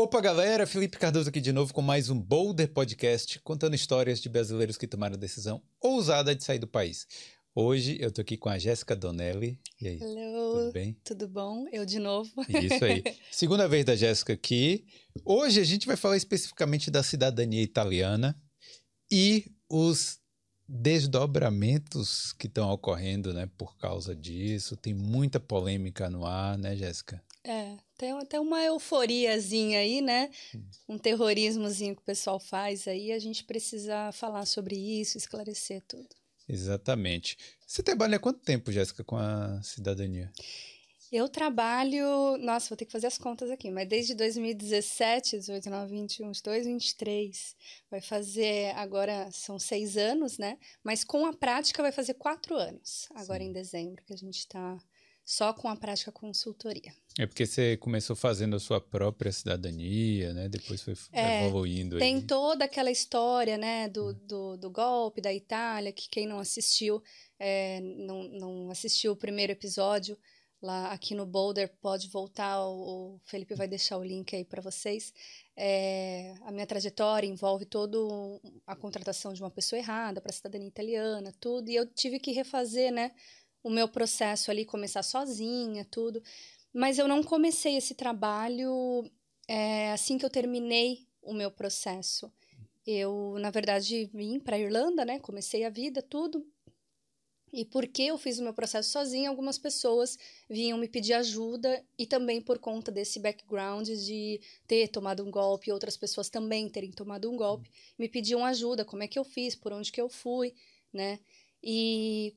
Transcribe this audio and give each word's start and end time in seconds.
Opa, 0.00 0.20
galera! 0.20 0.64
Felipe 0.64 0.96
Cardoso 0.96 1.28
aqui 1.28 1.40
de 1.40 1.52
novo 1.52 1.74
com 1.74 1.82
mais 1.82 2.08
um 2.08 2.16
Boulder 2.16 2.72
Podcast, 2.72 3.40
contando 3.40 3.74
histórias 3.74 4.20
de 4.20 4.28
brasileiros 4.28 4.76
que 4.76 4.86
tomaram 4.86 5.16
a 5.16 5.18
decisão 5.18 5.60
ousada 5.80 6.36
de 6.36 6.44
sair 6.44 6.60
do 6.60 6.68
país. 6.68 7.04
Hoje 7.52 7.98
eu 8.00 8.12
tô 8.12 8.20
aqui 8.20 8.36
com 8.36 8.48
a 8.48 8.56
Jéssica 8.60 8.94
Donelli. 8.94 9.58
E 9.82 9.88
aí? 9.88 9.98
Hello. 10.00 10.52
Tudo 10.52 10.72
bem? 10.72 10.96
Tudo 11.02 11.26
bom? 11.26 11.66
Eu 11.72 11.84
de 11.84 11.98
novo. 11.98 12.30
Isso 12.48 12.84
aí. 12.84 13.02
Segunda 13.32 13.66
vez 13.66 13.84
da 13.84 13.96
Jéssica 13.96 14.34
aqui. 14.34 14.86
Hoje 15.24 15.60
a 15.60 15.64
gente 15.64 15.84
vai 15.84 15.96
falar 15.96 16.16
especificamente 16.16 16.92
da 16.92 17.02
cidadania 17.02 17.60
italiana 17.60 18.40
e 19.10 19.50
os 19.68 20.20
desdobramentos 20.68 22.32
que 22.34 22.46
estão 22.46 22.70
ocorrendo, 22.70 23.34
né, 23.34 23.50
por 23.58 23.76
causa 23.76 24.14
disso. 24.14 24.76
Tem 24.76 24.94
muita 24.94 25.40
polêmica 25.40 26.08
no 26.08 26.24
ar, 26.24 26.56
né, 26.56 26.76
Jéssica? 26.76 27.20
Tem 27.98 28.12
até 28.12 28.38
uma 28.38 28.62
euforiazinha 28.62 29.80
aí, 29.80 30.00
né? 30.00 30.30
Um 30.88 30.96
terrorismozinho 30.96 31.96
que 31.96 32.02
o 32.02 32.04
pessoal 32.04 32.38
faz 32.38 32.86
aí. 32.86 33.10
A 33.10 33.18
gente 33.18 33.42
precisa 33.42 34.12
falar 34.12 34.46
sobre 34.46 34.76
isso, 34.76 35.18
esclarecer 35.18 35.82
tudo. 35.86 36.08
Exatamente. 36.48 37.36
Você 37.66 37.82
trabalha 37.82 38.16
há 38.16 38.20
quanto 38.20 38.38
tempo, 38.38 38.70
Jéssica, 38.70 39.02
com 39.02 39.16
a 39.16 39.60
cidadania? 39.64 40.32
Eu 41.10 41.28
trabalho. 41.28 42.36
Nossa, 42.38 42.68
vou 42.68 42.76
ter 42.76 42.84
que 42.84 42.92
fazer 42.92 43.08
as 43.08 43.18
contas 43.18 43.50
aqui, 43.50 43.70
mas 43.70 43.88
desde 43.88 44.14
2017, 44.14 45.38
18, 45.38 45.64
19, 45.64 45.90
21, 45.90 46.26
22, 46.28 46.66
23. 46.66 47.56
Vai 47.90 48.00
fazer. 48.00 48.76
Agora 48.76 49.28
são 49.32 49.58
seis 49.58 49.96
anos, 49.96 50.38
né? 50.38 50.56
Mas 50.84 51.02
com 51.02 51.26
a 51.26 51.32
prática 51.32 51.82
vai 51.82 51.90
fazer 51.90 52.14
quatro 52.14 52.54
anos, 52.56 53.08
agora 53.14 53.42
Sim. 53.42 53.50
em 53.50 53.52
dezembro, 53.52 54.04
que 54.04 54.12
a 54.12 54.16
gente 54.16 54.38
está 54.38 54.78
só 55.28 55.52
com 55.52 55.68
a 55.68 55.76
prática 55.76 56.10
consultoria. 56.10 56.90
É 57.18 57.26
porque 57.26 57.44
você 57.44 57.76
começou 57.76 58.16
fazendo 58.16 58.56
a 58.56 58.58
sua 58.58 58.80
própria 58.80 59.30
cidadania, 59.30 60.32
né? 60.32 60.48
Depois 60.48 60.80
foi 60.80 60.94
É, 61.12 61.44
evoluindo 61.44 61.98
Tem 61.98 62.14
aí. 62.16 62.22
toda 62.22 62.64
aquela 62.64 62.90
história, 62.90 63.58
né, 63.58 63.90
do, 63.90 64.14
do, 64.14 64.56
do 64.56 64.70
golpe 64.70 65.20
da 65.20 65.30
Itália, 65.30 65.92
que 65.92 66.08
quem 66.08 66.26
não 66.26 66.38
assistiu, 66.38 67.02
é, 67.38 67.78
não, 67.80 68.22
não 68.24 68.70
assistiu 68.70 69.12
o 69.12 69.16
primeiro 69.16 69.52
episódio 69.52 70.16
lá 70.62 70.92
aqui 70.92 71.14
no 71.14 71.26
Boulder, 71.26 71.70
pode 71.80 72.08
voltar, 72.08 72.66
o, 72.66 73.20
Felipe 73.26 73.54
vai 73.54 73.68
deixar 73.68 73.98
o 73.98 74.02
link 74.02 74.34
aí 74.34 74.46
para 74.46 74.62
vocês. 74.62 75.12
É, 75.54 76.34
a 76.40 76.50
minha 76.50 76.66
trajetória 76.66 77.26
envolve 77.26 77.66
toda 77.66 77.98
a 78.66 78.74
contratação 78.74 79.34
de 79.34 79.42
uma 79.42 79.50
pessoa 79.50 79.78
errada 79.78 80.22
para 80.22 80.30
a 80.30 80.34
cidadania 80.34 80.68
italiana, 80.68 81.34
tudo, 81.38 81.68
e 81.70 81.76
eu 81.76 81.86
tive 81.86 82.18
que 82.18 82.32
refazer, 82.32 82.90
né, 82.90 83.12
o 83.62 83.70
meu 83.70 83.88
processo 83.88 84.50
ali, 84.50 84.64
começar 84.64 85.02
sozinha, 85.02 85.84
tudo. 85.84 86.22
Mas 86.72 86.98
eu 86.98 87.08
não 87.08 87.22
comecei 87.22 87.76
esse 87.76 87.94
trabalho 87.94 89.10
é, 89.46 89.92
assim 89.92 90.18
que 90.18 90.24
eu 90.24 90.30
terminei 90.30 91.06
o 91.22 91.32
meu 91.32 91.50
processo. 91.50 92.32
Eu, 92.86 93.36
na 93.38 93.50
verdade, 93.50 94.10
vim 94.14 94.38
para 94.38 94.56
a 94.56 94.58
Irlanda, 94.58 95.04
né? 95.04 95.18
Comecei 95.18 95.64
a 95.64 95.70
vida, 95.70 96.00
tudo. 96.00 96.46
E 97.52 97.64
porque 97.64 98.02
eu 98.02 98.18
fiz 98.18 98.38
o 98.38 98.42
meu 98.42 98.52
processo 98.52 98.90
sozinha, 98.90 99.28
algumas 99.28 99.58
pessoas 99.58 100.18
vinham 100.48 100.76
me 100.76 100.86
pedir 100.86 101.14
ajuda 101.14 101.82
e 101.98 102.06
também 102.06 102.40
por 102.42 102.58
conta 102.58 102.90
desse 102.90 103.18
background 103.18 103.88
de 103.88 104.40
ter 104.66 104.88
tomado 104.88 105.24
um 105.24 105.30
golpe 105.30 105.72
outras 105.72 105.96
pessoas 105.96 106.28
também 106.28 106.68
terem 106.68 106.92
tomado 106.92 107.30
um 107.30 107.36
golpe, 107.36 107.70
me 107.98 108.08
pediam 108.08 108.44
ajuda, 108.44 108.84
como 108.84 109.02
é 109.02 109.08
que 109.08 109.18
eu 109.18 109.24
fiz, 109.24 109.54
por 109.54 109.72
onde 109.72 109.90
que 109.90 110.00
eu 110.00 110.10
fui, 110.10 110.54
né? 110.92 111.18
E 111.62 112.36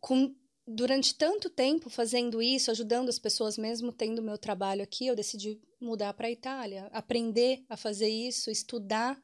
com 0.00 0.34
durante 0.66 1.14
tanto 1.14 1.48
tempo 1.48 1.88
fazendo 1.88 2.42
isso, 2.42 2.70
ajudando 2.70 3.08
as 3.08 3.18
pessoas, 3.18 3.56
mesmo 3.56 3.90
tendo 3.90 4.22
meu 4.22 4.36
trabalho 4.36 4.82
aqui, 4.82 5.06
eu 5.06 5.16
decidi 5.16 5.58
mudar 5.80 6.12
para 6.12 6.26
a 6.26 6.30
Itália, 6.30 6.88
aprender 6.92 7.64
a 7.68 7.76
fazer 7.76 8.08
isso, 8.08 8.50
estudar, 8.50 9.18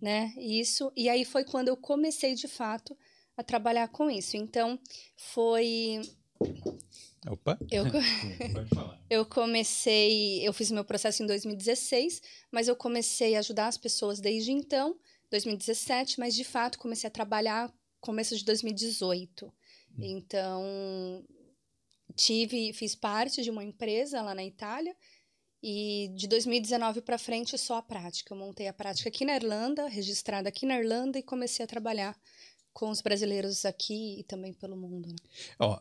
né, 0.00 0.34
isso. 0.36 0.92
E 0.96 1.08
aí 1.08 1.24
foi 1.24 1.44
quando 1.44 1.68
eu 1.68 1.76
comecei 1.76 2.34
de 2.34 2.48
fato 2.48 2.96
a 3.36 3.42
trabalhar 3.42 3.88
com 3.88 4.10
isso. 4.10 4.36
Então, 4.36 4.78
foi 5.16 6.00
Opa! 7.28 7.58
eu 7.70 7.84
Pode 8.52 8.70
falar. 8.74 9.00
eu 9.08 9.24
comecei, 9.24 10.46
eu 10.46 10.52
fiz 10.52 10.70
meu 10.70 10.84
processo 10.84 11.22
em 11.22 11.26
2016, 11.26 12.20
mas 12.50 12.66
eu 12.66 12.74
comecei 12.74 13.36
a 13.36 13.38
ajudar 13.38 13.68
as 13.68 13.78
pessoas 13.78 14.20
desde 14.20 14.50
então, 14.50 14.98
2017, 15.30 16.18
mas 16.18 16.34
de 16.34 16.44
fato 16.44 16.78
comecei 16.78 17.06
a 17.06 17.10
trabalhar 17.10 17.72
começo 18.00 18.36
de 18.36 18.44
2018. 18.44 19.52
Então, 19.98 21.24
tive, 22.14 22.72
fiz 22.72 22.94
parte 22.94 23.42
de 23.42 23.50
uma 23.50 23.64
empresa 23.64 24.22
lá 24.22 24.34
na 24.34 24.44
Itália 24.44 24.94
e 25.62 26.10
de 26.14 26.26
2019 26.26 27.02
para 27.02 27.18
frente 27.18 27.56
só 27.58 27.76
a 27.76 27.82
prática. 27.82 28.32
Eu 28.32 28.38
montei 28.38 28.68
a 28.68 28.72
prática 28.72 29.08
aqui 29.08 29.24
na 29.24 29.36
Irlanda, 29.36 29.88
registrada 29.88 30.48
aqui 30.48 30.64
na 30.64 30.78
Irlanda 30.78 31.18
e 31.18 31.22
comecei 31.22 31.64
a 31.64 31.68
trabalhar 31.68 32.16
com 32.72 32.90
os 32.90 33.00
brasileiros 33.00 33.64
aqui 33.64 34.20
e 34.20 34.24
também 34.24 34.52
pelo 34.52 34.76
mundo. 34.76 35.08
Né? 35.08 35.16
Ó, 35.58 35.80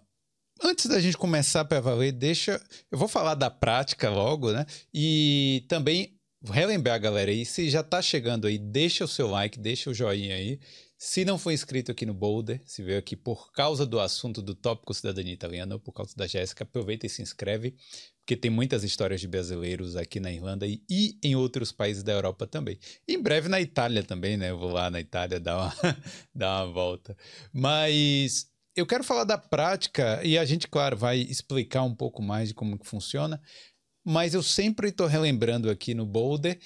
antes 0.61 0.85
da 0.87 0.99
gente 0.99 1.17
começar 1.17 1.63
para 1.65 1.79
valer, 1.79 2.11
deixa. 2.11 2.61
Eu 2.91 2.97
vou 2.97 3.07
falar 3.07 3.35
da 3.35 3.49
prática 3.49 4.09
logo, 4.09 4.51
né? 4.51 4.65
E 4.93 5.63
também 5.67 6.19
relembrar, 6.43 6.99
galera, 6.99 7.31
aí, 7.31 7.45
se 7.45 7.69
já 7.69 7.83
tá 7.83 8.01
chegando 8.01 8.47
aí, 8.47 8.57
deixa 8.57 9.03
o 9.03 9.07
seu 9.07 9.27
like, 9.27 9.59
deixa 9.59 9.89
o 9.89 9.93
joinha 9.93 10.35
aí. 10.35 10.59
Se 11.01 11.23
não 11.23 11.39
for 11.39 11.51
inscrito 11.51 11.93
aqui 11.93 12.05
no 12.05 12.13
Boulder, 12.13 12.61
se 12.65 12.83
veio 12.83 12.99
aqui 12.99 13.15
por 13.15 13.53
causa 13.53 13.85
do 13.85 14.01
assunto 14.01 14.41
do 14.41 14.53
tópico 14.53 14.93
cidadania 14.93 15.31
italiana 15.33 15.75
ou 15.75 15.79
por 15.79 15.93
causa 15.93 16.13
da 16.13 16.27
Jéssica, 16.27 16.65
aproveita 16.65 17.05
e 17.05 17.09
se 17.09 17.21
inscreve, 17.21 17.73
porque 18.19 18.35
tem 18.35 18.51
muitas 18.51 18.83
histórias 18.83 19.21
de 19.21 19.27
brasileiros 19.27 19.95
aqui 19.95 20.19
na 20.19 20.29
Irlanda 20.29 20.67
e, 20.67 20.83
e 20.89 21.17
em 21.23 21.37
outros 21.37 21.71
países 21.71 22.03
da 22.03 22.11
Europa 22.11 22.45
também. 22.45 22.77
Em 23.07 23.17
breve 23.17 23.47
na 23.47 23.61
Itália 23.61 24.03
também, 24.03 24.35
né? 24.35 24.49
Eu 24.49 24.59
vou 24.59 24.73
lá 24.73 24.91
na 24.91 24.99
Itália 24.99 25.39
dar 25.39 25.57
uma, 25.57 25.73
dar 26.35 26.65
uma 26.65 26.73
volta. 26.73 27.15
Mas 27.53 28.49
eu 28.75 28.85
quero 28.85 29.05
falar 29.05 29.23
da 29.23 29.37
prática 29.37 30.21
e 30.21 30.37
a 30.37 30.43
gente, 30.43 30.67
claro, 30.67 30.97
vai 30.97 31.19
explicar 31.19 31.83
um 31.83 31.95
pouco 31.95 32.21
mais 32.21 32.49
de 32.49 32.53
como 32.53 32.77
que 32.77 32.85
funciona, 32.85 33.41
mas 34.05 34.33
eu 34.33 34.43
sempre 34.43 34.89
estou 34.89 35.07
relembrando 35.07 35.69
aqui 35.69 35.93
no 35.93 36.05
Boulder 36.05 36.59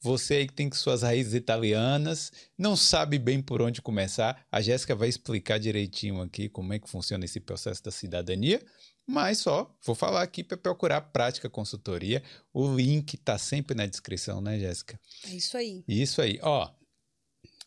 você 0.00 0.34
aí 0.34 0.46
que 0.46 0.52
tem 0.52 0.70
suas 0.72 1.02
raízes 1.02 1.34
italianas, 1.34 2.32
não 2.56 2.76
sabe 2.76 3.18
bem 3.18 3.42
por 3.42 3.60
onde 3.60 3.82
começar, 3.82 4.44
a 4.50 4.60
Jéssica 4.60 4.94
vai 4.94 5.08
explicar 5.08 5.58
direitinho 5.58 6.20
aqui 6.22 6.48
como 6.48 6.72
é 6.72 6.78
que 6.78 6.88
funciona 6.88 7.24
esse 7.24 7.40
processo 7.40 7.82
da 7.82 7.90
cidadania, 7.90 8.64
mas 9.06 9.38
só 9.38 9.74
vou 9.82 9.94
falar 9.94 10.22
aqui 10.22 10.44
para 10.44 10.56
procurar 10.56 11.00
prática 11.00 11.48
consultoria. 11.48 12.22
O 12.52 12.74
link 12.76 13.16
tá 13.16 13.38
sempre 13.38 13.74
na 13.74 13.86
descrição, 13.86 14.40
né, 14.40 14.58
Jéssica? 14.58 15.00
É 15.26 15.30
isso 15.30 15.56
aí. 15.56 15.82
Isso 15.88 16.20
aí, 16.20 16.38
ó. 16.42 16.70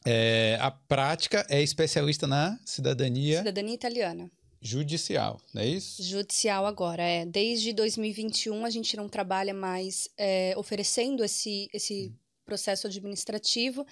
é, 0.06 0.58
a 0.62 0.70
prática 0.70 1.46
é 1.50 1.62
especialista 1.62 2.28
na 2.28 2.60
cidadania 2.66 3.40
Cidadania 3.40 3.74
italiana. 3.74 4.32
Judicial, 4.62 5.42
não 5.54 5.62
é 5.62 5.68
isso? 5.68 6.04
Judicial 6.04 6.66
agora, 6.66 7.02
é. 7.02 7.26
Desde 7.26 7.74
2021 7.74 8.64
a 8.64 8.70
gente 8.70 8.96
não 8.96 9.10
trabalha 9.10 9.54
mais 9.54 10.08
é, 10.18 10.54
oferecendo 10.56 11.24
esse, 11.24 11.68
esse 11.74 12.14
processo 12.46 12.86
administrativo. 12.88 13.86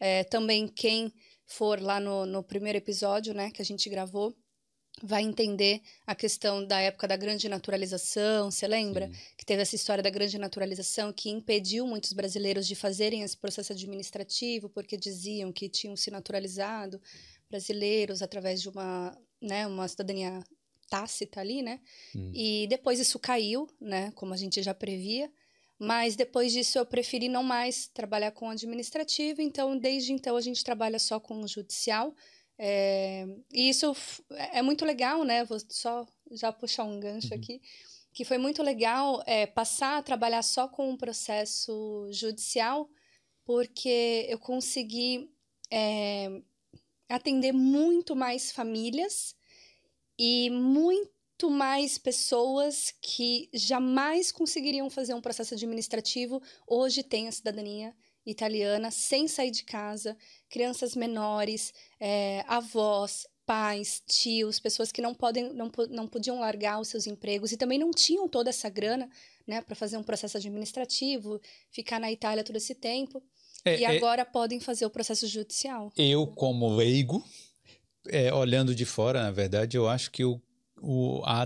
É, 0.00 0.24
também 0.24 0.66
quem 0.66 1.12
for 1.46 1.80
lá 1.80 2.00
no, 2.00 2.26
no 2.26 2.42
primeiro 2.42 2.78
episódio, 2.78 3.32
né, 3.32 3.50
que 3.50 3.62
a 3.62 3.64
gente 3.64 3.88
gravou, 3.88 4.36
vai 5.02 5.22
entender 5.22 5.82
a 6.06 6.14
questão 6.14 6.66
da 6.66 6.80
época 6.80 7.06
da 7.06 7.16
grande 7.16 7.48
naturalização, 7.48 8.50
você 8.50 8.66
lembra? 8.66 9.08
Sim. 9.08 9.14
Que 9.36 9.44
teve 9.44 9.62
essa 9.62 9.76
história 9.76 10.02
da 10.02 10.10
grande 10.10 10.38
naturalização 10.38 11.12
que 11.12 11.28
impediu 11.30 11.86
muitos 11.86 12.12
brasileiros 12.12 12.66
de 12.66 12.74
fazerem 12.74 13.22
esse 13.22 13.36
processo 13.36 13.72
administrativo 13.72 14.70
porque 14.70 14.96
diziam 14.96 15.52
que 15.52 15.68
tinham 15.68 15.94
se 15.96 16.10
naturalizado 16.10 17.00
brasileiros 17.48 18.22
através 18.22 18.60
de 18.62 18.68
uma, 18.68 19.16
né, 19.40 19.66
uma 19.66 19.86
cidadania 19.88 20.42
tácita 20.88 21.40
ali, 21.40 21.62
né? 21.62 21.80
Hum. 22.14 22.30
E 22.34 22.66
depois 22.68 22.98
isso 22.98 23.18
caiu, 23.18 23.66
né, 23.80 24.12
como 24.12 24.32
a 24.32 24.36
gente 24.36 24.62
já 24.62 24.74
previa. 24.74 25.30
Mas 25.78 26.16
depois 26.16 26.52
disso 26.52 26.78
eu 26.78 26.86
preferi 26.86 27.28
não 27.28 27.42
mais 27.42 27.86
trabalhar 27.88 28.30
com 28.30 28.48
administrativo, 28.48 29.42
então 29.42 29.76
desde 29.76 30.12
então 30.12 30.36
a 30.36 30.40
gente 30.40 30.64
trabalha 30.64 30.98
só 30.98 31.20
com 31.20 31.42
o 31.42 31.48
judicial. 31.48 32.14
É, 32.58 33.26
e 33.52 33.68
isso 33.68 33.94
é 34.30 34.62
muito 34.62 34.84
legal, 34.84 35.22
né? 35.22 35.44
Vou 35.44 35.58
só 35.68 36.06
já 36.30 36.50
puxar 36.50 36.84
um 36.84 36.98
gancho 36.98 37.34
aqui, 37.34 37.60
que 38.12 38.24
foi 38.24 38.38
muito 38.38 38.62
legal 38.62 39.22
é, 39.26 39.46
passar 39.46 39.98
a 39.98 40.02
trabalhar 40.02 40.42
só 40.42 40.66
com 40.66 40.92
o 40.92 40.96
processo 40.96 42.08
judicial, 42.10 42.88
porque 43.44 44.26
eu 44.30 44.38
consegui 44.38 45.30
é, 45.70 46.40
atender 47.08 47.52
muito 47.52 48.16
mais 48.16 48.50
famílias 48.50 49.34
e 50.18 50.50
muito 50.50 51.50
mais 51.50 51.98
pessoas 51.98 52.94
que 53.00 53.48
jamais 53.52 54.32
conseguiriam 54.32 54.88
fazer 54.88 55.14
um 55.14 55.20
processo 55.20 55.54
administrativo, 55.54 56.42
hoje 56.66 57.02
têm 57.02 57.28
a 57.28 57.32
cidadania 57.32 57.94
italiana 58.24 58.90
sem 58.90 59.28
sair 59.28 59.50
de 59.50 59.62
casa, 59.62 60.16
crianças 60.48 60.96
menores, 60.96 61.72
é, 62.00 62.44
avós, 62.48 63.26
pais, 63.46 64.02
tios, 64.04 64.58
pessoas 64.58 64.90
que 64.90 65.00
não 65.00 65.14
podem, 65.14 65.52
não, 65.52 65.70
não 65.88 66.08
podiam 66.08 66.40
largar 66.40 66.80
os 66.80 66.88
seus 66.88 67.06
empregos 67.06 67.52
e 67.52 67.56
também 67.56 67.78
não 67.78 67.92
tinham 67.92 68.28
toda 68.28 68.50
essa 68.50 68.68
grana, 68.68 69.08
né, 69.46 69.62
para 69.62 69.76
fazer 69.76 69.96
um 69.96 70.02
processo 70.02 70.36
administrativo, 70.36 71.40
ficar 71.70 72.00
na 72.00 72.10
Itália 72.10 72.42
todo 72.42 72.56
esse 72.56 72.74
tempo. 72.74 73.22
É, 73.66 73.80
e 73.80 73.84
é 73.84 73.96
agora 73.96 74.22
é... 74.22 74.24
podem 74.24 74.60
fazer 74.60 74.86
o 74.86 74.90
processo 74.90 75.26
judicial. 75.26 75.92
Eu, 75.96 76.26
como 76.26 76.74
leigo, 76.74 77.24
é, 78.08 78.32
olhando 78.32 78.74
de 78.74 78.84
fora, 78.84 79.22
na 79.22 79.30
verdade, 79.30 79.76
eu 79.76 79.88
acho 79.88 80.10
que 80.10 80.24
o 80.24 80.40
o, 80.80 81.22
a, 81.24 81.42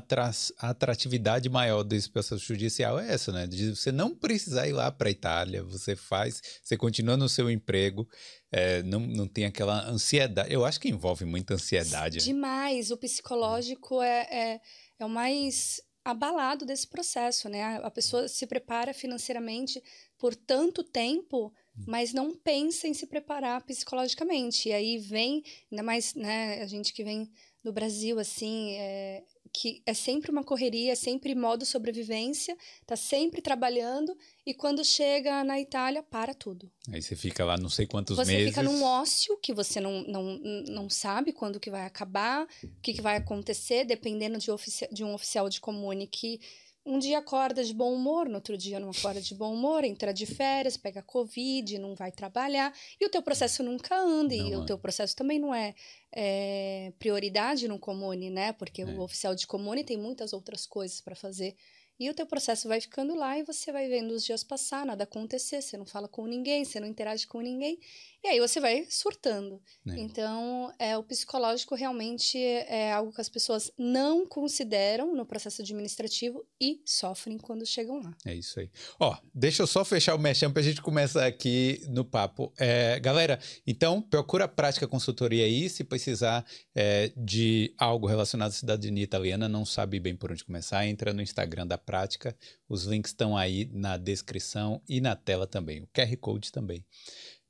a, 0.59 0.71
atratividade 0.71 1.49
maior 1.49 1.83
desse 1.83 2.11
processo 2.11 2.45
judicial 2.45 2.99
é 2.99 3.13
essa, 3.13 3.31
né? 3.33 3.47
De 3.47 3.75
você 3.75 3.93
não 3.93 4.15
precisar 4.15 4.67
ir 4.67 4.73
lá 4.73 4.91
para 4.91 5.09
a 5.09 5.11
Itália, 5.11 5.63
você 5.63 5.95
faz, 5.95 6.43
você 6.63 6.77
continua 6.77 7.17
no 7.17 7.29
seu 7.29 7.51
emprego, 7.51 8.09
é, 8.51 8.83
não, 8.83 9.01
não 9.01 9.29
tem 9.29 9.45
aquela 9.45 9.89
ansiedade. 9.89 10.53
Eu 10.53 10.65
acho 10.65 10.81
que 10.81 10.89
envolve 10.89 11.25
muita 11.25 11.55
ansiedade. 11.55 12.19
Né? 12.19 12.25
Demais. 12.25 12.91
O 12.91 12.97
psicológico 12.97 14.03
é, 14.03 14.27
é, 14.31 14.61
é 14.99 15.05
o 15.05 15.09
mais 15.09 15.81
abalado 16.05 16.65
desse 16.65 16.89
processo, 16.89 17.49
né? 17.49 17.81
A 17.83 17.91
pessoa 17.91 18.27
se 18.27 18.47
prepara 18.47 18.93
financeiramente 18.93 19.83
por 20.19 20.35
tanto 20.35 20.83
tempo. 20.83 21.53
Mas 21.87 22.13
não 22.13 22.35
pensa 22.35 22.87
em 22.87 22.95
se 22.95 23.07
preparar 23.07 23.63
psicologicamente. 23.65 24.69
E 24.69 24.73
aí 24.73 24.99
vem, 24.99 25.43
ainda 25.71 25.83
mais, 25.83 26.15
né, 26.15 26.63
a 26.63 26.67
gente 26.67 26.93
que 26.93 27.05
vem 27.05 27.31
no 27.63 27.73
Brasil, 27.73 28.19
assim, 28.19 28.73
é, 28.77 29.23
que 29.53 29.83
é 29.85 29.93
sempre 29.93 30.31
uma 30.31 30.45
correria, 30.45 30.93
é 30.93 30.95
sempre 30.95 31.35
modo 31.35 31.67
sobrevivência, 31.67 32.57
tá 32.87 32.97
sempre 32.97 33.43
trabalhando 33.43 34.17
e 34.47 34.55
quando 34.55 34.85
chega 34.85 35.43
na 35.45 35.61
Itália, 35.61 36.03
para 36.03 36.33
tudo. 36.33 36.71
Aí 36.93 37.03
você 37.03 37.17
fica 37.17 37.45
lá 37.45 37.57
não 37.57 37.69
sei 37.69 37.87
quantos 37.87 38.17
você 38.17 38.33
meses. 38.33 38.55
Você 38.55 38.61
fica 38.61 38.63
num 38.63 38.83
ócio 38.83 39.37
que 39.39 39.53
você 39.53 39.81
não, 39.81 40.03
não, 40.05 40.39
não 40.69 40.91
sabe 40.91 41.33
quando 41.33 41.61
que 41.61 41.71
vai 41.71 41.85
acabar, 41.85 42.47
o 42.63 42.81
que, 42.81 42.95
que 42.95 43.03
vai 43.03 43.17
acontecer, 43.17 43.85
dependendo 43.85 44.39
de, 44.39 44.49
de 44.93 45.05
um 45.05 45.15
oficial 45.15 45.49
de 45.49 45.61
comune 45.61 46.07
que 46.07 46.41
um 46.85 46.99
dia 46.99 47.19
acorda 47.19 47.62
de 47.62 47.75
bom 47.75 47.93
humor, 47.93 48.29
no 48.29 48.37
outro 48.37 48.56
dia 48.56 48.81
não 48.81 48.91
acorda 48.91 49.21
de 49.21 49.35
bom 49.35 49.53
humor, 49.53 49.85
entra 49.85 50.12
de 50.12 50.27
férias, 50.27 50.77
pega 50.77 51.03
Covid, 51.03 51.79
não 51.79 51.94
vai 51.94 52.11
trabalhar, 52.11 52.75
e 52.99 53.05
o 53.05 53.11
teu 53.11 53.23
processo 53.23 53.62
nunca 53.62 53.97
anda, 53.97 54.35
não 54.35 54.49
e 54.49 54.56
o 54.56 54.65
teu 54.65 54.79
processo 54.79 55.15
também 55.15 55.38
não 55.38 55.55
é, 55.55 55.75
é 56.12 56.93
prioridade 56.99 57.69
no 57.69 57.79
comune, 57.79 58.31
né? 58.31 58.53
Porque 58.53 58.82
é. 58.82 58.85
o 58.87 59.00
oficial 59.00 59.35
de 59.35 59.47
comune 59.47 59.85
tem 59.85 59.97
muitas 59.97 60.32
outras 60.32 60.67
coisas 60.67 61.00
para 61.00 61.15
fazer. 61.15 61.55
E 62.00 62.08
o 62.08 62.14
teu 62.14 62.25
processo 62.25 62.67
vai 62.67 62.81
ficando 62.81 63.14
lá 63.14 63.38
e 63.38 63.43
você 63.43 63.70
vai 63.70 63.87
vendo 63.87 64.12
os 64.12 64.25
dias 64.25 64.43
passar, 64.43 64.87
nada 64.87 65.05
acontecer, 65.05 65.61
você 65.61 65.76
não 65.76 65.85
fala 65.85 66.08
com 66.08 66.26
ninguém, 66.26 66.64
você 66.64 66.81
não 66.81 66.88
interage 66.88 67.26
com 67.26 67.43
ninguém, 67.43 67.79
e 68.23 68.29
aí 68.29 68.38
você 68.38 68.61
vai 68.61 68.87
surtando. 68.88 69.61
É. 69.87 69.99
Então, 69.99 70.73
é, 70.79 70.97
o 70.97 71.02
psicológico 71.02 71.75
realmente 71.75 72.38
é 72.38 72.93
algo 72.93 73.12
que 73.12 73.20
as 73.20 73.31
pessoas 73.31 73.73
não 73.79 74.26
consideram 74.26 75.14
no 75.14 75.25
processo 75.25 75.62
administrativo 75.62 76.44
e 76.61 76.81
sofrem 76.85 77.38
quando 77.38 77.64
chegam 77.64 78.00
lá. 78.02 78.14
É 78.26 78.35
isso 78.35 78.61
aí. 78.61 78.70
Ó, 78.99 79.17
deixa 79.35 79.62
eu 79.62 79.67
só 79.67 79.85
fechar 79.85 80.14
o 80.14 80.19
mexão 80.19 80.52
para 80.52 80.61
a 80.61 80.64
gente 80.64 80.82
começar 80.82 81.26
aqui 81.26 81.82
no 81.88 82.05
papo. 82.05 82.52
É, 82.58 83.00
galera, 83.00 83.38
então 83.67 84.02
procura 84.02 84.44
a 84.44 84.49
prática 84.49 84.87
consultoria 84.87 85.44
aí, 85.47 85.70
se 85.70 85.82
precisar 85.82 86.44
é, 86.75 87.11
de 87.17 87.75
algo 87.79 88.06
relacionado 88.06 88.50
à 88.50 88.55
cidadania 88.55 89.05
italiana, 89.05 89.49
não 89.49 89.64
sabe 89.64 89.99
bem 89.99 90.14
por 90.14 90.31
onde 90.31 90.44
começar, 90.44 90.87
entra 90.87 91.14
no 91.14 91.23
Instagram 91.23 91.67
da 91.67 91.79
prática, 91.91 92.37
os 92.69 92.85
links 92.85 93.11
estão 93.11 93.37
aí 93.37 93.69
na 93.73 93.97
descrição 93.97 94.81
e 94.89 95.01
na 95.01 95.17
tela 95.17 95.45
também, 95.45 95.83
o 95.83 95.89
QR 95.89 96.17
Code 96.19 96.53
também. 96.53 96.85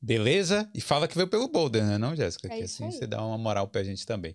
Beleza? 0.01 0.67
E 0.75 0.81
fala 0.81 1.07
que 1.07 1.15
veio 1.15 1.29
pelo 1.29 1.47
Boulder, 1.47 1.85
né, 1.85 1.99
não, 1.99 2.17
Jéssica? 2.17 2.49
É 2.49 2.57
que 2.57 2.63
assim 2.63 2.87
aí. 2.87 2.93
você 2.93 3.07
dá 3.07 3.23
uma 3.23 3.37
moral 3.37 3.69
pra 3.69 3.85
gente 3.85 4.07
também. 4.07 4.35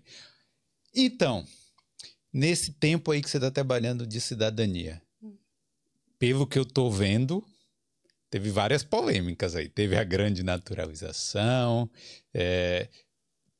Então, 0.94 1.44
nesse 2.32 2.74
tempo 2.74 3.10
aí 3.10 3.20
que 3.20 3.28
você 3.28 3.38
está 3.38 3.50
trabalhando 3.50 4.06
de 4.06 4.20
cidadania, 4.20 5.02
hum. 5.20 5.36
pelo 6.20 6.46
que 6.46 6.56
eu 6.56 6.64
tô 6.64 6.88
vendo, 6.88 7.44
teve 8.30 8.48
várias 8.50 8.84
polêmicas 8.84 9.56
aí. 9.56 9.68
Teve 9.68 9.96
a 9.96 10.04
grande 10.04 10.44
naturalização, 10.44 11.90
é, 12.32 12.88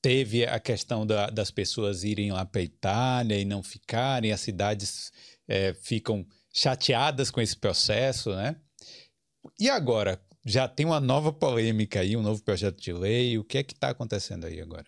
teve 0.01 0.47
a 0.47 0.61
questão 0.61 1.05
da, 1.05 1.29
das 1.29 1.51
pessoas 1.51 2.05
irem 2.05 2.31
lá 2.31 2.45
para 2.45 2.63
Itália 2.63 3.37
e 3.37 3.45
não 3.45 3.65
ficarem, 3.65 4.31
as 4.31 4.41
cidades 4.41 5.13
é, 5.49 5.75
ficam 5.75 6.27
chateadas 6.53 7.31
com 7.31 7.41
esse 7.41 7.57
processo, 7.57 8.35
né? 8.35 8.57
E 9.59 9.69
agora, 9.69 10.21
já 10.45 10.69
tem 10.69 10.87
uma 10.87 11.01
nova 11.01 11.33
polêmica 11.33 12.01
aí, 12.01 12.17
um 12.17 12.23
novo 12.23 12.43
projeto 12.43 12.81
de 12.81 12.93
lei. 12.93 13.39
O 13.39 13.45
que 13.45 13.59
é 13.59 13.63
que 13.63 13.75
está 13.75 13.91
acontecendo 13.91 14.47
aí 14.47 14.61
agora? 14.61 14.87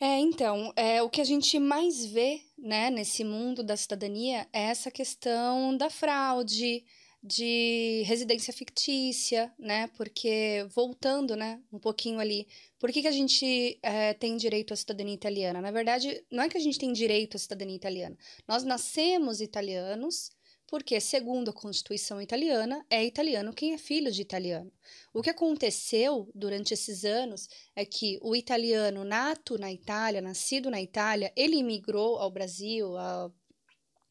É, 0.00 0.18
então, 0.18 0.72
é, 0.76 1.02
o 1.02 1.08
que 1.08 1.20
a 1.20 1.24
gente 1.24 1.58
mais 1.58 2.04
vê 2.04 2.40
né, 2.58 2.90
nesse 2.90 3.24
mundo 3.24 3.62
da 3.62 3.76
cidadania 3.76 4.46
é 4.52 4.64
essa 4.64 4.90
questão 4.90 5.76
da 5.76 5.88
fraude, 5.88 6.84
de 7.26 8.02
residência 8.04 8.52
fictícia, 8.52 9.50
né? 9.58 9.86
Porque, 9.96 10.66
voltando 10.74 11.34
né, 11.34 11.58
um 11.72 11.78
pouquinho 11.78 12.20
ali, 12.20 12.46
por 12.78 12.92
que, 12.92 13.00
que 13.00 13.08
a 13.08 13.12
gente 13.12 13.78
é, 13.82 14.12
tem 14.12 14.36
direito 14.36 14.74
à 14.74 14.76
cidadania 14.76 15.14
italiana? 15.14 15.62
Na 15.62 15.70
verdade, 15.70 16.22
não 16.30 16.42
é 16.42 16.50
que 16.50 16.58
a 16.58 16.60
gente 16.60 16.78
tem 16.78 16.92
direito 16.92 17.38
à 17.38 17.40
cidadania 17.40 17.74
italiana. 17.74 18.14
Nós 18.46 18.62
nascemos 18.62 19.40
italianos 19.40 20.32
porque, 20.66 21.00
segundo 21.00 21.48
a 21.48 21.54
Constituição 21.54 22.20
italiana, 22.20 22.84
é 22.90 23.02
italiano 23.02 23.54
quem 23.54 23.72
é 23.72 23.78
filho 23.78 24.12
de 24.12 24.20
italiano. 24.20 24.70
O 25.12 25.22
que 25.22 25.30
aconteceu 25.30 26.30
durante 26.34 26.74
esses 26.74 27.06
anos 27.06 27.48
é 27.74 27.86
que 27.86 28.18
o 28.20 28.36
italiano 28.36 29.02
nato 29.02 29.56
na 29.56 29.72
Itália, 29.72 30.20
nascido 30.20 30.70
na 30.70 30.82
Itália, 30.82 31.32
ele 31.34 31.56
imigrou 31.56 32.18
ao 32.18 32.30
Brasil, 32.30 32.94
à 32.98 33.30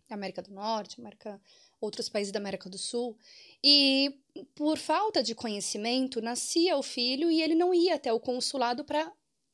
América 0.09 0.41
do 0.41 0.51
Norte, 0.51 0.99
América, 0.99 1.39
outros 1.83 2.09
países 2.09 2.31
da 2.31 2.39
América 2.39 2.69
do 2.69 2.77
Sul, 2.77 3.17
e 3.63 4.19
por 4.55 4.77
falta 4.77 5.21
de 5.21 5.35
conhecimento, 5.35 6.21
nascia 6.21 6.77
o 6.77 6.83
filho 6.83 7.31
e 7.31 7.41
ele 7.41 7.55
não 7.55 7.73
ia 7.73 7.95
até 7.95 8.11
o 8.11 8.19
consulado 8.19 8.83
para 8.83 9.11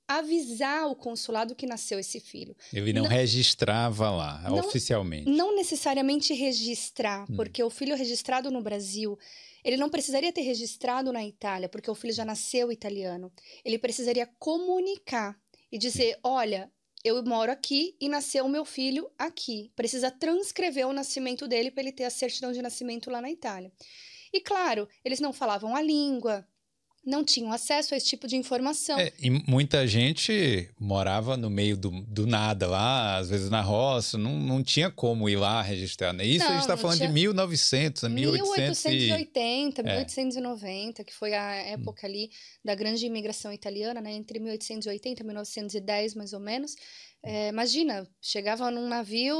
avisar 0.07 0.87
o 0.87 0.95
consulado 0.95 1.53
que 1.53 1.67
nasceu 1.67 1.99
esse 1.99 2.19
filho. 2.19 2.55
Ele 2.73 2.91
não, 2.91 3.03
não 3.03 3.09
registrava 3.09 4.09
lá, 4.09 4.41
não, 4.41 4.57
oficialmente. 4.57 5.29
Não 5.29 5.55
necessariamente 5.55 6.33
registrar, 6.33 7.29
hum. 7.29 7.35
porque 7.35 7.63
o 7.63 7.69
filho 7.69 7.95
registrado 7.95 8.49
no 8.49 8.61
Brasil, 8.61 9.19
ele 9.63 9.77
não 9.77 9.89
precisaria 9.89 10.33
ter 10.33 10.41
registrado 10.41 11.13
na 11.13 11.23
Itália, 11.23 11.69
porque 11.69 11.91
o 11.91 11.95
filho 11.95 12.13
já 12.13 12.25
nasceu 12.25 12.71
italiano. 12.71 13.31
Ele 13.63 13.77
precisaria 13.77 14.27
comunicar 14.39 15.37
e 15.71 15.77
dizer: 15.77 16.17
olha, 16.23 16.71
eu 17.03 17.23
moro 17.23 17.51
aqui 17.51 17.95
e 17.99 18.09
nasceu 18.09 18.45
o 18.45 18.49
meu 18.49 18.65
filho 18.65 19.09
aqui. 19.17 19.71
Precisa 19.75 20.11
transcrever 20.11 20.87
o 20.87 20.93
nascimento 20.93 21.47
dele 21.47 21.71
para 21.71 21.81
ele 21.83 21.91
ter 21.91 22.03
a 22.03 22.09
certidão 22.09 22.51
de 22.51 22.61
nascimento 22.61 23.09
lá 23.09 23.21
na 23.21 23.29
Itália. 23.29 23.71
E 24.33 24.41
claro, 24.41 24.87
eles 25.03 25.19
não 25.19 25.33
falavam 25.33 25.75
a 25.75 25.81
língua, 25.81 26.47
não 27.05 27.23
tinham 27.23 27.51
acesso 27.51 27.93
a 27.93 27.97
esse 27.97 28.05
tipo 28.05 28.27
de 28.27 28.35
informação. 28.35 28.99
É, 28.99 29.11
e 29.19 29.29
muita 29.29 29.87
gente 29.87 30.69
morava 30.79 31.37
no 31.37 31.49
meio 31.49 31.77
do, 31.77 31.89
do 31.89 32.27
nada 32.27 32.67
lá, 32.67 33.17
às 33.17 33.29
vezes 33.29 33.49
na 33.49 33.61
roça, 33.61 34.17
não, 34.17 34.37
não 34.37 34.61
tinha 34.61 34.91
como 34.91 35.29
ir 35.29 35.37
lá 35.37 35.61
registrar. 35.61 36.13
Né? 36.13 36.25
Isso 36.25 36.45
não, 36.45 36.51
a 36.51 36.53
gente 36.53 36.61
está 36.61 36.77
falando 36.77 36.97
tinha... 36.97 37.07
de 37.07 37.13
1900, 37.13 38.03
1880, 38.03 39.83
1890, 39.83 41.01
é. 41.01 41.05
que 41.05 41.13
foi 41.13 41.33
a 41.33 41.53
época 41.55 42.05
hum. 42.05 42.09
ali 42.09 42.31
da 42.63 42.75
grande 42.75 43.05
imigração 43.05 43.51
italiana, 43.51 44.01
né? 44.01 44.11
entre 44.11 44.39
1880 44.39 45.21
e 45.21 45.25
1910, 45.25 46.15
mais 46.15 46.33
ou 46.33 46.39
menos. 46.39 46.75
É, 47.23 47.49
imagina, 47.49 48.07
chegava 48.21 48.69
num 48.71 48.87
navio, 48.87 49.35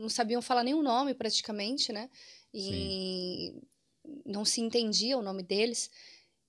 não 0.00 0.08
sabiam 0.08 0.40
falar 0.40 0.64
nenhum 0.64 0.82
nome 0.82 1.14
praticamente, 1.14 1.92
né? 1.92 2.08
E 2.52 3.52
Sim. 3.52 3.62
não 4.24 4.44
se 4.44 4.60
entendia 4.60 5.18
o 5.18 5.22
nome 5.22 5.42
deles. 5.42 5.90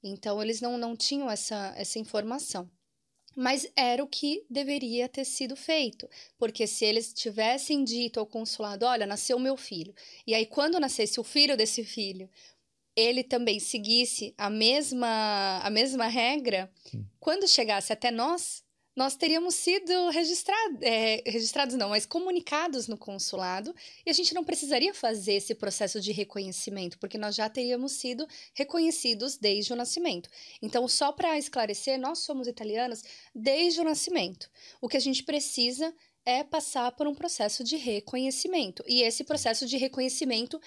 Então, 0.03 0.41
eles 0.41 0.61
não, 0.61 0.77
não 0.77 0.95
tinham 0.95 1.29
essa, 1.29 1.73
essa 1.77 1.99
informação. 1.99 2.69
Mas 3.35 3.71
era 3.75 4.03
o 4.03 4.07
que 4.07 4.45
deveria 4.49 5.07
ter 5.07 5.23
sido 5.23 5.55
feito, 5.55 6.09
porque 6.37 6.67
se 6.67 6.83
eles 6.83 7.13
tivessem 7.13 7.83
dito 7.83 8.19
ao 8.19 8.25
consulado: 8.25 8.85
olha, 8.85 9.05
nasceu 9.05 9.39
meu 9.39 9.55
filho, 9.55 9.95
e 10.27 10.35
aí 10.35 10.45
quando 10.45 10.79
nascesse 10.79 11.17
o 11.17 11.23
filho 11.23 11.55
desse 11.55 11.83
filho, 11.85 12.29
ele 12.95 13.23
também 13.23 13.59
seguisse 13.59 14.33
a 14.37 14.49
mesma, 14.49 15.61
a 15.63 15.69
mesma 15.69 16.07
regra, 16.07 16.69
Sim. 16.83 17.05
quando 17.19 17.47
chegasse 17.47 17.93
até 17.93 18.11
nós, 18.11 18.63
nós 18.95 19.15
teríamos 19.15 19.55
sido 19.55 20.09
registrado, 20.09 20.79
é, 20.81 21.23
registrados, 21.25 21.75
não, 21.75 21.89
mas 21.89 22.05
comunicados 22.05 22.87
no 22.87 22.97
consulado 22.97 23.73
e 24.05 24.09
a 24.09 24.13
gente 24.13 24.33
não 24.33 24.43
precisaria 24.43 24.93
fazer 24.93 25.33
esse 25.33 25.55
processo 25.55 26.01
de 26.01 26.11
reconhecimento, 26.11 26.99
porque 26.99 27.17
nós 27.17 27.35
já 27.35 27.49
teríamos 27.49 27.93
sido 27.93 28.27
reconhecidos 28.53 29.37
desde 29.37 29.71
o 29.71 29.75
nascimento. 29.75 30.29
Então, 30.61 30.87
só 30.87 31.11
para 31.11 31.37
esclarecer, 31.37 31.99
nós 31.99 32.19
somos 32.19 32.47
italianos 32.47 33.01
desde 33.33 33.79
o 33.79 33.85
nascimento. 33.85 34.49
O 34.81 34.89
que 34.89 34.97
a 34.97 35.01
gente 35.01 35.23
precisa 35.23 35.93
é 36.25 36.43
passar 36.43 36.91
por 36.91 37.07
um 37.07 37.15
processo 37.15 37.63
de 37.63 37.77
reconhecimento 37.77 38.83
e 38.85 39.01
esse 39.01 39.23
processo 39.23 39.65
de 39.65 39.77
reconhecimento 39.77 40.59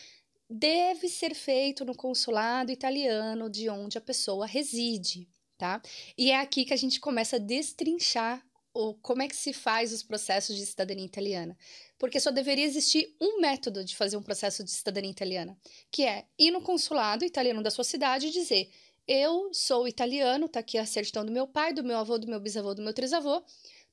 deve 0.49 1.09
ser 1.09 1.35
feito 1.35 1.85
no 1.85 1.95
consulado 1.95 2.73
italiano 2.73 3.49
de 3.49 3.69
onde 3.69 3.99
a 3.99 4.01
pessoa 4.01 4.47
reside 4.47 5.29
tá? 5.57 5.81
E 6.17 6.31
é 6.31 6.37
aqui 6.41 6.65
que 6.65 6.75
a 6.75 6.77
gente 6.77 7.01
começa 7.01 7.37
a 7.37 7.39
destrinchar 7.39 8.45
o, 8.73 8.95
como 8.95 9.23
é 9.23 9.29
que 9.29 9.37
se 9.37 9.53
faz 9.53 9.93
os 9.93 10.03
processos 10.03 10.57
de 10.57 10.67
cidadania 10.67 11.07
italiana. 11.07 11.57
Porque 11.99 12.19
só 12.19 12.31
deveria 12.31 12.65
existir 12.65 13.15
um 13.21 13.41
método 13.41 13.85
de 13.85 13.95
fazer 13.97 14.17
um 14.17 14.23
processo 14.23 14.65
de 14.65 14.71
cidadania 14.71 15.11
italiana, 15.11 15.57
que 15.91 16.05
é 16.05 16.27
ir 16.39 16.51
no 16.51 16.61
consulado 16.61 17.25
italiano 17.25 17.63
da 17.63 17.71
sua 17.71 17.85
cidade 17.85 18.27
e 18.27 18.31
dizer: 18.31 18.71
eu 19.07 19.53
sou 19.53 19.87
italiano, 19.87 20.49
tá 20.49 20.61
aqui 20.61 20.79
a 20.79 20.87
certidão 20.87 21.27
do 21.27 21.33
meu 21.33 21.47
pai, 21.47 21.75
do 21.75 21.85
meu 21.85 21.99
avô, 21.99 22.19
do 22.19 22.27
meu 22.27 22.41
bisavô, 22.41 22.75
do 22.75 22.83
meu 22.83 22.95
trisavô. 22.95 23.45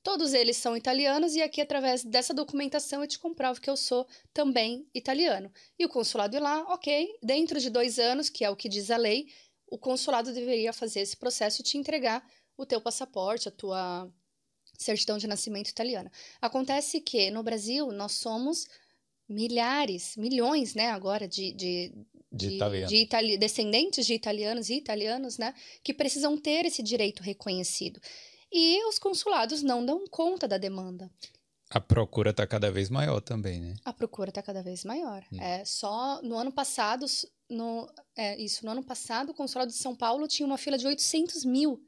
Todos 0.02 0.32
eles 0.32 0.56
são 0.56 0.76
italianos 0.76 1.36
e 1.36 1.42
aqui, 1.42 1.60
através 1.60 2.02
dessa 2.02 2.34
documentação, 2.34 3.02
eu 3.02 3.06
te 3.06 3.18
comprovo 3.18 3.60
que 3.60 3.70
eu 3.70 3.76
sou 3.76 4.06
também 4.32 4.84
italiano. 4.92 5.52
E 5.78 5.84
o 5.84 5.88
consulado 5.88 6.34
ir 6.34 6.40
lá, 6.40 6.62
ok, 6.72 7.18
dentro 7.22 7.60
de 7.60 7.70
dois 7.70 7.98
anos, 7.98 8.28
que 8.28 8.44
é 8.44 8.50
o 8.50 8.56
que 8.56 8.68
diz 8.68 8.90
a 8.90 8.96
lei, 8.96 9.28
o 9.72 9.78
consulado 9.78 10.34
deveria 10.34 10.70
fazer 10.70 11.00
esse 11.00 11.16
processo 11.16 11.62
e 11.62 11.64
te 11.64 11.78
entregar 11.78 12.22
o 12.58 12.66
teu 12.66 12.78
passaporte, 12.78 13.48
a 13.48 13.50
tua 13.50 14.06
certidão 14.78 15.16
de 15.16 15.26
nascimento 15.26 15.70
italiana. 15.70 16.12
Acontece 16.42 17.00
que 17.00 17.30
no 17.30 17.42
Brasil 17.42 17.90
nós 17.90 18.12
somos 18.12 18.66
milhares, 19.26 20.14
milhões, 20.14 20.74
né, 20.74 20.90
agora 20.90 21.26
de, 21.26 21.52
de, 21.52 21.90
De 22.30 22.58
de, 22.58 22.86
de 22.86 22.96
itali 22.96 23.38
descendentes 23.38 24.04
de 24.04 24.12
italianos 24.12 24.68
e 24.68 24.74
italianos, 24.74 25.38
né, 25.38 25.54
que 25.82 25.94
precisam 25.94 26.36
ter 26.36 26.66
esse 26.66 26.82
direito 26.82 27.22
reconhecido. 27.22 27.98
E 28.52 28.84
os 28.84 28.98
consulados 28.98 29.62
não 29.62 29.86
dão 29.86 30.06
conta 30.06 30.46
da 30.46 30.58
demanda. 30.58 31.10
A 31.70 31.80
procura 31.80 32.30
está 32.32 32.46
cada 32.46 32.70
vez 32.70 32.90
maior 32.90 33.22
também, 33.22 33.58
né? 33.58 33.74
A 33.82 33.94
procura 33.94 34.28
está 34.28 34.42
cada 34.42 34.62
vez 34.62 34.84
maior. 34.84 35.24
Hum. 35.32 35.40
É 35.40 35.64
só 35.64 36.20
no 36.20 36.36
ano 36.36 36.52
passado, 36.52 37.06
no, 37.52 37.88
é, 38.16 38.40
isso, 38.40 38.64
no 38.64 38.72
ano 38.72 38.82
passado, 38.82 39.30
o 39.30 39.34
consulado 39.34 39.70
de 39.70 39.76
São 39.76 39.94
Paulo 39.94 40.26
tinha 40.26 40.46
uma 40.46 40.58
fila 40.58 40.78
de 40.78 40.86
800 40.86 41.44
mil 41.44 41.80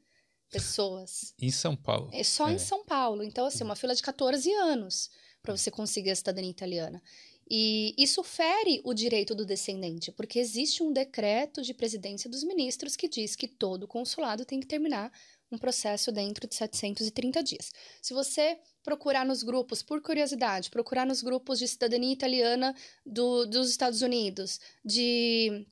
pessoas. 0.50 1.34
Em 1.40 1.50
São 1.50 1.74
Paulo. 1.74 2.10
É 2.12 2.22
só 2.22 2.48
É. 2.48 2.52
em 2.52 2.58
São 2.58 2.84
Paulo. 2.84 3.22
Então, 3.22 3.46
assim, 3.46 3.64
uma 3.64 3.76
fila 3.76 3.94
de 3.94 4.02
14 4.02 4.52
anos 4.52 5.10
para 5.42 5.56
você 5.56 5.70
conseguir 5.70 6.10
a 6.10 6.16
cidadania 6.16 6.50
italiana. 6.50 7.02
E 7.50 7.94
isso 7.98 8.22
fere 8.22 8.80
o 8.84 8.94
direito 8.94 9.34
do 9.34 9.44
descendente, 9.44 10.10
porque 10.12 10.38
existe 10.38 10.82
um 10.82 10.90
decreto 10.92 11.60
de 11.60 11.74
presidência 11.74 12.30
dos 12.30 12.42
ministros 12.42 12.96
que 12.96 13.06
diz 13.08 13.36
que 13.36 13.46
todo 13.46 13.86
consulado 13.86 14.46
tem 14.46 14.60
que 14.60 14.66
terminar 14.66 15.12
um 15.52 15.58
processo 15.58 16.10
dentro 16.10 16.48
de 16.48 16.54
730 16.54 17.42
dias. 17.42 17.70
Se 18.00 18.14
você 18.14 18.58
procurar 18.84 19.24
nos 19.26 19.42
grupos, 19.42 19.82
por 19.82 20.00
curiosidade, 20.00 20.70
procurar 20.70 21.04
nos 21.04 21.22
grupos 21.22 21.58
de 21.58 21.66
cidadania 21.66 22.12
italiana 22.12 22.76
do, 23.04 23.46
dos 23.46 23.70
Estados 23.70 24.02
Unidos, 24.02 24.60
de, 24.84 25.66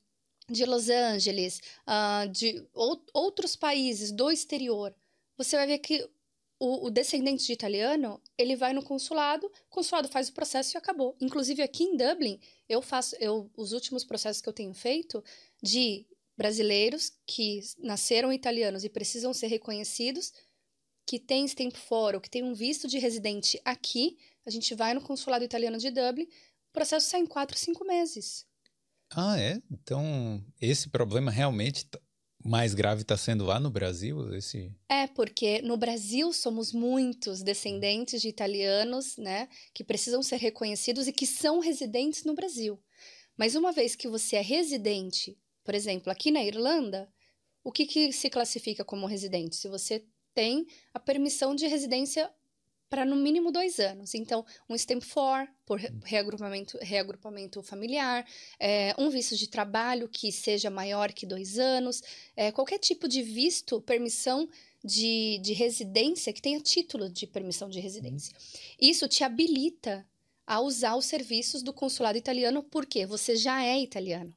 de 0.49 0.65
Los 0.65 0.89
Angeles, 0.89 1.61
ah, 1.85 2.25
de 2.29 2.67
ou- 2.73 3.05
outros 3.13 3.55
países 3.55 4.11
do 4.11 4.29
exterior, 4.29 4.93
você 5.37 5.55
vai 5.55 5.67
ver 5.67 5.77
que 5.77 6.09
o, 6.59 6.87
o 6.87 6.89
descendente 6.89 7.45
de 7.45 7.53
italiano, 7.53 8.21
ele 8.37 8.55
vai 8.55 8.73
no 8.73 8.83
consulado, 8.83 9.47
o 9.47 9.69
consulado 9.69 10.07
faz 10.07 10.29
o 10.29 10.33
processo 10.33 10.75
e 10.75 10.77
acabou. 10.77 11.15
Inclusive 11.19 11.61
aqui 11.61 11.83
em 11.83 11.97
Dublin, 11.97 12.39
eu 12.67 12.81
faço, 12.81 13.15
eu, 13.19 13.49
os 13.55 13.73
últimos 13.73 14.03
processos 14.03 14.41
que 14.41 14.49
eu 14.49 14.53
tenho 14.53 14.73
feito 14.73 15.23
de 15.61 16.05
brasileiros 16.37 17.13
que 17.27 17.59
nasceram 17.79 18.33
italianos 18.33 18.83
e 18.83 18.89
precisam 18.89 19.33
ser 19.33 19.47
reconhecidos, 19.47 20.33
que 21.05 21.19
têm 21.19 21.45
stamp 21.45 21.75
for 21.75 22.15
ou 22.15 22.21
que 22.21 22.29
têm 22.29 22.43
um 22.43 22.53
visto 22.53 22.87
de 22.87 22.97
residente 22.97 23.59
aqui, 23.63 24.17
a 24.45 24.49
gente 24.49 24.73
vai 24.75 24.93
no 24.93 25.01
consulado 25.01 25.43
italiano 25.43 25.77
de 25.77 25.89
Dublin, 25.89 26.23
o 26.23 26.73
processo 26.73 27.09
sai 27.09 27.21
em 27.21 27.25
quatro, 27.25 27.57
cinco 27.57 27.85
meses. 27.85 28.45
Ah, 29.15 29.39
é? 29.39 29.61
Então, 29.69 30.43
esse 30.59 30.89
problema 30.89 31.29
realmente 31.29 31.85
tá- 31.85 31.99
mais 32.43 32.73
grave 32.73 33.03
está 33.03 33.15
sendo 33.15 33.45
lá 33.45 33.59
no 33.59 33.69
Brasil? 33.69 34.33
Esse... 34.35 34.75
É, 34.89 35.07
porque 35.07 35.61
no 35.61 35.77
Brasil 35.77 36.33
somos 36.33 36.73
muitos 36.73 37.41
descendentes 37.41 38.21
de 38.21 38.27
italianos, 38.27 39.15
né, 39.17 39.47
que 39.73 39.83
precisam 39.83 40.21
ser 40.21 40.37
reconhecidos 40.37 41.07
e 41.07 41.13
que 41.13 41.25
são 41.25 41.59
residentes 41.59 42.25
no 42.25 42.33
Brasil. 42.33 42.81
Mas 43.37 43.55
uma 43.55 43.71
vez 43.71 43.95
que 43.95 44.07
você 44.07 44.35
é 44.35 44.41
residente, 44.41 45.37
por 45.63 45.73
exemplo, 45.73 46.11
aqui 46.11 46.31
na 46.31 46.43
Irlanda, 46.43 47.09
o 47.63 47.71
que, 47.71 47.85
que 47.85 48.11
se 48.11 48.29
classifica 48.29 48.83
como 48.83 49.07
residente? 49.07 49.55
Se 49.55 49.69
você 49.69 50.05
tem 50.33 50.65
a 50.93 50.99
permissão 50.99 51.55
de 51.55 51.67
residência 51.67 52.31
para 52.89 53.05
no 53.05 53.15
mínimo 53.15 53.51
dois 53.51 53.79
anos. 53.79 54.13
Então, 54.13 54.45
um 54.69 54.75
stamp 54.75 55.01
for, 55.01 55.47
por 55.65 55.79
re- 55.79 55.91
reagrupamento, 56.03 56.77
reagrupamento 56.79 57.63
familiar, 57.63 58.23
é, 58.59 58.93
um 58.99 59.09
visto 59.09 59.35
de 59.35 59.47
trabalho 59.47 60.07
que 60.07 60.31
seja 60.31 60.69
maior 60.69 61.11
que 61.11 61.25
dois 61.25 61.57
anos, 61.57 62.03
é, 62.35 62.51
qualquer 62.51 62.77
tipo 62.77 63.07
de 63.07 63.23
visto, 63.23 63.81
permissão 63.81 64.47
de, 64.83 65.39
de 65.41 65.53
residência 65.53 66.31
que 66.31 66.41
tenha 66.41 66.59
título 66.59 67.09
de 67.09 67.25
permissão 67.25 67.67
de 67.67 67.79
residência. 67.79 68.31
Isso 68.79 69.07
te 69.07 69.23
habilita 69.23 70.05
a 70.45 70.59
usar 70.59 70.95
os 70.95 71.05
serviços 71.05 71.63
do 71.63 71.73
consulado 71.73 72.17
italiano 72.17 72.61
porque 72.61 73.07
você 73.07 73.35
já 73.35 73.63
é 73.63 73.79
italiano. 73.79 74.35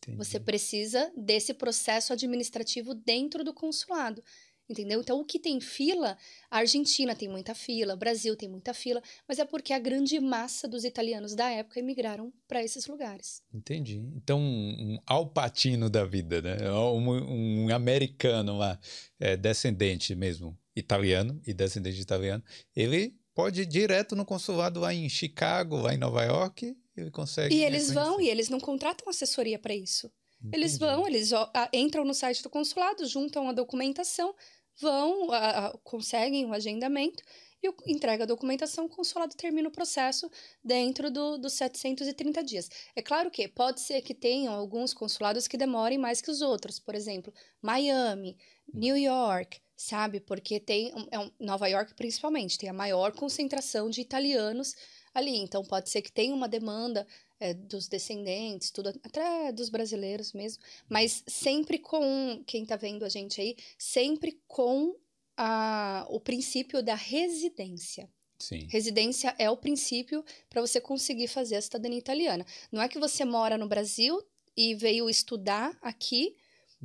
Entendi. 0.00 0.16
Você 0.16 0.40
precisa 0.40 1.12
desse 1.16 1.52
processo 1.52 2.12
administrativo 2.12 2.94
dentro 2.94 3.44
do 3.44 3.52
consulado. 3.52 4.22
Entendeu? 4.68 5.00
Então, 5.00 5.18
o 5.18 5.24
que 5.24 5.38
tem 5.38 5.60
fila, 5.60 6.16
a 6.50 6.58
Argentina 6.58 7.14
tem 7.14 7.26
muita 7.26 7.54
fila, 7.54 7.94
o 7.94 7.96
Brasil 7.96 8.36
tem 8.36 8.48
muita 8.48 8.74
fila, 8.74 9.02
mas 9.26 9.38
é 9.38 9.44
porque 9.46 9.72
a 9.72 9.78
grande 9.78 10.20
massa 10.20 10.68
dos 10.68 10.84
italianos 10.84 11.34
da 11.34 11.48
época 11.48 11.80
emigraram 11.80 12.30
para 12.46 12.62
esses 12.62 12.86
lugares. 12.86 13.42
Entendi. 13.52 13.96
Então, 14.14 14.38
um, 14.38 14.98
alpatino 15.06 15.88
da 15.88 16.04
vida, 16.04 16.42
né? 16.42 16.70
Um, 16.70 17.66
um 17.66 17.74
americano 17.74 18.58
lá, 18.58 18.78
é, 19.18 19.36
descendente 19.38 20.14
mesmo, 20.14 20.56
italiano 20.76 21.40
e 21.46 21.54
descendente 21.54 21.96
de 21.96 22.02
italiano, 22.02 22.44
ele 22.76 23.16
pode 23.34 23.62
ir 23.62 23.66
direto 23.66 24.14
no 24.14 24.24
consulado 24.26 24.80
lá 24.80 24.92
em 24.92 25.08
Chicago, 25.08 25.76
lá 25.76 25.94
em 25.94 25.98
Nova 25.98 26.24
York, 26.24 26.76
ele 26.94 27.10
consegue. 27.10 27.54
E 27.54 27.64
eles 27.64 27.90
vão, 27.90 28.20
e 28.20 28.28
eles 28.28 28.48
não 28.50 28.60
contratam 28.60 29.08
assessoria 29.08 29.58
para 29.58 29.74
isso. 29.74 30.12
Eles 30.52 30.76
Entendi. 30.76 30.92
vão, 30.92 31.06
eles 31.06 31.32
ó, 31.32 31.50
a- 31.52 31.68
entram 31.72 32.04
no 32.04 32.14
site 32.14 32.44
do 32.44 32.48
consulado, 32.50 33.04
juntam 33.06 33.48
a 33.48 33.52
documentação, 33.52 34.34
vão, 34.80 35.30
a- 35.32 35.66
a- 35.68 35.78
conseguem 35.84 36.46
o 36.46 36.52
agendamento 36.52 37.22
e 37.62 37.68
o, 37.68 37.74
entrega 37.86 38.22
a 38.24 38.26
documentação, 38.26 38.84
o 38.86 38.88
consulado 38.88 39.34
termina 39.36 39.68
o 39.68 39.72
processo 39.72 40.30
dentro 40.62 41.10
do, 41.10 41.36
dos 41.38 41.54
730 41.54 42.42
dias. 42.42 42.68
É 42.94 43.02
claro 43.02 43.30
que 43.30 43.48
pode 43.48 43.80
ser 43.80 44.00
que 44.02 44.14
tenham 44.14 44.54
alguns 44.54 44.94
consulados 44.94 45.48
que 45.48 45.56
demorem 45.56 45.98
mais 45.98 46.20
que 46.20 46.30
os 46.30 46.40
outros, 46.40 46.78
por 46.78 46.94
exemplo, 46.94 47.32
Miami, 47.60 48.36
New 48.72 48.96
York, 48.96 49.60
sabe? 49.76 50.20
Porque 50.20 50.60
tem, 50.60 50.92
um- 50.94 51.06
é 51.10 51.18
um- 51.18 51.30
Nova 51.40 51.66
York 51.68 51.94
principalmente, 51.94 52.58
tem 52.58 52.68
a 52.68 52.72
maior 52.72 53.12
concentração 53.12 53.90
de 53.90 54.00
italianos 54.00 54.74
ali, 55.14 55.36
então 55.38 55.64
pode 55.64 55.90
ser 55.90 56.02
que 56.02 56.12
tenha 56.12 56.34
uma 56.34 56.48
demanda 56.48 57.06
é, 57.40 57.54
dos 57.54 57.88
descendentes, 57.88 58.70
tudo, 58.70 58.88
até 59.02 59.52
dos 59.52 59.68
brasileiros 59.68 60.32
mesmo, 60.32 60.62
mas 60.88 61.22
sempre 61.26 61.78
com, 61.78 62.42
quem 62.46 62.64
tá 62.64 62.76
vendo 62.76 63.04
a 63.04 63.08
gente 63.08 63.40
aí, 63.40 63.56
sempre 63.78 64.40
com 64.46 64.96
a, 65.36 66.06
o 66.10 66.20
princípio 66.20 66.82
da 66.82 66.94
residência. 66.94 68.08
Sim. 68.38 68.66
Residência 68.70 69.34
é 69.38 69.50
o 69.50 69.56
princípio 69.56 70.24
para 70.48 70.60
você 70.60 70.80
conseguir 70.80 71.28
fazer 71.28 71.56
a 71.56 71.62
cidadania 71.62 71.98
italiana. 71.98 72.46
Não 72.70 72.80
é 72.80 72.88
que 72.88 72.98
você 72.98 73.24
mora 73.24 73.58
no 73.58 73.68
Brasil 73.68 74.20
e 74.56 74.74
veio 74.74 75.10
estudar 75.10 75.76
aqui, 75.82 76.36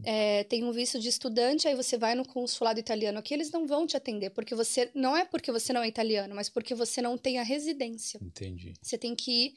é, 0.03 0.43
tem 0.45 0.63
um 0.63 0.71
visto 0.71 0.99
de 0.99 1.07
estudante, 1.07 1.67
aí 1.67 1.75
você 1.75 1.97
vai 1.97 2.15
no 2.15 2.27
consulado 2.27 2.79
italiano 2.79 3.19
aqui, 3.19 3.33
eles 3.33 3.51
não 3.51 3.67
vão 3.67 3.85
te 3.85 3.95
atender, 3.95 4.31
porque 4.31 4.55
você. 4.55 4.89
Não 4.95 5.15
é 5.15 5.23
porque 5.23 5.51
você 5.51 5.71
não 5.71 5.83
é 5.83 5.87
italiano, 5.87 6.33
mas 6.33 6.49
porque 6.49 6.73
você 6.73 6.99
não 7.01 7.15
tem 7.15 7.37
a 7.37 7.43
residência. 7.43 8.19
Entendi. 8.21 8.73
Você 8.81 8.97
tem 8.97 9.15
que 9.15 9.31
ir 9.31 9.55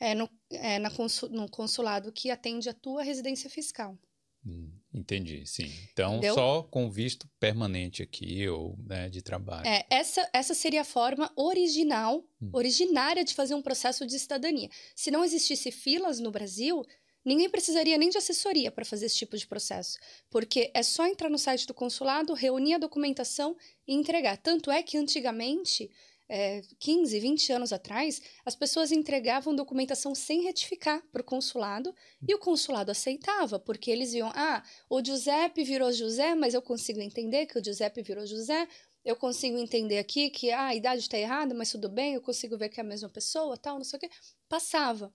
é, 0.00 0.14
no, 0.14 0.28
é, 0.50 0.78
na 0.78 0.90
consu- 0.90 1.28
no 1.28 1.48
consulado 1.50 2.12
que 2.12 2.30
atende 2.30 2.68
a 2.68 2.74
tua 2.74 3.02
residência 3.02 3.48
fiscal. 3.50 3.98
Hum, 4.46 4.70
entendi, 4.94 5.44
sim. 5.46 5.70
Então, 5.92 6.12
Entendeu? 6.12 6.34
só 6.34 6.62
com 6.62 6.88
visto 6.90 7.28
permanente 7.40 8.02
aqui 8.02 8.48
ou 8.48 8.78
né, 8.86 9.08
de 9.08 9.20
trabalho. 9.20 9.66
É, 9.66 9.84
essa, 9.90 10.28
essa 10.32 10.54
seria 10.54 10.82
a 10.82 10.84
forma 10.84 11.30
original, 11.36 12.24
Hum. 12.40 12.50
originária 12.52 13.24
de 13.24 13.34
fazer 13.34 13.54
um 13.54 13.62
processo 13.62 14.06
de 14.06 14.18
cidadania. 14.18 14.68
Se 14.94 15.10
não 15.10 15.24
existisse 15.24 15.70
filas 15.72 16.20
no 16.20 16.30
Brasil, 16.30 16.84
ninguém 17.24 17.50
precisaria 17.50 17.98
nem 17.98 18.08
de 18.08 18.16
assessoria 18.16 18.70
para 18.70 18.84
fazer 18.84 19.06
esse 19.06 19.16
tipo 19.16 19.36
de 19.36 19.46
processo. 19.46 19.98
Porque 20.30 20.70
é 20.72 20.82
só 20.84 21.04
entrar 21.06 21.28
no 21.28 21.36
site 21.38 21.66
do 21.66 21.74
consulado, 21.74 22.32
reunir 22.32 22.74
a 22.74 22.78
documentação 22.78 23.56
e 23.86 23.92
entregar. 23.94 24.36
Tanto 24.38 24.70
é 24.70 24.82
que 24.84 24.96
antigamente, 24.96 25.90
é, 26.28 26.62
15, 26.78 27.18
20 27.18 27.52
anos 27.52 27.72
atrás, 27.72 28.20
as 28.44 28.54
pessoas 28.54 28.92
entregavam 28.92 29.54
documentação 29.54 30.14
sem 30.14 30.42
retificar 30.42 31.02
para 31.10 31.22
o 31.22 31.24
consulado 31.24 31.94
e 32.26 32.34
o 32.34 32.38
consulado 32.38 32.90
aceitava, 32.90 33.58
porque 33.58 33.90
eles 33.90 34.12
iam, 34.12 34.30
ah, 34.34 34.62
o 34.90 35.02
Giuseppe 35.02 35.64
virou 35.64 35.90
José, 35.92 36.34
mas 36.34 36.52
eu 36.52 36.60
consigo 36.60 37.00
entender 37.00 37.46
que 37.46 37.58
o 37.58 37.64
Giuseppe 37.64 38.02
virou 38.02 38.26
José, 38.26 38.68
eu 39.04 39.16
consigo 39.16 39.56
entender 39.56 39.98
aqui 39.98 40.28
que 40.28 40.50
ah, 40.50 40.66
a 40.66 40.74
idade 40.74 41.00
está 41.00 41.16
errada, 41.16 41.54
mas 41.54 41.70
tudo 41.70 41.88
bem, 41.88 42.14
eu 42.14 42.20
consigo 42.20 42.58
ver 42.58 42.68
que 42.68 42.78
é 42.78 42.82
a 42.82 42.86
mesma 42.86 43.08
pessoa, 43.08 43.56
tal, 43.56 43.76
não 43.76 43.84
sei 43.84 43.96
o 43.96 44.00
quê. 44.00 44.10
Passava. 44.48 45.12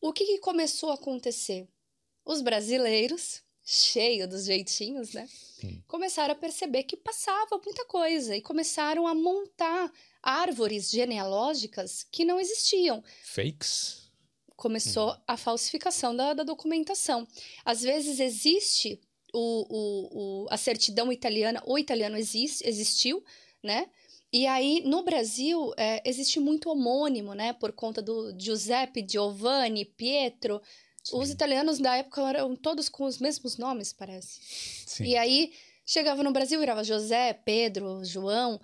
O 0.00 0.12
que, 0.12 0.24
que 0.24 0.38
começou 0.38 0.90
a 0.90 0.94
acontecer? 0.94 1.68
Os 2.24 2.40
brasileiros 2.40 3.42
cheio 3.70 4.26
dos 4.26 4.46
jeitinhos, 4.46 5.12
né? 5.12 5.28
Sim. 5.60 5.84
Começaram 5.86 6.32
a 6.32 6.36
perceber 6.36 6.84
que 6.84 6.96
passava 6.96 7.60
muita 7.62 7.84
coisa 7.84 8.34
e 8.34 8.40
começaram 8.40 9.06
a 9.06 9.14
montar 9.14 9.92
árvores 10.22 10.90
genealógicas 10.90 12.06
que 12.10 12.24
não 12.24 12.40
existiam. 12.40 13.02
Fakes? 13.24 14.08
Começou 14.56 15.12
hum. 15.12 15.16
a 15.26 15.36
falsificação 15.36 16.14
da, 16.14 16.34
da, 16.34 16.42
documentação. 16.42 17.26
Às 17.64 17.82
vezes 17.82 18.18
existe 18.18 19.00
o, 19.32 19.66
o, 19.68 20.44
o, 20.44 20.46
a 20.50 20.56
certidão 20.56 21.12
italiana, 21.12 21.62
o 21.64 21.78
italiano 21.78 22.16
existe, 22.16 22.66
existiu, 22.66 23.24
né? 23.62 23.88
E 24.32 24.46
aí, 24.46 24.82
no 24.84 25.02
Brasil, 25.02 25.72
é, 25.76 26.02
existe 26.04 26.38
muito 26.38 26.68
homônimo, 26.68 27.34
né? 27.34 27.54
Por 27.54 27.72
conta 27.72 28.02
do 28.02 28.34
Giuseppe, 28.38 29.06
Giovanni, 29.08 29.86
Pietro. 29.86 30.60
Sim. 31.02 31.16
Os 31.16 31.30
italianos 31.30 31.78
da 31.78 31.96
época 31.96 32.20
eram 32.28 32.54
todos 32.54 32.90
com 32.90 33.04
os 33.04 33.18
mesmos 33.18 33.56
nomes, 33.56 33.92
parece. 33.92 34.40
Sim. 34.86 35.04
E 35.04 35.16
aí, 35.16 35.52
chegava 35.86 36.22
no 36.22 36.30
Brasil, 36.30 36.60
virava 36.60 36.84
José, 36.84 37.32
Pedro, 37.32 38.04
João. 38.04 38.60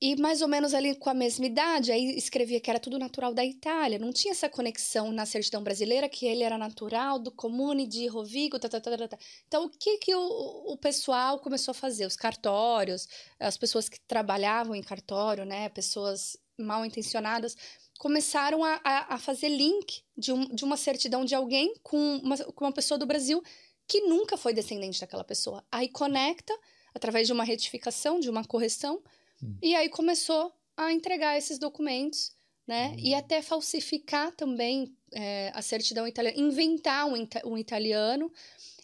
E 0.00 0.14
mais 0.14 0.42
ou 0.42 0.48
menos 0.48 0.74
ali 0.74 0.94
com 0.94 1.10
a 1.10 1.14
mesma 1.14 1.44
idade, 1.44 1.90
aí 1.90 2.16
escrevia 2.16 2.60
que 2.60 2.70
era 2.70 2.78
tudo 2.78 3.00
natural 3.00 3.34
da 3.34 3.44
Itália. 3.44 3.98
Não 3.98 4.12
tinha 4.12 4.30
essa 4.30 4.48
conexão 4.48 5.10
na 5.10 5.26
certidão 5.26 5.60
brasileira, 5.60 6.08
que 6.08 6.24
ele 6.24 6.44
era 6.44 6.56
natural 6.56 7.18
do 7.18 7.32
comune 7.32 7.84
de 7.84 8.06
Rovigo. 8.06 8.60
Tá, 8.60 8.68
tá, 8.68 8.80
tá, 8.80 8.96
tá, 8.96 9.08
tá. 9.08 9.18
Então, 9.48 9.64
o 9.64 9.68
que, 9.70 9.98
que 9.98 10.14
o, 10.14 10.72
o 10.72 10.76
pessoal 10.76 11.40
começou 11.40 11.72
a 11.72 11.74
fazer? 11.74 12.06
Os 12.06 12.14
cartórios, 12.14 13.08
as 13.40 13.56
pessoas 13.56 13.88
que 13.88 13.98
trabalhavam 14.02 14.72
em 14.72 14.82
cartório, 14.82 15.44
né? 15.44 15.68
Pessoas 15.68 16.36
mal 16.56 16.86
intencionadas, 16.86 17.56
começaram 17.98 18.64
a, 18.64 18.80
a, 18.84 19.14
a 19.14 19.18
fazer 19.18 19.48
link 19.48 20.02
de, 20.16 20.32
um, 20.32 20.46
de 20.54 20.64
uma 20.64 20.76
certidão 20.76 21.24
de 21.24 21.34
alguém 21.34 21.74
com 21.82 22.18
uma, 22.18 22.36
com 22.36 22.64
uma 22.64 22.72
pessoa 22.72 22.98
do 22.98 23.06
Brasil 23.06 23.42
que 23.86 24.02
nunca 24.02 24.36
foi 24.36 24.52
descendente 24.54 25.00
daquela 25.00 25.24
pessoa. 25.24 25.64
Aí 25.72 25.88
conecta, 25.88 26.56
através 26.94 27.26
de 27.26 27.32
uma 27.32 27.42
retificação, 27.42 28.20
de 28.20 28.30
uma 28.30 28.44
correção 28.44 29.02
Hum. 29.42 29.56
E 29.62 29.74
aí 29.74 29.88
começou 29.88 30.52
a 30.76 30.92
entregar 30.92 31.36
esses 31.36 31.58
documentos, 31.58 32.32
né? 32.66 32.90
Hum. 32.90 32.96
E 32.98 33.14
até 33.14 33.42
falsificar 33.42 34.32
também 34.32 34.94
é, 35.12 35.50
a 35.54 35.62
certidão 35.62 36.06
italiana, 36.06 36.38
inventar 36.38 37.06
um, 37.06 37.26
um 37.44 37.58
italiano. 37.58 38.30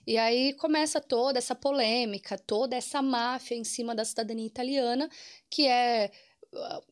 E 0.07 0.19
aí 0.19 0.53
começa 0.55 1.01
toda 1.01 1.39
essa 1.39 1.55
polêmica, 1.55 2.39
toda 2.39 2.77
essa 2.77 3.01
máfia 3.01 3.55
em 3.57 3.65
cima 3.65 3.95
da 3.95 4.05
cidadania 4.05 4.47
italiana, 4.47 5.09
que 5.49 5.67
é 5.67 6.11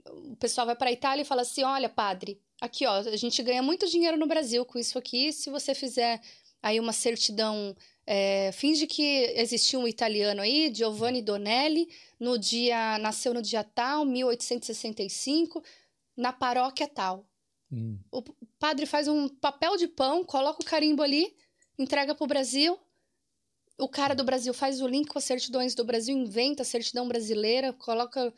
o 0.07 0.37
pessoal 0.37 0.67
vai 0.67 0.75
para 0.77 0.89
a 0.89 0.93
Itália 0.93 1.23
e 1.23 1.25
fala 1.25 1.43
assim: 1.43 1.63
"Olha, 1.63 1.89
padre, 1.89 2.41
aqui 2.61 2.87
ó, 2.87 2.97
a 2.97 3.17
gente 3.17 3.43
ganha 3.43 3.63
muito 3.63 3.87
dinheiro 3.89 4.17
no 4.17 4.27
Brasil 4.27 4.65
com 4.65 4.79
isso 4.79 4.99
aqui, 4.99 5.33
se 5.33 5.51
você 5.51 5.75
fizer 5.75 6.21
aí 6.63 6.79
uma 6.79 6.93
certidão 6.93 7.75
é, 8.07 8.51
finge 8.53 8.87
que 8.87 9.33
existiu 9.37 9.81
um 9.81 9.89
italiano 9.89 10.41
aí, 10.41 10.73
Giovanni 10.75 11.23
Donelli, 11.23 11.89
no 12.19 12.39
dia 12.39 12.99
nasceu 12.99 13.35
no 13.35 13.43
dia 13.43 13.63
tal, 13.63 14.05
1865, 14.05 15.63
na 16.17 16.33
paróquia 16.33 16.89
tal. 16.89 17.27
Hum. 17.71 17.99
O 18.11 18.23
padre 18.59 18.87
faz 18.87 19.09
um 19.09 19.29
papel 19.29 19.77
de 19.77 19.89
pão, 19.89 20.25
coloca 20.25 20.63
o 20.63 20.65
carimbo 20.65 21.03
ali, 21.03 21.35
entrega 21.79 22.15
para 22.15 22.25
o 22.25 22.29
Brasil. 22.29 22.79
O 23.79 23.89
cara 23.89 24.15
do 24.15 24.25
Brasil 24.25 24.53
faz 24.53 24.81
o 24.81 24.87
link 24.87 25.09
com 25.09 25.19
as 25.19 25.25
certidões 25.25 25.75
do 25.75 25.85
Brasil, 25.85 26.17
inventa 26.17 26.63
a 26.63 26.67
certidão 26.67 27.09
brasileira, 27.09 27.73
coloca. 27.73 28.33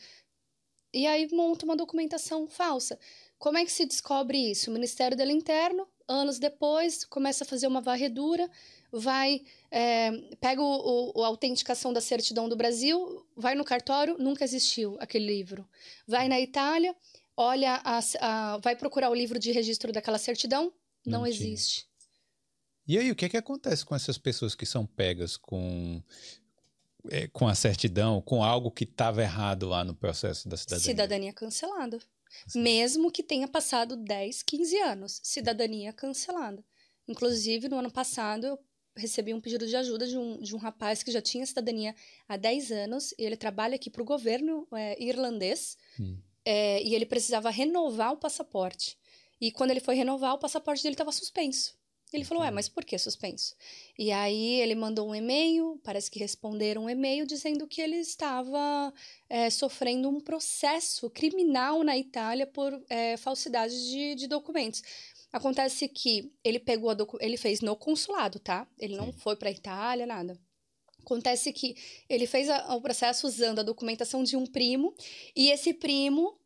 E 0.93 1.07
aí 1.07 1.29
monta 1.33 1.65
uma 1.65 1.75
documentação 1.75 2.47
falsa. 2.47 2.99
Como 3.39 3.59
é 3.59 3.65
que 3.65 3.73
se 3.73 3.85
descobre 3.85 4.39
isso? 4.39 4.71
O 4.71 4.73
Ministério 4.73 5.17
do 5.17 5.23
Interno, 5.25 5.89
anos 6.09 6.39
depois, 6.39 7.05
começa 7.05 7.45
a 7.45 7.47
fazer 7.47 7.67
uma 7.67 7.81
varredura 7.81 8.51
vai, 8.99 9.43
é, 9.71 10.13
pega 10.41 10.63
o, 10.63 11.13
o, 11.15 11.25
a 11.25 11.27
autenticação 11.27 11.93
da 11.93 12.01
certidão 12.01 12.49
do 12.49 12.57
Brasil, 12.57 13.27
vai 13.37 13.55
no 13.55 13.65
cartório, 13.65 14.17
nunca 14.19 14.45
existiu 14.45 14.97
aquele 15.01 15.27
livro. 15.27 15.67
Vai 16.07 16.29
na 16.29 16.41
Itália, 16.41 16.95
olha, 17.37 17.81
a, 17.85 18.01
a, 18.21 18.59
vai 18.59 18.77
procurar 18.77 19.11
o 19.11 19.15
livro 19.15 19.39
de 19.39 19.51
registro 19.51 19.93
daquela 19.93 20.19
certidão, 20.19 20.73
não, 21.05 21.21
não 21.21 21.27
existe. 21.27 21.89
E 22.87 22.99
aí, 22.99 23.11
o 23.11 23.17
que, 23.17 23.25
é 23.25 23.29
que 23.29 23.37
acontece 23.37 23.85
com 23.85 23.97
essas 23.97 24.19
pessoas 24.19 24.55
que 24.55 24.67
são 24.67 24.87
pegas 24.87 25.37
com, 25.37 26.03
é, 27.11 27.27
com 27.29 27.49
a 27.49 27.55
certidão, 27.55 28.21
com 28.21 28.45
algo 28.45 28.71
que 28.71 28.85
estava 28.85 29.23
errado 29.23 29.67
lá 29.67 29.83
no 29.83 29.95
processo 29.95 30.49
da 30.49 30.57
cidadania? 30.57 30.85
Cidadania 30.85 31.33
cancelada. 31.33 31.99
Mesmo 32.55 33.11
que 33.11 33.23
tenha 33.23 33.49
passado 33.49 33.97
10, 33.97 34.43
15 34.43 34.79
anos. 34.79 35.21
Cidadania 35.23 35.93
cancelada. 35.93 36.65
Inclusive, 37.07 37.69
no 37.69 37.79
ano 37.79 37.91
passado, 37.91 38.47
eu 38.47 38.59
recebi 38.97 39.35
um 39.35 39.41
pedido 39.41 39.67
de 39.67 39.77
ajuda 39.77 40.07
de 40.07 40.17
um, 40.17 40.41
de 40.41 40.55
um 40.55 40.59
rapaz 40.59 41.03
que 41.03 41.11
já 41.11 41.21
tinha 41.21 41.45
cidadania 41.47 41.95
há 42.29 42.37
10 42.37 42.71
anos 42.71 43.13
e 43.19 43.25
ele 43.25 43.37
trabalha 43.37 43.75
aqui 43.75 43.91
para 43.91 44.03
o 44.03 44.05
governo 44.05 44.67
é, 44.73 45.03
irlandês 45.03 45.77
hum. 45.99 46.17
é, 46.45 46.83
e 46.83 46.95
ele 46.95 47.07
precisava 47.07 47.51
renovar 47.51 48.13
o 48.13 48.17
passaporte. 48.17 48.97
E 49.41 49.51
quando 49.51 49.73
ele 49.73 49.81
foi 49.81 49.95
renovar, 49.97 50.35
o 50.35 50.39
passaporte 50.39 50.83
dele 50.83 50.95
estava 50.95 51.13
suspenso. 51.13 51.77
Ele 52.15 52.25
falou, 52.25 52.45
ué, 52.45 52.51
mas 52.53 52.69
por 52.69 52.85
que 52.85 52.97
suspenso? 52.97 53.57
E 53.99 54.13
aí 54.13 54.61
ele 54.61 54.77
mandou 54.77 55.09
um 55.09 55.15
e-mail, 55.15 55.81
parece 55.83 56.09
que 56.09 56.21
responderam 56.21 56.85
um 56.85 56.89
e-mail 56.91 57.27
dizendo 57.27 57.67
que 57.67 57.81
ele 57.81 57.97
estava 57.97 58.95
é, 59.29 59.51
sofrendo 59.51 60.09
um 60.09 60.21
processo 60.21 61.11
criminal 61.11 61.83
na 61.83 61.99
Itália 61.99 62.47
por 62.47 62.73
é, 62.89 63.17
falsidade 63.17 63.75
de, 63.91 64.15
de 64.15 64.29
documentos. 64.29 64.81
Acontece 65.33 65.89
que 65.89 66.33
ele 66.45 66.61
pegou 66.61 66.91
a 66.91 66.95
docu 66.95 67.19
ele 67.21 67.37
fez 67.37 67.61
no 67.61 67.75
consulado, 67.75 68.39
tá? 68.39 68.69
Ele 68.79 68.97
não 68.97 69.07
Sim. 69.07 69.19
foi 69.19 69.35
para 69.35 69.51
Itália, 69.51 70.07
nada. 70.07 70.39
Acontece 71.01 71.53
que 71.53 71.75
ele 72.09 72.29
fez 72.29 72.49
a, 72.49 72.77
o 72.77 72.81
processo 72.81 73.27
usando 73.27 73.59
a 73.59 73.65
documentação 73.65 74.23
de 74.23 74.37
um 74.37 74.47
primo 74.47 74.95
e 75.35 75.51
esse 75.51 75.75
primo 75.75 76.39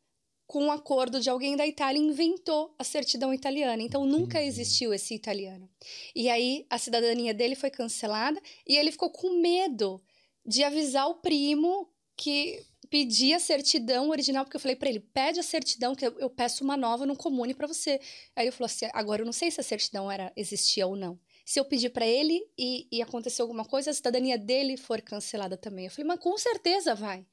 com 0.49 0.65
um 0.65 0.73
acordo 0.73 1.21
de 1.21 1.29
alguém 1.29 1.57
da 1.57 1.67
Itália, 1.67 2.01
inventou 2.01 2.75
a 2.79 2.83
certidão 2.83 3.35
italiana. 3.35 3.83
Então, 3.83 4.07
nunca 4.07 4.43
existiu 4.43 4.95
esse 4.95 5.15
italiano. 5.15 5.69
E 6.17 6.31
aí, 6.31 6.67
a 6.71 6.79
cidadania 6.79 7.35
dele 7.35 7.55
foi 7.55 7.69
cancelada 7.69 8.41
e 8.67 8.75
ele 8.75 8.91
ficou 8.91 9.11
com 9.11 9.41
medo 9.43 10.03
de 10.47 10.65
avisar 10.65 11.07
o 11.07 11.17
primo 11.17 11.87
que 12.17 12.65
pedi 12.89 13.35
a 13.35 13.39
certidão 13.39 14.09
original, 14.09 14.43
porque 14.45 14.57
eu 14.57 14.61
falei 14.61 14.75
para 14.75 14.89
ele, 14.89 15.01
pede 15.01 15.39
a 15.39 15.43
certidão, 15.43 15.95
que 15.95 16.07
eu, 16.07 16.19
eu 16.19 16.31
peço 16.31 16.65
uma 16.65 16.79
nova 16.79 17.05
no 17.05 17.15
comune 17.15 17.53
para 17.53 17.67
você. 17.67 18.01
Aí 18.35 18.47
ele 18.47 18.51
falou 18.51 18.67
assim, 18.67 18.89
agora 18.95 19.21
eu 19.21 19.27
não 19.27 19.35
sei 19.35 19.51
se 19.51 19.61
a 19.61 19.63
certidão 19.63 20.11
era 20.11 20.33
existia 20.35 20.87
ou 20.87 20.97
não. 20.97 21.21
Se 21.45 21.61
eu 21.61 21.65
pedir 21.67 21.91
para 21.91 22.07
ele 22.07 22.43
e, 22.59 22.89
e 22.91 23.03
acontecer 23.03 23.43
alguma 23.43 23.67
coisa, 23.67 23.91
a 23.91 23.95
cidadania 23.95 24.39
dele 24.39 24.79
for 24.79 25.03
cancelada 25.03 25.59
também. 25.59 25.85
Eu 25.85 25.91
falei, 25.91 26.07
mas 26.07 26.21
com 26.21 26.37
certeza 26.39 26.95
vai. 26.95 27.27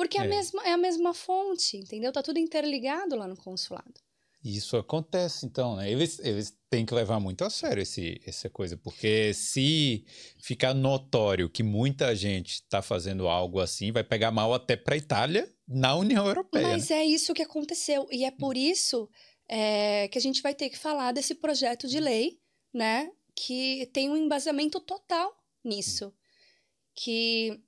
Porque 0.00 0.16
é, 0.16 0.22
é. 0.22 0.24
A, 0.24 0.28
mesma, 0.28 0.62
é 0.66 0.72
a 0.72 0.78
mesma 0.78 1.12
fonte, 1.12 1.76
entendeu? 1.76 2.10
Tá 2.10 2.22
tudo 2.22 2.38
interligado 2.38 3.16
lá 3.16 3.28
no 3.28 3.36
consulado. 3.36 4.00
Isso 4.42 4.78
acontece, 4.78 5.44
então, 5.44 5.76
né? 5.76 5.92
Eles, 5.92 6.18
eles 6.20 6.56
têm 6.70 6.86
que 6.86 6.94
levar 6.94 7.20
muito 7.20 7.44
a 7.44 7.50
sério 7.50 7.82
esse, 7.82 8.18
essa 8.24 8.48
coisa, 8.48 8.78
porque 8.78 9.34
se 9.34 10.02
ficar 10.38 10.72
notório 10.72 11.50
que 11.50 11.62
muita 11.62 12.16
gente 12.16 12.54
está 12.54 12.80
fazendo 12.80 13.28
algo 13.28 13.60
assim, 13.60 13.92
vai 13.92 14.02
pegar 14.02 14.30
mal 14.30 14.54
até 14.54 14.74
para 14.74 14.94
a 14.94 14.96
Itália 14.96 15.54
na 15.68 15.94
União 15.94 16.26
Europeia. 16.26 16.68
Mas 16.68 16.88
né? 16.88 17.00
é 17.00 17.04
isso 17.04 17.34
que 17.34 17.42
aconteceu, 17.42 18.08
e 18.10 18.24
é 18.24 18.30
por 18.30 18.56
isso 18.56 19.06
é, 19.46 20.08
que 20.08 20.16
a 20.16 20.22
gente 20.22 20.40
vai 20.40 20.54
ter 20.54 20.70
que 20.70 20.78
falar 20.78 21.12
desse 21.12 21.34
projeto 21.34 21.86
de 21.86 22.00
lei, 22.00 22.40
né? 22.72 23.12
Que 23.36 23.84
tem 23.92 24.08
um 24.08 24.16
embasamento 24.16 24.80
total 24.80 25.30
nisso. 25.62 26.10
Que 26.94 27.62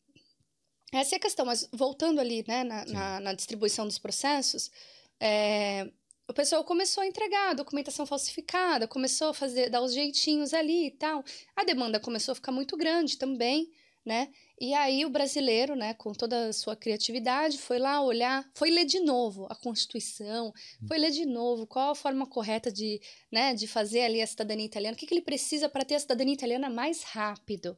essa 0.92 1.14
é 1.14 1.16
a 1.16 1.20
questão, 1.20 1.46
mas 1.46 1.68
voltando 1.72 2.20
ali, 2.20 2.44
né, 2.46 2.62
na, 2.64 2.84
na, 2.84 3.20
na 3.20 3.32
distribuição 3.32 3.86
dos 3.86 3.98
processos, 3.98 4.70
é, 5.18 5.90
o 6.28 6.34
pessoal 6.34 6.62
começou 6.64 7.02
a 7.02 7.06
entregar 7.06 7.50
a 7.50 7.54
documentação 7.54 8.06
falsificada, 8.06 8.86
começou 8.86 9.28
a 9.28 9.34
fazer, 9.34 9.70
dar 9.70 9.82
os 9.82 9.94
jeitinhos 9.94 10.54
ali 10.54 10.86
e 10.86 10.90
tal. 10.90 11.24
A 11.56 11.64
demanda 11.64 11.98
começou 11.98 12.32
a 12.32 12.34
ficar 12.34 12.52
muito 12.52 12.76
grande 12.76 13.18
também, 13.18 13.70
né? 14.04 14.28
E 14.60 14.74
aí 14.74 15.04
o 15.04 15.10
brasileiro, 15.10 15.74
né, 15.74 15.94
com 15.94 16.12
toda 16.12 16.48
a 16.48 16.52
sua 16.52 16.76
criatividade, 16.76 17.58
foi 17.58 17.78
lá 17.78 18.00
olhar, 18.02 18.48
foi 18.54 18.70
ler 18.70 18.84
de 18.84 19.00
novo 19.00 19.46
a 19.50 19.54
Constituição, 19.54 20.52
foi 20.86 20.98
ler 20.98 21.10
de 21.10 21.26
novo 21.26 21.66
qual 21.66 21.90
a 21.90 21.94
forma 21.94 22.26
correta 22.26 22.70
de, 22.70 23.00
né, 23.30 23.54
de 23.54 23.66
fazer 23.66 24.02
ali 24.02 24.22
a 24.22 24.26
cidadania 24.26 24.66
italiana, 24.66 24.94
o 24.94 24.98
que, 24.98 25.06
que 25.06 25.14
ele 25.14 25.22
precisa 25.22 25.68
para 25.68 25.84
ter 25.84 25.96
a 25.96 26.00
cidadania 26.00 26.34
italiana 26.34 26.70
mais 26.70 27.02
rápido. 27.02 27.76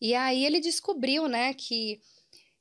E 0.00 0.14
aí 0.14 0.44
ele 0.44 0.60
descobriu, 0.60 1.28
né, 1.28 1.54
que 1.54 2.00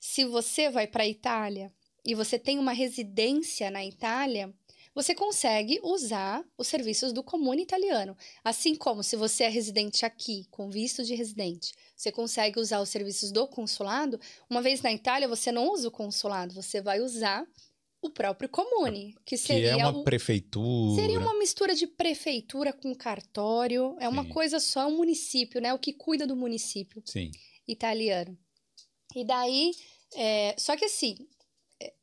se 0.06 0.24
você 0.24 0.70
vai 0.70 0.86
para 0.86 1.04
a 1.04 1.08
Itália 1.08 1.74
e 2.06 2.14
você 2.14 2.38
tem 2.38 2.60
uma 2.60 2.72
residência 2.72 3.72
na 3.72 3.84
Itália, 3.84 4.54
você 4.94 5.16
consegue 5.16 5.80
usar 5.84 6.46
os 6.58 6.68
serviços 6.68 7.12
do 7.12 7.24
comune 7.24 7.64
italiano. 7.64 8.16
Assim 8.44 8.76
como 8.76 9.04
se 9.04 9.16
você 9.16 9.46
é 9.46 9.50
residente 9.50 10.06
aqui, 10.06 10.46
com 10.52 10.70
visto 10.70 11.04
de 11.04 11.16
residente, 11.16 11.74
você 11.96 12.12
consegue 12.12 12.60
usar 12.60 12.82
os 12.82 12.90
serviços 12.90 13.32
do 13.32 13.48
consulado. 13.48 14.20
Uma 14.48 14.62
vez 14.62 14.82
na 14.82 14.94
Itália, 14.94 15.28
você 15.28 15.52
não 15.52 15.72
usa 15.72 15.88
o 15.88 15.92
consulado, 15.92 16.54
você 16.54 16.82
vai 16.82 17.02
usar 17.02 17.46
o 18.00 18.10
próprio 18.10 18.48
comune, 18.48 19.16
que 19.26 19.36
seria 19.36 19.74
que 19.74 19.82
é 19.82 19.88
uma 19.88 20.00
o, 20.00 20.04
prefeitura. 20.04 21.02
Seria 21.02 21.20
uma 21.20 21.38
mistura 21.40 21.74
de 21.74 21.88
prefeitura 21.88 22.72
com 22.72 22.94
cartório, 22.94 23.98
é 24.00 24.08
uma 24.08 24.24
Sim. 24.24 24.30
coisa 24.30 24.60
só, 24.60 24.88
um 24.88 24.98
município, 24.98 25.60
né? 25.60 25.74
O 25.74 25.80
que 25.80 25.92
cuida 25.92 26.28
do 26.28 26.36
município 26.36 27.02
Sim. 27.04 27.32
italiano. 27.68 28.38
E 29.16 29.24
daí, 29.24 29.72
é, 30.16 30.56
só 30.58 30.76
que 30.76 30.86
assim, 30.86 31.28
é, 31.80 31.94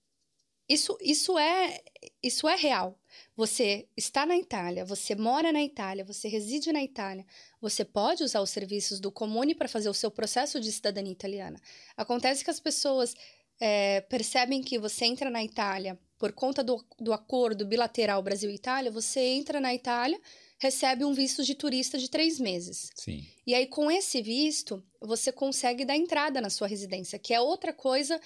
isso, 0.68 0.96
isso, 1.00 1.38
é, 1.38 1.82
isso 2.22 2.48
é 2.48 2.56
real. 2.56 2.98
Você 3.36 3.88
está 3.96 4.24
na 4.26 4.36
Itália, 4.36 4.84
você 4.84 5.14
mora 5.14 5.52
na 5.52 5.62
Itália, 5.62 6.04
você 6.04 6.28
reside 6.28 6.72
na 6.72 6.82
Itália, 6.82 7.26
você 7.60 7.84
pode 7.84 8.22
usar 8.22 8.40
os 8.40 8.50
serviços 8.50 9.00
do 9.00 9.10
Comune 9.10 9.54
para 9.54 9.68
fazer 9.68 9.88
o 9.88 9.94
seu 9.94 10.10
processo 10.10 10.60
de 10.60 10.70
cidadania 10.70 11.12
italiana. 11.12 11.60
Acontece 11.96 12.44
que 12.44 12.50
as 12.50 12.60
pessoas 12.60 13.14
é, 13.60 14.00
percebem 14.02 14.62
que 14.62 14.78
você 14.78 15.04
entra 15.04 15.30
na 15.30 15.42
Itália 15.42 15.98
por 16.18 16.32
conta 16.32 16.62
do, 16.62 16.84
do 17.00 17.12
acordo 17.12 17.66
bilateral 17.66 18.22
Brasil-Itália, 18.22 18.90
você 18.90 19.20
entra 19.20 19.60
na 19.60 19.74
Itália, 19.74 20.20
recebe 20.62 21.04
um 21.04 21.12
visto 21.12 21.42
de 21.42 21.56
turista 21.56 21.98
de 21.98 22.08
três 22.08 22.38
meses. 22.38 22.88
Sim. 22.94 23.26
E 23.44 23.52
aí, 23.52 23.66
com 23.66 23.90
esse 23.90 24.22
visto, 24.22 24.80
você 25.00 25.32
consegue 25.32 25.84
dar 25.84 25.96
entrada 25.96 26.40
na 26.40 26.48
sua 26.48 26.68
residência, 26.68 27.18
que 27.18 27.34
é 27.34 27.40
outra 27.40 27.72
coisa 27.72 28.20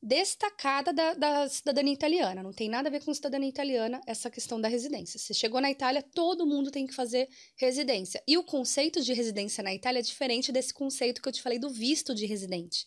destacada 0.00 0.92
da, 0.92 1.14
da, 1.14 1.48
cidadania 1.48 1.94
italiana. 1.94 2.42
Não 2.42 2.52
tem 2.52 2.68
nada 2.68 2.90
a 2.90 2.92
ver 2.92 3.02
com 3.02 3.12
cidadania 3.14 3.48
italiana 3.48 4.02
essa 4.06 4.28
questão 4.30 4.60
da 4.60 4.68
residência. 4.68 5.18
Você 5.18 5.32
chegou 5.32 5.62
na 5.62 5.70
Itália, 5.70 6.02
todo 6.02 6.46
mundo 6.46 6.70
tem 6.70 6.86
que 6.86 6.94
fazer 6.94 7.26
residência. 7.56 8.22
E 8.28 8.36
o 8.36 8.44
conceito 8.44 9.00
de 9.00 9.14
residência 9.14 9.64
na 9.64 9.74
Itália 9.74 10.00
é 10.00 10.02
diferente 10.02 10.52
desse 10.52 10.74
conceito 10.74 11.22
que 11.22 11.28
eu 11.28 11.32
te 11.32 11.40
falei 11.40 11.58
do 11.58 11.70
visto 11.70 12.14
de 12.14 12.26
residente. 12.26 12.84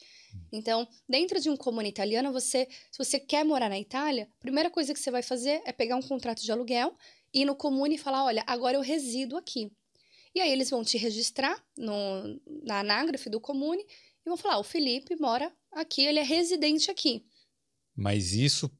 Então, 0.53 0.87
dentro 1.09 1.39
de 1.41 1.49
um 1.49 1.57
comune 1.57 1.89
italiano, 1.89 2.31
você, 2.31 2.67
se 2.91 2.97
você 2.99 3.19
quer 3.19 3.43
morar 3.43 3.67
na 3.67 3.79
Itália, 3.79 4.29
a 4.39 4.41
primeira 4.41 4.69
coisa 4.69 4.93
que 4.93 4.99
você 4.99 5.09
vai 5.09 5.23
fazer 5.23 5.59
é 5.65 5.73
pegar 5.73 5.95
um 5.95 6.03
contrato 6.03 6.43
de 6.43 6.51
aluguel, 6.51 6.95
ir 7.34 7.46
no 7.46 7.56
comune 7.56 7.96
e 7.96 8.00
falar: 8.00 8.24
olha, 8.26 8.44
agora 8.48 8.78
eu 8.78 8.82
resido 8.82 9.38
aqui. 9.38 9.72
E 10.34 10.39
aí 10.39 10.52
eles 10.52 10.70
vão 10.70 10.84
te 10.84 10.98
registrar 10.98 11.62
no, 11.78 12.39
na 12.63 12.80
anágrafe 12.80 13.30
do 13.30 13.39
comune 13.39 13.84
e 13.84 14.30
vão 14.30 14.38
falar: 14.38 14.60
o 14.60 14.63
Felipe 14.63 15.15
mora 15.15 15.52
aqui, 15.72 16.04
ele 16.06 16.20
é 16.20 16.24
residente 16.24 16.89
aqui. 16.89 17.26
Mas 17.96 18.34
isso, 18.34 18.72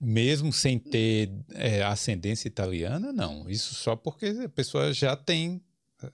mesmo 0.00 0.52
sem 0.52 0.78
ter 0.78 1.30
é, 1.50 1.82
ascendência 1.82 2.48
italiana, 2.48 3.12
não. 3.12 3.48
Isso 3.48 3.74
só 3.74 3.94
porque 3.94 4.26
a 4.26 4.48
pessoa 4.48 4.92
já 4.92 5.16
tem. 5.16 5.62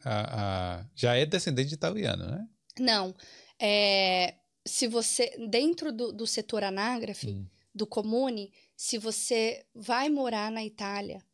A, 0.05 0.81
a, 0.81 0.87
já 0.97 1.15
é 1.15 1.25
descendente 1.25 1.69
de 1.69 1.75
italiano, 1.75 2.27
né? 2.27 2.49
Não. 2.79 3.15
É, 3.61 4.35
se 4.67 4.89
você. 4.89 5.33
Dentro 5.49 5.93
do, 5.93 6.13
do 6.13 6.27
setor 6.27 6.65
anágrafe, 6.65 7.29
Hum. 7.29 7.47
do 7.73 7.87
comune, 7.87 8.53
se 8.77 8.99
você 8.99 9.65
vai 9.73 10.09
morar 10.09 10.51
na 10.51 10.65
Itália, 10.65 11.25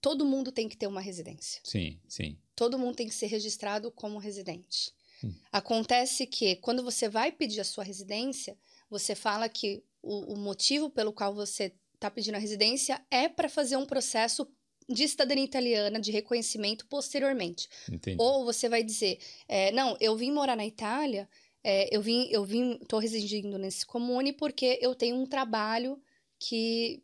todo 0.00 0.24
mundo 0.24 0.52
tem 0.52 0.68
que 0.68 0.76
ter 0.76 0.86
uma 0.86 1.00
residência. 1.00 1.60
Sim, 1.64 2.00
sim. 2.08 2.38
todo 2.54 2.78
mundo 2.78 2.96
tem 2.96 3.08
que 3.08 3.14
ser 3.14 3.26
registrado 3.26 3.90
como 3.90 4.18
residente. 4.18 4.92
Hum. 5.22 5.32
Acontece 5.52 6.26
que 6.26 6.56
quando 6.56 6.82
você 6.82 7.08
vai 7.08 7.32
pedir 7.32 7.60
a 7.60 7.64
sua 7.64 7.84
residência, 7.84 8.56
você 8.88 9.14
fala 9.14 9.48
que 9.48 9.82
o, 10.02 10.34
o 10.34 10.36
motivo 10.36 10.88
pelo 10.90 11.12
qual 11.12 11.34
você 11.34 11.72
está 11.94 12.10
pedindo 12.10 12.36
a 12.36 12.38
residência 12.38 13.04
é 13.10 13.28
para 13.28 13.48
fazer 13.48 13.76
um 13.76 13.86
processo 13.86 14.48
de 14.88 15.06
cidadania 15.06 15.44
italiana, 15.44 16.00
de 16.00 16.10
reconhecimento 16.10 16.86
posteriormente. 16.86 17.68
Entendi. 17.90 18.16
Ou 18.18 18.44
você 18.44 18.68
vai 18.68 18.82
dizer, 18.82 19.18
é, 19.46 19.70
não, 19.72 19.96
eu 20.00 20.16
vim 20.16 20.32
morar 20.32 20.56
na 20.56 20.64
Itália, 20.64 21.28
é, 21.62 21.94
eu 21.94 22.00
vim, 22.00 22.28
eu 22.30 22.44
vim, 22.44 22.78
tô 22.88 22.98
residindo 22.98 23.58
nesse 23.58 23.84
comune 23.84 24.32
porque 24.32 24.78
eu 24.80 24.94
tenho 24.94 25.16
um 25.16 25.26
trabalho 25.26 26.00
que 26.38 27.02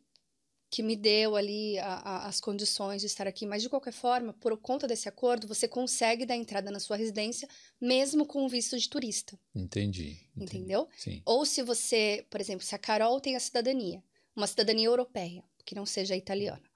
que 0.75 0.83
me 0.83 0.97
deu 0.97 1.37
ali 1.37 1.79
a- 1.79 2.01
a- 2.03 2.27
as 2.27 2.41
condições 2.41 2.99
de 2.99 3.07
estar 3.07 3.25
aqui. 3.25 3.45
Mas 3.45 3.61
de 3.61 3.69
qualquer 3.69 3.93
forma, 3.93 4.33
por 4.33 4.57
conta 4.57 4.85
desse 4.85 5.07
acordo, 5.07 5.47
você 5.47 5.69
consegue 5.69 6.25
dar 6.25 6.35
entrada 6.35 6.69
na 6.69 6.81
sua 6.81 6.97
residência, 6.97 7.47
mesmo 7.79 8.25
com 8.25 8.43
o 8.45 8.49
visto 8.49 8.77
de 8.77 8.89
turista, 8.89 9.39
Entendi. 9.55 10.09
entendi. 10.35 10.57
entendeu? 10.57 10.89
Sim. 10.97 11.21
Ou 11.25 11.45
se 11.45 11.63
você, 11.63 12.27
por 12.29 12.41
exemplo, 12.41 12.65
se 12.65 12.75
a 12.75 12.77
Carol 12.77 13.21
tem 13.21 13.37
a 13.37 13.39
cidadania, 13.39 14.03
uma 14.35 14.47
cidadania 14.47 14.85
europeia, 14.87 15.45
que 15.65 15.73
não 15.75 15.85
seja 15.85 16.13
italiana, 16.13 16.69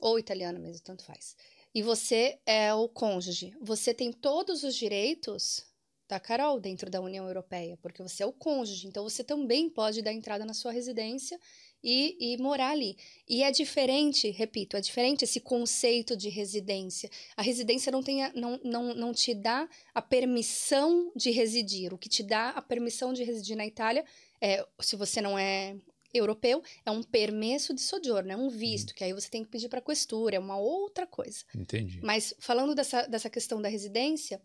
ou 0.00 0.18
italiana 0.18 0.58
mesmo, 0.58 0.82
tanto 0.82 1.04
faz. 1.04 1.36
E 1.74 1.82
você 1.82 2.38
é 2.46 2.72
o 2.72 2.88
cônjuge, 2.88 3.54
você 3.60 3.92
tem 3.92 4.10
todos 4.10 4.64
os 4.64 4.74
direitos 4.74 5.62
da 6.08 6.18
Carol 6.18 6.58
dentro 6.58 6.90
da 6.90 7.02
União 7.02 7.26
Europeia, 7.26 7.76
porque 7.82 8.02
você 8.02 8.22
é 8.22 8.26
o 8.26 8.32
cônjuge, 8.32 8.88
então 8.88 9.04
você 9.04 9.22
também 9.22 9.68
pode 9.68 10.00
dar 10.00 10.12
entrada 10.12 10.44
na 10.46 10.54
sua 10.54 10.72
residência 10.72 11.38
e, 11.82 12.16
e 12.34 12.36
morar 12.38 12.70
ali. 12.70 12.96
E 13.28 13.42
é 13.42 13.50
diferente, 13.50 14.30
repito, 14.30 14.76
é 14.76 14.80
diferente 14.80 15.24
esse 15.24 15.40
conceito 15.40 16.16
de 16.16 16.28
residência. 16.28 17.08
A 17.36 17.42
residência 17.42 17.90
não, 17.90 18.02
tem 18.02 18.22
a- 18.22 18.32
não, 18.34 18.60
não, 18.62 18.94
não 18.94 19.12
te 19.12 19.34
dá 19.34 19.68
a 19.94 20.02
permissão 20.02 21.12
de 21.16 21.30
residir. 21.30 21.92
O 21.92 21.98
que 21.98 22.08
te 22.08 22.22
dá 22.22 22.50
a 22.50 22.62
permissão 22.62 23.12
de 23.12 23.24
residir 23.24 23.56
na 23.56 23.66
Itália, 23.66 24.04
é, 24.40 24.66
se 24.80 24.96
você 24.96 25.20
não 25.20 25.38
é 25.38 25.76
europeu, 26.12 26.60
é 26.84 26.90
um 26.90 27.02
permesso 27.04 27.72
de 27.72 27.80
soggiorno, 27.80 28.32
é 28.32 28.36
um 28.36 28.48
visto, 28.48 28.92
que 28.94 29.04
aí 29.04 29.12
você 29.12 29.28
tem 29.30 29.44
que 29.44 29.50
pedir 29.50 29.68
para 29.68 29.78
a 29.78 29.82
questura, 29.82 30.34
é 30.34 30.38
uma 30.40 30.58
outra 30.58 31.06
coisa. 31.06 31.44
Entendi. 31.54 32.00
Mas 32.02 32.34
falando 32.40 32.74
dessa, 32.74 33.02
dessa 33.06 33.30
questão 33.30 33.62
da 33.62 33.68
residência, 33.68 34.40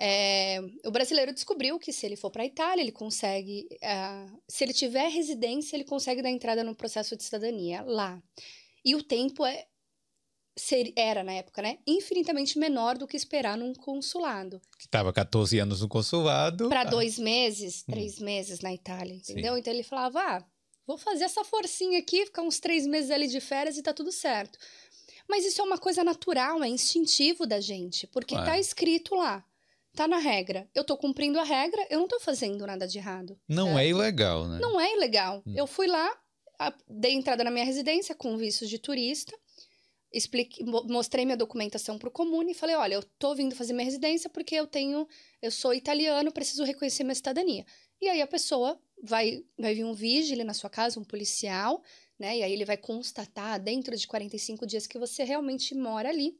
é, 0.00 0.60
o 0.86 0.90
brasileiro 0.90 1.32
descobriu 1.32 1.78
que 1.78 1.92
se 1.92 2.06
ele 2.06 2.16
for 2.16 2.30
para 2.30 2.42
a 2.42 2.46
Itália, 2.46 2.80
ele 2.82 2.90
consegue, 2.92 3.68
ah, 3.82 4.26
se 4.48 4.64
ele 4.64 4.72
tiver 4.72 5.08
residência, 5.08 5.76
ele 5.76 5.84
consegue 5.84 6.22
dar 6.22 6.30
entrada 6.30 6.64
no 6.64 6.74
processo 6.74 7.14
de 7.16 7.22
cidadania 7.22 7.82
lá. 7.82 8.22
E 8.84 8.94
o 8.94 9.02
tempo 9.02 9.44
é 9.44 9.66
ser- 10.56 10.92
era 10.96 11.22
na 11.22 11.32
época, 11.32 11.60
né, 11.62 11.78
infinitamente 11.86 12.58
menor 12.58 12.96
do 12.98 13.06
que 13.06 13.16
esperar 13.16 13.56
num 13.58 13.74
consulado. 13.74 14.60
Que 14.78 14.86
estava 14.86 15.12
14 15.12 15.58
anos 15.58 15.80
no 15.82 15.88
consulado. 15.88 16.68
Para 16.68 16.80
ah, 16.80 16.84
dois 16.84 17.18
meses, 17.18 17.82
três 17.82 18.18
meses 18.18 18.60
na 18.60 18.72
Itália, 18.72 19.14
entendeu? 19.14 19.56
Então 19.58 19.72
ele 19.72 19.82
falava, 19.82 20.18
ah, 20.20 20.44
vou 20.86 20.96
fazer 20.98 21.24
essa 21.24 21.44
forcinha 21.44 21.98
aqui, 21.98 22.24
ficar 22.26 22.42
uns 22.42 22.58
três 22.58 22.86
meses 22.86 23.10
ali 23.10 23.26
de 23.28 23.40
férias 23.40 23.76
e 23.76 23.82
tá 23.82 23.92
tudo 23.92 24.10
certo. 24.10 24.58
Mas 25.28 25.44
isso 25.44 25.60
é 25.60 25.64
uma 25.64 25.78
coisa 25.78 26.02
natural, 26.02 26.62
é 26.64 26.68
instintivo 26.68 27.46
da 27.46 27.60
gente, 27.60 28.06
porque 28.08 28.34
Claro. 28.34 28.50
tá 28.50 28.58
escrito 28.58 29.14
lá, 29.14 29.44
tá 29.94 30.06
na 30.08 30.18
regra. 30.18 30.68
Eu 30.74 30.84
tô 30.84 30.96
cumprindo 30.96 31.38
a 31.38 31.44
regra, 31.44 31.86
eu 31.90 31.98
não 31.98 32.08
tô 32.08 32.18
fazendo 32.20 32.66
nada 32.66 32.86
de 32.86 32.98
errado. 32.98 33.38
Não 33.48 33.66
certo? 33.66 33.78
é 33.78 33.88
ilegal, 33.88 34.46
né? 34.46 34.58
Não 34.60 34.80
é 34.80 34.94
ilegal. 34.94 35.42
Hum. 35.46 35.54
Eu 35.56 35.66
fui 35.66 35.86
lá, 35.86 36.16
dei 36.88 37.12
entrada 37.12 37.42
na 37.44 37.50
minha 37.50 37.64
residência 37.64 38.14
com 38.14 38.36
visto 38.36 38.66
de 38.66 38.78
turista, 38.78 39.36
expliquei, 40.12 40.64
mo- 40.64 40.84
mostrei 40.84 41.24
minha 41.24 41.36
documentação 41.36 41.98
para 41.98 42.08
o 42.08 42.12
comune 42.12 42.52
e 42.52 42.54
falei, 42.54 42.76
olha, 42.76 42.94
eu 42.94 43.02
tô 43.18 43.34
vindo 43.34 43.54
fazer 43.54 43.72
minha 43.72 43.84
residência 43.84 44.28
porque 44.30 44.54
eu 44.54 44.66
tenho, 44.66 45.06
eu 45.40 45.50
sou 45.50 45.72
italiano, 45.74 46.32
preciso 46.32 46.64
reconhecer 46.64 47.04
minha 47.04 47.14
cidadania. 47.14 47.64
E 48.00 48.08
aí 48.08 48.20
a 48.22 48.26
pessoa 48.26 48.80
vai, 49.02 49.44
vai 49.58 49.74
vir 49.74 49.84
um 49.84 49.92
vigile 49.94 50.42
na 50.44 50.54
sua 50.54 50.70
casa, 50.70 50.98
um 50.98 51.04
policial, 51.04 51.82
né? 52.18 52.38
E 52.38 52.42
aí 52.42 52.52
ele 52.52 52.64
vai 52.64 52.76
constatar 52.76 53.60
dentro 53.60 53.96
de 53.96 54.06
45 54.06 54.66
dias 54.66 54.86
que 54.86 54.98
você 54.98 55.22
realmente 55.22 55.74
mora 55.74 56.08
ali. 56.08 56.36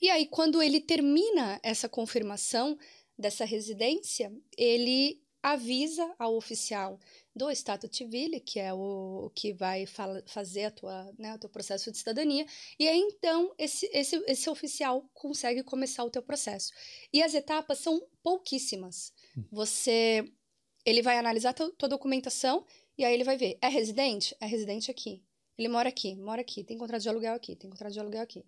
E 0.00 0.10
aí 0.10 0.26
quando 0.26 0.62
ele 0.62 0.80
termina 0.80 1.60
essa 1.62 1.88
confirmação 1.88 2.78
dessa 3.18 3.44
residência, 3.44 4.32
ele 4.56 5.22
avisa 5.42 6.14
ao 6.18 6.36
oficial 6.36 7.00
do 7.34 7.50
Stato 7.50 7.92
Civile, 7.92 8.38
que 8.40 8.60
é 8.60 8.72
o 8.72 9.30
que 9.34 9.52
vai 9.52 9.86
fazer 10.26 10.64
a 10.64 10.70
tua, 10.70 11.12
né, 11.18 11.34
o 11.34 11.38
teu 11.38 11.50
processo 11.50 11.90
de 11.90 11.98
cidadania, 11.98 12.46
e 12.78 12.86
aí 12.86 12.98
então 12.98 13.52
esse, 13.58 13.90
esse, 13.92 14.22
esse 14.28 14.48
oficial 14.48 15.08
consegue 15.12 15.62
começar 15.64 16.04
o 16.04 16.10
teu 16.10 16.22
processo. 16.22 16.72
E 17.12 17.22
as 17.22 17.34
etapas 17.34 17.78
são 17.78 18.06
pouquíssimas. 18.22 19.12
Você, 19.50 20.30
ele 20.84 21.02
vai 21.02 21.18
analisar 21.18 21.54
tua, 21.54 21.72
tua 21.72 21.88
documentação 21.88 22.64
e 22.96 23.04
aí 23.04 23.14
ele 23.14 23.24
vai 23.24 23.36
ver, 23.36 23.58
é 23.60 23.68
residente? 23.68 24.36
É 24.40 24.46
residente 24.46 24.90
aqui. 24.90 25.22
Ele 25.58 25.68
mora 25.68 25.88
aqui, 25.88 26.14
mora 26.16 26.40
aqui, 26.40 26.62
tem 26.62 26.78
contrato 26.78 27.02
de 27.02 27.08
aluguel 27.08 27.34
aqui, 27.34 27.56
tem 27.56 27.68
contrato 27.68 27.92
de 27.92 28.00
aluguel 28.00 28.22
aqui. 28.22 28.44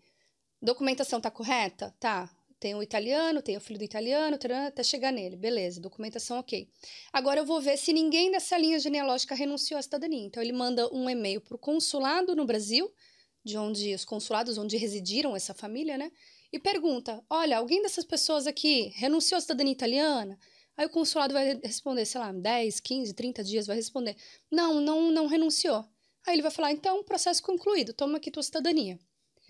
Documentação 0.65 1.21
tá 1.21 1.31
correta? 1.31 1.95
Tá. 2.01 2.31
Tem 2.59 2.75
o 2.75 2.83
italiano, 2.83 3.43
tem 3.43 3.55
o 3.55 3.61
filho 3.61 3.79
do 3.79 3.85
italiano, 3.85 4.39
até 4.67 4.83
chegar 4.83 5.13
nele. 5.13 5.37
Beleza, 5.37 5.79
documentação 5.79 6.39
ok. 6.39 6.67
Agora 7.13 7.41
eu 7.41 7.45
vou 7.45 7.61
ver 7.61 7.77
se 7.77 7.93
ninguém 7.93 8.31
dessa 8.31 8.57
linha 8.57 8.79
genealógica 8.79 9.35
renunciou 9.35 9.79
à 9.79 9.83
cidadania. 9.83 10.25
Então 10.25 10.43
ele 10.43 10.55
manda 10.55 10.91
um 10.91 11.11
e-mail 11.11 11.43
para 11.43 11.55
o 11.55 11.59
consulado 11.59 12.35
no 12.35 12.47
Brasil, 12.47 12.91
de 13.45 13.59
onde 13.59 13.95
os 13.95 14.07
consulados 14.07 14.57
onde 14.57 14.79
residiram 14.79 15.37
essa 15.37 15.53
família, 15.53 15.99
né? 15.99 16.11
E 16.51 16.59
pergunta: 16.59 17.23
olha, 17.29 17.59
alguém 17.59 17.83
dessas 17.83 18.07
pessoas 18.07 18.47
aqui 18.47 18.91
renunciou 18.97 19.37
à 19.37 19.43
cidadania 19.43 19.73
italiana? 19.73 20.39
Aí 20.79 20.87
o 20.87 20.91
consulado 20.91 21.35
vai 21.35 21.61
responder, 21.63 22.07
sei 22.07 22.23
lá, 22.23 22.33
10, 22.33 22.81
15, 22.81 23.13
30 23.13 23.45
dias, 23.45 23.67
vai 23.67 23.77
responder: 23.77 24.17
não, 24.51 24.81
não, 24.81 25.11
não 25.11 25.27
renunciou. 25.27 25.85
Aí 26.27 26.35
ele 26.35 26.43
vai 26.43 26.51
falar: 26.51 26.73
então, 26.73 27.05
processo 27.05 27.43
concluído, 27.43 27.93
toma 27.93 28.17
aqui 28.17 28.31
tua 28.31 28.43
cidadania. 28.43 28.99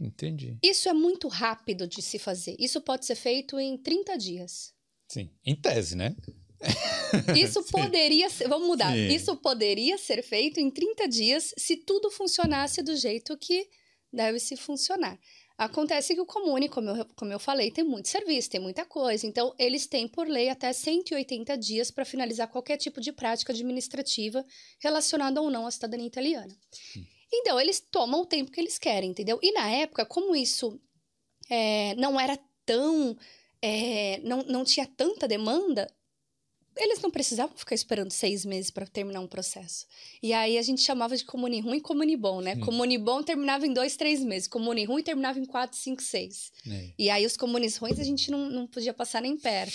Entendi. 0.01 0.59
Isso 0.63 0.89
é 0.89 0.93
muito 0.93 1.29
rápido 1.29 1.87
de 1.87 2.03
se 2.03 2.19
fazer. 2.19 2.57
Isso 2.59 2.81
pode 2.81 3.07
ser 3.07 3.15
feito 3.15 3.59
em 3.59 3.77
30 3.77 4.17
dias. 4.17 4.75
Sim. 5.09 5.31
Em 5.45 5.55
tese, 5.55 5.97
né? 5.97 6.17
isso 7.39 7.63
poderia 7.65 8.29
ser, 8.31 8.49
vamos 8.49 8.67
mudar. 8.67 8.93
Sim. 8.93 9.09
Isso 9.09 9.37
poderia 9.37 9.99
ser 9.99 10.23
feito 10.23 10.59
em 10.59 10.71
30 10.71 11.09
dias 11.09 11.55
se 11.57 11.77
tudo 11.77 12.11
funcionasse 12.11 12.83
do 12.83 12.97
jeito 12.97 13.37
que 13.37 13.69
deve 14.13 14.39
se 14.39 14.57
funcionar. 14.57 15.19
Acontece 15.57 16.15
que 16.15 16.21
o 16.21 16.27
Comune, 16.27 16.69
como 16.69 16.91
eu, 16.91 17.07
como 17.15 17.33
eu 17.33 17.39
falei, 17.39 17.71
tem 17.71 17.85
muito 17.85 18.09
serviço, 18.09 18.51
tem 18.51 18.61
muita 18.61 18.85
coisa. 18.85 19.25
Então, 19.25 19.55
eles 19.57 19.87
têm, 19.87 20.09
por 20.09 20.27
lei, 20.27 20.49
até 20.49 20.73
180 20.73 21.57
dias 21.57 21.93
para 21.93 22.05
finalizar 22.05 22.49
qualquer 22.49 22.77
tipo 22.77 23.01
de 23.01 23.13
prática 23.13 23.53
administrativa 23.53 24.45
relacionada 24.81 25.41
ou 25.41 25.51
não 25.51 25.65
à 25.65 25.71
cidadania 25.71 26.09
italiana. 26.09 26.57
Hum. 26.97 27.05
Então, 27.37 27.61
eles 27.61 27.81
tomam 27.81 28.23
o 28.23 28.27
tempo 28.27 28.51
que 28.51 28.61
eles 28.61 28.79
querem, 28.79 29.11
entendeu? 29.11 29.39
E 29.43 29.53
na 29.53 29.69
época, 29.69 30.07
como 30.07 30.35
isso 30.37 30.81
é, 31.51 31.95
não 31.97 32.19
era 32.19 32.39
tão. 32.65 33.17
É, 33.61 34.21
não, 34.23 34.43
não 34.43 34.63
tinha 34.63 34.87
tanta 34.87 35.27
demanda, 35.27 35.91
eles 36.77 37.01
não 37.01 37.11
precisavam 37.11 37.57
ficar 37.57 37.75
esperando 37.75 38.11
seis 38.11 38.45
meses 38.45 38.71
para 38.71 38.87
terminar 38.87 39.21
um 39.21 39.27
processo. 39.27 39.87
E 40.23 40.33
aí 40.33 40.59
a 40.59 40.63
gente 40.63 40.83
chamava 40.83 41.17
de 41.17 41.25
comune 41.25 41.61
ruim 41.61 41.79
e 41.79 41.81
comune 41.81 42.17
bom, 42.17 42.41
né? 42.41 42.55
Hum. 42.57 42.61
Comune 42.61 42.99
bom 42.99 43.23
terminava 43.23 43.67
em 43.67 43.73
dois, 43.73 43.97
três 43.97 44.23
meses. 44.23 44.49
Comune 44.49 44.85
ruim 44.85 45.03
terminava 45.03 45.39
em 45.39 45.45
quatro, 45.45 45.79
cinco, 45.79 46.03
seis. 46.03 46.53
É. 46.69 46.91
E 46.99 47.11
aí 47.11 47.25
os 47.25 47.37
comunes 47.37 47.77
ruins 47.77 47.99
a 47.99 48.05
gente 48.05 48.31
não, 48.31 48.51
não 48.51 48.67
podia 48.67 48.93
passar 48.93 49.23
nem 49.23 49.37
perto. 49.37 49.73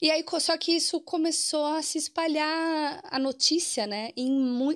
E 0.00 0.10
aí, 0.10 0.24
só 0.40 0.56
que 0.58 0.72
isso 0.72 1.00
começou 1.00 1.64
a 1.66 1.82
se 1.82 1.98
espalhar 1.98 3.00
a 3.04 3.18
notícia, 3.18 3.86
né? 3.86 4.10
Em, 4.16 4.28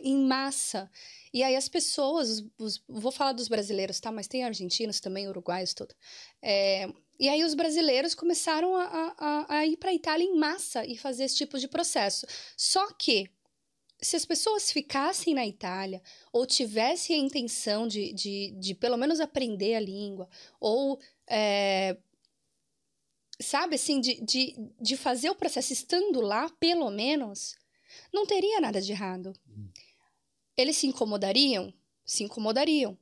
em 0.04 0.24
massa. 0.24 0.90
E 1.38 1.42
aí 1.44 1.54
as 1.54 1.68
pessoas, 1.68 2.44
os, 2.58 2.82
vou 2.88 3.12
falar 3.12 3.30
dos 3.30 3.46
brasileiros, 3.46 4.00
tá? 4.00 4.10
Mas 4.10 4.26
tem 4.26 4.42
argentinos 4.42 4.98
também, 4.98 5.28
uruguaios, 5.28 5.72
tudo. 5.72 5.94
É, 6.42 6.92
e 7.16 7.28
aí 7.28 7.44
os 7.44 7.54
brasileiros 7.54 8.12
começaram 8.12 8.74
a, 8.74 9.14
a, 9.16 9.58
a 9.58 9.64
ir 9.64 9.76
para 9.76 9.90
a 9.90 9.94
Itália 9.94 10.24
em 10.24 10.36
massa 10.36 10.84
e 10.84 10.96
fazer 10.96 11.22
esse 11.22 11.36
tipo 11.36 11.56
de 11.56 11.68
processo. 11.68 12.26
Só 12.56 12.92
que 12.92 13.30
se 14.02 14.16
as 14.16 14.24
pessoas 14.24 14.72
ficassem 14.72 15.32
na 15.32 15.46
Itália 15.46 16.02
ou 16.32 16.44
tivessem 16.44 17.14
a 17.14 17.24
intenção 17.24 17.86
de, 17.86 18.12
de, 18.12 18.50
de 18.58 18.74
pelo 18.74 18.96
menos 18.96 19.20
aprender 19.20 19.76
a 19.76 19.80
língua, 19.80 20.28
ou 20.58 20.98
é, 21.24 21.96
sabe 23.40 23.76
assim, 23.76 24.00
de, 24.00 24.20
de, 24.22 24.56
de 24.80 24.96
fazer 24.96 25.30
o 25.30 25.36
processo 25.36 25.72
estando 25.72 26.20
lá, 26.20 26.50
pelo 26.58 26.90
menos, 26.90 27.54
não 28.12 28.26
teria 28.26 28.60
nada 28.60 28.80
de 28.80 28.90
errado. 28.90 29.32
Eles 30.58 30.76
se 30.76 30.88
incomodariam? 30.88 31.72
Se 32.04 32.24
incomodariam. 32.24 32.98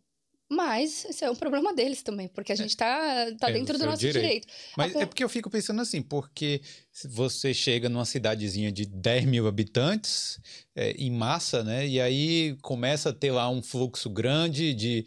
Mas 0.48 1.04
esse 1.06 1.24
é 1.24 1.30
um 1.30 1.34
problema 1.34 1.74
deles 1.74 2.02
também, 2.02 2.28
porque 2.28 2.52
a 2.52 2.54
é. 2.54 2.56
gente 2.56 2.70
está 2.70 3.32
tá, 3.40 3.50
é, 3.50 3.52
dentro 3.52 3.76
do 3.76 3.84
nosso 3.84 3.98
direito. 3.98 4.22
direito. 4.22 4.48
Mas 4.76 4.94
é 4.94 5.04
porque 5.04 5.24
eu 5.24 5.28
fico 5.28 5.50
pensando 5.50 5.82
assim, 5.82 6.00
porque 6.00 6.60
se 6.92 7.08
você 7.08 7.52
chega 7.52 7.88
numa 7.88 8.04
cidadezinha 8.04 8.70
de 8.70 8.86
10 8.86 9.24
mil 9.24 9.48
habitantes, 9.48 10.38
é, 10.74 10.92
em 10.92 11.10
massa, 11.10 11.64
né? 11.64 11.88
E 11.88 12.00
aí 12.00 12.56
começa 12.62 13.08
a 13.08 13.12
ter 13.12 13.32
lá 13.32 13.50
um 13.50 13.60
fluxo 13.60 14.08
grande 14.08 14.72
de. 14.72 15.04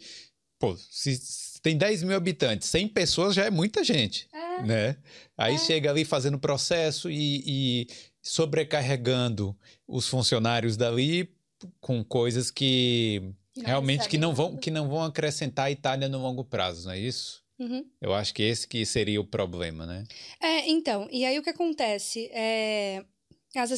Pô, 0.58 0.76
se 0.76 1.18
tem 1.62 1.74
10 1.74 2.02
mil 2.02 2.16
habitantes, 2.16 2.68
100 2.68 2.88
pessoas 2.88 3.34
já 3.34 3.46
é 3.46 3.50
muita 3.50 3.82
gente, 3.82 4.28
é. 4.34 4.62
né? 4.62 4.96
Aí 5.38 5.54
é. 5.54 5.58
chega 5.58 5.88
ali 5.88 6.04
fazendo 6.04 6.38
processo 6.38 7.10
e, 7.10 7.42
e 7.46 7.86
sobrecarregando 8.20 9.56
os 9.88 10.06
funcionários 10.06 10.76
dali 10.76 11.30
com 11.80 12.04
coisas 12.04 12.50
que 12.50 13.22
realmente 13.56 14.08
que 14.08 14.18
não 14.18 14.34
vão 14.34 14.56
que 14.56 14.70
não 14.70 14.88
vão 14.88 15.02
acrescentar 15.02 15.66
a 15.66 15.70
Itália 15.70 16.08
no 16.08 16.20
longo 16.20 16.44
prazo, 16.44 16.86
não 16.86 16.94
é 16.94 16.98
isso? 16.98 17.42
Uhum. 17.58 17.84
Eu 18.00 18.14
acho 18.14 18.32
que 18.32 18.42
esse 18.42 18.66
que 18.66 18.86
seria 18.86 19.20
o 19.20 19.26
problema, 19.26 19.84
né? 19.84 20.04
É, 20.40 20.68
então, 20.70 21.06
e 21.10 21.26
aí 21.26 21.38
o 21.38 21.42
que 21.42 21.50
acontece 21.50 22.30
é 22.32 23.04
as 23.54 23.70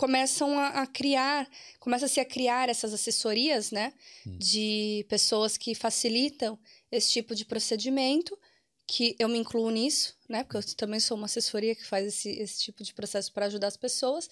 começam 0.00 0.58
a, 0.58 0.68
a 0.68 0.86
criar, 0.86 1.46
começa-se 1.78 2.18
a 2.20 2.24
criar 2.24 2.70
essas 2.70 2.94
assessorias, 2.94 3.70
né, 3.70 3.92
hum. 4.26 4.38
de 4.38 5.04
pessoas 5.10 5.58
que 5.58 5.74
facilitam 5.74 6.58
esse 6.90 7.12
tipo 7.12 7.34
de 7.34 7.44
procedimento, 7.44 8.38
que 8.86 9.14
eu 9.18 9.28
me 9.28 9.36
incluo 9.36 9.68
nisso, 9.68 10.16
né, 10.26 10.42
porque 10.42 10.56
eu 10.56 10.74
também 10.74 10.98
sou 10.98 11.18
uma 11.18 11.26
assessoria 11.26 11.74
que 11.74 11.84
faz 11.84 12.06
esse, 12.06 12.30
esse 12.30 12.62
tipo 12.62 12.82
de 12.82 12.94
processo 12.94 13.30
para 13.30 13.44
ajudar 13.44 13.66
as 13.66 13.76
pessoas. 13.76 14.26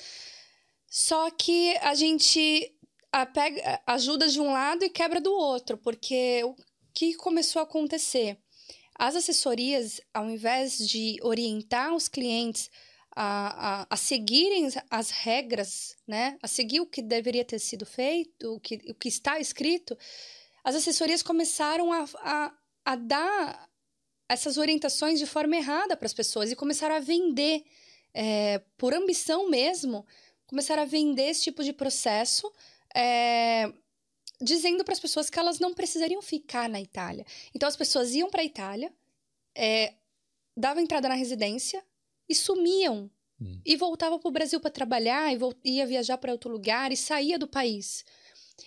Só 0.89 1.31
que 1.31 1.77
a 1.79 1.95
gente 1.95 2.75
a 3.13 3.27
pega, 3.27 3.81
ajuda 3.87 4.29
de 4.29 4.41
um 4.41 4.53
lado 4.53 4.85
e 4.85 4.91
quebra 4.91 5.21
do 5.21 5.33
outro, 5.33 5.77
porque 5.79 6.43
o 6.45 6.55
que 6.95 7.15
começou 7.15 7.61
a 7.61 7.63
acontecer? 7.63 8.39
As 8.95 9.15
assessorias, 9.15 10.01
ao 10.13 10.29
invés 10.29 10.79
de 10.79 11.19
orientar 11.23 11.95
os 11.95 12.09
clientes 12.09 12.71
a, 13.15 13.83
a, 13.83 13.87
a, 13.91 13.97
seguirem 13.97 14.69
as 14.91 15.11
regras, 15.11 15.97
né? 16.07 16.37
A 16.43 16.49
seguir 16.49 16.81
o 16.81 16.87
que 16.87 17.03
deveria 17.03 17.45
ter 17.45 17.59
sido 17.59 17.87
feito, 17.87 18.55
o 18.55 18.61
que, 18.61 18.81
o 18.89 18.95
que 18.95 19.09
está 19.09 19.39
escrito, 19.41 19.97
as 20.65 20.75
assessorias 20.75 21.23
começaram 21.23 21.93
a, 21.93 22.05
a, 22.17 22.53
a 22.85 22.97
dar 22.97 23.69
essas 24.29 24.59
orientações 24.59 25.19
de 25.19 25.27
forma 25.27 25.57
errada 25.57 25.97
para 25.97 26.07
as 26.07 26.13
pessoas 26.13 26.53
e 26.53 26.57
começaram 26.57 26.95
a 26.95 27.01
vender, 27.01 27.65
é, 28.13 28.61
por 28.77 28.93
ambição 28.93 29.49
mesmo, 29.49 30.05
começaram 30.49 30.83
a 30.83 30.87
vender 30.87 31.29
esse 31.29 31.43
tipo 31.43 31.63
de 31.63 31.73
processo 31.73 32.51
é, 32.95 33.71
dizendo 34.41 34.83
para 34.83 34.93
as 34.93 35.01
pessoas 35.01 35.31
que 35.31 35.39
elas 35.39 35.61
não 35.61 35.75
precisariam 35.75 36.21
ficar 36.23 36.69
na 36.69 36.81
Itália. 36.81 37.25
Então 37.55 37.69
as 37.69 37.77
pessoas 37.77 38.15
iam 38.15 38.31
para 38.31 38.41
a 38.41 38.45
Itália, 38.45 38.93
é, 39.55 39.95
davam 40.57 40.83
entrada 40.83 41.09
na 41.09 41.15
residência 41.15 41.85
e 42.29 42.35
sumiam. 42.35 43.11
Hum. 43.41 43.61
E 43.65 43.77
voltava 43.77 44.19
para 44.19 44.29
o 44.29 44.33
Brasil 44.33 44.59
para 44.59 44.71
trabalhar, 44.71 45.33
e 45.33 45.71
ia 45.71 45.87
viajar 45.87 46.19
para 46.19 46.33
outro 46.33 46.51
lugar 46.51 46.91
e 46.91 46.97
saía 46.97 47.39
do 47.39 47.47
país. 47.47 48.05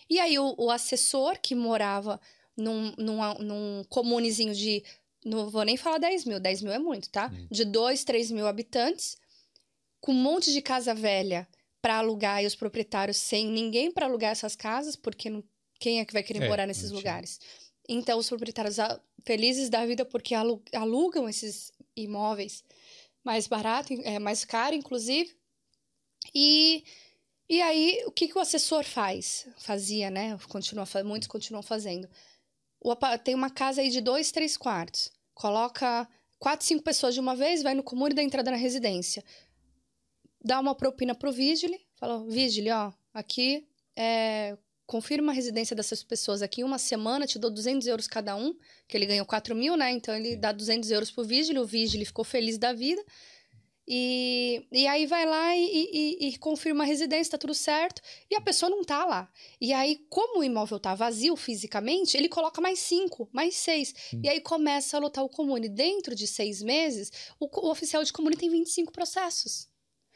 E 0.10 0.20
aí 0.20 0.39
o, 0.39 0.56
o 0.58 0.72
assessor 0.72 1.38
que 1.41 1.54
morava 1.54 2.22
num, 2.56 2.94
num, 2.98 3.34
num 3.39 3.84
comunezinho 3.89 4.54
de. 4.54 4.84
Não 5.26 5.50
vou 5.50 5.63
nem 5.63 5.78
falar 5.78 5.98
10 5.98 6.26
mil, 6.26 6.39
10 6.39 6.62
mil 6.62 6.72
é 6.72 6.80
muito, 6.80 7.10
tá? 7.10 7.30
Hum. 7.34 7.48
De 7.52 7.65
2, 7.65 8.04
3 8.04 8.32
mil 8.32 8.48
habitantes, 8.48 9.17
com 10.00 10.12
um 10.12 10.15
monte 10.15 10.54
de 10.54 10.62
casa 10.62 10.94
velha 10.94 11.48
para 11.82 11.98
alugar 11.98 12.44
e 12.44 12.46
os 12.46 12.56
proprietários 12.56 13.17
sem 13.17 13.48
ninguém 13.48 13.91
para 13.91 14.06
alugar 14.06 14.32
essas 14.32 14.56
casas, 14.56 14.96
porque 14.96 15.30
não, 15.30 15.44
quem 15.80 16.00
é 16.00 16.06
que 16.06 16.13
vai 16.13 16.24
querer 16.24 16.44
é, 16.44 16.48
morar 16.48 16.67
nesses 16.67 16.91
lugares? 16.91 17.39
Então, 17.89 18.20
os 18.20 18.30
proprietários 18.30 18.80
ah, 18.80 19.02
felizes 19.26 19.70
da 19.70 19.86
vida 19.86 20.06
porque 20.06 20.36
alugam 20.36 21.28
esses 21.28 21.72
imóveis 21.96 22.63
mais 23.24 23.48
barato, 23.48 23.94
é, 24.04 24.20
mais 24.20 24.46
caro, 24.46 24.76
inclusive. 24.76 25.36
E, 26.34 26.84
e 27.50 27.62
aí, 27.62 28.04
o 28.06 28.12
que, 28.12 28.28
que 28.28 28.38
o 28.38 28.41
assessor 28.41 28.84
faz? 28.84 29.48
Fazia, 29.58 30.10
né? 30.10 30.38
Continua, 30.48 30.86
muitos 31.04 31.28
continuam 31.28 31.63
fazendo. 31.63 32.08
O, 32.80 32.96
tem 33.24 33.36
uma 33.36 33.50
casa 33.50 33.82
aí 33.82 33.89
de 33.89 34.02
dois, 34.02 34.32
três 34.32 34.56
quartos. 34.56 35.12
Coloca 35.34 36.08
quatro, 36.38 36.65
cinco 36.65 36.84
pessoas 36.84 37.13
de 37.13 37.20
uma 37.20 37.36
vez, 37.36 37.63
vai 37.63 37.74
no 37.74 37.84
comune 37.84 38.13
da 38.13 38.24
entrada 38.24 38.52
na 38.52 38.58
residência 38.58 39.24
dá 40.43 40.60
uma 40.60 40.75
propina 40.75 41.13
pro 41.15 41.32
Vigile, 41.32 41.80
fala, 41.95 42.25
Vigile, 42.27 42.71
ó, 42.71 42.91
aqui 43.13 43.67
é, 43.95 44.58
confirma 44.86 45.32
a 45.32 45.36
residência 45.36 45.75
dessas 45.75 46.04
pessoas 46.04 46.41
aqui 46.41 46.63
uma 46.63 46.77
semana, 46.77 47.25
te 47.25 47.39
dou 47.39 47.49
200 47.49 47.88
euros 47.88 48.08
cada 48.08 48.36
um, 48.36 48.54
que 48.88 48.97
ele 48.97 49.06
ganhou 49.06 49.25
4 49.25 49.56
mil, 49.56 49.77
né? 49.77 49.91
Então 49.91 50.13
ele 50.13 50.32
Sim. 50.32 50.39
dá 50.39 50.51
200 50.51 50.91
euros 50.91 51.12
pro 51.12 51.23
Vigile, 51.23 51.60
o 51.60 51.65
Vigile 51.65 52.06
ficou 52.06 52.25
feliz 52.25 52.58
da 52.58 52.73
vida. 52.73 53.01
E, 53.88 54.65
e 54.71 54.88
aí 54.88 55.06
vai 55.06 55.25
lá 55.25 55.56
e, 55.56 55.65
e, 55.65 56.27
e, 56.27 56.38
confirma 56.38 56.84
a 56.84 56.88
residência, 56.88 57.32
tá 57.32 57.38
tudo 57.38 57.54
certo, 57.54 58.01
e 58.30 58.36
a 58.36 58.41
pessoa 58.41 58.69
não 58.69 58.84
tá 58.84 59.04
lá. 59.06 59.30
E 59.60 59.73
aí, 59.73 60.06
como 60.10 60.39
o 60.39 60.43
imóvel 60.43 60.80
tá 60.80 60.93
vazio 60.93 61.36
fisicamente, 61.36 62.15
ele 62.15 62.30
coloca 62.30 62.62
mais 62.62 62.80
cinco, 62.80 63.27
mais 63.34 63.56
seis. 63.56 63.93
Hum. 64.13 64.21
E 64.23 64.30
aí 64.30 64.39
começa 64.39 64.97
a 64.97 64.99
lotar 64.99 65.23
o 65.23 65.30
comune. 65.30 65.67
Dentro 65.67 66.13
de 66.15 66.27
seis 66.27 66.62
meses, 66.62 67.12
o, 67.39 67.47
o 67.47 67.71
oficial 67.71 68.04
de 68.04 68.13
comune 68.13 68.38
tem 68.38 68.49
25 68.49 68.91
processos. 68.91 69.71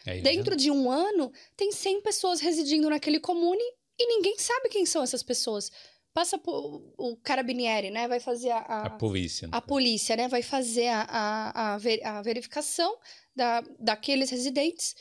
É 0.05 0.21
Dentro 0.21 0.55
de 0.55 0.69
um 0.69 0.89
ano, 0.89 1.31
tem 1.55 1.71
100 1.71 2.01
pessoas 2.01 2.39
residindo 2.39 2.89
naquele 2.89 3.19
comune 3.19 3.63
e 3.97 4.07
ninguém 4.07 4.37
sabe 4.37 4.69
quem 4.69 4.85
são 4.85 5.01
essas 5.01 5.23
pessoas. 5.23 5.71
Passa 6.13 6.37
por, 6.37 6.81
o 6.97 7.17
carabinieri, 7.17 7.89
né? 7.89 8.07
Vai 8.07 8.19
fazer 8.19 8.51
a... 8.51 8.59
A, 8.59 8.85
a 8.85 8.89
polícia. 8.91 9.49
A 9.51 9.61
polícia, 9.61 10.15
né? 10.15 10.27
Vai 10.27 10.41
fazer 10.41 10.87
a, 10.87 11.01
a, 11.01 11.73
a, 11.73 11.77
ver, 11.77 12.05
a 12.05 12.21
verificação 12.21 12.97
da, 13.35 13.61
daqueles 13.79 14.29
residentes. 14.29 14.95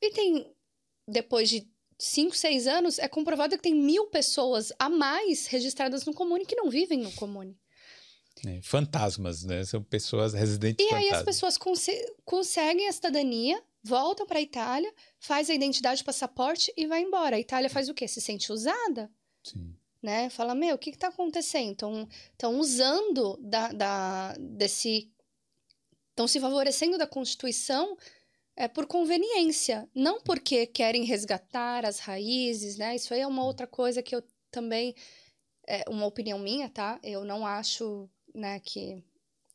E 0.00 0.10
tem, 0.10 0.52
depois 1.06 1.48
de 1.48 1.68
5, 1.98 2.34
6 2.34 2.66
anos, 2.66 2.98
é 2.98 3.06
comprovado 3.06 3.56
que 3.56 3.62
tem 3.62 3.74
mil 3.74 4.06
pessoas 4.06 4.72
a 4.78 4.88
mais 4.88 5.46
registradas 5.46 6.04
no 6.04 6.14
comune 6.14 6.46
que 6.46 6.56
não 6.56 6.70
vivem 6.70 6.98
no 6.98 7.12
comune. 7.12 7.56
É, 8.46 8.60
fantasmas, 8.62 9.44
né? 9.44 9.64
São 9.64 9.82
pessoas 9.82 10.32
residentes 10.32 10.84
E 10.84 10.88
fantasmas. 10.88 11.12
aí 11.12 11.18
as 11.18 11.24
pessoas 11.24 11.58
cons 11.58 11.86
conseguem 12.24 12.88
a 12.88 12.92
cidadania 12.92 13.60
voltam 13.82 14.26
para 14.26 14.38
a 14.38 14.42
Itália, 14.42 14.92
faz 15.18 15.48
a 15.50 15.54
identidade, 15.54 16.04
passaporte 16.04 16.72
e 16.76 16.86
vai 16.86 17.02
embora. 17.02 17.36
A 17.36 17.40
Itália 17.40 17.70
faz 17.70 17.88
o 17.88 17.94
quê? 17.94 18.06
Se 18.06 18.20
sente 18.20 18.52
usada? 18.52 19.10
Sim. 19.42 19.74
Né? 20.02 20.30
Fala, 20.30 20.54
meu, 20.54 20.76
o 20.76 20.78
que 20.78 20.90
está 20.90 21.08
acontecendo? 21.08 22.08
Estão 22.32 22.58
usando 22.58 23.36
da, 23.40 23.72
da, 23.72 24.34
desse... 24.38 25.10
Estão 26.10 26.28
se 26.28 26.40
favorecendo 26.40 26.98
da 26.98 27.06
Constituição 27.06 27.96
é 28.58 28.66
por 28.66 28.86
conveniência, 28.86 29.88
não 29.94 30.20
porque 30.20 30.66
querem 30.66 31.04
resgatar 31.04 31.86
as 31.86 32.00
raízes, 32.00 32.76
né? 32.76 32.96
Isso 32.96 33.14
aí 33.14 33.20
é 33.20 33.26
uma 33.26 33.44
outra 33.44 33.68
coisa 33.68 34.02
que 34.02 34.16
eu 34.16 34.20
também 34.50 34.96
é 35.64 35.84
uma 35.88 36.06
opinião 36.06 36.40
minha, 36.40 36.68
tá? 36.68 36.98
Eu 37.00 37.24
não 37.24 37.46
acho, 37.46 38.10
né, 38.34 38.58
que 38.58 39.00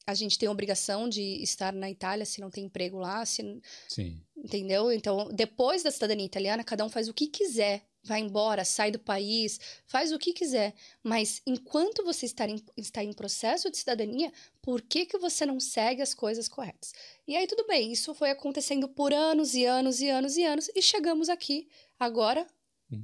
a 0.05 0.13
gente 0.13 0.37
tem 0.37 0.49
obrigação 0.49 1.07
de 1.07 1.41
estar 1.41 1.71
na 1.71 1.89
Itália 1.89 2.25
se 2.25 2.41
não 2.41 2.49
tem 2.49 2.65
emprego 2.65 2.97
lá, 2.97 3.25
se 3.25 3.61
Sim. 3.87 4.21
entendeu? 4.35 4.91
Então, 4.91 5.29
depois 5.31 5.81
da 5.81 5.91
cidadania 5.91 6.25
italiana, 6.25 6.63
cada 6.63 6.83
um 6.83 6.89
faz 6.89 7.07
o 7.07 7.13
que 7.13 7.27
quiser, 7.27 7.85
vai 8.03 8.19
embora, 8.19 8.65
sai 8.65 8.91
do 8.91 8.99
país, 8.99 9.59
faz 9.87 10.11
o 10.11 10.19
que 10.19 10.33
quiser. 10.33 10.73
Mas 11.01 11.41
enquanto 11.47 12.03
você 12.03 12.25
está 12.25 12.47
em, 12.47 12.61
está 12.75 13.01
em 13.03 13.13
processo 13.13 13.71
de 13.71 13.77
cidadania, 13.77 14.31
por 14.61 14.81
que, 14.81 15.05
que 15.05 15.17
você 15.17 15.45
não 15.45 15.59
segue 15.59 16.01
as 16.01 16.13
coisas 16.13 16.49
corretas? 16.49 16.93
E 17.25 17.35
aí, 17.37 17.47
tudo 17.47 17.65
bem, 17.65 17.91
isso 17.91 18.13
foi 18.13 18.29
acontecendo 18.29 18.89
por 18.89 19.13
anos 19.13 19.53
e 19.53 19.65
anos 19.65 20.01
e 20.01 20.09
anos 20.09 20.35
e 20.35 20.43
anos, 20.43 20.69
e 20.75 20.81
chegamos 20.81 21.29
aqui 21.29 21.69
agora, 21.97 22.45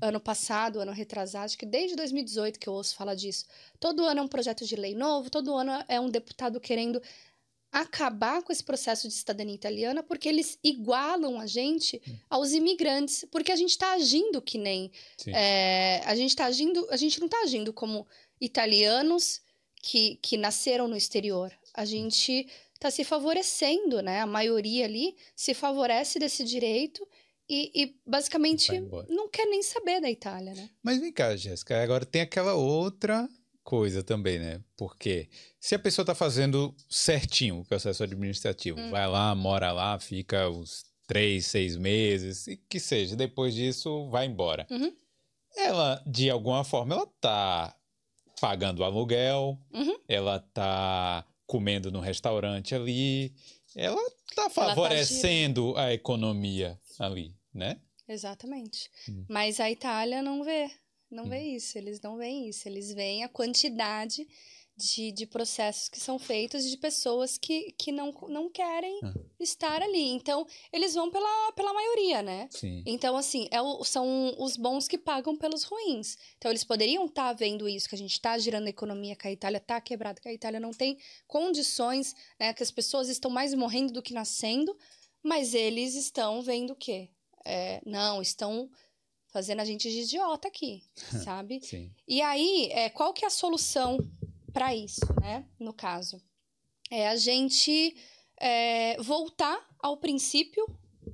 ano 0.02 0.20
passado, 0.20 0.80
ano 0.80 0.92
retrasado, 0.92 1.46
acho 1.46 1.58
que 1.58 1.66
desde 1.66 1.96
2018 1.96 2.60
que 2.60 2.68
eu 2.68 2.74
ouço 2.74 2.96
falar 2.96 3.16
disso. 3.16 3.46
Todo 3.80 4.06
ano 4.06 4.20
é 4.20 4.24
um 4.24 4.28
projeto 4.28 4.66
de 4.66 4.76
lei 4.76 4.94
novo, 4.94 5.30
todo 5.30 5.56
ano 5.56 5.72
é 5.88 6.00
um 6.00 6.10
deputado 6.10 6.60
querendo 6.60 7.02
acabar 7.72 8.42
com 8.42 8.52
esse 8.52 8.64
processo 8.64 9.08
de 9.08 9.14
cidadania 9.14 9.54
italiana, 9.54 10.02
porque 10.02 10.28
eles 10.28 10.58
igualam 10.64 11.40
a 11.40 11.46
gente 11.46 12.02
aos 12.30 12.52
imigrantes, 12.52 13.26
porque 13.32 13.52
a 13.52 13.56
gente 13.56 13.72
está 13.72 13.94
agindo 13.94 14.42
que 14.42 14.58
nem. 14.58 14.92
É, 15.28 16.02
a 16.06 16.16
gente 16.16 16.32
está 16.32 16.46
agindo, 16.46 16.88
a 16.90 16.98
gente 16.98 17.20
não 17.20 17.28
está 17.28 17.42
agindo 17.42 17.72
como 17.72 18.08
italianos 18.42 19.42
que, 19.82 20.16
que 20.22 20.38
nasceram 20.38 20.88
no 20.88 20.96
exterior. 20.96 21.52
A 21.74 21.86
gente 21.86 22.48
está 22.74 22.90
se 22.90 23.04
favorecendo, 23.04 24.02
né? 24.02 24.22
A 24.22 24.26
maioria 24.26 24.86
ali 24.86 25.16
se 25.36 25.54
favorece 25.54 26.18
desse 26.18 26.44
direito 26.44 27.08
e, 27.50 27.72
e 27.74 27.96
basicamente 28.06 28.72
não 29.10 29.28
quer 29.28 29.46
nem 29.46 29.64
saber 29.64 30.00
da 30.00 30.10
Itália, 30.10 30.54
né? 30.54 30.70
Mas 30.84 31.00
vem 31.00 31.12
cá, 31.12 31.36
Jéssica, 31.36 31.82
agora 31.82 32.06
tem 32.06 32.22
aquela 32.22 32.54
outra 32.54 33.28
coisa 33.64 34.04
também, 34.04 34.40
né? 34.40 34.62
Porque 34.78 35.30
se 35.60 35.76
a 35.76 35.80
pessoa 35.80 36.04
está 36.04 36.16
fazendo 36.16 36.76
certinho 36.90 37.60
o 37.60 37.66
processo 37.66 38.04
administrativo, 38.04 38.80
hum. 38.80 38.92
vai 38.92 39.08
lá, 39.08 39.34
mora 39.34 39.72
lá, 39.72 40.00
fica 40.00 40.48
os 40.50 40.86
três, 41.08 41.48
seis 41.48 41.76
meses, 41.76 42.46
e 42.46 42.56
que 42.56 42.80
seja, 42.80 43.16
depois 43.16 43.56
disso 43.56 44.08
vai 44.10 44.28
embora. 44.28 44.68
Uhum. 44.70 44.94
Ela, 45.58 46.04
de 46.06 46.30
alguma 46.30 46.64
forma, 46.64 46.94
ela 46.94 47.08
tá 47.20 47.76
pagando 48.40 48.84
aluguel, 48.84 49.60
uhum. 49.74 49.98
ela 50.08 50.40
tá 50.40 51.26
comendo 51.48 51.92
no 51.92 52.00
restaurante 52.00 52.76
ali, 52.76 53.34
ela 53.76 54.02
tá 54.36 54.50
favorecendo 54.50 55.70
ela 55.70 55.74
tá 55.74 55.82
a 55.86 55.94
economia 55.94 56.80
ali, 57.00 57.36
né? 57.54 57.80
Exatamente. 58.08 58.90
Hum. 59.08 59.26
Mas 59.30 59.60
a 59.60 59.70
Itália 59.70 60.22
não 60.22 60.44
vê. 60.44 60.70
Não 61.10 61.26
hum. 61.26 61.30
vê 61.30 61.42
isso, 61.56 61.78
eles 61.78 62.02
não 62.02 62.18
veem 62.18 62.50
isso. 62.50 62.68
Eles 62.68 62.94
veem 62.94 63.24
a 63.24 63.30
quantidade 63.30 64.28
de, 64.80 65.12
de 65.12 65.26
processos 65.26 65.90
que 65.90 66.00
são 66.00 66.18
feitos 66.18 66.64
de 66.64 66.78
pessoas 66.78 67.38
que, 67.38 67.74
que 67.78 67.92
não, 67.92 68.12
não 68.30 68.50
querem 68.50 68.98
ah. 69.04 69.14
estar 69.40 69.82
ali. 69.82 70.10
Então, 70.12 70.48
eles 70.72 70.94
vão 70.94 71.12
pela, 71.12 71.52
pela 71.52 71.74
maioria, 71.74 72.24
né? 72.24 72.48
Sim. 72.50 72.82
Então, 72.86 73.18
assim, 73.18 73.48
é 73.52 73.62
o, 73.62 73.84
são 73.84 74.34
os 74.40 74.56
bons 74.56 74.88
que 74.88 74.98
pagam 74.98 75.36
pelos 75.36 75.64
ruins. 75.64 76.18
Então, 76.38 76.50
eles 76.50 76.64
poderiam 76.64 77.06
estar 77.06 77.28
tá 77.28 77.34
vendo 77.34 77.68
isso, 77.68 77.90
que 77.90 77.96
a 77.96 77.98
gente 77.98 78.14
está 78.14 78.38
girando 78.38 78.68
a 78.68 78.70
economia, 78.70 79.16
que 79.16 79.28
a 79.28 79.32
Itália 79.32 79.58
está 79.58 79.82
quebrada, 79.82 80.22
que 80.22 80.30
a 80.30 80.34
Itália 80.34 80.60
não 80.60 80.72
tem 80.72 80.98
condições, 81.28 82.16
né? 82.40 82.54
Que 82.54 82.64
as 82.64 82.72
pessoas 82.72 83.10
estão 83.10 83.30
mais 83.30 83.54
morrendo 83.54 83.92
do 83.92 84.02
que 84.02 84.14
nascendo, 84.14 84.76
mas 85.22 85.54
eles 85.54 85.94
estão 85.96 86.42
vendo 86.42 86.72
o 86.72 86.76
quê? 86.76 87.10
É, 87.46 87.82
não, 87.86 88.22
estão 88.22 88.70
fazendo 89.32 89.60
a 89.60 89.66
gente 89.66 89.90
de 89.90 90.02
idiota 90.02 90.48
aqui, 90.48 90.84
sabe? 91.24 91.62
Sim. 91.62 91.94
E 92.08 92.22
aí, 92.22 92.70
é, 92.72 92.90
qual 92.90 93.14
que 93.14 93.24
é 93.24 93.28
a 93.28 93.32
solução 93.32 93.98
para 94.52 94.76
isso, 94.76 95.02
né? 95.22 95.46
No 95.60 95.74
caso, 95.74 96.22
é 96.92 97.08
a 97.08 97.16
gente 97.16 97.96
é, 98.38 99.02
voltar 99.02 99.68
ao 99.80 99.98
princípio. 99.98 100.66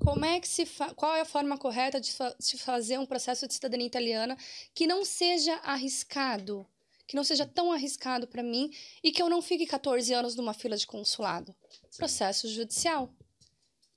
Como 0.04 0.26
é 0.26 0.40
que 0.40 0.48
se 0.48 0.66
qual 0.96 1.16
é 1.16 1.22
a 1.22 1.26
forma 1.26 1.58
correta 1.58 2.00
de 2.00 2.12
fa 2.12 2.36
se 2.40 2.58
fazer 2.58 3.00
um 3.00 3.06
processo 3.06 3.48
de 3.48 3.54
cidadania 3.54 3.88
italiana 3.88 4.38
que 4.74 4.86
não 4.86 5.04
seja 5.06 5.56
arriscado, 5.64 6.68
que 7.08 7.16
não 7.16 7.24
seja 7.24 7.46
tão 7.46 7.72
arriscado 7.72 8.28
para 8.28 8.44
mim 8.44 8.70
e 9.04 9.12
que 9.12 9.22
eu 9.22 9.30
não 9.30 9.42
fique 9.42 9.66
14 9.66 10.14
anos 10.14 10.36
numa 10.36 10.54
fila 10.54 10.78
de 10.78 10.86
consulado? 10.86 11.56
Sim. 11.90 11.98
Processo 11.98 12.48
judicial. 12.48 13.10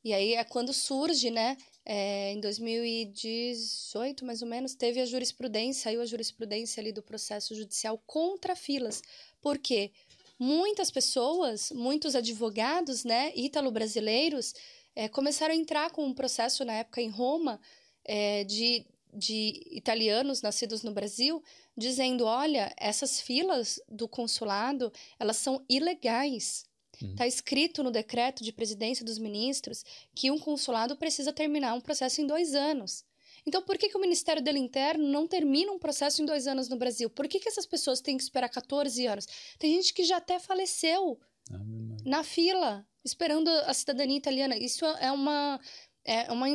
E 0.05 0.15
aí 0.15 0.35
é 0.35 0.45
quando 0.45 0.73
surge, 0.73 1.31
né, 1.31 1.57
é, 1.91 2.33
em 2.33 2.41
2018, 2.41 4.23
mais 4.23 4.43
ou 4.43 4.49
menos, 4.49 4.75
teve 4.75 5.01
a 5.01 5.07
jurisprudência, 5.07 5.85
saiu 5.85 6.03
a 6.03 6.05
jurisprudência 6.05 6.83
ali 6.83 6.93
do 6.93 7.03
processo 7.03 7.55
judicial 7.55 7.97
contra 8.07 8.55
filas. 8.55 9.03
Por 9.41 9.57
quê? 9.57 9.91
Muitas 10.39 10.91
pessoas, 10.91 11.73
muitos 11.73 12.15
advogados, 12.15 13.05
né, 13.05 13.33
ítalo-brasileiros, 13.35 14.55
é, 14.95 15.09
começaram 15.09 15.55
a 15.55 15.57
entrar 15.57 15.91
com 15.91 16.05
um 16.05 16.13
processo 16.13 16.63
na 16.63 16.75
época 16.75 17.01
em 17.01 17.09
Roma 17.09 17.59
é, 18.05 18.45
de, 18.45 18.85
de 19.15 19.63
italianos 19.71 20.43
nascidos 20.43 20.83
no 20.83 20.93
Brasil, 20.93 21.43
dizendo, 21.75 22.27
olha, 22.27 22.71
essas 22.77 23.19
filas 23.19 23.81
do 23.89 24.07
consulado, 24.07 24.93
elas 25.19 25.39
são 25.39 25.65
ilegais. 25.71 26.68
Está 27.01 27.25
uhum. 27.25 27.29
escrito 27.29 27.83
no 27.83 27.91
decreto 27.91 28.43
de 28.43 28.53
presidência 28.53 29.05
dos 29.05 29.19
ministros 29.19 29.85
que 30.15 30.31
um 30.31 30.39
consulado 30.39 30.97
precisa 30.97 31.33
terminar 31.33 31.75
um 31.75 31.81
processo 31.81 32.21
em 32.21 32.27
dois 32.27 32.55
anos. 32.55 33.05
Então, 33.47 33.63
por 33.63 33.79
que, 33.79 33.89
que 33.89 33.97
o 33.97 34.01
Ministério 34.01 34.43
do 34.43 34.51
Interno 34.51 35.09
não 35.09 35.27
termina 35.27 35.73
um 35.73 35.79
processo 35.79 36.21
em 36.21 36.27
dois 36.27 36.47
anos 36.47 36.69
no 36.69 36.77
Brasil? 36.77 37.09
Por 37.09 37.29
que, 37.29 37.39
que 37.39 37.49
essas 37.49 37.67
pessoas 37.67 38.01
têm 38.01 38.17
que 38.17 38.23
esperar 38.23 38.49
14 38.49 39.07
anos? 39.07 39.27
Tem 39.59 39.75
gente 39.75 39.95
que 39.95 40.05
já 40.05 40.17
até 40.17 40.39
faleceu 40.39 41.19
ah, 41.51 41.59
na 42.05 42.25
fila, 42.25 42.87
esperando 43.05 43.49
a 43.49 43.73
cidadania 43.73 44.19
italiana. 44.19 44.57
Isso 44.57 44.85
é 44.85 45.11
uma. 45.13 45.61
É 46.05 46.31
uma 46.33 46.47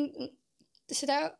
você 0.88 1.06
está. 1.06 1.38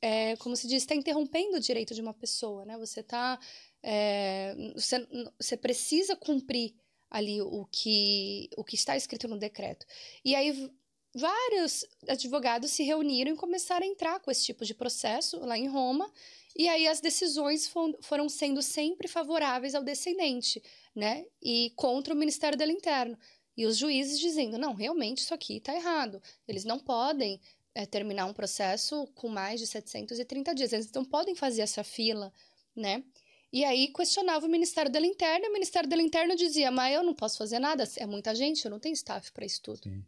É, 0.00 0.36
como 0.36 0.54
se 0.54 0.68
diz, 0.68 0.82
está 0.82 0.94
interrompendo 0.94 1.56
o 1.56 1.60
direito 1.60 1.92
de 1.92 2.00
uma 2.00 2.14
pessoa, 2.14 2.64
né? 2.64 2.78
Você 2.78 3.00
está. 3.00 3.38
É, 3.82 4.54
você, 4.74 5.06
você 5.40 5.56
precisa 5.56 6.14
cumprir 6.14 6.74
ali 7.10 7.40
o 7.40 7.66
que, 7.70 8.50
o 8.56 8.64
que 8.64 8.74
está 8.74 8.96
escrito 8.96 9.28
no 9.28 9.38
decreto. 9.38 9.86
E 10.24 10.34
aí 10.34 10.70
vários 11.14 11.84
advogados 12.06 12.70
se 12.70 12.82
reuniram 12.82 13.32
e 13.32 13.36
começaram 13.36 13.86
a 13.86 13.88
entrar 13.88 14.20
com 14.20 14.30
esse 14.30 14.44
tipo 14.44 14.64
de 14.64 14.74
processo 14.74 15.38
lá 15.40 15.56
em 15.56 15.66
Roma, 15.68 16.10
e 16.56 16.68
aí 16.68 16.88
as 16.88 17.00
decisões 17.00 17.70
foram 18.00 18.28
sendo 18.28 18.62
sempre 18.62 19.06
favoráveis 19.06 19.74
ao 19.74 19.84
descendente, 19.84 20.62
né? 20.94 21.24
E 21.40 21.72
contra 21.76 22.12
o 22.12 22.16
Ministério 22.16 22.58
do 22.58 22.64
Interno. 22.64 23.16
E 23.56 23.64
os 23.64 23.76
juízes 23.76 24.18
dizendo, 24.18 24.58
não, 24.58 24.74
realmente 24.74 25.18
isso 25.18 25.34
aqui 25.34 25.58
está 25.58 25.74
errado. 25.74 26.20
Eles 26.46 26.64
não 26.64 26.78
podem 26.78 27.40
é, 27.74 27.86
terminar 27.86 28.26
um 28.26 28.32
processo 28.32 29.06
com 29.14 29.28
mais 29.28 29.60
de 29.60 29.66
730 29.66 30.54
dias. 30.54 30.72
Eles 30.72 30.90
não 30.92 31.04
podem 31.04 31.34
fazer 31.34 31.62
essa 31.62 31.84
fila, 31.84 32.32
né? 32.74 33.04
E 33.52 33.64
aí 33.64 33.88
questionava 33.88 34.46
o 34.46 34.48
Ministério 34.48 34.90
da 34.90 35.00
Interno, 35.00 35.46
e 35.46 35.48
o 35.48 35.52
Ministério 35.52 35.88
da 35.88 35.96
Interno 35.96 36.36
dizia, 36.36 36.70
mas 36.70 36.94
eu 36.94 37.02
não 37.02 37.14
posso 37.14 37.38
fazer 37.38 37.58
nada, 37.58 37.84
é 37.96 38.06
muita 38.06 38.34
gente, 38.34 38.64
eu 38.64 38.70
não 38.70 38.78
tenho 38.78 38.92
staff 38.92 39.32
para 39.32 39.46
isso 39.46 39.62
tudo. 39.62 39.82
Sim. 39.84 40.04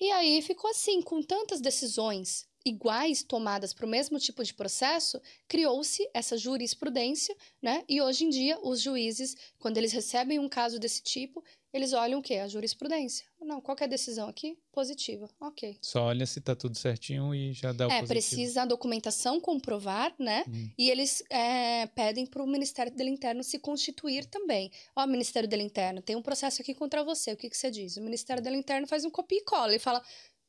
E 0.00 0.10
aí 0.12 0.40
ficou 0.42 0.70
assim, 0.70 1.02
com 1.02 1.22
tantas 1.22 1.60
decisões 1.60 2.48
iguais 2.64 3.22
tomadas 3.22 3.72
para 3.72 3.86
o 3.86 3.88
mesmo 3.88 4.18
tipo 4.18 4.42
de 4.42 4.52
processo, 4.52 5.20
criou-se 5.48 6.08
essa 6.12 6.36
jurisprudência, 6.36 7.36
né? 7.60 7.84
E 7.88 8.02
hoje 8.02 8.24
em 8.24 8.30
dia 8.30 8.58
os 8.62 8.80
juízes, 8.80 9.36
quando 9.58 9.78
eles 9.78 9.92
recebem 9.92 10.38
um 10.38 10.48
caso 10.48 10.78
desse 10.78 11.02
tipo, 11.02 11.42
eles 11.72 11.92
olham 11.92 12.18
o 12.18 12.22
quê? 12.22 12.36
A 12.36 12.48
jurisprudência. 12.48 13.24
Não, 13.40 13.60
qual 13.60 13.76
é 13.80 13.86
decisão 13.86 14.28
aqui? 14.28 14.58
Positiva. 14.72 15.28
Ok. 15.40 15.78
Só 15.80 16.02
olha 16.04 16.26
se 16.26 16.40
tá 16.40 16.56
tudo 16.56 16.76
certinho 16.76 17.32
e 17.34 17.52
já 17.52 17.72
dá 17.72 17.86
o 17.86 17.90
É, 17.90 18.00
positivo. 18.00 18.08
precisa 18.08 18.62
a 18.62 18.66
documentação 18.66 19.40
comprovar, 19.40 20.12
né? 20.18 20.44
Hum. 20.48 20.68
E 20.76 20.90
eles 20.90 21.22
é, 21.30 21.86
pedem 21.86 22.26
para 22.26 22.42
o 22.42 22.46
Ministério 22.46 22.92
do 22.92 23.02
Interno 23.02 23.44
se 23.44 23.58
constituir 23.58 24.26
também. 24.26 24.70
Ó, 24.96 25.06
Ministério 25.06 25.48
do 25.48 25.56
Interno, 25.56 26.02
tem 26.02 26.16
um 26.16 26.22
processo 26.22 26.60
aqui 26.60 26.74
contra 26.74 27.04
você. 27.04 27.32
O 27.32 27.36
que, 27.36 27.48
que 27.48 27.56
você 27.56 27.70
diz? 27.70 27.96
O 27.96 28.02
Ministério 28.02 28.42
do 28.42 28.50
Interno 28.50 28.86
faz 28.86 29.04
um 29.04 29.10
copia 29.10 29.38
e 29.38 29.44
cola 29.44 29.74
e 29.74 29.78
fala: 29.78 30.02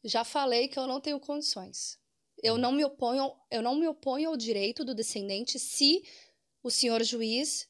já 0.04 0.24
falei 0.24 0.68
que 0.68 0.80
eu 0.80 0.88
não 0.88 1.00
tenho 1.00 1.20
condições. 1.20 2.00
Eu 2.42 2.56
hum. 2.56 2.58
não 2.58 2.72
me 2.72 2.84
oponho, 2.84 3.32
eu 3.52 3.62
não 3.62 3.76
me 3.76 3.88
oponho 3.88 4.30
ao 4.30 4.38
direito 4.38 4.84
do 4.84 4.96
descendente 4.96 5.60
se 5.60 6.02
o 6.64 6.70
senhor 6.70 7.04
juiz 7.04 7.68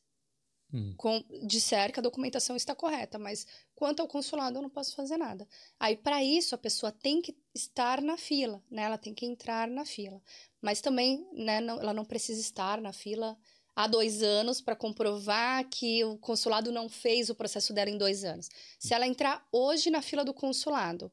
Hum. 0.74 0.94
Com, 0.98 1.24
disser 1.44 1.92
que 1.92 2.00
a 2.00 2.04
documentação 2.04 2.56
está 2.56 2.74
correta, 2.74 3.20
mas 3.20 3.46
quanto 3.76 4.02
ao 4.02 4.08
consulado 4.08 4.58
eu 4.58 4.62
não 4.62 4.70
posso 4.70 4.96
fazer 4.96 5.18
nada. 5.18 5.48
Aí, 5.80 5.98
para 5.98 6.24
isso, 6.24 6.56
a 6.56 6.58
pessoa 6.58 6.92
tem 6.92 7.22
que 7.22 7.36
estar 7.54 8.02
na 8.02 8.18
fila, 8.18 8.64
né? 8.72 8.84
Ela 8.84 8.98
tem 8.98 9.14
que 9.14 9.26
entrar 9.26 9.68
na 9.68 9.86
fila. 9.86 10.22
Mas 10.62 10.80
também, 10.80 11.28
né, 11.34 11.60
não, 11.60 11.80
ela 11.80 11.94
não 11.94 12.06
precisa 12.06 12.40
estar 12.40 12.80
na 12.80 12.94
fila 12.94 13.38
há 13.76 13.88
dois 13.88 14.22
anos 14.22 14.62
para 14.62 14.76
comprovar 14.76 15.68
que 15.70 16.04
o 16.04 16.18
consulado 16.18 16.72
não 16.72 16.88
fez 16.88 17.30
o 17.30 17.36
processo 17.36 17.74
dela 17.74 17.90
em 17.90 17.98
dois 17.98 18.24
anos. 18.24 18.50
Se 18.80 18.94
ela 18.94 19.08
entrar 19.08 19.46
hoje 19.52 19.90
na 19.90 20.02
fila 20.02 20.24
do 20.24 20.34
consulado 20.34 21.12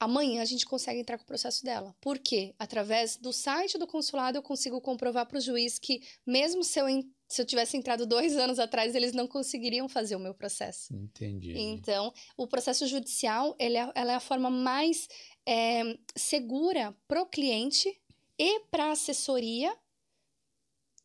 amanhã 0.00 0.42
a 0.42 0.44
gente 0.44 0.64
consegue 0.64 1.00
entrar 1.00 1.18
com 1.18 1.24
o 1.24 1.26
processo 1.26 1.64
dela. 1.64 1.94
Por 2.00 2.18
quê? 2.18 2.54
Através 2.58 3.16
do 3.16 3.32
site 3.32 3.78
do 3.78 3.86
consulado 3.86 4.38
eu 4.38 4.42
consigo 4.42 4.80
comprovar 4.80 5.26
para 5.26 5.38
o 5.38 5.40
juiz 5.40 5.78
que, 5.78 6.02
mesmo 6.24 6.62
se 6.62 6.80
eu, 6.80 6.86
se 7.28 7.42
eu 7.42 7.46
tivesse 7.46 7.76
entrado 7.76 8.06
dois 8.06 8.36
anos 8.36 8.58
atrás, 8.58 8.94
eles 8.94 9.12
não 9.12 9.26
conseguiriam 9.26 9.86
fazer 9.86 10.16
o 10.16 10.20
meu 10.20 10.32
processo. 10.32 10.94
Entendi. 10.96 11.52
Então, 11.58 12.12
o 12.36 12.46
processo 12.46 12.86
judicial 12.86 13.54
ele 13.58 13.76
é, 13.76 13.92
ela 13.94 14.12
é 14.12 14.14
a 14.14 14.20
forma 14.20 14.48
mais 14.48 15.06
é, 15.46 15.98
segura 16.16 16.96
para 17.06 17.20
o 17.20 17.26
cliente 17.26 18.00
e 18.38 18.60
para 18.70 18.86
a 18.86 18.92
assessoria 18.92 19.76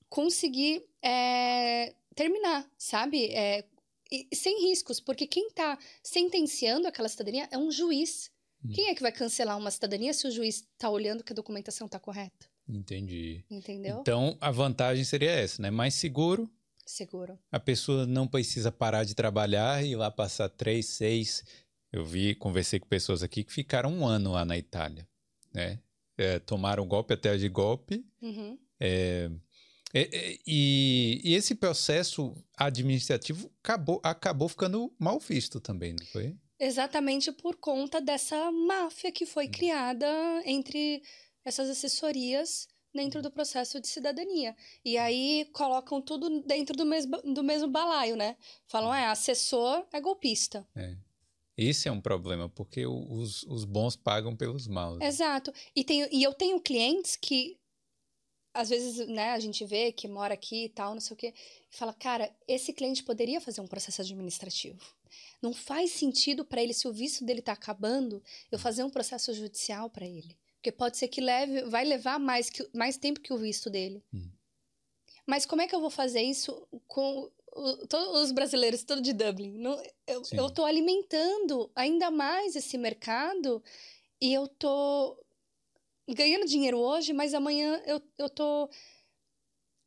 conseguir 0.08 0.86
é, 1.02 1.94
terminar, 2.16 2.72
sabe? 2.78 3.26
É, 3.34 3.66
sem 4.34 4.62
riscos, 4.62 5.02
porque 5.02 5.28
quem 5.28 5.48
está 5.48 5.78
sentenciando 6.02 6.88
aquela 6.88 7.10
cidadania 7.10 7.50
é 7.52 7.58
um 7.58 7.70
juiz. 7.70 8.32
Hum. 8.64 8.72
Quem 8.74 8.88
é 8.88 8.96
que 8.96 9.02
vai 9.02 9.12
cancelar 9.12 9.58
uma 9.58 9.72
cidadania 9.72 10.14
se 10.14 10.26
o 10.28 10.32
juiz 10.32 10.58
está 10.58 10.90
olhando 10.90 11.24
que 11.24 11.34
a 11.34 11.36
documentação 11.36 11.88
está 11.88 12.00
correta? 12.00 12.53
Entendi. 12.68 13.44
Entendeu? 13.50 14.00
Então, 14.00 14.38
a 14.40 14.52
vantagem 14.52 15.04
seria 15.04 15.32
essa, 15.32 15.62
né? 15.62 15.70
Mais 15.70 15.94
seguro. 15.94 16.50
Seguro. 16.86 17.38
A 17.52 17.60
pessoa 17.60 18.06
não 18.06 18.28
precisa 18.28 18.72
parar 18.72 19.04
de 19.04 19.16
trabalhar 19.16 19.84
e 19.84 19.92
ir 19.92 19.96
lá 19.96 20.12
passar 20.12 20.50
três, 20.50 20.88
seis. 20.88 21.44
Eu 21.92 22.04
vi, 22.04 22.36
conversei 22.36 22.80
com 22.80 22.88
pessoas 22.88 23.24
aqui 23.24 23.44
que 23.44 23.54
ficaram 23.54 23.92
um 23.92 24.06
ano 24.06 24.32
lá 24.32 24.44
na 24.44 24.58
Itália, 24.58 25.08
né? 25.54 25.80
É, 26.18 26.40
tomaram 26.40 26.88
golpe 26.88 27.14
até 27.14 27.36
de 27.38 27.50
golpe. 27.50 28.06
Uhum. 28.22 28.58
É, 28.80 29.30
é, 29.94 30.38
e, 30.46 31.22
e, 31.24 31.36
esse 31.36 31.54
processo 31.54 32.36
administrativo 32.58 33.52
acabou, 33.64 34.02
acabou 34.04 34.50
ficando 34.50 34.92
mal 34.98 35.20
visto 35.20 35.60
também, 35.60 35.96
não 35.98 36.06
foi? 36.08 36.36
Exatamente 36.60 37.32
por 37.32 37.56
conta 37.58 38.02
dessa 38.02 38.52
máfia 38.52 39.12
que 39.12 39.26
foi 39.26 39.46
hum. 39.48 39.52
criada 39.52 40.08
entre 40.46 41.04
essas 41.44 41.70
assessorias 41.70 42.68
dentro 42.94 43.22
do 43.22 43.32
processo 43.32 43.80
de 43.80 43.88
cidadania. 43.88 44.56
E 44.86 44.98
aí 44.98 45.50
colocam 45.52 46.02
tudo 46.02 46.42
dentro 46.42 46.76
do 46.76 46.86
mesmo, 46.86 47.18
do 47.24 47.44
mesmo 47.44 47.68
balaio, 47.68 48.16
né? 48.16 48.38
Falam, 48.68 48.94
é, 48.94 49.08
assessor 49.08 49.86
é 49.92 50.00
golpista. 50.00 50.68
É. 50.76 50.96
Esse 51.58 51.88
é 51.88 51.92
um 51.92 52.02
problema, 52.02 52.50
porque 52.50 52.86
os, 52.86 53.44
os 53.44 53.64
bons 53.64 53.96
pagam 53.96 54.36
pelos 54.36 54.68
maus. 54.68 55.00
Exato. 55.02 55.54
E, 55.76 55.84
tenho, 55.84 56.08
e 56.12 56.24
eu 56.24 56.34
tenho 56.34 56.60
clientes 56.60 57.16
que, 57.16 57.60
às 58.54 58.70
vezes, 58.70 59.08
né, 59.08 59.32
a 59.32 59.40
gente 59.40 59.64
vê 59.64 59.92
que 59.92 60.08
mora 60.08 60.34
aqui 60.34 60.66
e 60.66 60.70
tal, 60.70 60.94
não 60.94 61.02
sei 61.02 61.14
o 61.14 61.18
quê, 61.18 61.34
e 61.72 61.78
fala, 61.78 61.94
cara, 61.94 62.32
esse 62.48 62.74
cliente 62.74 63.04
poderia 63.04 63.40
fazer 63.40 63.62
um 63.62 63.68
processo 63.68 64.02
administrativo. 64.02 64.82
Não 65.44 65.54
faz 65.54 65.92
sentido 65.92 66.44
para 66.44 66.62
ele, 66.62 66.74
se 66.74 66.88
o 66.88 66.94
visto 66.94 67.24
dele 67.24 67.40
está 67.40 67.54
acabando, 67.54 68.24
eu 68.52 68.58
fazer 68.58 68.84
um 68.84 68.90
processo 68.90 69.32
judicial 69.32 69.92
para 69.92 70.08
ele. 70.08 70.36
Porque 70.64 70.72
pode 70.72 70.96
ser 70.96 71.10
que 71.10 71.20
leve, 71.20 71.64
vai 71.64 71.84
levar 71.84 72.18
mais, 72.18 72.50
que, 72.50 72.66
mais 72.74 72.96
tempo 72.96 73.20
que 73.20 73.34
o 73.34 73.38
visto 73.38 73.70
dele. 73.70 74.02
Hum. 74.14 74.30
Mas 75.28 75.46
como 75.46 75.62
é 75.62 75.68
que 75.68 75.76
eu 75.76 75.82
vou 75.82 75.90
fazer 75.90 76.22
isso 76.22 76.66
com 76.88 77.30
o, 77.52 77.88
todos 77.88 78.24
os 78.24 78.32
brasileiros, 78.32 78.86
tudo 78.86 79.02
de 79.02 79.12
Dublin? 79.12 79.58
Não, 79.58 79.84
eu, 80.08 80.22
estou 80.22 80.64
alimentando 80.64 81.70
ainda 81.76 82.10
mais 82.10 82.56
esse 82.56 82.78
mercado 82.78 83.62
e 84.22 84.34
eu 84.34 84.48
tô 84.48 85.22
ganhando 86.08 86.46
dinheiro 86.46 86.78
hoje, 86.78 87.12
mas 87.12 87.34
amanhã 87.34 87.84
eu, 87.86 88.02
eu 88.18 88.30
tô 88.30 88.70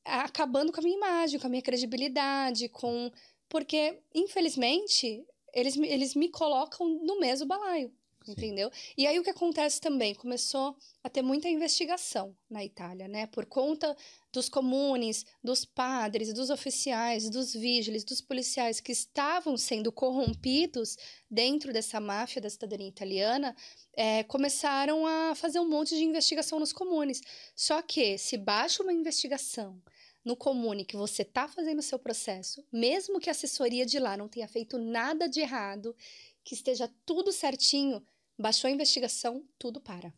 acabando 0.04 0.72
com 0.72 0.80
a 0.80 0.82
minha 0.82 0.96
imagem, 0.98 1.40
com 1.40 1.46
a 1.46 1.50
minha 1.50 1.62
credibilidade, 1.62 2.68
com 2.68 3.10
porque 3.48 3.98
infelizmente 4.14 5.26
eles, 5.54 5.74
eles 5.78 6.14
me 6.14 6.28
colocam 6.28 6.86
no 6.86 7.18
mesmo 7.18 7.46
balaio. 7.46 7.90
Entendeu? 8.26 8.70
E 8.96 9.06
aí 9.06 9.18
o 9.18 9.22
que 9.22 9.30
acontece 9.30 9.80
também? 9.80 10.14
Começou 10.14 10.76
a 11.02 11.08
ter 11.08 11.22
muita 11.22 11.48
investigação 11.48 12.36
na 12.50 12.64
Itália, 12.64 13.06
né? 13.06 13.26
Por 13.26 13.46
conta 13.46 13.96
dos 14.32 14.48
comunes, 14.48 15.24
dos 15.42 15.64
padres, 15.64 16.32
dos 16.32 16.50
oficiais, 16.50 17.30
dos 17.30 17.54
vigiles, 17.54 18.04
dos 18.04 18.20
policiais 18.20 18.80
que 18.80 18.90
estavam 18.90 19.56
sendo 19.56 19.92
corrompidos 19.92 20.96
dentro 21.30 21.72
dessa 21.72 22.00
máfia 22.00 22.42
da 22.42 22.50
cidadania 22.50 22.88
italiana, 22.88 23.54
é, 23.96 24.24
começaram 24.24 25.06
a 25.06 25.34
fazer 25.34 25.60
um 25.60 25.68
monte 25.68 25.96
de 25.96 26.04
investigação 26.04 26.58
nos 26.58 26.72
comunes. 26.72 27.22
Só 27.54 27.80
que 27.80 28.18
se 28.18 28.36
baixa 28.36 28.82
uma 28.82 28.92
investigação 28.92 29.80
no 30.26 30.36
comune 30.36 30.84
que 30.84 30.96
você 30.96 31.22
está 31.22 31.46
fazendo 31.46 31.78
o 31.78 31.82
seu 31.82 32.00
processo, 32.00 32.64
mesmo 32.72 33.20
que 33.20 33.30
a 33.30 33.32
assessoria 33.32 33.86
de 33.86 34.00
lá 34.00 34.16
não 34.16 34.28
tenha 34.28 34.48
feito 34.48 34.76
nada 34.76 35.28
de 35.28 35.38
errado, 35.38 35.94
que 36.42 36.52
esteja 36.52 36.92
tudo 37.06 37.30
certinho, 37.32 38.04
baixou 38.38 38.68
a 38.68 38.70
investigação, 38.70 39.44
tudo 39.58 39.80
para. 39.80 40.12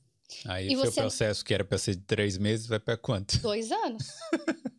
Aí 0.47 0.69
e 0.69 0.77
o 0.77 0.81
seu 0.81 0.93
você... 0.93 1.01
processo, 1.01 1.45
que 1.45 1.55
era 1.55 1.65
para 1.65 1.79
ser 1.79 1.95
de 1.95 2.03
três 2.03 2.37
meses, 2.37 2.67
vai 2.67 2.79
para 2.79 2.97
quanto? 2.97 3.39
Dois 3.41 3.73
anos. 3.73 4.05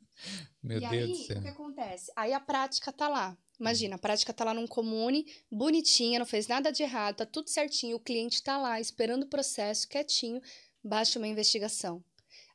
Meu 0.62 0.78
e 0.78 0.82
Deus 0.82 0.94
aí, 0.94 1.08
do 1.08 1.16
céu. 1.16 1.38
o 1.38 1.42
que 1.42 1.48
acontece? 1.48 2.12
Aí 2.16 2.34
a 2.34 2.40
prática 2.40 2.92
tá 2.92 3.08
lá. 3.08 3.38
Imagina, 3.60 3.96
a 3.96 4.00
prática 4.00 4.34
tá 4.34 4.46
lá 4.46 4.54
num 4.54 4.68
comune, 4.68 5.26
bonitinha, 5.52 6.20
não 6.20 6.26
fez 6.26 6.48
nada 6.48 6.72
de 6.72 6.84
errado, 6.84 7.18
tá 7.18 7.26
tudo 7.26 7.50
certinho, 7.50 7.98
o 7.98 8.00
cliente 8.00 8.42
tá 8.42 8.58
lá 8.58 8.80
esperando 8.80 9.24
o 9.24 9.28
processo, 9.28 9.88
quietinho, 9.88 10.42
baixa 10.82 11.20
uma 11.20 11.28
investigação. 11.28 12.04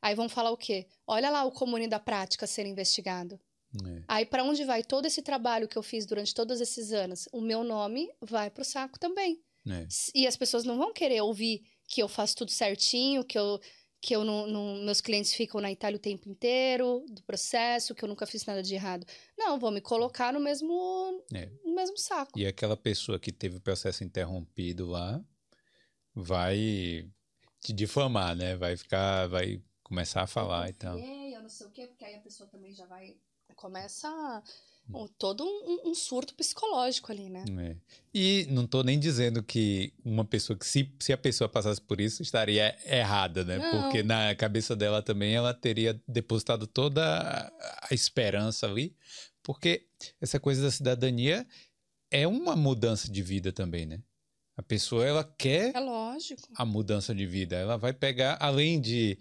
Aí 0.01 0.15
vão 0.15 0.29
falar 0.29 0.51
o 0.51 0.57
quê? 0.57 0.87
Olha 1.07 1.31
lá 1.31 1.45
o 1.45 1.53
comune 1.53 1.87
da 1.87 1.99
prática 1.99 2.47
sendo 2.47 2.69
investigado. 2.69 3.39
É. 3.85 4.03
Aí 4.09 4.27
para 4.27 4.45
onde 4.45 4.65
vai 4.65 4.83
todo 4.83 5.07
esse 5.07 5.21
trabalho 5.21 5.69
que 5.69 5.77
eu 5.77 5.83
fiz 5.83 6.07
durante 6.07 6.35
todos 6.35 6.61
esses 6.61 6.93
anos? 6.93 7.29
O 7.33 7.41
meu 7.41 7.65
nome 7.65 8.11
vai 8.21 8.49
pro 8.49 8.65
saco 8.65 8.99
também. 8.99 9.43
É. 9.69 9.87
E 10.15 10.27
as 10.27 10.37
pessoas 10.37 10.65
não 10.65 10.77
vão 10.77 10.93
querer 10.93 11.21
ouvir 11.23 11.63
que 11.89 12.03
eu 12.03 12.09
faço 12.09 12.37
tudo 12.37 12.51
certinho, 12.51 13.25
que 13.25 13.39
eu 13.39 13.61
que 14.01 14.15
eu 14.15 14.23
não, 14.23 14.47
não, 14.47 14.85
meus 14.85 15.01
clientes 15.01 15.33
ficam 15.33 15.63
na 15.63 15.73
Itália 15.73 15.97
o 15.97 16.01
tempo 16.01 16.29
inteiro 16.29 17.07
do 17.09 17.23
processo, 17.23 17.95
que 17.95 18.05
eu 18.05 18.09
nunca 18.09 18.27
fiz 18.27 18.45
nada 18.45 18.63
de 18.63 18.75
errado. 18.75 19.07
Não, 19.35 19.59
vou 19.59 19.71
me 19.71 19.81
colocar 19.81 20.31
no 20.31 20.39
mesmo 20.39 21.25
é. 21.33 21.51
no 21.65 21.75
mesmo 21.75 21.97
saco. 21.97 22.39
E 22.39 22.47
aquela 22.47 22.77
pessoa 22.77 23.19
que 23.19 23.33
teve 23.33 23.57
o 23.57 23.63
processo 23.63 24.05
interrompido 24.05 24.85
lá 24.85 25.25
vai 26.15 27.09
te 27.61 27.73
difamar, 27.73 28.37
né? 28.37 28.55
Vai 28.57 28.77
ficar, 28.77 29.27
vai 29.27 29.63
começar 29.83 30.21
a 30.21 30.27
falar 30.27 30.69
e 30.69 30.75
tal. 30.75 30.99
Eu 30.99 31.41
não 31.41 31.49
sei 31.49 31.67
o 31.67 31.71
quê, 31.71 31.87
porque 31.87 32.05
aí 32.05 32.15
a 32.15 32.21
pessoa 32.21 32.47
também 32.49 32.75
já 32.75 32.85
vai. 32.85 33.17
Começa 33.57 34.43
todo 35.19 35.45
um, 35.45 35.91
um, 35.91 35.95
surto 35.95 36.35
psicológico 36.35 37.11
ali, 37.11 37.31
né? 37.31 37.45
É. 37.59 37.77
E 38.13 38.47
não 38.51 38.67
tô 38.67 38.83
nem 38.83 38.99
dizendo 38.99 39.43
que 39.43 39.93
uma 40.05 40.25
pessoa 40.25 40.59
que, 40.59 40.67
se, 40.67 40.93
se 41.01 41.13
a 41.13 41.17
pessoa 41.17 41.49
passasse 41.49 41.81
por 41.81 42.01
isso, 42.01 42.23
estaria 42.23 42.77
errada, 42.87 43.45
né? 43.45 43.59
Não. 43.59 43.83
Porque 43.83 44.03
na 44.03 44.35
cabeça 44.35 44.77
dela 44.77 45.03
também 45.03 45.35
ela 45.35 45.55
teria 45.55 46.01
depositado 46.07 46.67
toda 46.67 47.53
a 47.83 47.95
esperança 47.95 48.67
ali. 48.67 48.95
Porque 49.43 49.87
essa 50.21 50.39
coisa 50.39 50.63
da 50.63 50.71
cidadania 50.71 51.47
é 52.11 52.27
uma 52.27 52.55
mudança 52.55 53.11
de 53.11 53.23
vida 53.23 53.53
também, 53.53 53.87
né? 53.87 54.01
A 54.57 54.63
pessoa, 54.63 55.05
ela 55.05 55.25
quer 55.25 55.75
é 55.75 55.81
lógico. 55.81 56.49
a 56.57 56.65
mudança 56.65 57.13
de 57.15 57.27
vida. 57.27 57.57
Ela 57.57 57.77
vai 57.77 57.93
pegar, 57.93 58.37
além 58.41 58.81
de 58.81 59.19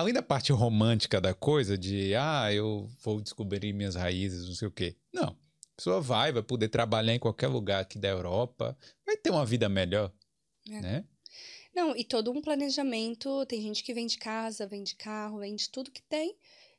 além 0.00 0.14
da 0.14 0.22
parte 0.22 0.52
romântica 0.52 1.20
da 1.20 1.34
coisa, 1.34 1.76
de 1.76 2.14
ah, 2.14 2.52
eu 2.52 2.88
vou 3.02 3.20
descobrir 3.20 3.72
minhas 3.72 3.94
raízes, 3.94 4.48
não 4.48 4.54
sei 4.54 4.68
o 4.68 4.70
quê. 4.70 4.96
Não. 5.12 5.28
A 5.28 5.76
pessoa 5.76 6.00
vai, 6.00 6.32
vai 6.32 6.42
poder 6.42 6.68
trabalhar 6.68 7.14
em 7.14 7.18
qualquer 7.18 7.48
lugar 7.48 7.80
aqui 7.80 7.98
da 7.98 8.08
Europa, 8.08 8.76
vai 9.06 9.16
ter 9.16 9.30
uma 9.30 9.46
vida 9.46 9.68
melhor, 9.68 10.12
é. 10.68 10.80
né? 10.80 11.04
Não, 11.74 11.96
e 11.96 12.04
todo 12.04 12.30
um 12.30 12.42
planejamento. 12.42 13.46
Tem 13.46 13.62
gente 13.62 13.82
que 13.82 13.94
vende 13.94 14.18
casa, 14.18 14.66
vende 14.66 14.96
carro, 14.96 15.38
vende 15.38 15.70
tudo 15.70 15.90
que 15.90 16.02
tem 16.02 16.36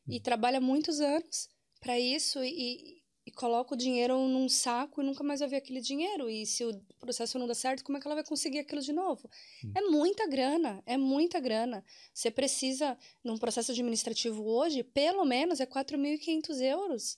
e 0.07 0.17
hum. 0.17 0.21
trabalha 0.21 0.59
muitos 0.59 0.99
anos 0.99 1.49
para 1.79 1.99
isso 1.99 2.43
e, 2.43 3.00
e 3.31 3.33
coloca 3.33 3.73
o 3.73 3.77
dinheiro 3.77 4.17
num 4.27 4.49
saco 4.49 5.01
e 5.01 5.05
nunca 5.05 5.23
mais 5.23 5.39
vai 5.39 5.49
ver 5.49 5.55
aquele 5.57 5.79
dinheiro. 5.79 6.29
E 6.29 6.45
se 6.45 6.65
o 6.65 6.77
processo 6.99 7.39
não 7.39 7.47
dá 7.47 7.55
certo, 7.55 7.83
como 7.83 7.97
é 7.97 8.01
que 8.01 8.07
ela 8.07 8.15
vai 8.15 8.23
conseguir 8.23 8.59
aquilo 8.59 8.81
de 8.81 8.91
novo? 8.91 9.29
Hum. 9.63 9.71
É 9.73 9.81
muita 9.81 10.27
grana, 10.27 10.83
é 10.85 10.97
muita 10.97 11.39
grana. 11.39 11.83
Você 12.13 12.29
precisa, 12.29 12.97
num 13.23 13.37
processo 13.37 13.71
administrativo 13.71 14.45
hoje, 14.45 14.83
pelo 14.83 15.23
menos 15.23 15.59
é 15.61 15.65
4.500 15.65 16.61
euros. 16.61 17.17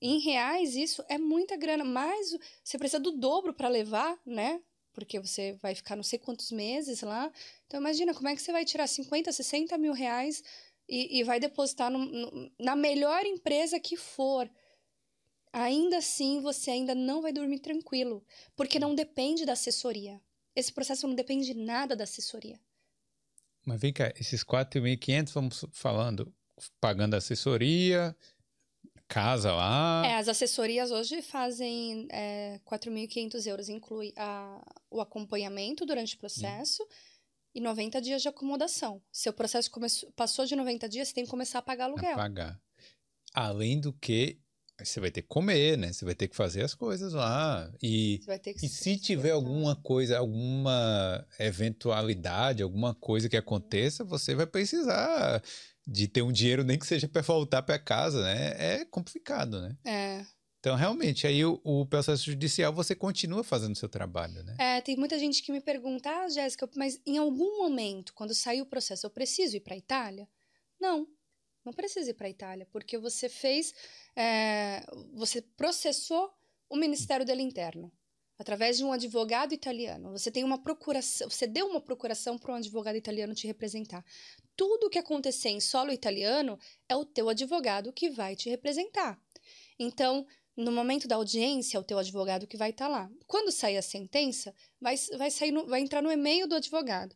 Em 0.00 0.18
reais, 0.18 0.74
isso 0.74 1.04
é 1.08 1.18
muita 1.18 1.56
grana. 1.56 1.84
Mas 1.84 2.36
você 2.64 2.78
precisa 2.78 2.98
do 2.98 3.12
dobro 3.12 3.52
para 3.52 3.68
levar, 3.68 4.18
né? 4.24 4.60
Porque 4.94 5.20
você 5.20 5.52
vai 5.60 5.74
ficar 5.74 5.96
não 5.96 6.02
sei 6.02 6.18
quantos 6.18 6.50
meses 6.50 7.02
lá. 7.02 7.30
Então, 7.66 7.78
imagina 7.78 8.14
como 8.14 8.28
é 8.28 8.34
que 8.34 8.42
você 8.42 8.52
vai 8.52 8.64
tirar 8.64 8.86
50, 8.86 9.30
60 9.30 9.76
mil 9.78 9.92
reais 9.92 10.42
e, 10.88 11.18
e 11.18 11.24
vai 11.24 11.38
depositar 11.38 11.90
no, 11.90 11.98
no, 11.98 12.52
na 12.58 12.74
melhor 12.74 13.24
empresa 13.24 13.78
que 13.78 13.96
for 13.96 14.50
ainda 15.52 15.98
assim 15.98 16.40
você 16.40 16.70
ainda 16.70 16.94
não 16.94 17.20
vai 17.20 17.32
dormir 17.32 17.60
tranquilo, 17.60 18.24
porque 18.56 18.78
não 18.78 18.94
depende 18.94 19.44
da 19.44 19.52
assessoria. 19.52 20.20
Esse 20.54 20.72
processo 20.72 21.06
não 21.06 21.14
depende 21.14 21.54
nada 21.54 21.96
da 21.96 22.04
assessoria. 22.04 22.60
Mas 23.64 23.80
vem 23.80 23.92
cá, 23.92 24.12
esses 24.18 24.42
4.500, 24.42 25.32
vamos 25.32 25.64
falando, 25.72 26.34
pagando 26.80 27.14
assessoria, 27.14 28.16
casa 29.12 29.52
lá. 29.52 30.02
É, 30.04 30.16
as 30.16 30.28
assessorias 30.28 30.90
hoje 30.90 31.22
fazem 31.22 32.08
é, 32.10 32.58
4.500 32.66 33.46
euros, 33.46 33.68
inclui 33.68 34.12
a, 34.16 34.60
o 34.90 35.00
acompanhamento 35.00 35.86
durante 35.86 36.16
o 36.16 36.18
processo, 36.18 36.82
hum. 36.82 36.86
e 37.54 37.60
90 37.60 38.00
dias 38.00 38.22
de 38.22 38.28
acomodação. 38.28 39.00
Seu 39.12 39.32
processo 39.32 39.70
começou, 39.70 40.10
passou 40.12 40.44
de 40.44 40.56
90 40.56 40.88
dias, 40.88 41.08
você 41.08 41.14
tem 41.14 41.24
que 41.24 41.30
começar 41.30 41.60
a 41.60 41.62
pagar 41.62 41.84
aluguel. 41.84 42.14
A 42.14 42.16
pagar. 42.16 42.60
Além 43.32 43.80
do 43.80 43.92
que 43.92 44.38
você 44.84 45.00
vai 45.00 45.10
ter 45.10 45.22
que 45.22 45.28
comer, 45.28 45.76
né? 45.78 45.92
Você 45.92 46.04
vai 46.04 46.14
ter 46.14 46.28
que 46.28 46.36
fazer 46.36 46.62
as 46.62 46.74
coisas 46.74 47.12
lá. 47.12 47.72
E, 47.82 48.20
e 48.62 48.68
se 48.68 48.96
tiver 48.96 49.30
alguma 49.30 49.76
coisa, 49.76 50.18
alguma 50.18 51.26
eventualidade, 51.38 52.62
alguma 52.62 52.94
coisa 52.94 53.28
que 53.28 53.36
aconteça, 53.36 54.04
você 54.04 54.34
vai 54.34 54.46
precisar 54.46 55.42
de 55.86 56.06
ter 56.06 56.22
um 56.22 56.32
dinheiro, 56.32 56.64
nem 56.64 56.78
que 56.78 56.86
seja 56.86 57.08
para 57.08 57.22
voltar 57.22 57.62
para 57.62 57.78
casa, 57.78 58.22
né? 58.22 58.54
É 58.58 58.84
complicado, 58.84 59.60
né? 59.60 59.76
É. 59.84 60.24
Então, 60.62 60.76
realmente, 60.76 61.26
aí 61.26 61.44
o, 61.44 61.60
o, 61.64 61.84
processo 61.84 62.24
judicial 62.24 62.72
você 62.72 62.94
continua 62.94 63.42
fazendo 63.42 63.72
o 63.72 63.78
seu 63.78 63.88
trabalho, 63.88 64.44
né? 64.44 64.54
É, 64.60 64.80
tem 64.80 64.96
muita 64.96 65.18
gente 65.18 65.42
que 65.42 65.50
me 65.50 65.60
pergunta, 65.60 66.08
ah, 66.08 66.28
Jéssica, 66.28 66.70
mas 66.76 67.00
em 67.04 67.18
algum 67.18 67.58
momento, 67.58 68.14
quando 68.14 68.32
sair 68.32 68.62
o 68.62 68.66
processo, 68.66 69.04
eu 69.04 69.10
preciso 69.10 69.56
ir 69.56 69.60
para 69.60 69.74
a 69.74 69.76
Itália? 69.76 70.28
Não, 70.80 71.08
não 71.64 71.72
precisa 71.72 72.10
ir 72.10 72.14
para 72.14 72.26
a 72.26 72.30
Itália, 72.30 72.66
porque 72.70 72.98
você 72.98 73.28
fez, 73.28 73.74
é, 74.16 74.84
você 75.12 75.42
processou 75.42 76.32
o 76.68 76.76
Ministério 76.76 77.24
dele 77.24 77.42
Interno 77.42 77.92
através 78.38 78.76
de 78.76 78.84
um 78.84 78.92
advogado 78.92 79.54
italiano. 79.54 80.10
Você 80.10 80.30
tem 80.30 80.42
uma 80.42 80.60
procuração, 80.60 81.30
você 81.30 81.46
deu 81.46 81.66
uma 81.66 81.80
procuração 81.80 82.36
para 82.36 82.52
um 82.52 82.56
advogado 82.56 82.96
italiano 82.96 83.34
te 83.34 83.46
representar. 83.46 84.04
Tudo 84.56 84.86
o 84.86 84.90
que 84.90 84.98
acontecer 84.98 85.50
em 85.50 85.60
solo 85.60 85.92
italiano 85.92 86.58
é 86.88 86.96
o 86.96 87.04
teu 87.04 87.28
advogado 87.28 87.92
que 87.92 88.10
vai 88.10 88.34
te 88.34 88.50
representar. 88.50 89.20
Então, 89.78 90.26
no 90.56 90.72
momento 90.72 91.08
da 91.08 91.16
audiência, 91.16 91.76
é 91.76 91.80
o 91.80 91.84
teu 91.84 91.98
advogado 91.98 92.46
que 92.46 92.56
vai 92.56 92.70
estar 92.70 92.86
tá 92.86 92.90
lá. 92.90 93.10
Quando 93.26 93.52
sair 93.52 93.76
a 93.76 93.82
sentença, 93.82 94.54
vai, 94.80 94.96
vai, 95.16 95.30
sair 95.30 95.52
no, 95.52 95.66
vai 95.66 95.80
entrar 95.80 96.02
no 96.02 96.12
e-mail 96.12 96.46
do 96.46 96.56
advogado. 96.56 97.14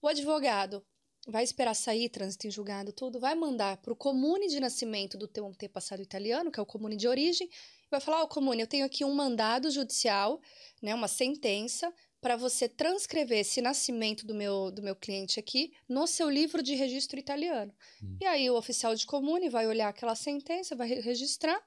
O 0.00 0.08
advogado 0.08 0.84
vai 1.28 1.44
esperar 1.44 1.74
sair, 1.74 2.08
trânsito 2.08 2.46
em 2.46 2.50
julgado, 2.50 2.92
tudo, 2.92 3.20
vai 3.20 3.34
mandar 3.34 3.76
para 3.76 3.92
o 3.92 3.96
comune 3.96 4.48
de 4.48 4.58
nascimento 4.58 5.18
do 5.18 5.28
teu 5.28 5.46
antepassado 5.46 6.00
italiano, 6.00 6.50
que 6.50 6.58
é 6.58 6.62
o 6.62 6.66
comune 6.66 6.96
de 6.96 7.06
origem, 7.06 7.48
vai 7.90 8.00
falar, 8.00 8.22
ó, 8.22 8.24
oh, 8.24 8.28
comune, 8.28 8.62
eu 8.62 8.66
tenho 8.66 8.86
aqui 8.86 9.04
um 9.04 9.14
mandado 9.14 9.70
judicial, 9.70 10.40
né, 10.82 10.94
uma 10.94 11.08
sentença, 11.08 11.92
para 12.20 12.34
você 12.34 12.68
transcrever 12.68 13.38
esse 13.38 13.60
nascimento 13.60 14.26
do 14.26 14.34
meu, 14.34 14.72
do 14.72 14.82
meu 14.82 14.96
cliente 14.96 15.38
aqui 15.38 15.72
no 15.88 16.06
seu 16.06 16.28
livro 16.28 16.62
de 16.62 16.74
registro 16.74 17.18
italiano. 17.18 17.72
Hum. 18.02 18.16
E 18.20 18.26
aí 18.26 18.50
o 18.50 18.56
oficial 18.56 18.94
de 18.94 19.06
comune 19.06 19.48
vai 19.48 19.68
olhar 19.68 19.88
aquela 19.88 20.16
sentença, 20.16 20.74
vai 20.74 20.88
registrar, 20.88 21.62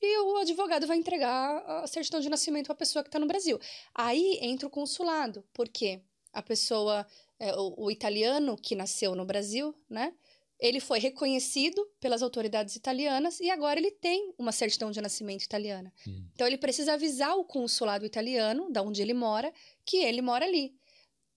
e 0.00 0.18
o 0.18 0.36
advogado 0.36 0.86
vai 0.86 0.98
entregar 0.98 1.64
a 1.82 1.86
certidão 1.86 2.20
de 2.20 2.28
nascimento 2.28 2.70
à 2.70 2.74
pessoa 2.74 3.02
que 3.02 3.08
está 3.08 3.18
no 3.18 3.26
Brasil. 3.26 3.58
Aí 3.94 4.38
entra 4.42 4.66
o 4.66 4.70
consulado, 4.70 5.42
porque 5.52 6.02
a 6.32 6.42
pessoa, 6.42 7.06
é, 7.38 7.52
o, 7.54 7.74
o, 7.76 7.90
italiano 7.90 8.56
que 8.56 8.74
nasceu 8.74 9.14
no 9.14 9.24
Brasil, 9.24 9.74
né? 9.88 10.12
Ele 10.58 10.80
foi 10.80 10.98
reconhecido 10.98 11.84
pelas 12.00 12.22
autoridades 12.22 12.76
italianas 12.76 13.40
e 13.40 13.50
agora 13.50 13.78
ele 13.78 13.90
tem 13.90 14.32
uma 14.38 14.52
certidão 14.52 14.90
de 14.90 15.00
nascimento 15.00 15.42
italiana. 15.42 15.92
Hum. 16.06 16.26
Então 16.32 16.46
ele 16.46 16.56
precisa 16.56 16.94
avisar 16.94 17.36
o 17.36 17.44
consulado 17.44 18.06
italiano, 18.06 18.70
da 18.70 18.80
onde 18.80 19.02
ele 19.02 19.12
mora, 19.12 19.52
que 19.84 19.98
ele 19.98 20.22
mora 20.22 20.44
ali. 20.44 20.74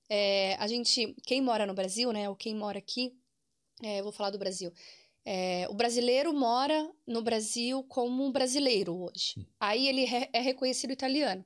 É, 0.10 0.56
a 0.60 0.68
gente, 0.68 1.16
quem 1.26 1.42
mora 1.42 1.66
no 1.66 1.74
Brasil, 1.74 2.12
né? 2.12 2.30
Ou 2.30 2.36
quem 2.36 2.56
mora 2.56 2.78
aqui, 2.78 3.14
é, 3.84 4.00
eu 4.00 4.04
vou 4.04 4.12
falar 4.12 4.30
do 4.30 4.38
Brasil. 4.38 4.72
É, 5.26 5.68
o 5.70 5.74
brasileiro 5.74 6.34
mora 6.34 6.90
no 7.06 7.22
Brasil 7.22 7.84
como 7.84 8.24
um 8.24 8.32
brasileiro 8.32 8.96
hoje. 8.96 9.36
Aí 9.60 9.88
ele 9.88 10.06
é 10.32 10.40
reconhecido 10.40 10.92
italiano. 10.92 11.44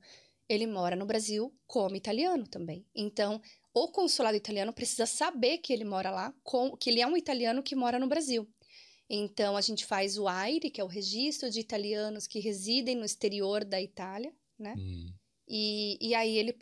Ele 0.48 0.68
mora 0.68 0.96
no 0.96 1.06
Brasil 1.06 1.52
como 1.66 1.96
italiano 1.96 2.46
também. 2.46 2.86
Então, 2.94 3.42
o 3.74 3.88
consulado 3.88 4.36
italiano 4.36 4.74
precisa 4.74 5.06
saber 5.06 5.60
que 5.60 5.72
ele 5.72 5.86
mora 5.86 6.12
lá, 6.12 6.34
com, 6.44 6.76
que 6.76 6.90
ele 6.90 7.02
é 7.02 7.08
um 7.08 7.18
italiano 7.18 7.64
que 7.64 7.76
mora 7.76 8.00
no 8.00 8.08
Brasil. 8.08 8.48
Então, 9.10 9.58
a 9.58 9.62
gente 9.62 9.86
faz 9.86 10.18
o 10.18 10.28
AIRE, 10.28 10.70
que 10.70 10.80
é 10.80 10.84
o 10.84 10.88
registro 10.88 11.50
de 11.50 11.60
italianos 11.60 12.28
que 12.28 12.40
residem 12.40 12.96
no 12.96 13.06
exterior 13.06 13.66
da 13.66 13.82
Itália, 13.82 14.34
né? 14.58 14.74
Hum. 14.78 15.14
E, 15.48 15.98
e 16.00 16.16
aí 16.16 16.38
ele 16.38 16.54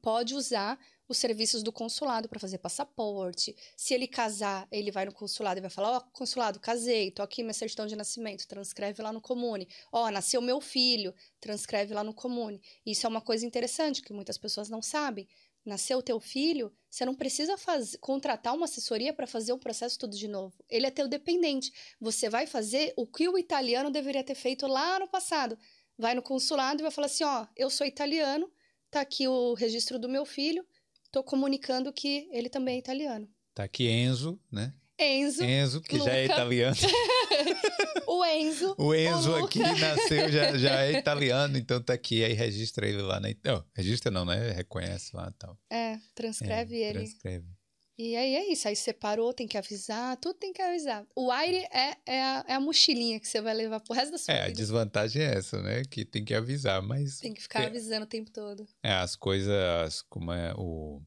pode 0.00 0.34
usar 0.34 0.78
os 1.06 1.18
serviços 1.18 1.62
do 1.62 1.70
consulado 1.70 2.28
para 2.28 2.40
fazer 2.40 2.56
passaporte. 2.56 3.54
Se 3.76 3.92
ele 3.92 4.06
casar, 4.06 4.66
ele 4.70 4.90
vai 4.90 5.04
no 5.04 5.12
consulado 5.12 5.58
e 5.58 5.60
vai 5.60 5.68
falar: 5.68 5.90
Ó, 5.90 5.96
oh, 5.98 6.00
consulado, 6.12 6.60
casei, 6.60 7.10
tô 7.10 7.22
aqui 7.22 7.42
minha 7.42 7.52
certidão 7.52 7.86
de 7.86 7.96
nascimento, 7.96 8.46
transcreve 8.46 9.02
lá 9.02 9.12
no 9.12 9.20
Comune. 9.20 9.68
Ó, 9.92 10.06
oh, 10.06 10.10
nasceu 10.10 10.40
meu 10.40 10.62
filho, 10.62 11.14
transcreve 11.40 11.92
lá 11.92 12.02
no 12.02 12.14
Comune. 12.14 12.60
Isso 12.86 13.06
é 13.06 13.08
uma 13.08 13.20
coisa 13.20 13.44
interessante 13.44 14.00
que 14.00 14.14
muitas 14.14 14.38
pessoas 14.38 14.70
não 14.70 14.80
sabem. 14.80 15.28
Nasceu 15.64 16.02
teu 16.02 16.18
filho, 16.18 16.72
você 16.88 17.04
não 17.04 17.14
precisa 17.14 17.54
contratar 18.00 18.54
uma 18.54 18.64
assessoria 18.64 19.12
para 19.12 19.26
fazer 19.26 19.52
o 19.52 19.58
processo 19.58 19.98
tudo 19.98 20.16
de 20.16 20.26
novo. 20.26 20.54
Ele 20.68 20.86
é 20.86 20.90
teu 20.90 21.06
dependente. 21.06 21.72
Você 22.00 22.28
vai 22.28 22.46
fazer 22.46 22.94
o 22.96 23.06
que 23.06 23.28
o 23.28 23.36
italiano 23.36 23.90
deveria 23.90 24.24
ter 24.24 24.34
feito 24.34 24.66
lá 24.66 24.98
no 24.98 25.08
passado. 25.08 25.58
Vai 25.98 26.14
no 26.14 26.22
consulado 26.22 26.80
e 26.80 26.82
vai 26.82 26.90
falar 26.90 27.06
assim: 27.06 27.24
ó, 27.24 27.46
eu 27.56 27.68
sou 27.68 27.86
italiano, 27.86 28.50
tá 28.90 29.00
aqui 29.00 29.28
o 29.28 29.54
registro 29.54 29.98
do 29.98 30.08
meu 30.08 30.24
filho, 30.24 30.66
tô 31.10 31.22
comunicando 31.22 31.92
que 31.92 32.28
ele 32.32 32.48
também 32.48 32.76
é 32.76 32.78
italiano. 32.78 33.28
Tá 33.52 33.64
aqui 33.64 33.88
Enzo, 33.88 34.40
né? 34.50 34.72
Enzo. 34.98 35.44
Enzo, 35.44 35.80
que 35.80 35.96
Luca. 35.96 36.10
já 36.10 36.16
é 36.16 36.24
italiano. 36.24 36.76
o 38.06 38.24
Enzo. 38.24 38.74
O 38.76 38.94
Enzo 38.94 39.30
o 39.30 39.44
aqui 39.44 39.60
nasceu, 39.60 40.28
já, 40.28 40.58
já 40.58 40.84
é 40.84 40.92
italiano, 40.92 41.56
então 41.56 41.80
tá 41.80 41.92
aqui, 41.92 42.24
aí 42.24 42.32
registra 42.32 42.86
ele 42.88 43.02
lá 43.02 43.20
na. 43.20 43.28
Não, 43.44 43.64
registra 43.74 44.10
não, 44.10 44.24
né? 44.24 44.50
Reconhece 44.50 45.14
lá 45.14 45.28
e 45.28 45.38
tal. 45.38 45.58
É, 45.70 45.98
transcreve 46.14 46.82
é, 46.82 46.88
ele. 46.90 46.98
Transcreve. 47.00 47.58
E 48.00 48.14
aí 48.14 48.36
é 48.36 48.52
isso, 48.52 48.68
aí 48.68 48.76
separou, 48.76 49.32
tem 49.32 49.48
que 49.48 49.58
avisar, 49.58 50.16
tudo 50.18 50.38
tem 50.38 50.52
que 50.52 50.62
avisar. 50.62 51.04
O 51.16 51.32
aire 51.32 51.66
é, 51.72 51.96
é, 52.06 52.22
a, 52.22 52.44
é 52.46 52.54
a 52.54 52.60
mochilinha 52.60 53.18
que 53.18 53.26
você 53.26 53.40
vai 53.40 53.52
levar 53.52 53.80
pro 53.80 53.92
resto 53.92 54.12
da 54.12 54.18
sua 54.18 54.34
é, 54.34 54.36
vida. 54.36 54.48
É, 54.48 54.52
a 54.52 54.54
desvantagem 54.54 55.22
é 55.22 55.34
essa, 55.34 55.60
né? 55.60 55.82
Que 55.84 56.04
tem 56.04 56.24
que 56.24 56.32
avisar, 56.32 56.80
mas... 56.80 57.18
Tem 57.18 57.34
que 57.34 57.42
ficar 57.42 57.66
avisando 57.66 58.04
o 58.04 58.08
tempo 58.08 58.30
todo. 58.30 58.64
É, 58.84 58.92
as 58.92 59.16
coisas, 59.16 60.00
como 60.02 60.30
é 60.30 60.54
o... 60.56 61.02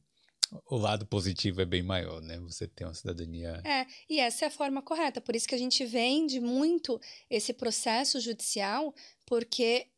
O 0.66 0.76
lado 0.76 1.06
positivo 1.06 1.62
é 1.62 1.64
bem 1.64 1.82
maior, 1.82 2.20
né? 2.20 2.38
Você 2.40 2.66
tem 2.66 2.86
uma 2.86 2.94
cidadania. 2.94 3.62
É, 3.64 3.86
e 4.08 4.20
essa 4.20 4.44
é 4.44 4.48
a 4.48 4.50
forma 4.50 4.82
correta. 4.82 5.20
Por 5.20 5.34
isso 5.34 5.48
que 5.48 5.54
a 5.54 5.58
gente 5.58 5.84
vende 5.84 6.40
muito 6.40 7.00
esse 7.30 7.52
processo 7.52 8.20
judicial, 8.20 8.94
porque 9.24 9.88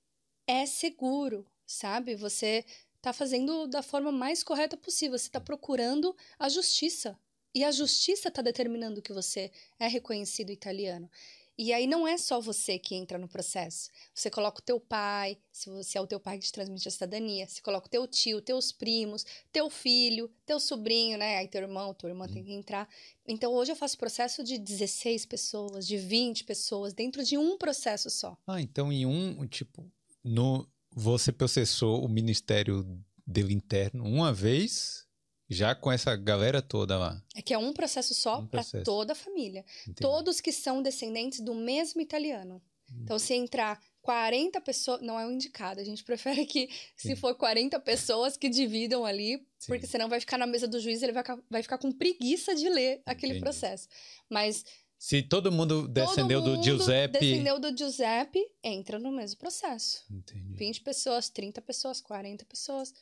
é 0.46 0.64
seguro, 0.66 1.44
sabe? 1.66 2.14
Você 2.14 2.64
está 2.96 3.12
fazendo 3.12 3.66
da 3.66 3.82
forma 3.82 4.12
mais 4.12 4.42
correta 4.42 4.76
possível. 4.76 5.18
Você 5.18 5.26
está 5.26 5.40
procurando 5.40 6.16
a 6.38 6.48
justiça. 6.48 7.18
E 7.54 7.62
a 7.62 7.70
justiça 7.70 8.28
está 8.28 8.42
determinando 8.42 9.02
que 9.02 9.12
você 9.12 9.50
é 9.78 9.86
reconhecido 9.86 10.50
italiano. 10.50 11.08
E 11.56 11.72
aí 11.72 11.86
não 11.86 12.06
é 12.06 12.18
só 12.18 12.40
você 12.40 12.78
que 12.78 12.96
entra 12.96 13.16
no 13.16 13.28
processo. 13.28 13.88
Você 14.12 14.28
coloca 14.28 14.60
o 14.60 14.64
teu 14.64 14.80
pai, 14.80 15.38
se 15.52 15.70
você 15.70 15.96
é 15.98 16.00
o 16.00 16.06
teu 16.06 16.18
pai 16.18 16.38
que 16.38 16.44
te 16.44 16.52
transmite 16.52 16.88
a 16.88 16.90
cidadania, 16.90 17.46
você 17.46 17.60
coloca 17.62 17.86
o 17.86 17.90
teu 17.90 18.06
tio, 18.08 18.40
teus 18.40 18.72
primos, 18.72 19.24
teu 19.52 19.70
filho, 19.70 20.28
teu 20.44 20.58
sobrinho, 20.58 21.16
né? 21.16 21.38
Aí 21.38 21.48
teu 21.48 21.62
irmão, 21.62 21.94
tua 21.94 22.10
irmã 22.10 22.26
tem 22.26 22.42
que 22.42 22.52
entrar. 22.52 22.88
Então 23.26 23.52
hoje 23.52 23.70
eu 23.70 23.76
faço 23.76 23.96
processo 23.96 24.42
de 24.42 24.58
16 24.58 25.26
pessoas, 25.26 25.86
de 25.86 25.96
20 25.96 26.42
pessoas, 26.44 26.92
dentro 26.92 27.24
de 27.24 27.38
um 27.38 27.56
processo 27.56 28.10
só. 28.10 28.36
Ah, 28.46 28.60
então 28.60 28.92
em 28.92 29.06
um, 29.06 29.46
tipo, 29.46 29.88
no 30.22 30.68
você 30.90 31.32
processou 31.32 32.04
o 32.04 32.08
Ministério 32.08 32.86
dele 33.26 33.52
interno 33.52 34.04
uma 34.04 34.32
vez, 34.32 35.03
já 35.48 35.74
com 35.74 35.90
essa 35.90 36.16
galera 36.16 36.62
toda 36.62 36.98
lá. 36.98 37.22
É 37.34 37.42
que 37.42 37.52
é 37.52 37.58
um 37.58 37.72
processo 37.72 38.14
só 38.14 38.40
um 38.40 38.46
para 38.46 38.64
toda 38.84 39.12
a 39.12 39.16
família. 39.16 39.64
Entendi. 39.82 40.00
Todos 40.00 40.40
que 40.40 40.52
são 40.52 40.82
descendentes 40.82 41.40
do 41.40 41.54
mesmo 41.54 42.00
italiano. 42.00 42.62
Hum. 42.90 43.00
Então, 43.02 43.18
se 43.18 43.34
entrar 43.34 43.80
40 44.02 44.60
pessoas, 44.60 45.00
não 45.00 45.18
é 45.18 45.26
o 45.26 45.30
indicado. 45.30 45.80
A 45.80 45.84
gente 45.84 46.04
prefere 46.04 46.44
que, 46.46 46.68
Sim. 46.96 47.08
se 47.08 47.16
for 47.16 47.34
40 47.34 47.78
pessoas, 47.80 48.36
que 48.36 48.48
dividam 48.48 49.04
ali, 49.04 49.38
Sim. 49.58 49.68
porque 49.68 49.86
senão 49.86 50.08
vai 50.08 50.20
ficar 50.20 50.38
na 50.38 50.46
mesa 50.46 50.68
do 50.68 50.78
juiz 50.78 51.00
e 51.00 51.06
ele 51.06 51.12
vai, 51.12 51.24
vai 51.50 51.62
ficar 51.62 51.78
com 51.78 51.90
preguiça 51.90 52.54
de 52.54 52.68
ler 52.68 53.02
aquele 53.06 53.32
Entendi. 53.32 53.44
processo. 53.44 53.88
Mas 54.28 54.64
se 54.98 55.22
todo 55.22 55.52
mundo 55.52 55.86
descendeu 55.88 56.40
todo 56.40 56.50
mundo 56.50 56.58
do 56.60 56.64
Giuseppe. 56.64 57.18
Descendeu 57.18 57.58
do 57.58 57.76
Giuseppe, 57.76 58.40
entra 58.62 58.98
no 58.98 59.12
mesmo 59.12 59.38
processo. 59.38 60.02
Entendi. 60.10 60.54
20 60.54 60.80
pessoas, 60.80 61.28
30 61.28 61.60
pessoas, 61.60 62.00
40 62.00 62.44
pessoas. 62.46 62.94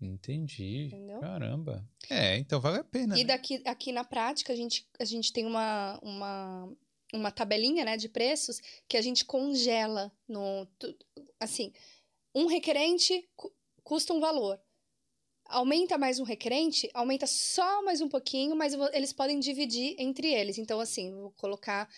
Entendi. 0.00 0.86
Entendeu? 0.86 1.20
Caramba. 1.20 1.88
É, 2.08 2.36
então 2.36 2.60
vale 2.60 2.78
a 2.78 2.84
pena. 2.84 3.16
E 3.16 3.22
né? 3.22 3.24
daqui 3.24 3.62
aqui 3.64 3.92
na 3.92 4.04
prática, 4.04 4.52
a 4.52 4.56
gente, 4.56 4.86
a 4.98 5.04
gente 5.04 5.32
tem 5.32 5.44
uma, 5.44 5.98
uma, 6.02 6.72
uma 7.12 7.30
tabelinha 7.30 7.84
né, 7.84 7.96
de 7.96 8.08
preços 8.08 8.60
que 8.88 8.96
a 8.96 9.02
gente 9.02 9.24
congela 9.24 10.12
no. 10.28 10.66
Assim, 11.40 11.72
um 12.34 12.46
requerente 12.46 13.28
custa 13.82 14.12
um 14.12 14.20
valor 14.20 14.60
aumenta 15.48 15.96
mais 15.96 16.20
um 16.20 16.24
requerente, 16.24 16.90
aumenta 16.92 17.26
só 17.26 17.82
mais 17.82 18.00
um 18.00 18.08
pouquinho, 18.08 18.54
mas 18.54 18.74
eles 18.92 19.12
podem 19.12 19.40
dividir 19.40 19.96
entre 19.98 20.28
eles. 20.32 20.58
Então, 20.58 20.78
assim, 20.78 21.10
vou 21.14 21.32
colocar 21.32 21.88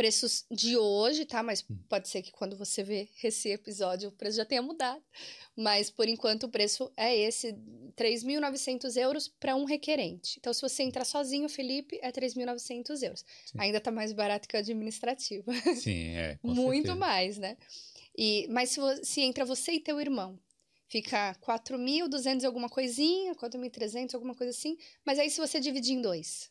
preços 0.00 0.46
de 0.50 0.78
hoje, 0.78 1.26
tá? 1.26 1.42
Mas 1.42 1.62
pode 1.86 2.08
ser 2.08 2.22
que 2.22 2.32
quando 2.32 2.56
você 2.56 2.82
ver 2.82 3.10
esse 3.22 3.50
episódio 3.50 4.08
o 4.08 4.12
preço 4.12 4.38
já 4.38 4.46
tenha 4.46 4.62
mudado. 4.62 5.02
Mas 5.54 5.90
por 5.90 6.08
enquanto 6.08 6.44
o 6.44 6.48
preço 6.48 6.90
é 6.96 7.14
esse, 7.14 7.52
3.900 7.98 8.96
euros 8.96 9.28
para 9.28 9.54
um 9.54 9.64
requerente. 9.64 10.38
Então, 10.38 10.54
se 10.54 10.62
você 10.62 10.84
entrar 10.84 11.04
sozinho, 11.04 11.50
Felipe, 11.50 11.98
é 12.00 12.10
3.900 12.10 13.02
euros. 13.02 13.24
Sim. 13.44 13.58
Ainda 13.58 13.78
tá 13.78 13.90
mais 13.90 14.14
barato 14.14 14.48
que 14.48 14.56
o 14.56 14.58
administrativo. 14.58 15.44
Sim, 15.76 16.16
é. 16.16 16.38
Muito 16.42 16.86
certeza. 16.86 16.94
mais, 16.94 17.36
né? 17.36 17.58
E, 18.16 18.48
mas 18.48 18.70
se, 18.70 18.80
se 19.04 19.20
entra 19.20 19.44
você 19.44 19.72
e 19.72 19.80
teu 19.80 20.00
irmão, 20.00 20.38
fica 20.88 21.34
4.200 21.42 22.44
alguma 22.44 22.70
coisinha, 22.70 23.34
4.300, 23.34 24.14
alguma 24.14 24.34
coisa 24.34 24.50
assim. 24.50 24.78
Mas 25.04 25.18
aí 25.18 25.28
se 25.28 25.38
você 25.38 25.60
dividir 25.60 25.94
em 25.94 26.00
dois, 26.00 26.49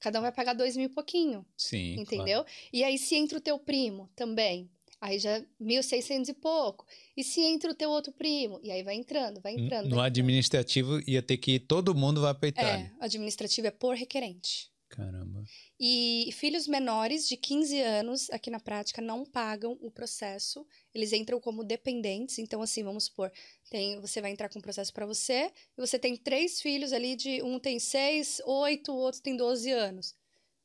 cada 0.00 0.18
um 0.18 0.22
vai 0.22 0.32
pagar 0.32 0.54
dois 0.54 0.76
mil 0.76 0.86
e 0.86 0.92
pouquinho. 0.92 1.44
Sim. 1.56 1.94
Entendeu? 2.00 2.42
Claro. 2.42 2.58
E 2.72 2.84
aí 2.84 2.98
se 2.98 3.14
entra 3.14 3.38
o 3.38 3.40
teu 3.40 3.58
primo 3.58 4.08
também, 4.14 4.70
aí 5.00 5.18
já 5.18 5.40
1.600 5.60 6.28
e 6.28 6.34
pouco. 6.34 6.86
E 7.16 7.22
se 7.22 7.40
entra 7.40 7.70
o 7.70 7.74
teu 7.74 7.90
outro 7.90 8.12
primo, 8.12 8.60
e 8.62 8.70
aí 8.70 8.82
vai 8.82 8.94
entrando, 8.94 9.40
vai 9.40 9.52
entrando. 9.52 9.88
No 9.88 9.96
vai 9.96 10.06
entrando. 10.06 10.06
administrativo 10.06 11.00
ia 11.08 11.22
ter 11.22 11.36
que 11.36 11.52
ir 11.52 11.60
todo 11.60 11.94
mundo 11.94 12.20
vai 12.20 12.34
para 12.34 12.48
Itália. 12.48 12.92
É, 13.00 13.04
administrativo 13.04 13.66
é 13.66 13.70
por 13.70 13.94
requerente. 13.94 14.70
Caramba. 14.88 15.44
E 15.78 16.30
filhos 16.32 16.66
menores 16.66 17.28
de 17.28 17.36
15 17.36 17.80
anos, 17.80 18.30
aqui 18.30 18.48
na 18.48 18.58
prática, 18.58 19.02
não 19.02 19.26
pagam 19.26 19.76
o 19.82 19.90
processo. 19.90 20.66
Eles 20.94 21.12
entram 21.12 21.38
como 21.38 21.62
dependentes. 21.62 22.38
Então, 22.38 22.62
assim, 22.62 22.82
vamos 22.82 23.04
supor, 23.04 23.30
tem, 23.70 24.00
você 24.00 24.22
vai 24.22 24.30
entrar 24.30 24.48
com 24.48 24.58
um 24.58 24.62
processo 24.62 24.92
para 24.92 25.04
você, 25.04 25.52
e 25.76 25.80
você 25.80 25.98
tem 25.98 26.16
três 26.16 26.62
filhos 26.62 26.92
ali, 26.94 27.14
de 27.14 27.42
um 27.42 27.58
tem 27.58 27.78
seis, 27.78 28.40
oito, 28.46 28.90
o 28.92 28.96
outro 28.96 29.20
tem 29.20 29.36
12 29.36 29.70
anos. 29.70 30.14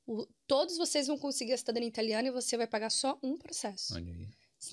O, 0.08 0.26
todos 0.48 0.78
vocês 0.78 1.08
vão 1.08 1.18
conseguir 1.18 1.54
a 1.54 1.58
cidadania 1.58 1.90
italiana 1.90 2.30
e 2.30 2.32
você 2.32 2.56
vai 2.56 2.68
pagar 2.68 2.90
só 2.90 3.20
um 3.22 3.38
processo. 3.38 3.94
Olha 3.94 4.14
aí. 4.14 4.28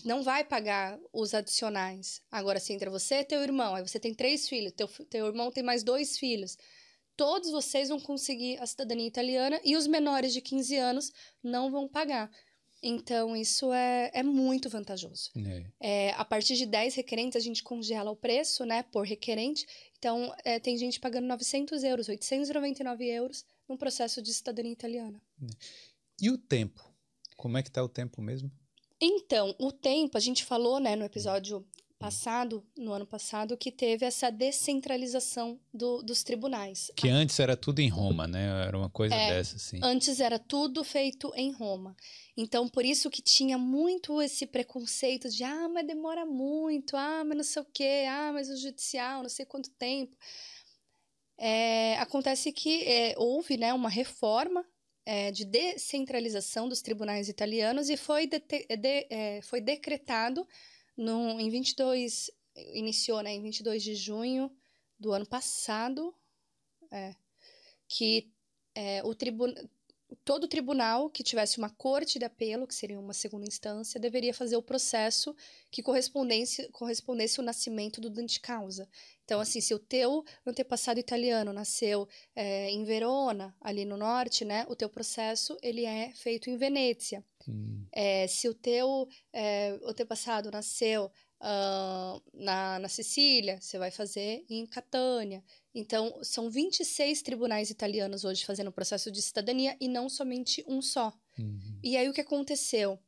Não 0.04 0.22
vai 0.22 0.44
pagar 0.44 1.00
os 1.12 1.32
adicionais. 1.32 2.20
Agora, 2.30 2.60
se 2.60 2.72
entra 2.72 2.90
você 2.90 3.16
e 3.16 3.24
teu 3.24 3.42
irmão, 3.42 3.74
aí 3.74 3.82
você 3.82 3.98
tem 3.98 4.14
três 4.14 4.46
filhos, 4.46 4.72
teu, 4.72 4.86
teu 4.86 5.26
irmão 5.26 5.50
tem 5.50 5.62
mais 5.62 5.82
dois 5.82 6.18
filhos 6.18 6.58
todos 7.18 7.50
vocês 7.50 7.88
vão 7.88 7.98
conseguir 7.98 8.58
a 8.60 8.66
cidadania 8.66 9.08
italiana 9.08 9.60
e 9.64 9.76
os 9.76 9.88
menores 9.88 10.32
de 10.32 10.40
15 10.40 10.76
anos 10.76 11.12
não 11.42 11.68
vão 11.68 11.88
pagar. 11.88 12.30
Então, 12.80 13.36
isso 13.36 13.72
é, 13.72 14.08
é 14.14 14.22
muito 14.22 14.70
vantajoso. 14.70 15.32
É. 15.36 15.66
É, 15.80 16.10
a 16.12 16.24
partir 16.24 16.54
de 16.54 16.64
10 16.64 16.94
requerentes, 16.94 17.36
a 17.36 17.40
gente 17.40 17.60
congela 17.60 18.08
o 18.08 18.14
preço, 18.14 18.64
né, 18.64 18.84
por 18.84 19.04
requerente. 19.04 19.66
Então, 19.98 20.32
é, 20.44 20.60
tem 20.60 20.78
gente 20.78 21.00
pagando 21.00 21.26
900 21.26 21.82
euros, 21.82 22.08
899 22.08 23.04
euros 23.04 23.44
num 23.68 23.76
processo 23.76 24.22
de 24.22 24.32
cidadania 24.32 24.72
italiana. 24.72 25.20
E 26.22 26.30
o 26.30 26.38
tempo? 26.38 26.88
Como 27.36 27.58
é 27.58 27.64
que 27.64 27.70
tá 27.70 27.82
o 27.82 27.88
tempo 27.88 28.22
mesmo? 28.22 28.48
Então, 29.00 29.56
o 29.58 29.72
tempo, 29.72 30.16
a 30.16 30.20
gente 30.20 30.44
falou, 30.44 30.78
né, 30.78 30.94
no 30.94 31.04
episódio 31.04 31.66
passado, 31.98 32.64
no 32.76 32.92
ano 32.92 33.06
passado, 33.06 33.56
que 33.56 33.72
teve 33.72 34.06
essa 34.06 34.30
descentralização 34.30 35.58
do, 35.74 36.02
dos 36.02 36.22
tribunais. 36.22 36.90
Que 36.94 37.08
antes 37.08 37.38
era 37.40 37.56
tudo 37.56 37.80
em 37.80 37.88
Roma, 37.88 38.26
né? 38.26 38.46
Era 38.66 38.78
uma 38.78 38.88
coisa 38.88 39.14
É, 39.14 39.34
dessa, 39.34 39.56
assim. 39.56 39.80
Antes 39.82 40.20
era 40.20 40.38
tudo 40.38 40.84
feito 40.84 41.32
em 41.34 41.50
Roma. 41.50 41.96
Então, 42.36 42.68
por 42.68 42.84
isso 42.84 43.10
que 43.10 43.20
tinha 43.20 43.58
muito 43.58 44.22
esse 44.22 44.46
preconceito 44.46 45.28
de 45.28 45.42
ah, 45.42 45.68
mas 45.68 45.86
demora 45.86 46.24
muito, 46.24 46.96
ah, 46.96 47.24
mas 47.24 47.36
não 47.36 47.44
sei 47.44 47.62
o 47.62 47.66
quê, 47.72 48.04
ah, 48.08 48.30
mas 48.32 48.48
o 48.48 48.56
judicial, 48.56 49.22
não 49.22 49.28
sei 49.28 49.44
quanto 49.44 49.70
tempo. 49.70 50.16
É, 51.36 51.96
acontece 51.98 52.52
que 52.52 52.82
é, 52.84 53.14
houve 53.16 53.56
né, 53.56 53.72
uma 53.72 53.88
reforma 53.88 54.64
é, 55.06 55.30
de 55.30 55.44
descentralização 55.44 56.68
dos 56.68 56.82
tribunais 56.82 57.28
italianos 57.28 57.88
e 57.88 57.96
foi, 57.96 58.26
dete- 58.26 58.66
de- 58.76 59.06
é, 59.10 59.40
foi 59.42 59.60
decretado 59.60 60.46
no, 60.98 61.38
em 61.40 61.48
22, 61.48 62.30
iniciou 62.74 63.22
né, 63.22 63.32
em 63.32 63.40
22 63.40 63.82
de 63.82 63.94
junho 63.94 64.50
do 64.98 65.12
ano 65.12 65.24
passado, 65.24 66.12
é, 66.90 67.14
que 67.86 68.28
é, 68.74 69.00
o 69.04 69.14
todo 70.24 70.48
tribunal 70.48 71.08
que 71.08 71.22
tivesse 71.22 71.58
uma 71.58 71.70
corte 71.70 72.18
de 72.18 72.24
apelo, 72.24 72.66
que 72.66 72.74
seria 72.74 72.98
uma 72.98 73.12
segunda 73.12 73.46
instância, 73.46 74.00
deveria 74.00 74.34
fazer 74.34 74.56
o 74.56 74.62
processo 74.62 75.36
que 75.70 75.82
correspondesse, 75.82 76.68
correspondesse 76.72 77.38
ao 77.38 77.46
nascimento 77.46 78.00
do 78.00 78.10
dante 78.10 78.40
causa. 78.40 78.88
Então, 79.24 79.38
assim, 79.38 79.60
se 79.60 79.74
o 79.74 79.78
teu 79.78 80.24
antepassado 80.44 80.98
italiano 80.98 81.52
nasceu 81.52 82.08
é, 82.34 82.70
em 82.70 82.82
Verona, 82.84 83.54
ali 83.60 83.84
no 83.84 83.96
norte, 83.96 84.44
né, 84.44 84.66
o 84.68 84.74
teu 84.74 84.88
processo 84.88 85.56
ele 85.62 85.84
é 85.84 86.12
feito 86.14 86.50
em 86.50 86.56
Venezia. 86.56 87.24
É, 87.92 88.26
se 88.26 88.48
o 88.48 88.54
teu 88.54 89.08
é, 89.32 89.78
antepassado 89.84 90.50
nasceu 90.50 91.10
ah, 91.40 92.20
na, 92.34 92.78
na 92.78 92.88
Sicília, 92.88 93.60
você 93.60 93.78
vai 93.78 93.90
fazer 93.90 94.44
em 94.48 94.66
Catânia. 94.66 95.42
Então, 95.74 96.18
são 96.22 96.50
26 96.50 97.22
tribunais 97.22 97.70
italianos 97.70 98.24
hoje 98.24 98.44
fazendo 98.44 98.68
o 98.68 98.72
processo 98.72 99.10
de 99.10 99.22
cidadania 99.22 99.76
e 99.80 99.88
não 99.88 100.08
somente 100.08 100.64
um 100.66 100.82
só. 100.82 101.12
hum. 101.38 101.58
E 101.82 101.96
aí 101.96 102.08
o 102.08 102.12
que 102.12 102.20
aconteceu? 102.20 102.98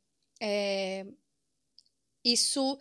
É, 0.41 1.05
isso 2.23 2.77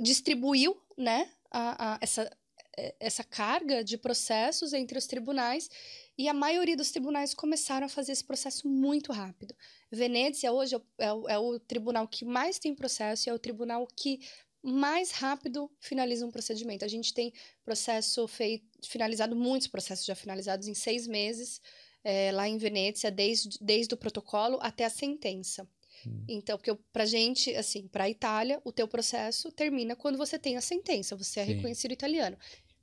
distribuiu 0.00 0.80
né, 0.96 1.30
a, 1.50 1.94
a- 1.94 1.98
essa, 2.00 2.30
é, 2.76 2.94
essa 3.00 3.24
carga 3.24 3.82
de 3.82 3.96
processos 3.96 4.72
entre 4.72 4.98
os 4.98 5.06
tribunais 5.06 5.68
e 6.16 6.28
a 6.28 6.34
maioria 6.34 6.76
dos 6.76 6.90
tribunais 6.90 7.34
começaram 7.34 7.86
a 7.86 7.88
fazer 7.88 8.12
esse 8.12 8.24
processo 8.24 8.68
muito 8.68 9.12
rápido. 9.12 9.54
Venezia 9.90 10.52
hoje 10.52 10.74
é 10.74 10.78
o, 10.78 10.82
é 10.98 11.12
o- 11.12 11.28
é 11.30 11.38
o 11.38 11.58
tribunal 11.58 12.06
que 12.08 12.24
mais 12.24 12.58
tem 12.58 12.74
processo 12.74 13.28
e 13.28 13.30
é 13.30 13.34
o 13.34 13.38
tribunal 13.38 13.86
que 13.96 14.20
mais 14.62 15.10
rápido 15.10 15.70
finaliza 15.78 16.24
um 16.24 16.30
procedimento. 16.30 16.84
A 16.84 16.88
gente 16.88 17.12
tem 17.12 17.32
processo 17.64 18.26
feito, 18.26 18.64
finalizado, 18.86 19.36
muitos 19.36 19.68
processos 19.68 20.06
já 20.06 20.14
finalizados 20.14 20.68
em 20.68 20.74
seis 20.74 21.06
meses, 21.06 21.60
é, 22.02 22.32
lá 22.32 22.48
em 22.48 22.56
Venezia, 22.58 23.10
desde, 23.10 23.58
desde 23.60 23.92
o 23.94 23.96
protocolo 23.96 24.58
até 24.62 24.84
a 24.84 24.90
sentença. 24.90 25.68
Hum. 26.06 26.24
Então, 26.28 26.56
porque 26.58 26.74
pra 26.92 27.04
gente, 27.06 27.54
assim, 27.56 27.86
pra 27.88 28.08
Itália, 28.10 28.60
o 28.64 28.72
teu 28.72 28.86
processo 28.88 29.50
termina 29.52 29.94
quando 29.96 30.18
você 30.18 30.38
tem 30.38 30.56
a 30.56 30.60
sentença, 30.60 31.14
você 31.16 31.40
é 31.40 31.46
Sim. 31.46 31.54
reconhecido 31.54 31.92
italiano. 31.92 32.36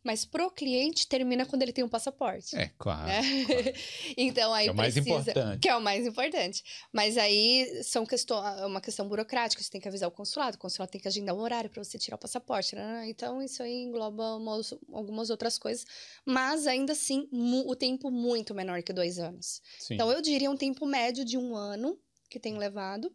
Mas 0.03 0.25
pro 0.25 0.49
cliente 0.49 1.07
termina 1.07 1.45
quando 1.45 1.61
ele 1.61 1.71
tem 1.71 1.83
um 1.83 1.89
passaporte. 1.89 2.55
É, 2.55 2.71
claro. 2.77 3.07
né? 3.07 3.21
claro. 3.45 3.73
então 4.17 4.51
aí 4.53 4.63
Que 4.65 4.69
é 4.69 4.71
o 4.73 4.75
mais 4.75 4.93
precisa, 4.93 5.13
importante. 5.19 5.59
que 5.59 5.69
é 5.69 5.75
o 5.75 5.81
mais 5.81 6.07
importante. 6.07 6.63
Mas 6.91 7.17
aí 7.17 7.83
são 7.83 8.05
questão, 8.05 8.45
é 8.45 8.65
uma 8.65 8.81
questão 8.81 9.07
burocrática, 9.07 9.61
você 9.61 9.69
tem 9.69 9.79
que 9.79 9.87
avisar 9.87 10.09
o 10.09 10.11
consulado, 10.11 10.55
o 10.55 10.59
consulado 10.59 10.91
tem 10.91 10.99
que 10.99 11.07
agendar 11.07 11.35
um 11.35 11.39
horário 11.39 11.69
para 11.69 11.83
você 11.83 11.99
tirar 11.99 12.15
o 12.15 12.19
passaporte, 12.19 12.75
né? 12.75 13.03
Então 13.07 13.41
isso 13.43 13.61
aí 13.61 13.83
engloba 13.83 14.35
umas- 14.37 14.73
algumas 14.91 15.29
outras 15.29 15.57
coisas, 15.59 15.85
mas 16.25 16.65
ainda 16.65 16.93
assim 16.93 17.27
o 17.31 17.75
tempo 17.75 18.09
muito 18.09 18.55
menor 18.55 18.81
que 18.81 18.91
dois 18.93 19.19
anos. 19.19 19.61
Sim. 19.79 19.93
Então 19.95 20.11
eu 20.11 20.21
diria 20.21 20.49
um 20.49 20.57
tempo 20.57 20.85
médio 20.85 21.23
de 21.23 21.37
um 21.37 21.55
ano 21.55 21.97
que 22.29 22.39
tem 22.39 22.57
levado. 22.57 23.13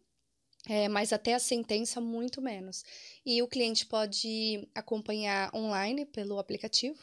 É, 0.67 0.87
mas 0.87 1.13
até 1.13 1.33
a 1.33 1.39
sentença, 1.39 2.01
muito 2.01 2.41
menos. 2.41 2.83
E 3.25 3.41
o 3.41 3.47
cliente 3.47 3.85
pode 3.85 4.67
acompanhar 4.75 5.53
online 5.55 6.05
pelo 6.05 6.37
aplicativo. 6.39 6.97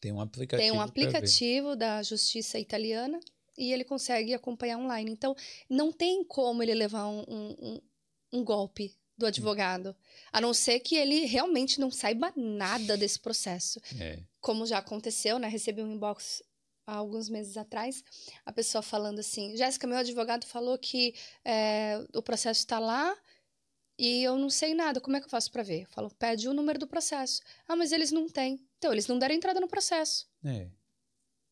Tem 0.00 0.12
um 0.12 0.20
aplicativo. 0.20 0.62
Tem 0.70 0.72
um 0.76 0.80
aplicativo 0.80 1.76
da 1.76 2.02
Justiça 2.02 2.58
Italiana 2.58 3.18
e 3.56 3.72
ele 3.72 3.84
consegue 3.84 4.34
acompanhar 4.34 4.78
online. 4.78 5.10
Então, 5.10 5.34
não 5.68 5.90
tem 5.92 6.22
como 6.24 6.62
ele 6.62 6.74
levar 6.74 7.06
um, 7.08 7.24
um, 7.28 7.56
um- 7.60 7.80
um 8.32 8.44
golpe 8.44 8.94
do 9.16 9.26
advogado, 9.26 9.96
a 10.32 10.40
não 10.40 10.54
ser 10.54 10.78
que 10.78 10.94
ele 10.94 11.24
realmente 11.24 11.80
não 11.80 11.90
saiba 11.90 12.32
nada 12.36 12.96
desse 12.96 13.18
processo. 13.18 13.80
É. 13.98 14.20
Como 14.40 14.64
já 14.64 14.78
aconteceu, 14.78 15.40
né? 15.40 15.48
Recebi 15.48 15.82
um 15.82 15.92
inbox 15.92 16.40
há 16.88 16.96
alguns 16.96 17.28
meses 17.28 17.58
atrás, 17.58 18.02
a 18.46 18.52
pessoa 18.52 18.80
falando 18.80 19.18
assim: 19.18 19.54
Jéssica, 19.56 19.86
meu 19.86 19.98
advogado 19.98 20.46
falou 20.46 20.78
que 20.78 21.14
é, 21.44 22.02
o 22.14 22.22
processo 22.22 22.60
está 22.60 22.78
lá. 22.78 23.14
E 24.00 24.22
eu 24.22 24.36
não 24.36 24.48
sei 24.48 24.74
nada, 24.74 25.00
como 25.00 25.16
é 25.16 25.20
que 25.20 25.26
eu 25.26 25.30
faço 25.30 25.50
para 25.50 25.64
ver? 25.64 25.82
Eu 25.82 25.88
falo, 25.88 26.08
pede 26.14 26.48
o 26.48 26.54
número 26.54 26.78
do 26.78 26.86
processo. 26.86 27.42
Ah, 27.66 27.74
mas 27.74 27.90
eles 27.90 28.12
não 28.12 28.28
têm. 28.28 28.64
Então, 28.78 28.92
eles 28.92 29.08
não 29.08 29.18
deram 29.18 29.34
entrada 29.34 29.58
no 29.58 29.66
processo. 29.66 30.28
É. 30.44 30.68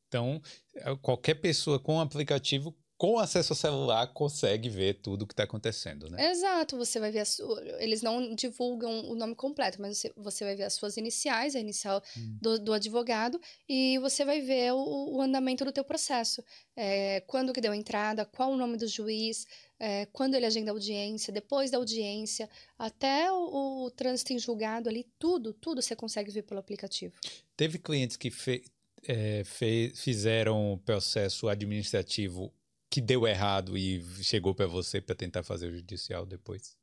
Então, 0.07 0.41
é, 0.76 0.95
qualquer 1.03 1.34
pessoa 1.34 1.80
com 1.80 2.01
aplicativo, 2.01 2.72
com 2.99 3.18
acesso 3.18 3.53
ao 3.53 3.57
celular, 3.57 4.07
consegue 4.14 4.68
ver 4.70 4.94
tudo 5.03 5.22
o 5.22 5.26
que 5.26 5.34
está 5.34 5.42
acontecendo, 5.44 6.09
né? 6.09 6.30
Exato, 6.30 6.76
você 6.78 6.99
vai 6.99 7.11
ver 7.11 7.20
as 7.20 7.38
eles 7.78 8.01
não 8.01 8.34
divulgam 8.34 9.11
o 9.11 9.14
nome 9.14 9.34
completo, 9.34 9.80
mas 9.80 9.99
você, 9.99 10.12
você 10.16 10.44
vai 10.44 10.57
ver 10.57 10.62
as 10.64 10.74
suas 10.74 10.97
iniciais, 10.97 11.55
a 11.55 11.61
inicial 11.61 12.03
Hum. 12.16 12.38
do, 12.40 12.59
do 12.59 12.72
advogado, 12.72 13.38
e 13.68 13.99
você 13.99 14.24
vai 14.24 14.40
ver 14.40 14.72
o, 14.72 15.16
o 15.16 15.20
andamento 15.20 15.64
do 15.64 15.72
teu 15.72 15.84
processo. 15.84 16.42
É, 16.74 17.20
quando 17.26 17.53
que 17.53 17.61
deu 17.61 17.72
a 17.72 17.76
entrada, 17.76 18.24
qual 18.24 18.51
o 18.51 18.57
nome 18.57 18.78
do 18.78 18.86
juiz, 18.88 19.47
é, 19.78 20.07
quando 20.07 20.34
ele 20.34 20.47
agenda 20.47 20.70
a 20.70 20.74
audiência, 20.74 21.32
depois 21.32 21.70
da 21.70 21.76
audiência, 21.78 22.49
até 22.78 23.30
o, 23.30 23.84
o 23.84 23.90
trânsito 23.90 24.32
em 24.32 24.38
julgado 24.38 24.88
ali, 24.88 25.07
tudo, 25.18 25.53
tudo 25.53 25.82
você 25.82 25.94
consegue 25.94 26.30
ver 26.30 26.42
pelo 26.42 26.61
aplicativo. 26.61 27.14
Teve 27.57 27.78
clientes 27.78 28.16
que 28.16 28.30
fe- 28.30 28.64
é, 29.07 29.44
fe- 29.44 29.92
fizeram 29.94 30.72
o 30.72 30.78
processo 30.78 31.47
administrativo 31.49 32.53
que 32.97 33.01
deu 33.03 33.26
errado 33.26 33.76
e 33.76 34.03
chegou 34.24 34.55
para 34.55 34.66
você 34.66 35.03
para 35.03 35.14
tentar 35.14 35.42
fazer 35.42 35.66
o 35.66 35.76
judicial 35.76 36.24
depois? 36.24 36.74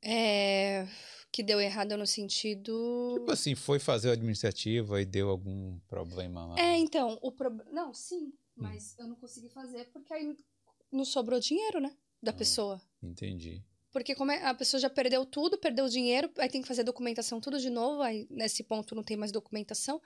É, 0.00 0.88
que 1.30 1.42
deu 1.42 1.60
errado 1.60 1.94
no 1.98 2.06
sentido. 2.06 3.16
Tipo 3.18 3.32
assim, 3.32 3.54
foi 3.54 3.78
fazer 3.78 4.08
o 4.08 4.12
administrativo 4.12 4.98
e 4.98 5.04
deu 5.04 5.28
algum 5.28 5.78
problema 5.80 6.46
lá. 6.46 6.58
É, 6.58 6.78
então, 6.78 7.18
o 7.20 7.30
problema. 7.30 7.70
Não, 7.70 7.92
sim, 7.92 8.32
mas 8.56 8.94
hum. 8.94 9.02
eu 9.02 9.08
não 9.08 9.16
consegui 9.16 9.50
fazer 9.50 9.84
porque 9.92 10.14
aí 10.14 10.34
não 10.90 11.04
sobrou 11.04 11.38
dinheiro, 11.38 11.80
né? 11.80 11.94
Da 12.22 12.30
ah, 12.30 12.34
pessoa. 12.34 12.80
Entendi. 13.02 13.62
Porque 13.92 14.14
como 14.14 14.32
é, 14.32 14.42
a 14.42 14.54
pessoa 14.54 14.80
já 14.80 14.88
perdeu 14.88 15.26
tudo, 15.26 15.58
perdeu 15.58 15.84
o 15.84 15.90
dinheiro, 15.90 16.30
aí 16.38 16.48
tem 16.48 16.62
que 16.62 16.68
fazer 16.68 16.82
documentação 16.82 17.42
tudo 17.42 17.60
de 17.60 17.68
novo, 17.68 18.00
aí 18.00 18.26
nesse 18.30 18.64
ponto 18.64 18.94
não 18.94 19.02
tem 19.02 19.18
mais 19.18 19.32
documentação 19.32 20.00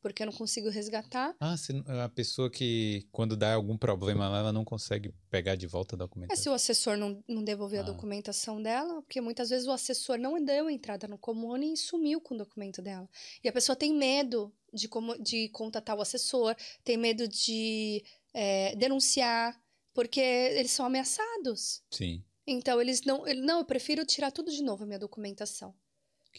porque 0.00 0.22
eu 0.22 0.26
não 0.26 0.32
consigo 0.32 0.68
resgatar. 0.68 1.34
Ah, 1.40 1.56
se, 1.56 1.72
a 1.86 2.08
pessoa 2.08 2.50
que, 2.50 3.06
quando 3.10 3.36
dá 3.36 3.54
algum 3.54 3.76
problema 3.76 4.28
lá, 4.28 4.38
ela 4.38 4.52
não 4.52 4.64
consegue 4.64 5.12
pegar 5.30 5.56
de 5.56 5.66
volta 5.66 5.96
a 5.96 5.98
documentação. 5.98 6.40
É 6.40 6.42
se 6.42 6.48
o 6.48 6.52
assessor 6.52 6.96
não, 6.96 7.22
não 7.28 7.42
devolver 7.42 7.80
ah. 7.80 7.82
a 7.82 7.86
documentação 7.86 8.62
dela, 8.62 9.02
porque 9.02 9.20
muitas 9.20 9.50
vezes 9.50 9.66
o 9.66 9.72
assessor 9.72 10.18
não 10.18 10.42
deu 10.42 10.70
entrada 10.70 11.08
no 11.08 11.18
comune 11.18 11.72
e 11.72 11.76
sumiu 11.76 12.20
com 12.20 12.34
o 12.34 12.38
documento 12.38 12.80
dela. 12.80 13.08
E 13.42 13.48
a 13.48 13.52
pessoa 13.52 13.74
tem 13.74 13.94
medo 13.94 14.52
de, 14.72 14.88
como, 14.88 15.20
de 15.20 15.48
contatar 15.50 15.96
o 15.96 16.02
assessor, 16.02 16.54
tem 16.84 16.96
medo 16.96 17.26
de 17.26 18.04
é, 18.32 18.74
denunciar, 18.76 19.60
porque 19.92 20.20
eles 20.20 20.70
são 20.70 20.86
ameaçados. 20.86 21.82
Sim. 21.90 22.22
Então, 22.46 22.80
eles 22.80 23.02
não. 23.02 23.26
Ele, 23.26 23.42
não, 23.42 23.58
eu 23.58 23.64
prefiro 23.64 24.06
tirar 24.06 24.30
tudo 24.30 24.50
de 24.50 24.62
novo 24.62 24.84
a 24.84 24.86
minha 24.86 24.98
documentação. 24.98 25.74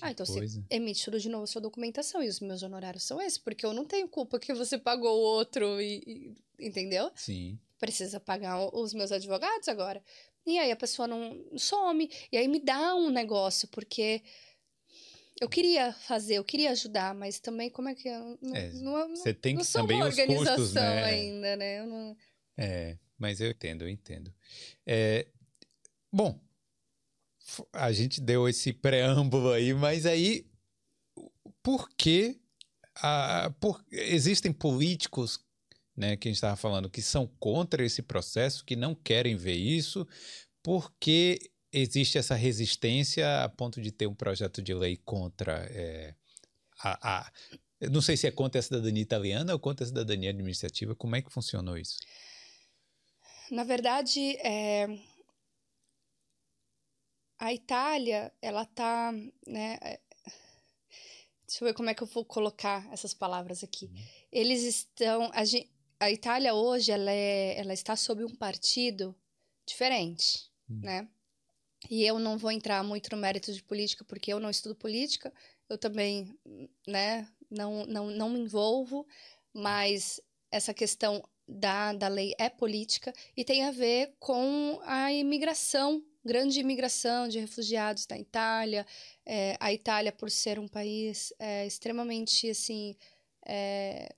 Ah, 0.02 0.12
então 0.12 0.26
coisa. 0.26 0.62
você 0.62 0.76
emite 0.76 1.04
tudo 1.04 1.20
de 1.20 1.30
novo 1.30 1.48
sua 1.48 1.62
documentação. 1.62 2.24
E 2.24 2.28
os 2.28 2.40
meus 2.40 2.64
honorários 2.64 3.04
são 3.04 3.22
esses, 3.22 3.38
porque 3.38 3.66
eu 3.66 3.74
não 3.74 3.86
tenho 3.86 4.08
culpa 4.08 4.40
que 4.40 4.54
você 4.54 4.78
pagou 4.78 5.18
o 5.18 5.22
outro 5.22 5.82
e, 5.82 6.36
e 6.60 6.68
entendeu? 6.68 7.12
Sim. 7.16 7.60
Precisa 7.78 8.20
pagar 8.20 8.60
os 8.76 8.94
meus 8.94 9.12
advogados 9.12 9.68
agora. 9.68 10.04
E 10.46 10.58
aí 10.58 10.72
a 10.72 10.76
pessoa 10.76 11.08
não 11.08 11.46
some. 11.58 12.10
E 12.32 12.38
aí 12.38 12.48
me 12.48 12.60
dá 12.60 12.96
um 12.96 13.10
negócio, 13.10 13.68
porque 13.68 14.22
eu 15.40 15.48
queria 15.48 15.94
fazer, 15.94 16.36
eu 16.36 16.44
queria 16.44 16.72
ajudar, 16.72 17.14
mas 17.16 17.40
também 17.40 17.70
como 17.70 17.88
é 17.88 17.96
que 17.96 18.10
eu 18.10 18.38
não, 18.42 18.56
é, 18.56 18.72
não, 18.74 19.10
você 19.10 19.34
tem 19.34 19.56
que 19.56 19.64
não 19.64 19.72
também 19.72 19.98
uma 19.98 20.06
organização 20.06 20.56
custos, 20.56 20.74
né? 20.74 21.04
ainda, 21.04 21.56
né? 21.56 21.86
Não... 21.86 22.18
É, 22.58 22.98
mas 23.18 23.40
eu 23.40 23.50
entendo, 23.50 23.84
eu 23.84 23.90
entendo. 23.90 24.34
É, 24.86 25.28
bom, 26.12 26.40
a 27.74 27.92
gente 27.92 28.22
deu 28.22 28.48
esse 28.48 28.74
preâmbulo 28.74 29.52
aí, 29.52 29.74
mas 29.74 30.06
aí 30.06 30.46
por 31.62 31.90
que 31.96 32.40
a, 32.96 33.52
por, 33.60 33.84
existem 33.92 34.52
políticos 34.52 35.40
né, 35.96 36.16
que 36.16 36.28
a 36.28 36.30
gente 36.30 36.38
estava 36.38 36.56
falando 36.56 36.90
que 36.90 37.02
são 37.02 37.28
contra 37.40 37.86
esse 37.86 38.02
processo, 38.02 38.64
que 38.64 38.76
não 38.76 38.96
querem 38.96 39.36
ver 39.36 39.56
isso, 39.56 40.08
porque 40.64 41.52
existe 41.72 42.18
essa 42.18 42.36
resistência 42.36 43.44
a 43.44 43.50
ponto 43.50 43.82
de 43.82 43.92
ter 43.92 44.08
um 44.08 44.16
projeto 44.16 44.62
de 44.62 44.74
lei 44.74 44.98
contra 44.98 45.54
é, 45.70 46.16
a, 46.82 47.20
a 47.20 47.32
não 47.92 48.02
sei 48.02 48.18
se 48.18 48.28
é 48.28 48.32
contra 48.32 48.60
a 48.60 48.62
cidadania 48.62 49.02
italiana 49.02 49.54
ou 49.54 49.60
contra 49.60 49.86
a 49.86 49.88
cidadania 49.88 50.32
administrativa. 50.32 50.94
Como 50.96 51.16
é 51.16 51.22
que 51.22 51.32
funcionou 51.32 51.78
isso? 51.78 51.98
Na 53.50 53.64
verdade, 53.64 54.36
é, 54.38 55.00
a 57.40 57.54
Itália, 57.54 58.32
ela 58.42 58.66
tá, 58.66 59.14
né? 59.48 59.80
É, 59.82 60.00
deixa 61.48 61.64
eu 61.64 61.68
ver 61.68 61.74
como 61.74 61.90
é 61.90 61.94
que 61.94 62.04
eu 62.04 62.08
vou 62.08 62.26
colocar 62.26 62.88
essas 62.92 63.14
palavras 63.14 63.64
aqui. 63.64 63.86
Uhum. 63.86 64.06
Eles 64.30 64.64
estão, 64.64 65.32
a, 65.34 66.06
a, 66.06 66.12
Itália 66.12 66.54
hoje, 66.54 66.92
ela, 66.92 67.10
é, 67.10 67.58
ela 67.58 67.74
está 67.74 67.96
sob 67.96 68.26
um 68.26 68.36
partido 68.36 69.16
diferente, 69.66 70.52
uhum. 70.70 70.82
né? 70.82 71.08
E 71.90 72.06
eu 72.06 72.20
não 72.20 72.38
vou 72.38 72.52
entrar 72.52 72.84
muito 72.84 73.10
no 73.16 73.22
mérito 73.22 73.54
de 73.54 73.64
política, 73.64 74.04
porque 74.04 74.34
eu 74.34 74.40
não 74.40 74.50
estudo 74.50 74.76
política, 74.76 75.34
eu 75.70 75.78
também, 75.78 76.38
né, 76.86 77.26
não, 77.50 77.86
não, 77.86 78.08
não 78.08 78.30
me 78.30 78.40
envolvo, 78.40 79.08
mas 79.54 80.20
essa 80.52 80.74
questão 80.74 81.24
da, 81.48 81.94
da 81.94 82.10
lei 82.10 82.36
é 82.38 82.50
política 82.50 83.14
e 83.36 83.46
tem 83.46 83.64
a 83.64 83.72
ver 83.72 84.14
com 84.20 84.82
a 84.84 85.12
imigração 85.14 86.04
grande 86.24 86.60
imigração 86.60 87.28
de 87.28 87.40
refugiados 87.40 88.06
da 88.06 88.18
Itália. 88.18 88.86
É, 89.26 89.58
a 89.60 89.74
Itália, 89.74 90.12
por 90.12 90.30
ser 90.30 90.60
um 90.60 90.68
país 90.68 91.34
é, 91.40 91.66
extremamente 91.66 92.50
assim 92.50 92.96
é, 93.46 94.14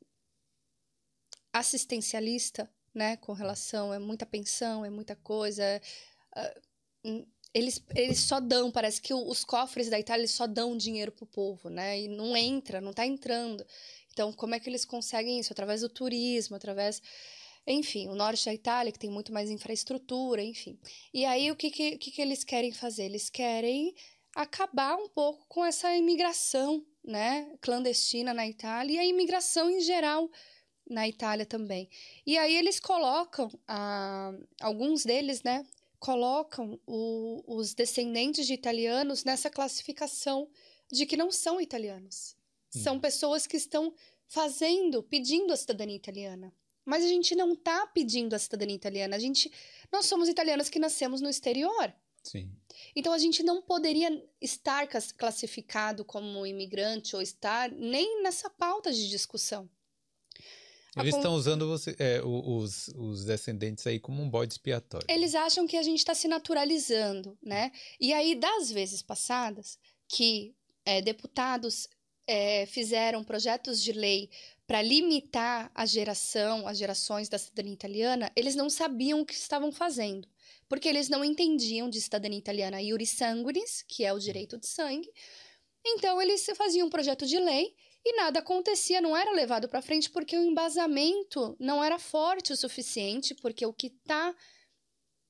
assistencialista, 1.54 2.70
né, 2.93 3.18
com 3.18 3.34
relação 3.34 3.93
é 3.93 3.99
muita 3.99 4.26
pensão, 4.26 4.84
é 4.84 4.89
muita 4.89 5.16
coisa. 5.16 5.64
É, 5.64 6.62
eles, 7.54 7.84
eles 7.95 8.20
só 8.20 8.39
dão, 8.39 8.72
parece 8.72 9.02
que 9.02 9.14
os 9.14 9.43
cofres 9.43 9.89
da 9.89 9.99
Itália 9.99 10.28
só 10.28 10.47
dão 10.47 10.78
dinheiro 10.78 11.12
pro 11.12 11.26
povo, 11.26 11.70
né? 11.70 11.99
E 11.99 12.08
não 12.08 12.36
entra, 12.36 12.80
não 12.80 12.91
está 12.91 13.06
entrando. 13.06 13.66
Então, 14.14 14.32
como 14.32 14.56
é 14.56 14.60
que 14.60 14.70
eles 14.70 14.86
conseguem 14.86 15.39
isso? 15.39 15.52
Através 15.52 15.82
do 15.82 15.89
turismo, 15.89 16.56
através 16.56 17.02
enfim, 17.66 18.07
o 18.07 18.16
norte 18.16 18.45
da 18.45 18.53
Itália, 18.53 18.91
que 18.91 18.99
tem 18.99 19.09
muito 19.09 19.32
mais 19.32 19.49
infraestrutura, 19.49 20.43
enfim. 20.43 20.80
E 21.14 21.26
aí, 21.26 21.51
o 21.51 21.55
que, 21.55 21.70
que, 21.70 21.97
que 21.97 22.22
eles 22.22 22.43
querem 22.43 22.72
fazer? 22.72 23.03
Eles 23.03 23.30
querem 23.30 23.93
acabar 24.36 24.95
um 24.95 25.09
pouco 25.09 25.45
com 25.47 25.64
essa 25.64 25.95
imigração 25.95 26.86
né, 27.03 27.51
clandestina 27.62 28.34
na 28.34 28.47
Itália 28.47 28.95
e 28.95 28.99
a 28.99 29.05
imigração 29.05 29.70
em 29.70 29.82
geral 29.82 30.30
na 30.89 31.07
Itália 31.07 31.45
também. 31.45 31.89
E 32.26 32.38
aí 32.38 32.55
eles 32.55 32.80
colocam, 32.80 33.49
ah, 33.68 34.34
alguns 34.59 35.03
deles, 35.03 35.41
né, 35.43 35.66
colocam 35.99 36.80
o, 36.86 37.43
os 37.47 37.74
descendentes 37.74 38.47
de 38.47 38.53
italianos 38.53 39.24
nessa 39.24 39.49
classificação 39.49 40.49
de 40.91 41.05
que 41.05 41.16
não 41.16 41.32
são 41.32 41.62
italianos. 41.62 42.36
Hum. 42.76 42.80
São 42.80 42.99
pessoas 42.99 43.45
que 43.47 43.57
estão 43.57 43.93
fazendo, 44.28 45.03
pedindo 45.03 45.53
a 45.53 45.57
cidadania 45.57 45.95
italiana. 45.95 46.53
Mas 46.91 47.05
a 47.05 47.07
gente 47.07 47.33
não 47.35 47.53
está 47.53 47.87
pedindo 47.87 48.33
a 48.33 48.37
cidadania 48.37 48.75
italiana. 48.75 49.15
A 49.15 49.19
gente, 49.19 49.49
nós 49.89 50.07
somos 50.07 50.27
italianos 50.27 50.67
que 50.67 50.77
nascemos 50.77 51.21
no 51.21 51.29
exterior. 51.29 51.93
Sim. 52.21 52.51
Então 52.93 53.13
a 53.13 53.17
gente 53.17 53.41
não 53.43 53.61
poderia 53.61 54.09
estar 54.41 54.85
classificado 55.17 56.03
como 56.03 56.45
imigrante 56.45 57.15
ou 57.15 57.21
estar 57.21 57.71
nem 57.71 58.21
nessa 58.21 58.49
pauta 58.49 58.91
de 58.91 59.09
discussão. 59.09 59.69
Eles 60.97 61.15
estão 61.15 61.33
usando 61.33 61.65
você, 61.65 61.95
é, 61.97 62.21
os, 62.21 62.89
os 62.89 63.23
descendentes 63.23 63.87
aí 63.87 63.97
como 63.97 64.21
um 64.21 64.29
bode 64.29 64.55
expiatório. 64.55 65.07
Eles 65.09 65.33
acham 65.33 65.65
que 65.65 65.77
a 65.77 65.83
gente 65.83 65.99
está 65.99 66.13
se 66.13 66.27
naturalizando, 66.27 67.37
né? 67.41 67.71
E 68.01 68.11
aí, 68.11 68.35
das 68.35 68.69
vezes 68.69 69.01
passadas, 69.01 69.79
que 70.09 70.53
é, 70.83 71.01
deputados 71.01 71.87
é, 72.27 72.65
fizeram 72.65 73.23
projetos 73.23 73.81
de 73.81 73.93
lei 73.93 74.29
para 74.72 74.82
limitar 74.82 75.69
a 75.76 75.86
geração, 75.86 76.65
as 76.65 76.78
gerações 76.78 77.28
da 77.28 77.38
cidadania 77.38 77.74
italiana, 77.74 78.32
eles 78.38 78.55
não 78.55 78.69
sabiam 78.69 79.19
o 79.19 79.26
que 79.26 79.34
estavam 79.34 79.69
fazendo, 79.69 80.26
porque 80.69 80.88
eles 80.88 81.09
não 81.09 81.26
entendiam 81.26 81.89
de 81.89 81.99
cidadania 81.99 82.39
italiana 82.39 82.82
iuri 82.82 83.05
sanguinis, 83.05 83.84
que 83.86 84.05
é 84.05 84.13
o 84.13 84.17
direito 84.17 84.57
de 84.57 84.65
sangue. 84.67 85.11
Então 85.86 86.22
eles 86.22 86.45
faziam 86.55 86.88
um 86.88 86.89
projeto 86.89 87.26
de 87.26 87.38
lei 87.38 87.76
e 88.05 88.15
nada 88.15 88.39
acontecia, 88.39 89.01
não 89.01 89.13
era 89.13 89.34
levado 89.34 89.67
para 89.67 89.82
frente 89.82 90.09
porque 90.09 90.38
o 90.38 90.41
embasamento 90.41 91.53
não 91.59 91.84
era 91.84 91.99
forte 91.99 92.53
o 92.53 92.55
suficiente, 92.55 93.36
porque 93.36 93.65
o 93.65 93.74
que 93.74 93.88
está 93.88 94.34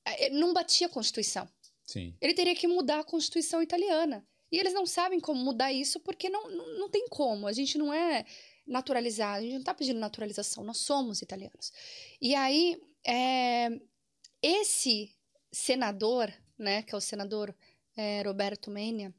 eh, 0.06 0.30
não 0.30 0.52
batia 0.52 0.86
a 0.86 0.90
Constituição. 0.90 1.48
Sim. 1.84 2.14
Ele 2.20 2.34
teria 2.34 2.54
que 2.54 2.68
mudar 2.68 3.00
a 3.00 3.04
Constituição 3.04 3.60
italiana. 3.60 4.24
E 4.52 4.58
eles 4.58 4.72
não 4.72 4.86
sabem 4.86 5.18
como 5.18 5.42
mudar 5.42 5.72
isso 5.72 5.98
porque 5.98 6.28
não, 6.28 6.48
não, 6.48 6.78
não 6.78 6.88
tem 6.88 7.08
como. 7.08 7.48
A 7.48 7.52
gente 7.52 7.76
não 7.76 7.92
é 7.92 8.24
naturalizar, 8.66 9.34
a 9.34 9.40
gente 9.40 9.52
não 9.52 9.60
está 9.60 9.74
pedindo 9.74 9.98
naturalização, 9.98 10.64
nós 10.64 10.78
somos 10.78 11.22
italianos. 11.22 11.72
E 12.20 12.34
aí, 12.34 12.80
é, 13.04 13.68
esse 14.40 15.14
senador, 15.50 16.32
né, 16.58 16.82
que 16.82 16.94
é 16.94 16.98
o 16.98 17.00
senador 17.00 17.54
é, 17.96 18.22
Roberto 18.22 18.70
Menia, 18.70 19.14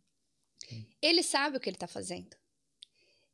ele 1.02 1.22
sabe 1.22 1.58
o 1.58 1.60
que 1.60 1.70
ele 1.70 1.76
está 1.76 1.88
fazendo. 1.88 2.36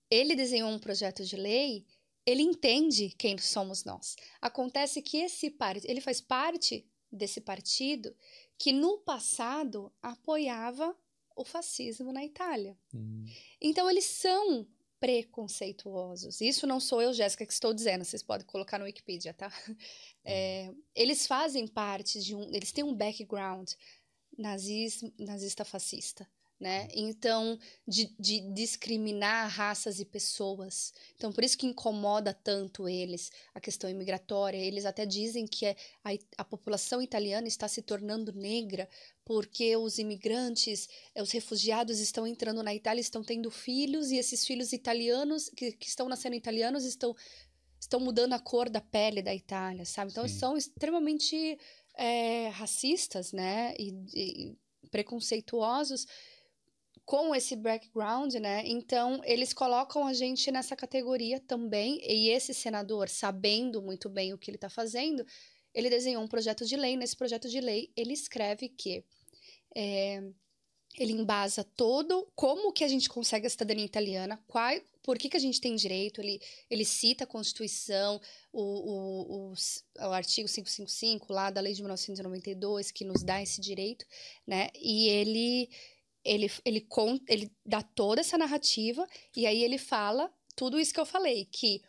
Ele 0.09 0.35
desenhou 0.35 0.69
um 0.69 0.79
projeto 0.79 1.23
de 1.23 1.35
lei, 1.35 1.85
ele 2.25 2.41
entende 2.41 3.09
quem 3.17 3.37
somos 3.37 3.83
nós. 3.83 4.15
Acontece 4.41 5.01
que 5.01 5.17
esse 5.17 5.51
partido, 5.51 5.89
ele 5.89 6.01
faz 6.01 6.19
parte 6.19 6.85
desse 7.11 7.41
partido 7.41 8.15
que 8.57 8.71
no 8.71 8.99
passado 8.99 9.91
apoiava 10.01 10.95
o 11.35 11.45
fascismo 11.45 12.11
na 12.11 12.25
Itália. 12.25 12.77
Hum. 12.93 13.25
Então 13.61 13.89
eles 13.89 14.05
são 14.05 14.67
preconceituosos. 14.99 16.41
Isso 16.41 16.67
não 16.67 16.79
sou 16.79 17.01
eu, 17.01 17.13
Jéssica, 17.13 17.45
que 17.45 17.53
estou 17.53 17.73
dizendo. 17.73 18.03
Vocês 18.03 18.23
podem 18.23 18.45
colocar 18.45 18.77
no 18.77 18.85
Wikipedia, 18.85 19.33
tá? 19.33 19.49
É, 20.31 20.71
eles 20.93 21.25
fazem 21.25 21.65
parte 21.65 22.19
de 22.19 22.35
um. 22.35 22.53
Eles 22.53 22.71
têm 22.71 22.83
um 22.83 22.93
background 22.93 23.71
nazismo, 24.37 25.11
nazista 25.17 25.65
fascista. 25.65 26.29
Né? 26.59 26.89
Então, 26.93 27.57
de, 27.87 28.13
de, 28.19 28.41
discriminar 28.53 29.49
raças 29.49 29.99
e 29.99 30.05
pessoas. 30.05 30.93
Então, 31.15 31.31
por 31.31 31.43
isso 31.43 31.57
que 31.57 31.65
incomoda 31.65 32.33
tanto 32.33 32.89
eles 32.89 33.31
a 33.53 33.61
questão 33.61 33.89
imigratória. 33.89 34.57
Eles 34.57 34.85
até 34.85 35.05
dizem 35.05 35.47
que 35.47 35.65
é, 35.65 35.75
a, 36.03 36.09
a 36.39 36.43
população 36.43 37.01
italiana 37.01 37.47
está 37.47 37.67
se 37.67 37.81
tornando 37.81 38.33
negra 38.33 38.89
porque 39.23 39.77
os 39.77 39.99
imigrantes, 39.99 40.89
eh, 41.13 41.21
os 41.21 41.31
refugiados 41.31 41.99
estão 41.99 42.25
entrando 42.25 42.63
na 42.63 42.73
Itália, 42.73 42.99
estão 42.99 43.23
tendo 43.23 43.51
filhos, 43.51 44.09
e 44.09 44.17
esses 44.17 44.43
filhos 44.43 44.73
italianos, 44.73 45.49
que, 45.49 45.71
que 45.73 45.87
estão 45.87 46.09
nascendo 46.09 46.35
italianos, 46.35 46.83
estão, 46.83 47.15
estão 47.79 47.99
mudando 47.99 48.33
a 48.33 48.39
cor 48.39 48.71
da 48.71 48.81
pele 48.81 49.21
da 49.21 49.33
Itália, 49.33 49.85
sabe? 49.85 50.09
Então, 50.11 50.27
Sim. 50.27 50.39
são 50.39 50.57
extremamente 50.57 51.59
é, 51.95 52.47
racistas, 52.47 53.31
né? 53.31 53.75
E, 53.77 53.93
e 54.15 54.57
preconceituosos 54.89 56.07
com 57.09 57.33
esse 57.33 57.55
background, 57.55 58.35
né? 58.35 58.61
Então, 58.67 59.19
eles 59.25 59.51
colocam 59.51 60.05
a 60.05 60.13
gente 60.13 60.51
nessa 60.51 60.75
categoria 60.75 61.39
também, 61.39 61.99
e 62.07 62.29
esse 62.29 62.53
senador, 62.53 63.09
sabendo 63.09 63.81
muito 63.81 64.07
bem 64.07 64.31
o 64.31 64.37
que 64.37 64.51
ele 64.51 64.57
está 64.57 64.69
fazendo, 64.69 65.25
ele 65.73 65.89
desenhou 65.89 66.21
um 66.21 66.27
projeto 66.27 66.63
de 66.67 66.75
lei. 66.75 66.95
Nesse 66.95 67.17
projeto 67.17 67.49
de 67.49 67.59
lei, 67.59 67.91
ele 67.97 68.13
escreve 68.13 68.69
que 68.69 69.03
é, 69.75 70.21
ele 70.99 71.13
embasa 71.13 71.63
todo 71.63 72.31
como 72.35 72.71
que 72.71 72.83
a 72.83 72.87
gente 72.87 73.09
consegue 73.09 73.47
a 73.47 73.49
cidadania 73.49 73.85
italiana, 73.85 74.39
qual, 74.47 74.79
por 75.01 75.17
que, 75.17 75.29
que 75.29 75.37
a 75.37 75.39
gente 75.39 75.59
tem 75.59 75.75
direito, 75.75 76.21
ele, 76.21 76.39
ele 76.69 76.85
cita 76.85 77.23
a 77.23 77.27
Constituição, 77.27 78.21
o, 78.53 78.61
o, 78.61 79.49
o, 79.49 79.53
o 79.97 80.13
artigo 80.13 80.47
555 80.47 81.33
lá 81.33 81.49
da 81.49 81.59
lei 81.59 81.73
de 81.73 81.81
1992, 81.81 82.91
que 82.91 83.03
nos 83.03 83.23
dá 83.23 83.41
esse 83.41 83.59
direito, 83.59 84.05
né? 84.45 84.69
E 84.75 85.07
ele 85.09 85.71
ele, 86.23 86.51
ele, 86.65 86.81
conta, 86.81 87.23
ele 87.31 87.51
dá 87.65 87.81
toda 87.81 88.21
essa 88.21 88.37
narrativa 88.37 89.07
e 89.35 89.45
aí 89.45 89.63
ele 89.63 89.77
fala 89.77 90.31
tudo 90.55 90.79
isso 90.79 90.93
que 90.93 90.99
eu 90.99 91.05
falei, 91.05 91.45
que 91.45 91.81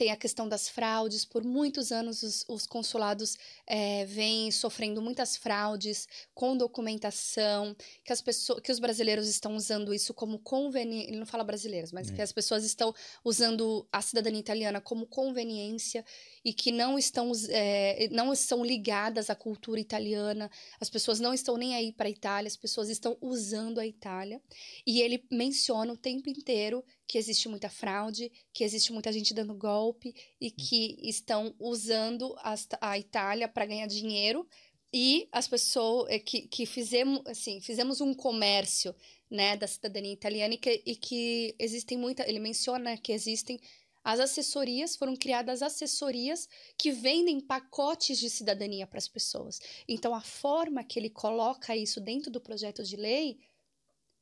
tem 0.00 0.10
a 0.10 0.16
questão 0.16 0.48
das 0.48 0.66
fraudes. 0.66 1.26
Por 1.26 1.44
muitos 1.44 1.92
anos, 1.92 2.22
os, 2.22 2.42
os 2.48 2.64
consulados 2.64 3.36
é, 3.66 4.06
vêm 4.06 4.50
sofrendo 4.50 5.02
muitas 5.02 5.36
fraudes 5.36 6.08
com 6.32 6.56
documentação, 6.56 7.76
que, 8.02 8.10
as 8.10 8.22
pessoas, 8.22 8.60
que 8.60 8.72
os 8.72 8.78
brasileiros 8.78 9.28
estão 9.28 9.54
usando 9.54 9.92
isso 9.92 10.14
como 10.14 10.38
conveniência. 10.38 11.10
Ele 11.10 11.18
não 11.18 11.26
fala 11.26 11.44
brasileiros, 11.44 11.92
mas 11.92 12.10
é. 12.10 12.14
que 12.14 12.22
as 12.22 12.32
pessoas 12.32 12.64
estão 12.64 12.94
usando 13.22 13.86
a 13.92 14.00
cidadania 14.00 14.40
italiana 14.40 14.80
como 14.80 15.06
conveniência 15.06 16.02
e 16.42 16.54
que 16.54 16.72
não 16.72 16.98
estão, 16.98 17.30
é, 17.50 18.08
não 18.10 18.32
estão 18.32 18.64
ligadas 18.64 19.28
à 19.28 19.34
cultura 19.34 19.78
italiana. 19.78 20.50
As 20.80 20.88
pessoas 20.88 21.20
não 21.20 21.34
estão 21.34 21.58
nem 21.58 21.74
aí 21.74 21.92
para 21.92 22.06
a 22.06 22.10
Itália, 22.10 22.48
as 22.48 22.56
pessoas 22.56 22.88
estão 22.88 23.18
usando 23.20 23.78
a 23.78 23.86
Itália. 23.86 24.40
E 24.86 25.02
ele 25.02 25.22
menciona 25.30 25.92
o 25.92 25.96
tempo 25.98 26.30
inteiro 26.30 26.82
que 27.10 27.18
existe 27.18 27.48
muita 27.48 27.68
fraude, 27.68 28.30
que 28.52 28.62
existe 28.62 28.92
muita 28.92 29.12
gente 29.12 29.34
dando 29.34 29.52
golpe 29.52 30.14
e 30.40 30.46
hum. 30.46 30.52
que 30.56 30.96
estão 31.02 31.52
usando 31.58 32.36
a, 32.38 32.54
a 32.80 32.98
Itália 33.00 33.48
para 33.48 33.66
ganhar 33.66 33.88
dinheiro 33.88 34.48
e 34.94 35.28
as 35.32 35.48
pessoas 35.48 36.08
eh, 36.08 36.20
que, 36.20 36.42
que 36.42 36.64
fizemos 36.64 37.20
assim 37.26 37.60
fizemos 37.60 38.00
um 38.00 38.14
comércio 38.14 38.94
né 39.28 39.56
da 39.56 39.66
cidadania 39.66 40.12
italiana 40.12 40.54
e 40.54 40.58
que, 40.58 40.82
e 40.86 40.94
que 40.94 41.56
existem 41.58 41.98
muita 41.98 42.28
ele 42.28 42.38
menciona 42.38 42.96
que 42.96 43.12
existem 43.12 43.60
as 44.04 44.20
assessorias 44.20 44.94
foram 44.96 45.16
criadas 45.16 45.62
assessorias 45.62 46.48
que 46.78 46.92
vendem 46.92 47.40
pacotes 47.40 48.18
de 48.18 48.30
cidadania 48.30 48.86
para 48.86 48.98
as 48.98 49.08
pessoas 49.08 49.60
então 49.88 50.14
a 50.14 50.20
forma 50.20 50.84
que 50.84 50.98
ele 50.98 51.10
coloca 51.10 51.76
isso 51.76 52.00
dentro 52.00 52.30
do 52.30 52.40
projeto 52.40 52.84
de 52.84 52.94
lei 52.96 53.38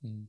hum 0.03 0.27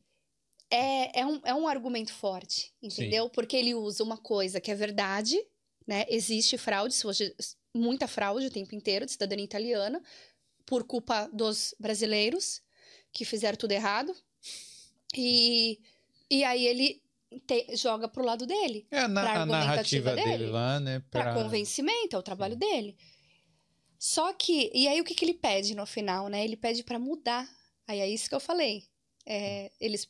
é, 0.72 1.22
é, 1.22 1.26
um, 1.26 1.42
é 1.44 1.54
um 1.54 1.68
argumento 1.68 2.14
forte, 2.14 2.72
entendeu? 2.82 3.26
Sim. 3.26 3.32
Porque 3.34 3.58
ele 3.58 3.74
usa 3.74 4.04
uma 4.04 4.18
coisa 4.18 4.62
que 4.62 4.72
é 4.72 4.76
verdade, 4.76 5.40
né? 5.86 6.06
Existe 6.08 6.58
fraude, 6.58 6.96
hoje, 7.06 7.36
muita 7.74 8.08
fraude 8.08 8.46
o 8.46 8.52
tempo 8.52 8.76
inteiro 8.76 9.06
de 9.06 9.12
cidadania 9.12 9.46
italiana, 9.46 10.02
por 10.66 10.84
culpa 10.84 11.28
dos 11.34 11.74
brasileiros 11.80 12.62
que 13.12 13.26
fizeram 13.26 13.58
tudo 13.58 13.72
errado. 13.72 14.16
E, 15.18 15.80
e 16.30 16.44
aí 16.44 16.68
ele 16.68 17.02
te, 17.48 17.76
joga 17.76 18.08
pro 18.08 18.24
lado 18.24 18.46
dele. 18.46 18.86
É 18.92 19.00
a, 19.00 19.08
na, 19.08 19.42
a 19.42 19.46
narrativa 19.46 20.16
dele, 20.16 20.30
dele, 20.30 20.46
lá, 20.48 20.80
né? 20.80 21.04
Pra... 21.10 21.24
pra 21.24 21.34
convencimento, 21.34 22.16
é 22.16 22.20
o 22.20 22.24
trabalho 22.24 22.54
Sim. 22.54 22.60
dele. 22.60 22.98
Só 23.98 24.32
que, 24.32 24.72
e 24.74 24.88
aí 24.88 25.02
o 25.02 25.04
que, 25.04 25.16
que 25.16 25.26
ele 25.26 25.34
pede 25.34 25.76
no 25.76 25.86
final, 25.86 26.30
né? 26.30 26.44
Ele 26.44 26.56
pede 26.56 26.84
para 26.84 27.00
mudar. 27.00 27.50
Aí 27.88 28.00
é 28.00 28.08
isso 28.08 28.30
que 28.30 28.36
eu 28.36 28.40
falei. 28.40 28.86
É, 29.26 29.72
eles 29.80 30.08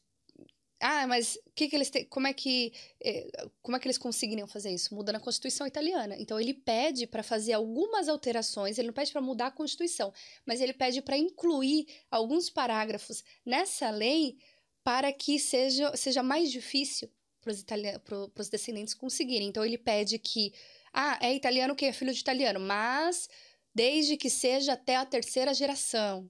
ah, 0.80 1.06
mas 1.08 1.38
que 1.54 1.68
que 1.68 1.76
eles 1.76 1.90
te... 1.90 2.06
como 2.06 2.28
é 2.28 2.34
que 2.34 2.72
eh, 3.04 3.28
como 3.62 3.76
é 3.76 3.80
que 3.80 3.88
eles 3.88 3.98
conseguiriam 3.98 4.48
fazer 4.48 4.72
isso? 4.72 4.96
Mudando 4.96 5.18
a 5.18 5.20
Constituição 5.20 5.68
italiana. 5.68 6.16
Então 6.18 6.40
ele 6.40 6.54
pede 6.54 7.06
para 7.06 7.22
fazer 7.22 7.54
algumas 7.54 8.08
alterações, 8.08 8.78
ele 8.78 8.88
não 8.88 8.94
pede 8.94 9.12
para 9.12 9.22
mudar 9.22 9.48
a 9.48 9.52
Constituição, 9.52 10.14
mas 10.46 10.62
ele 10.62 10.74
pede 10.74 11.02
para 11.02 11.18
incluir 11.18 11.86
alguns 12.10 12.50
parágrafos 12.50 13.24
nessa 13.46 13.90
lei 13.90 14.38
para 14.84 15.12
que 15.12 15.38
seja, 15.38 15.96
seja 15.98 16.24
mais 16.24 16.52
difícil 16.52 17.10
para 17.42 17.52
os 17.52 17.60
italianos, 17.60 18.02
para 18.04 18.42
os 18.42 18.50
descendentes 18.50 18.94
conseguirem. 18.94 19.50
Então 19.50 19.66
ele 19.66 19.78
pede 19.78 20.18
que 20.18 20.54
ah, 20.94 21.20
é 21.22 21.34
italiano 21.36 21.76
quem 21.76 21.90
é 21.90 21.94
filho 21.94 22.14
de 22.14 22.20
italiano, 22.20 22.60
mas 22.60 23.30
desde 23.74 24.18
que 24.18 24.30
seja 24.30 24.74
até 24.74 24.96
a 24.96 25.06
terceira 25.06 25.54
geração. 25.54 26.30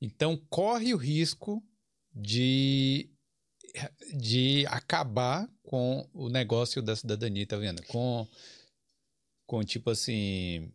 Então 0.00 0.36
corre 0.48 0.94
o 0.94 0.96
risco 0.96 1.62
de 2.14 3.10
de 4.14 4.66
acabar 4.68 5.48
com 5.62 6.06
o 6.12 6.28
negócio 6.28 6.82
da 6.82 6.94
cidadania, 6.94 7.46
tá 7.46 7.56
vendo? 7.56 7.82
Com, 7.86 8.26
com 9.46 9.62
tipo 9.64 9.90
assim. 9.90 10.70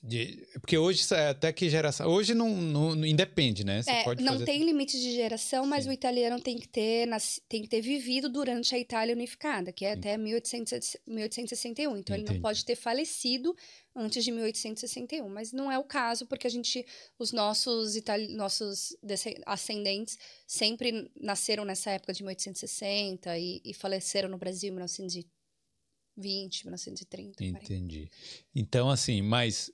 De, 0.00 0.46
porque 0.60 0.78
hoje 0.78 1.02
é 1.12 1.30
até 1.30 1.52
que 1.52 1.68
geração. 1.68 2.08
Hoje 2.08 2.32
não, 2.32 2.50
não, 2.50 2.94
não 2.94 3.04
independe, 3.04 3.64
né? 3.64 3.82
Você 3.82 3.90
é, 3.90 4.04
pode 4.04 4.22
não 4.22 4.34
fazer... 4.34 4.44
tem 4.44 4.62
limite 4.62 4.96
de 4.96 5.12
geração, 5.12 5.66
mas 5.66 5.84
Sim. 5.84 5.90
o 5.90 5.92
italiano 5.92 6.40
tem 6.40 6.56
que, 6.56 6.68
ter, 6.68 7.08
tem 7.48 7.62
que 7.62 7.68
ter 7.68 7.80
vivido 7.80 8.28
durante 8.28 8.72
a 8.72 8.78
Itália 8.78 9.12
unificada, 9.12 9.72
que 9.72 9.84
é 9.84 9.94
Sim. 9.94 9.98
até 9.98 10.16
1800, 10.16 10.96
1861. 11.04 11.96
Então 11.96 12.14
Entendi. 12.14 12.30
ele 12.30 12.34
não 12.34 12.40
pode 12.40 12.64
ter 12.64 12.76
falecido 12.76 13.56
antes 13.98 14.24
de 14.24 14.30
1861, 14.30 15.28
mas 15.28 15.52
não 15.52 15.70
é 15.70 15.78
o 15.78 15.84
caso 15.84 16.26
porque 16.26 16.46
a 16.46 16.50
gente, 16.50 16.86
os 17.18 17.32
nossos 17.32 17.96
itali 17.96 18.28
nossos 18.28 18.96
ascendentes 19.44 20.18
sempre 20.46 21.10
nasceram 21.20 21.64
nessa 21.64 21.90
época 21.90 22.12
de 22.12 22.22
1860 22.22 23.36
e, 23.38 23.60
e 23.64 23.74
faleceram 23.74 24.28
no 24.28 24.38
Brasil 24.38 24.68
em 24.68 24.72
1920, 24.72 26.64
1930. 26.64 27.44
Entendi. 27.44 28.10
Então 28.54 28.88
assim, 28.88 29.20
mas 29.20 29.70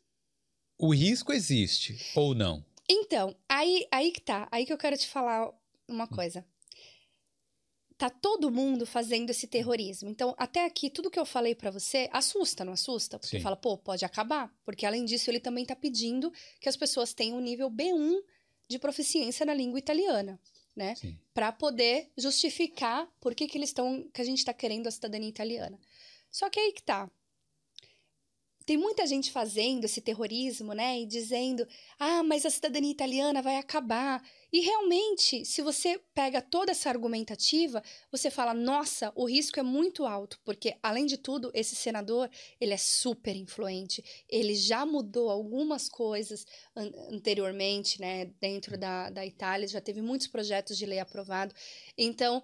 o 0.79 0.93
risco 0.93 1.33
existe 1.33 1.97
ou 2.16 2.35
não? 2.35 2.64
Então, 2.89 3.37
aí 3.49 3.87
aí 3.93 4.11
que 4.11 4.20
tá, 4.20 4.49
aí 4.51 4.64
que 4.64 4.72
eu 4.72 4.79
quero 4.79 4.97
te 4.97 5.07
falar 5.07 5.53
uma 5.87 6.09
coisa 6.09 6.45
tá 7.97 8.11
todo 8.11 8.51
mundo 8.51 8.85
fazendo 8.85 9.31
esse 9.31 9.47
terrorismo. 9.47 10.09
Então, 10.09 10.35
até 10.37 10.65
aqui, 10.65 10.91
tudo 10.91 11.11
que 11.11 11.19
eu 11.19 11.25
falei 11.25 11.55
para 11.55 11.71
você 11.71 12.09
assusta, 12.13 12.65
não 12.65 12.73
assusta? 12.73 13.19
Porque 13.19 13.37
Sim. 13.37 13.43
fala, 13.43 13.57
pô, 13.57 13.79
pode 13.79 14.05
acabar. 14.05 14.53
Porque, 14.65 14.85
além 14.85 15.05
disso, 15.05 15.31
ele 15.31 15.41
também 15.41 15.65
tá 15.65 15.77
pedindo 15.77 16.33
que 16.61 16.69
as 16.69 16.77
pessoas 16.77 17.15
tenham 17.15 17.39
um 17.39 17.41
nível 17.41 17.71
B1 17.71 18.21
de 18.69 18.79
proficiência 18.79 19.47
na 19.47 19.55
língua 19.55 19.79
italiana, 19.79 20.41
né? 20.75 20.95
Para 21.33 21.53
poder 21.53 22.11
justificar 22.17 23.09
por 23.21 23.35
que, 23.35 23.47
que 23.47 23.57
eles 23.57 23.71
estão, 23.71 24.09
que 24.13 24.21
a 24.21 24.25
gente 24.25 24.45
tá 24.45 24.53
querendo 24.53 24.87
a 24.87 24.91
cidadania 24.91 25.29
italiana. 25.29 25.79
Só 26.31 26.51
que 26.51 26.59
aí 26.59 26.73
que 26.73 26.83
tá 26.83 27.09
tem 28.67 28.77
muita 28.79 29.07
gente 29.07 29.31
fazendo 29.31 29.85
esse 29.85 30.01
terrorismo, 30.01 30.73
né? 30.73 31.01
E 31.01 31.07
dizendo, 31.07 31.67
ah, 31.99 32.23
mas 32.23 32.47
a 32.47 32.51
cidadania 32.51 32.91
italiana 32.91 33.43
vai 33.43 33.57
acabar. 33.57 34.23
E 34.55 34.61
realmente, 34.61 35.45
se 35.45 35.61
você 35.63 36.01
pega 36.15 36.41
toda 36.41 36.71
essa 36.71 36.89
argumentativa, 36.89 37.83
você 38.09 38.31
fala, 38.31 38.55
nossa, 38.55 39.13
o 39.17 39.25
risco 39.25 39.59
é 39.59 39.65
muito 39.65 40.07
alto, 40.07 40.39
porque, 40.45 40.77
além 40.81 41.07
de 41.07 41.17
tudo, 41.17 41.51
esse 41.53 41.75
senador, 41.75 42.31
ele 42.61 42.73
é 42.73 42.77
super 42.77 43.35
influente. 43.35 44.05
Ele 44.29 44.55
já 44.55 44.87
mudou 44.87 45.29
algumas 45.29 45.89
coisas 45.89 46.47
an 46.77 46.89
anteriormente, 47.11 48.01
né? 48.01 48.27
Dentro 48.41 48.79
da, 48.79 49.11
da 49.11 49.27
Itália, 49.27 49.67
já 49.67 49.81
teve 49.81 50.01
muitos 50.01 50.29
projetos 50.29 50.79
de 50.79 50.87
lei 50.87 51.01
aprovado. 51.01 51.53
Então, 51.99 52.41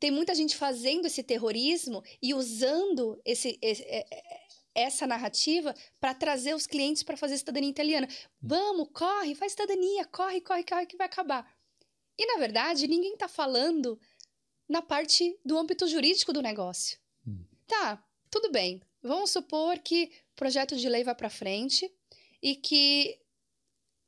tem 0.00 0.10
muita 0.10 0.34
gente 0.34 0.56
fazendo 0.56 1.06
esse 1.06 1.22
terrorismo 1.22 2.02
e 2.22 2.32
usando 2.32 3.20
esse, 3.26 3.58
esse 3.60 3.82
é, 3.82 4.06
é, 4.10 4.43
essa 4.74 5.06
narrativa 5.06 5.74
para 6.00 6.14
trazer 6.14 6.54
os 6.54 6.66
clientes 6.66 7.02
para 7.02 7.16
fazer 7.16 7.38
cidadania 7.38 7.70
italiana. 7.70 8.08
Vamos, 8.40 8.88
corre, 8.92 9.34
faz 9.34 9.52
cidadania, 9.52 10.04
corre, 10.06 10.40
corre, 10.40 10.64
corre, 10.64 10.86
que 10.86 10.96
vai 10.96 11.06
acabar. 11.06 11.48
E, 12.18 12.26
na 12.26 12.38
verdade, 12.38 12.86
ninguém 12.86 13.14
está 13.14 13.28
falando 13.28 14.00
na 14.68 14.82
parte 14.82 15.38
do 15.44 15.58
âmbito 15.58 15.86
jurídico 15.86 16.32
do 16.32 16.42
negócio. 16.42 16.98
Hum. 17.26 17.44
Tá, 17.66 18.02
tudo 18.30 18.50
bem. 18.50 18.80
Vamos 19.02 19.30
supor 19.30 19.78
que 19.78 20.10
o 20.32 20.36
projeto 20.36 20.76
de 20.76 20.88
lei 20.88 21.04
vá 21.04 21.14
para 21.14 21.28
frente 21.30 21.92
e 22.42 22.56
que 22.56 23.20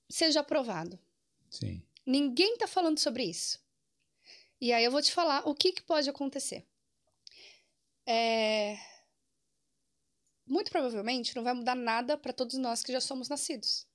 seja 0.09 0.41
aprovado. 0.41 0.99
Sim. 1.51 1.83
Ninguém 2.05 2.55
está 2.55 2.67
falando 2.67 2.99
sobre 2.99 3.25
isso. 3.25 3.61
E 4.61 4.73
aí 4.73 4.85
eu 4.85 4.91
vou 4.91 5.03
te 5.03 5.13
falar 5.13 5.47
o 5.47 5.55
que, 5.55 5.73
que 5.73 5.83
pode 5.83 6.09
acontecer. 6.09 6.65
É... 8.07 8.79
Muito 10.57 10.71
provavelmente 10.71 11.37
não 11.37 11.45
vai 11.45 11.53
mudar 11.53 11.75
nada 11.75 12.17
para 12.17 12.33
todos 12.33 12.57
nós 12.57 12.83
que 12.83 12.91
já 12.91 13.01
somos 13.01 13.29
nascidos. 13.29 13.87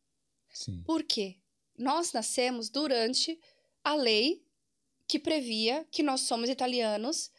Sim. 0.53 0.83
Por 0.83 1.03
quê? 1.03 1.37
Nós 1.75 2.13
nascemos 2.13 2.69
durante 2.69 3.39
a 3.83 3.95
lei 3.95 4.45
que 5.07 5.17
previa 5.17 5.87
que 5.89 6.03
nós 6.03 6.21
somos 6.21 6.49
italianos, 6.49 7.31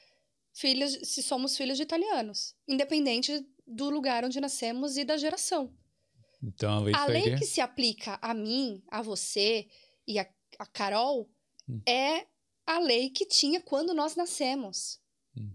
filhos, 0.53 0.99
se 1.05 1.23
somos 1.23 1.57
filhos 1.57 1.77
de 1.77 1.85
italianos, 1.85 2.57
independente 2.66 3.47
do 3.64 3.89
lugar 3.91 4.25
onde 4.25 4.41
nascemos 4.41 4.97
e 4.97 5.05
da 5.05 5.16
geração. 5.16 5.73
Então 6.43 6.85
a 6.93 7.07
lei, 7.07 7.37
que 7.37 7.47
se 7.47 7.61
aplica 7.61 8.18
a 8.20 8.35
mim, 8.35 8.83
a 8.89 9.01
você 9.03 9.68
e 10.05 10.18
a, 10.18 10.29
a 10.59 10.66
Carol 10.66 11.31
Hum. 11.68 11.81
é 11.87 12.27
a 12.66 12.81
lei 12.81 13.11
que 13.11 13.25
tinha 13.25 13.61
quando 13.61 13.95
nós 13.95 14.16
nascemos. 14.16 15.01
Hum. 15.37 15.53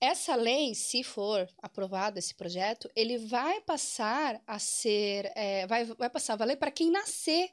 Essa 0.00 0.34
lei, 0.34 0.74
se 0.74 1.02
for 1.02 1.48
aprovado 1.62 2.18
esse 2.18 2.34
projeto, 2.34 2.90
ele 2.94 3.16
vai 3.16 3.60
passar 3.62 4.42
a 4.46 4.58
ser, 4.58 5.32
é, 5.34 5.66
vai, 5.66 5.84
vai 5.84 6.10
passar 6.10 6.34
a 6.34 6.36
valer 6.36 6.56
para 6.56 6.70
quem 6.70 6.90
nascer 6.90 7.50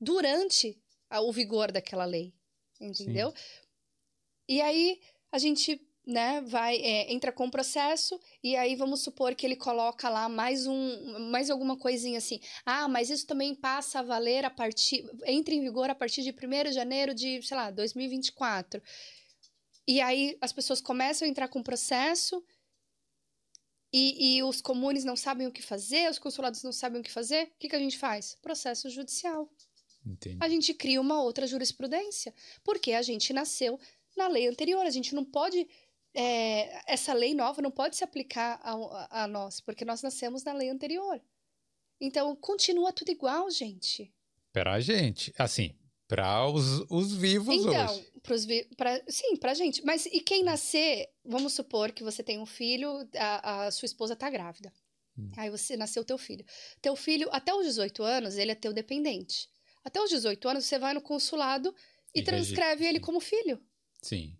durante 0.00 0.78
a- 1.10 1.20
o 1.20 1.30
vigor 1.32 1.70
daquela 1.70 2.04
lei, 2.06 2.32
entendeu? 2.80 3.32
E 4.48 4.60
aí 4.60 5.00
a 5.30 5.38
gente, 5.38 5.80
né, 6.06 6.40
vai 6.42 6.76
é, 6.76 7.12
entra 7.12 7.30
com 7.32 7.46
o 7.46 7.50
processo 7.50 8.18
e 8.42 8.56
aí 8.56 8.74
vamos 8.74 9.02
supor 9.02 9.34
que 9.34 9.46
ele 9.46 9.56
coloca 9.56 10.08
lá 10.08 10.28
mais 10.28 10.66
um, 10.66 11.30
mais 11.30 11.48
alguma 11.50 11.76
coisinha 11.76 12.18
assim. 12.18 12.40
Ah, 12.64 12.88
mas 12.88 13.08
isso 13.10 13.26
também 13.26 13.54
passa 13.54 14.00
a 14.00 14.02
valer 14.02 14.44
a 14.44 14.50
partir, 14.50 15.04
entra 15.26 15.54
em 15.54 15.60
vigor 15.60 15.88
a 15.90 15.94
partir 15.94 16.22
de 16.22 16.32
1 16.32 16.64
de 16.70 16.72
janeiro 16.72 17.14
de, 17.14 17.40
sei 17.42 17.56
lá, 17.56 17.70
2024. 17.70 18.82
E 19.86 20.00
aí 20.00 20.36
as 20.40 20.52
pessoas 20.52 20.80
começam 20.80 21.26
a 21.26 21.30
entrar 21.30 21.48
com 21.48 21.58
o 21.60 21.64
processo 21.64 22.44
e, 23.92 24.36
e 24.36 24.42
os 24.42 24.60
comunes 24.60 25.04
não 25.04 25.16
sabem 25.16 25.46
o 25.46 25.52
que 25.52 25.62
fazer, 25.62 26.10
os 26.10 26.18
consulados 26.18 26.62
não 26.62 26.72
sabem 26.72 27.00
o 27.00 27.04
que 27.04 27.10
fazer. 27.10 27.48
O 27.48 27.58
que, 27.58 27.68
que 27.68 27.76
a 27.76 27.78
gente 27.78 27.98
faz? 27.98 28.36
Processo 28.40 28.88
judicial. 28.88 29.50
Entendi. 30.04 30.38
A 30.40 30.48
gente 30.48 30.72
cria 30.74 31.00
uma 31.00 31.20
outra 31.22 31.46
jurisprudência, 31.46 32.34
porque 32.64 32.92
a 32.92 33.02
gente 33.02 33.32
nasceu 33.32 33.78
na 34.16 34.28
lei 34.28 34.48
anterior. 34.48 34.84
A 34.86 34.90
gente 34.90 35.14
não 35.14 35.24
pode. 35.24 35.68
é, 36.14 36.92
essa 36.92 37.12
lei 37.12 37.34
nova 37.34 37.60
não 37.62 37.70
pode 37.70 37.96
se 37.96 38.04
aplicar 38.04 38.60
a, 38.62 38.72
a- 38.72 39.24
a 39.24 39.26
nós, 39.28 39.60
porque 39.60 39.84
nós 39.84 40.02
nascemos 40.02 40.42
na 40.44 40.52
lei 40.52 40.68
anterior. 40.70 41.20
Então, 42.00 42.34
continua 42.36 42.92
tudo 42.92 43.10
igual, 43.10 43.48
gente. 43.50 44.12
Pra 44.52 44.80
gente. 44.80 45.32
Assim, 45.38 45.74
pra 46.08 46.46
os, 46.48 46.84
os 46.90 47.14
vivos 47.14 47.54
Então, 47.64 47.94
hoje. 47.94 48.06
pros 48.22 48.44
vi- 48.44 48.68
pra, 48.76 49.02
sim, 49.08 49.36
pra 49.36 49.54
gente. 49.54 49.84
Mas 49.84 50.06
e 50.06 50.20
quem 50.20 50.42
nascer, 50.44 51.08
vamos 51.24 51.52
supor 51.54 51.90
que 51.92 52.02
você 52.04 52.22
tem 52.22 52.38
um 52.38 52.46
filho, 52.46 52.88
a, 53.16 53.64
a 53.66 53.70
sua 53.70 53.86
esposa 53.86 54.14
tá 54.16 54.28
grávida. 54.30 54.72
Hum. 55.18 55.30
Aí 55.36 55.50
você 55.50 55.76
nasceu 55.76 56.04
teu 56.04 56.16
filho. 56.18 56.44
Teu 56.80 56.96
filho, 56.96 57.28
até 57.32 57.52
os 57.54 57.64
18 57.66 58.02
anos, 58.02 58.36
ele 58.36 58.50
é 58.52 58.54
teu 58.54 58.72
dependente. 58.72 59.48
Até 59.84 60.00
os 60.00 60.08
18 60.10 60.48
anos, 60.48 60.64
você 60.64 60.78
vai 60.78 60.94
no 60.94 61.00
consulado 61.00 61.74
e, 62.14 62.20
E 62.20 62.22
transcreve 62.22 62.84
ele 62.86 63.00
como 63.00 63.20
filho. 63.20 63.60
Sim. 64.00 64.36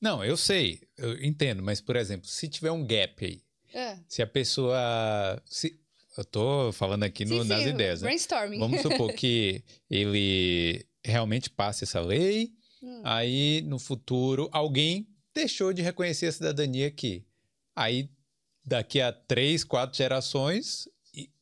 Não, 0.00 0.24
eu 0.24 0.36
sei, 0.36 0.80
eu 0.96 1.20
entendo, 1.24 1.62
mas, 1.62 1.80
por 1.80 1.96
exemplo, 1.96 2.28
se 2.28 2.48
tiver 2.48 2.70
um 2.70 2.86
gap 2.86 3.24
aí, 3.24 3.42
É. 3.74 3.98
se 4.08 4.22
a 4.22 4.26
pessoa. 4.26 5.42
Se, 5.44 5.78
eu 6.16 6.24
tô 6.24 6.72
falando 6.72 7.02
aqui 7.04 7.24
no- 7.24 7.42
Sim, 7.42 7.48
nas 7.48 7.62
sim, 7.62 7.68
ideias, 7.70 8.00
né? 8.02 8.06
Brainstorming. 8.08 8.58
Vamos 8.58 8.80
supor 8.80 9.12
que 9.12 9.62
ele 9.90 10.86
realmente 11.04 11.48
passe 11.50 11.84
essa 11.84 12.00
lei, 12.00 12.50
Hum. 12.82 13.02
aí 13.04 13.60
no 13.62 13.78
futuro 13.78 14.48
alguém 14.52 15.08
deixou 15.34 15.72
de 15.72 15.82
reconhecer 15.82 16.26
a 16.26 16.32
cidadania 16.32 16.86
aqui. 16.86 17.24
Aí 17.76 18.08
daqui 18.64 19.00
a 19.00 19.12
três, 19.12 19.64
quatro 19.64 19.96
gerações, 19.96 20.88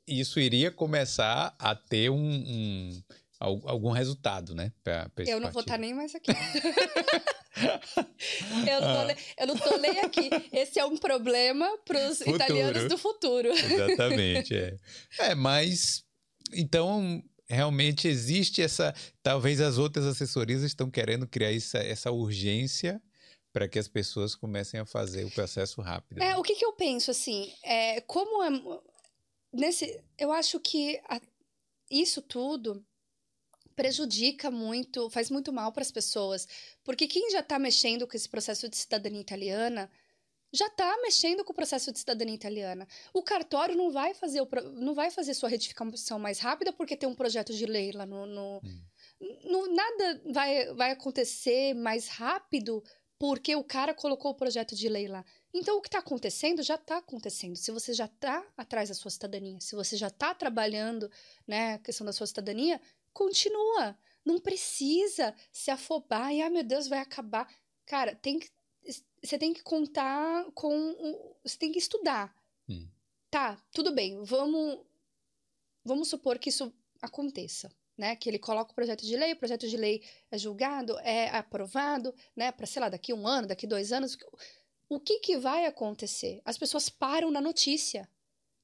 isso 0.07 0.39
iria 0.41 0.71
começar 0.71 1.55
a 1.59 1.75
ter 1.75 2.11
um, 2.11 2.17
um- 2.19 3.03
al- 3.41 3.63
algum 3.69 3.91
resultado, 3.91 4.55
né? 4.55 4.73
pra- 4.85 5.09
pra 5.11 5.25
Eu 5.25 5.41
não 5.41 5.51
vou 5.51 5.61
estar 5.61 5.73
partido. 5.75 5.81
nem 5.87 5.95
mais 5.95 6.15
aqui. 6.15 6.31
eu, 7.57 8.81
não 8.81 9.09
Ah. 9.11 9.17
eu 9.39 9.47
não 9.47 9.57
tô 9.59 9.77
nem 9.79 9.99
aqui. 10.01 10.31
Esse 10.53 10.79
é 10.79 10.85
um 10.85 10.97
problema 10.97 11.69
para 11.85 12.09
os 12.11 12.21
italianos 12.21 12.89
do 12.89 12.97
futuro. 12.99 13.49
Exatamente, 13.49 14.55
é. 14.55 14.77
É, 15.19 15.35
mas 15.35 16.05
então 16.53 17.23
realmente 17.49 18.09
existe 18.09 18.63
essa. 18.63 18.95
Talvez 19.23 19.61
as 19.61 19.79
outras 19.79 20.05
assessorias 20.05 20.63
estão 20.63 20.91
querendo 20.91 21.27
criar 21.27 21.53
essa, 21.55 21.79
essa 21.79 22.11
urgência 22.11 23.01
para 23.53 23.69
que 23.69 23.79
as 23.79 23.89
pessoas 23.89 24.35
comecem 24.35 24.79
a 24.79 24.85
fazer 24.85 25.25
o 25.25 25.31
processo 25.31 25.81
rápido. 25.81 26.19
É, 26.23 26.29
né? 26.29 26.37
o 26.37 26.43
que, 26.43 26.55
que 26.55 26.65
eu 26.65 26.73
penso, 26.73 27.11
assim, 27.11 27.53
é, 27.63 28.01
como 28.03 28.43
é, 28.43 28.51
nesse, 29.53 29.99
eu 30.19 30.31
acho 30.31 30.61
que 30.61 31.01
a- 31.09 31.21
isso 31.91 32.21
tudo 32.21 32.85
prejudica 33.75 34.51
muito, 34.51 35.09
faz 35.11 35.31
muito 35.31 35.53
mal 35.53 35.73
para 35.73 35.83
as 35.83 35.91
pessoas, 35.91 36.47
porque 36.85 37.07
quem 37.07 37.31
já 37.31 37.41
está 37.41 37.59
mexendo 37.59 38.07
com 38.07 38.17
esse 38.17 38.29
processo 38.29 38.69
de 38.69 38.77
cidadania 38.77 39.21
italiana 39.21 39.91
já 40.57 40.67
está 40.67 40.97
mexendo 41.03 41.45
com 41.45 41.53
o 41.53 41.55
processo 41.55 41.93
de 41.93 41.99
cidadania 41.99 42.35
italiana. 42.35 42.87
O 43.13 43.23
cartório 43.23 43.77
não 43.77 43.91
vai 43.91 44.15
fazer 44.15 44.41
o 44.41 44.49
não 44.75 44.95
vai 44.95 45.11
fazer 45.11 45.35
sua 45.35 45.49
retificação 45.49 46.19
mais 46.19 46.39
rápida 46.39 46.73
porque 46.73 46.97
tem 46.97 47.09
um 47.09 47.15
projeto 47.15 47.53
de 47.53 47.67
lei 47.67 47.93
lá 47.93 48.07
no, 48.07 48.27
no- 48.27 48.61
Hum. 48.65 48.83
no- 49.45 49.75
nada 49.75 50.23
vai, 50.33 50.73
vai 50.75 50.91
acontecer 50.93 51.75
mais 51.75 52.09
rápido 52.09 52.83
porque 53.19 53.57
o 53.57 53.65
cara 53.65 53.95
colocou 53.95 54.33
o 54.33 54.35
projeto 54.35 54.75
de 54.75 54.89
lei 54.89 55.09
lá. 55.09 55.25
Então, 55.55 55.79
o 55.79 55.81
que 55.81 55.89
está 55.89 56.01
acontecendo 56.01 56.63
já 56.63 56.75
está 56.75 56.99
acontecendo. 56.99 57.57
Se 57.57 57.71
você 57.71 57.95
já 57.95 58.05
está 58.05 58.47
atrás 58.57 58.91
da 58.91 58.95
sua 58.95 59.11
cidadania, 59.11 59.59
se 59.59 59.75
você 59.75 59.97
já 59.97 60.09
está 60.09 60.35
trabalhando 60.35 61.11
né, 61.47 61.75
a 61.75 61.79
questão 61.79 62.05
da 62.05 62.13
sua 62.13 62.27
cidadania, 62.27 62.79
continua. 63.15 63.97
Não 64.23 64.39
precisa 64.39 65.35
se 65.51 65.71
afobar 65.71 66.31
e, 66.35 66.43
ah, 66.43 66.51
meu 66.51 66.63
Deus, 66.63 66.89
vai 66.89 66.99
acabar. 66.99 67.49
Cara, 67.87 68.15
tem 68.15 68.39
que, 68.39 68.51
você 69.27 69.39
tem 69.39 69.53
que 69.53 69.63
contar 69.63 70.45
com. 70.55 70.91
o- 70.93 71.37
Você 71.45 71.59
tem 71.59 71.71
que 71.73 71.79
estudar. 71.79 72.35
Hum. 72.69 72.89
Tá, 73.31 73.57
tudo 73.73 73.93
bem, 73.93 74.23
vamos. 74.23 74.79
Vamos 75.85 76.09
supor 76.09 76.39
que 76.39 76.49
isso 76.49 76.73
aconteça. 77.01 77.71
Né, 77.99 78.15
que 78.15 78.29
ele 78.29 78.39
coloca 78.39 78.73
o 78.73 78.75
projeto 78.75 79.07
de 79.07 79.17
lei, 79.17 79.33
o 79.33 79.37
projeto 79.37 79.67
de 79.67 79.75
lei 79.75 80.03
é 80.31 80.37
julgado, 80.37 80.99
é 80.99 81.31
aprovado, 81.31 82.15
né, 82.37 82.53
para 82.53 82.67
sei 82.67 82.83
lá, 82.83 82.91
daqui 82.91 83.11
um 83.15 83.27
ano, 83.27 83.47
daqui 83.49 83.67
dois 83.67 83.91
anos, 83.91 84.19
o 84.87 85.01
que 85.01 85.19
que 85.21 85.39
vai 85.39 85.65
acontecer? 85.65 86.43
As 86.45 86.59
pessoas 86.59 86.91
param 86.91 87.31
na 87.31 87.41
notícia 87.41 88.07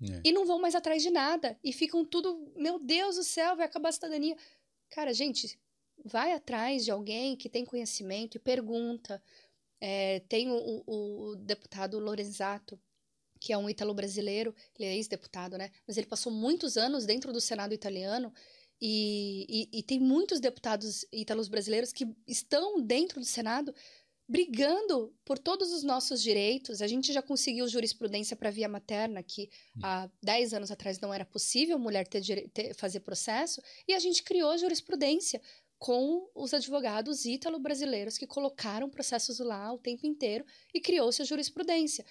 É. 0.03 0.21
e 0.23 0.33
não 0.33 0.45
vão 0.45 0.61
mais 0.61 0.75
atrás 0.75 1.03
de 1.03 1.09
nada 1.09 1.59
e 1.65 1.73
ficam 1.73 2.05
tudo, 2.05 2.53
meu 2.55 2.79
Deus 2.79 3.17
do 3.17 3.25
céu, 3.25 3.57
vai 3.57 3.65
acabar 3.65 3.89
a 3.89 3.93
cidadania. 3.93 4.37
Cara, 4.91 5.15
gente, 5.15 5.59
vai 6.05 6.33
atrás 6.33 6.85
de 6.85 6.91
alguém 6.91 7.35
que 7.35 7.49
tem 7.49 7.65
conhecimento 7.65 8.37
e 8.37 8.39
pergunta. 8.39 9.23
É, 9.85 10.21
tem 10.29 10.49
o, 10.49 10.85
o- 10.87 11.35
deputado 11.37 11.99
Lorenzato, 11.99 12.79
que 13.41 13.53
é 13.53 13.59
um 13.59 13.69
ítalo-brasileiro, 13.69 14.55
ele 14.79 14.89
é 14.89 14.95
ex-deputado, 14.95 15.59
né? 15.59 15.71
Mas 15.87 15.97
ele 15.97 16.07
passou 16.07 16.31
muitos 16.33 16.77
anos 16.77 17.05
dentro 17.05 17.33
do 17.33 17.41
Senado 17.41 17.75
italiano 17.75 18.33
e, 18.81 19.69
e- 19.73 19.79
e 19.81 19.83
tem 19.83 19.99
muitos 19.99 20.39
deputados 20.39 21.05
ítalos 21.13 21.49
brasileiros 21.49 21.93
que 21.93 22.07
estão 22.29 22.81
dentro 22.81 23.19
do 23.19 23.27
Senado 23.27 23.75
brigando 24.29 25.13
por 25.25 25.37
todos 25.39 25.73
os 25.73 25.83
nossos 25.83 26.23
direitos. 26.23 26.81
A 26.81 26.87
gente 26.87 27.13
já 27.13 27.21
conseguiu 27.21 27.67
jurisprudência 27.69 28.37
para 28.37 28.51
via 28.53 28.69
materna, 28.69 29.21
que 29.23 29.51
há 29.83 30.09
10 30.23 30.55
anos 30.55 30.71
atrás 30.71 30.99
não 31.01 31.13
era 31.13 31.25
possível 31.25 31.77
mulher 31.79 32.07
ter, 32.07 32.23
ter- 32.51 32.73
fazer 32.75 33.01
processo, 33.01 33.61
e 33.87 33.93
a 33.93 33.99
gente 33.99 34.23
criou 34.23 34.57
jurisprudência 34.57 35.43
com 35.83 36.31
os 36.33 36.55
advogados 36.55 37.25
ítalo-brasileiros 37.25 38.17
que 38.17 38.25
colocaram 38.25 38.89
processos 38.89 39.41
lá 39.41 39.73
o 39.73 39.79
tempo 39.79 40.07
inteiro 40.07 40.45
e 40.73 40.81
criou-se 40.81 41.21
a 41.21 41.25
jurisprudência. 41.25 42.07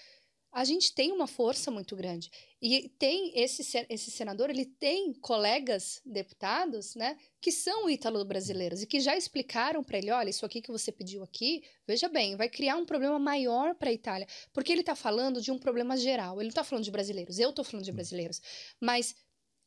A 0.52 0.66
gente 0.66 0.94
tem 0.94 1.14
uma 1.14 1.26
força 1.26 1.72
muito 1.72 1.96
grande. 1.96 2.30
E 2.62 2.90
tem 3.00 3.32
esse, 3.34 3.64
se- 3.64 3.86
esse 3.90 4.12
senador, 4.12 4.50
ele 4.50 4.66
tem 4.66 5.14
colegas 5.14 6.02
deputados, 6.06 6.96
né, 6.96 7.18
que 7.40 7.50
são 7.50 7.90
ítalo-brasileiros 7.90 8.84
e 8.84 8.86
que 8.86 9.00
já 9.00 9.16
explicaram 9.16 9.82
para 9.82 10.00
ele, 10.00 10.12
olha, 10.12 10.30
isso 10.30 10.46
aqui 10.46 10.62
que 10.62 10.70
você 10.70 10.92
pediu 10.92 11.24
aqui, 11.24 11.64
veja 11.88 12.10
bem, 12.10 12.36
vai 12.36 12.50
criar 12.50 12.76
um 12.76 12.86
problema 12.86 13.18
maior 13.18 13.74
para 13.76 13.90
a 13.90 13.94
Itália, 13.94 14.28
porque 14.52 14.74
ele 14.74 14.82
está 14.82 14.98
falando 14.98 15.42
de 15.42 15.50
um 15.50 15.58
problema 15.58 15.96
geral. 15.96 16.36
Ele 16.36 16.48
não 16.48 16.50
está 16.50 16.66
falando 16.66 16.84
de 16.84 16.92
brasileiros, 16.92 17.40
eu 17.40 17.52
estou 17.52 17.64
falando 17.64 17.86
de 17.86 17.94
brasileiros, 17.94 18.42
mas 18.82 19.16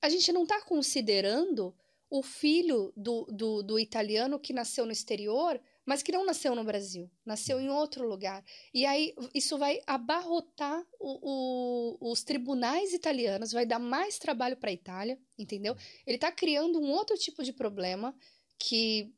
a 0.03 0.11
gente 0.11 0.31
não 0.31 0.43
está 0.43 0.61
considerando 0.61 1.75
o 2.19 2.23
filho 2.23 2.93
do, 2.97 3.25
do, 3.25 3.61
do 3.63 3.77
italiano 3.77 4.39
que 4.39 4.53
nasceu 4.53 4.87
no 4.87 4.93
exterior, 4.93 5.61
mas 5.85 6.01
que 6.01 6.13
não 6.13 6.25
nasceu 6.25 6.55
no 6.55 6.63
Brasil, 6.63 7.11
nasceu 7.27 7.61
em 7.61 7.69
outro 7.69 8.07
lugar. 8.09 8.45
E 8.73 8.87
aí 8.87 9.13
isso 9.35 9.59
vai 9.59 9.81
abarrotar 9.85 10.81
o- 11.01 11.19
o- 12.01 12.13
os 12.13 12.23
tribunais 12.23 12.93
italianos, 12.93 13.51
vai 13.51 13.67
dar 13.67 13.81
mais 13.81 14.17
trabalho 14.17 14.57
para 14.57 14.71
a 14.71 14.73
Itália, 14.73 15.19
entendeu? 15.37 15.75
Ele 16.07 16.17
está 16.17 16.31
criando 16.31 16.81
um 16.81 16.89
outro 16.93 17.17
tipo 17.19 17.43
de 17.43 17.53
problema 17.53 18.15
que 18.61 19.13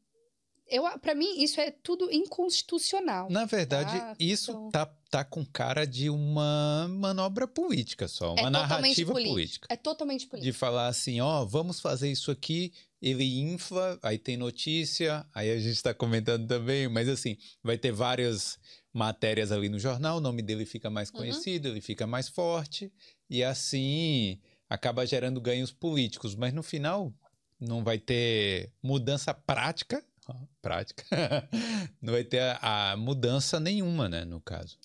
eu, 0.68 0.82
para 0.98 1.14
mim, 1.14 1.42
isso 1.42 1.60
é 1.60 1.70
tudo 1.70 2.10
inconstitucional. 2.12 3.28
Na 3.30 3.44
verdade, 3.44 3.98
tá? 3.98 4.16
isso 4.18 4.50
Então- 4.50 4.70
tá, 4.70 4.86
tá 5.10 5.24
com 5.24 5.44
cara 5.44 5.86
de 5.86 6.10
uma 6.10 6.86
manobra 6.88 7.46
política 7.46 8.08
só, 8.08 8.32
uma 8.34 8.48
é 8.48 8.50
narrativa 8.50 9.12
político. 9.12 9.34
política. 9.34 9.68
É 9.70 9.76
totalmente 9.76 10.26
político. 10.26 10.52
De 10.52 10.58
falar 10.58 10.88
assim, 10.88 11.20
ó, 11.20 11.44
vamos 11.44 11.80
fazer 11.80 12.10
isso 12.10 12.30
aqui, 12.30 12.72
ele 13.00 13.40
infla, 13.40 13.98
aí 14.02 14.18
tem 14.18 14.36
notícia, 14.36 15.24
aí 15.34 15.50
a 15.50 15.58
gente 15.58 15.82
tá 15.82 15.94
comentando 15.94 16.46
também, 16.48 16.88
mas 16.88 17.08
assim, 17.08 17.36
vai 17.62 17.78
ter 17.78 17.92
várias 17.92 18.58
matérias 18.92 19.52
ali 19.52 19.68
no 19.68 19.78
jornal, 19.78 20.16
o 20.16 20.20
nome 20.20 20.42
dele 20.42 20.64
fica 20.64 20.88
mais 20.90 21.10
Uhum. 21.10 21.16
conhecido, 21.18 21.68
ele 21.68 21.80
fica 21.80 22.06
mais 22.06 22.28
forte, 22.28 22.90
e 23.28 23.44
assim 23.44 24.40
acaba 24.68 25.06
gerando 25.06 25.40
ganhos 25.40 25.70
políticos, 25.70 26.34
mas 26.34 26.52
no 26.52 26.62
final 26.62 27.12
não 27.60 27.84
vai 27.84 27.98
ter 27.98 28.72
mudança 28.82 29.32
prática, 29.32 30.04
prática, 30.62 31.04
não 32.00 32.12
vai 32.12 32.24
ter 32.24 32.40
a, 32.60 32.92
a 32.92 32.96
mudança 32.96 33.60
nenhuma, 33.60 34.08
né, 34.08 34.24
no 34.24 34.40
caso. 34.40 34.78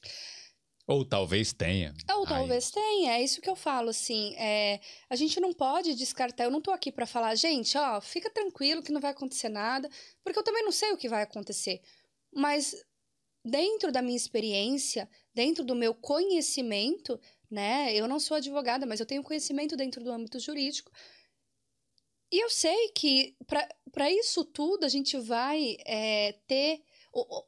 Ou 0.88 1.06
talvez 1.06 1.54
tenha. 1.54 1.94
Ou 2.14 2.22
Aí- 2.24 2.28
talvez 2.28 2.70
tenha, 2.72 3.14
é 3.14 3.24
isso 3.24 3.40
que 3.42 3.50
eu 3.50 3.56
falo, 3.56 3.90
assim, 3.90 4.36
é, 4.36 4.80
a 5.10 5.16
gente 5.16 5.40
não 5.40 5.54
pode 5.54 5.96
descartar, 5.96 6.44
eu 6.44 6.52
não 6.52 6.62
tô 6.62 6.72
aqui 6.72 6.92
pra 6.92 7.06
falar, 7.06 7.36
gente, 7.36 7.78
ó, 7.78 8.02
fica 8.02 8.30
tranquilo 8.30 8.84
que 8.84 8.92
não 8.92 9.00
vai 9.00 9.12
acontecer 9.12 9.50
nada, 9.50 9.90
porque 10.24 10.38
eu 10.40 10.44
também 10.44 10.64
não 10.64 10.72
sei 10.72 10.92
o 10.92 10.98
que 10.98 11.08
vai 11.08 11.22
acontecer, 11.24 11.82
mas 12.34 12.76
dentro 13.46 13.92
da 13.92 14.02
minha 14.02 14.18
experiência, 14.18 15.10
dentro 15.34 15.64
do 15.64 15.76
meu 15.76 15.94
conhecimento, 15.96 17.20
né, 17.50 17.94
eu 17.96 18.08
não 18.08 18.20
sou 18.20 18.38
advogada, 18.38 18.86
mas 18.86 19.00
eu 19.00 19.06
tenho 19.06 19.24
conhecimento 19.24 19.76
dentro 19.76 20.04
do 20.04 20.12
âmbito 20.12 20.40
jurídico, 20.40 20.92
e 22.32 22.44
eu 22.44 22.50
sei 22.50 22.90
que 22.90 23.36
para 23.92 24.10
isso 24.12 24.44
tudo 24.46 24.86
a 24.86 24.90
gente 24.90 25.18
vai 25.20 25.78
é, 25.86 26.34
ter 26.48 26.82
o- 27.14 27.44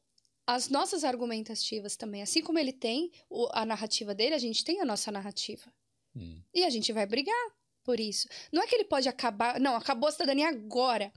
as 0.46 0.68
nossas 0.70 1.04
argumentativas 1.04 1.96
também. 1.96 2.22
Assim 2.22 2.42
como 2.42 2.60
ele 2.60 2.74
tem 2.74 3.12
o- 3.30 3.48
a 3.54 3.66
narrativa 3.66 4.14
dele, 4.14 4.36
a 4.36 4.40
gente 4.40 4.64
tem 4.64 4.82
a 4.82 4.86
nossa 4.86 5.12
narrativa. 5.12 5.72
Hum. 6.16 6.42
E 6.54 6.64
a 6.66 6.70
gente 6.70 6.92
vai 6.92 7.06
brigar 7.06 7.52
por 7.84 8.00
isso. 8.00 8.28
Não 8.52 8.62
é 8.62 8.68
que 8.68 8.76
ele 8.76 8.84
pode 8.86 9.08
acabar. 9.08 9.60
Não, 9.60 9.76
acabou 9.76 10.10
a 10.10 10.12
cidadania 10.12 10.50
agora. 10.50 11.12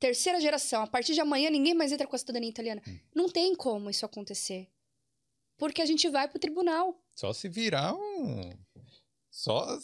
Terceira 0.00 0.40
geração. 0.40 0.82
A 0.82 0.86
partir 0.86 1.14
de 1.14 1.20
amanhã 1.20 1.50
ninguém 1.50 1.74
mais 1.74 1.92
entra 1.92 2.06
com 2.06 2.16
a 2.16 2.18
cidadania 2.18 2.48
italiana. 2.50 2.82
Hum. 2.86 2.98
Não 3.14 3.28
tem 3.28 3.54
como 3.54 3.90
isso 3.90 4.04
acontecer. 4.06 4.68
Porque 5.56 5.80
a 5.82 5.86
gente 5.86 6.08
vai 6.08 6.26
pro 6.28 6.38
tribunal. 6.38 6.98
Só 7.14 7.32
se 7.32 7.48
virar 7.48 7.94
um. 7.94 8.50
Só, 9.30 9.78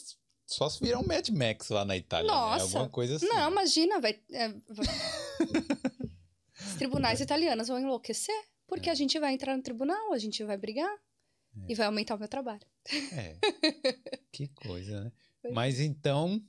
só 0.52 0.68
se 0.68 0.80
virar 0.82 0.98
um 0.98 1.06
Mad 1.06 1.28
Max 1.30 1.68
lá 1.68 1.84
na 1.84 1.96
Itália. 1.96 2.26
né? 2.30 2.36
Nossa. 2.36 2.64
Alguma 2.64 2.88
coisa 2.88 3.16
assim. 3.16 3.26
Não, 3.26 3.50
imagina, 3.50 4.00
vai. 4.00 4.18
é, 4.32 4.48
Os 6.66 6.74
tribunais 6.76 7.20
italianos 7.20 7.68
vão 7.68 7.78
enlouquecer. 7.78 8.34
Porque 8.66 8.88
É. 8.88 8.92
a 8.92 8.94
gente 8.94 9.18
vai 9.18 9.32
entrar 9.34 9.56
no 9.56 9.62
tribunal, 9.62 10.12
a 10.12 10.18
gente 10.18 10.44
vai 10.44 10.56
brigar. 10.56 10.90
E 11.68 11.74
vai 11.74 11.86
aumentar 11.86 12.14
o 12.14 12.18
meu 12.18 12.28
trabalho. 12.28 12.60
É. 13.12 13.36
que 14.30 14.46
coisa, 14.48 15.04
né? 15.04 15.12
Pois 15.42 15.50
é. 15.50 15.54
Mas 15.54 15.80
então, 15.80 16.40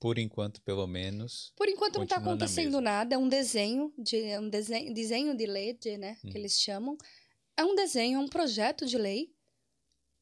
por 0.00 0.18
enquanto, 0.18 0.62
pelo 0.62 0.86
menos. 0.86 1.52
Por 1.54 1.68
enquanto 1.68 1.96
não 1.96 2.04
está 2.04 2.16
acontecendo 2.16 2.80
nada, 2.80 3.14
é 3.14 3.18
um 3.18 3.28
desenho 3.28 3.92
de 3.98 4.16
é 4.22 4.40
um 4.40 4.48
desenho, 4.48 4.94
desenho 4.94 5.36
de 5.36 5.44
lei, 5.44 5.78
né, 5.98 6.16
Hum. 6.24 6.30
que 6.30 6.38
eles 6.38 6.58
chamam. 6.58 6.96
É 7.56 7.62
um 7.64 7.74
desenho, 7.74 8.16
é 8.16 8.22
um 8.22 8.28
projeto 8.28 8.86
de 8.86 8.96
lei. 8.96 9.30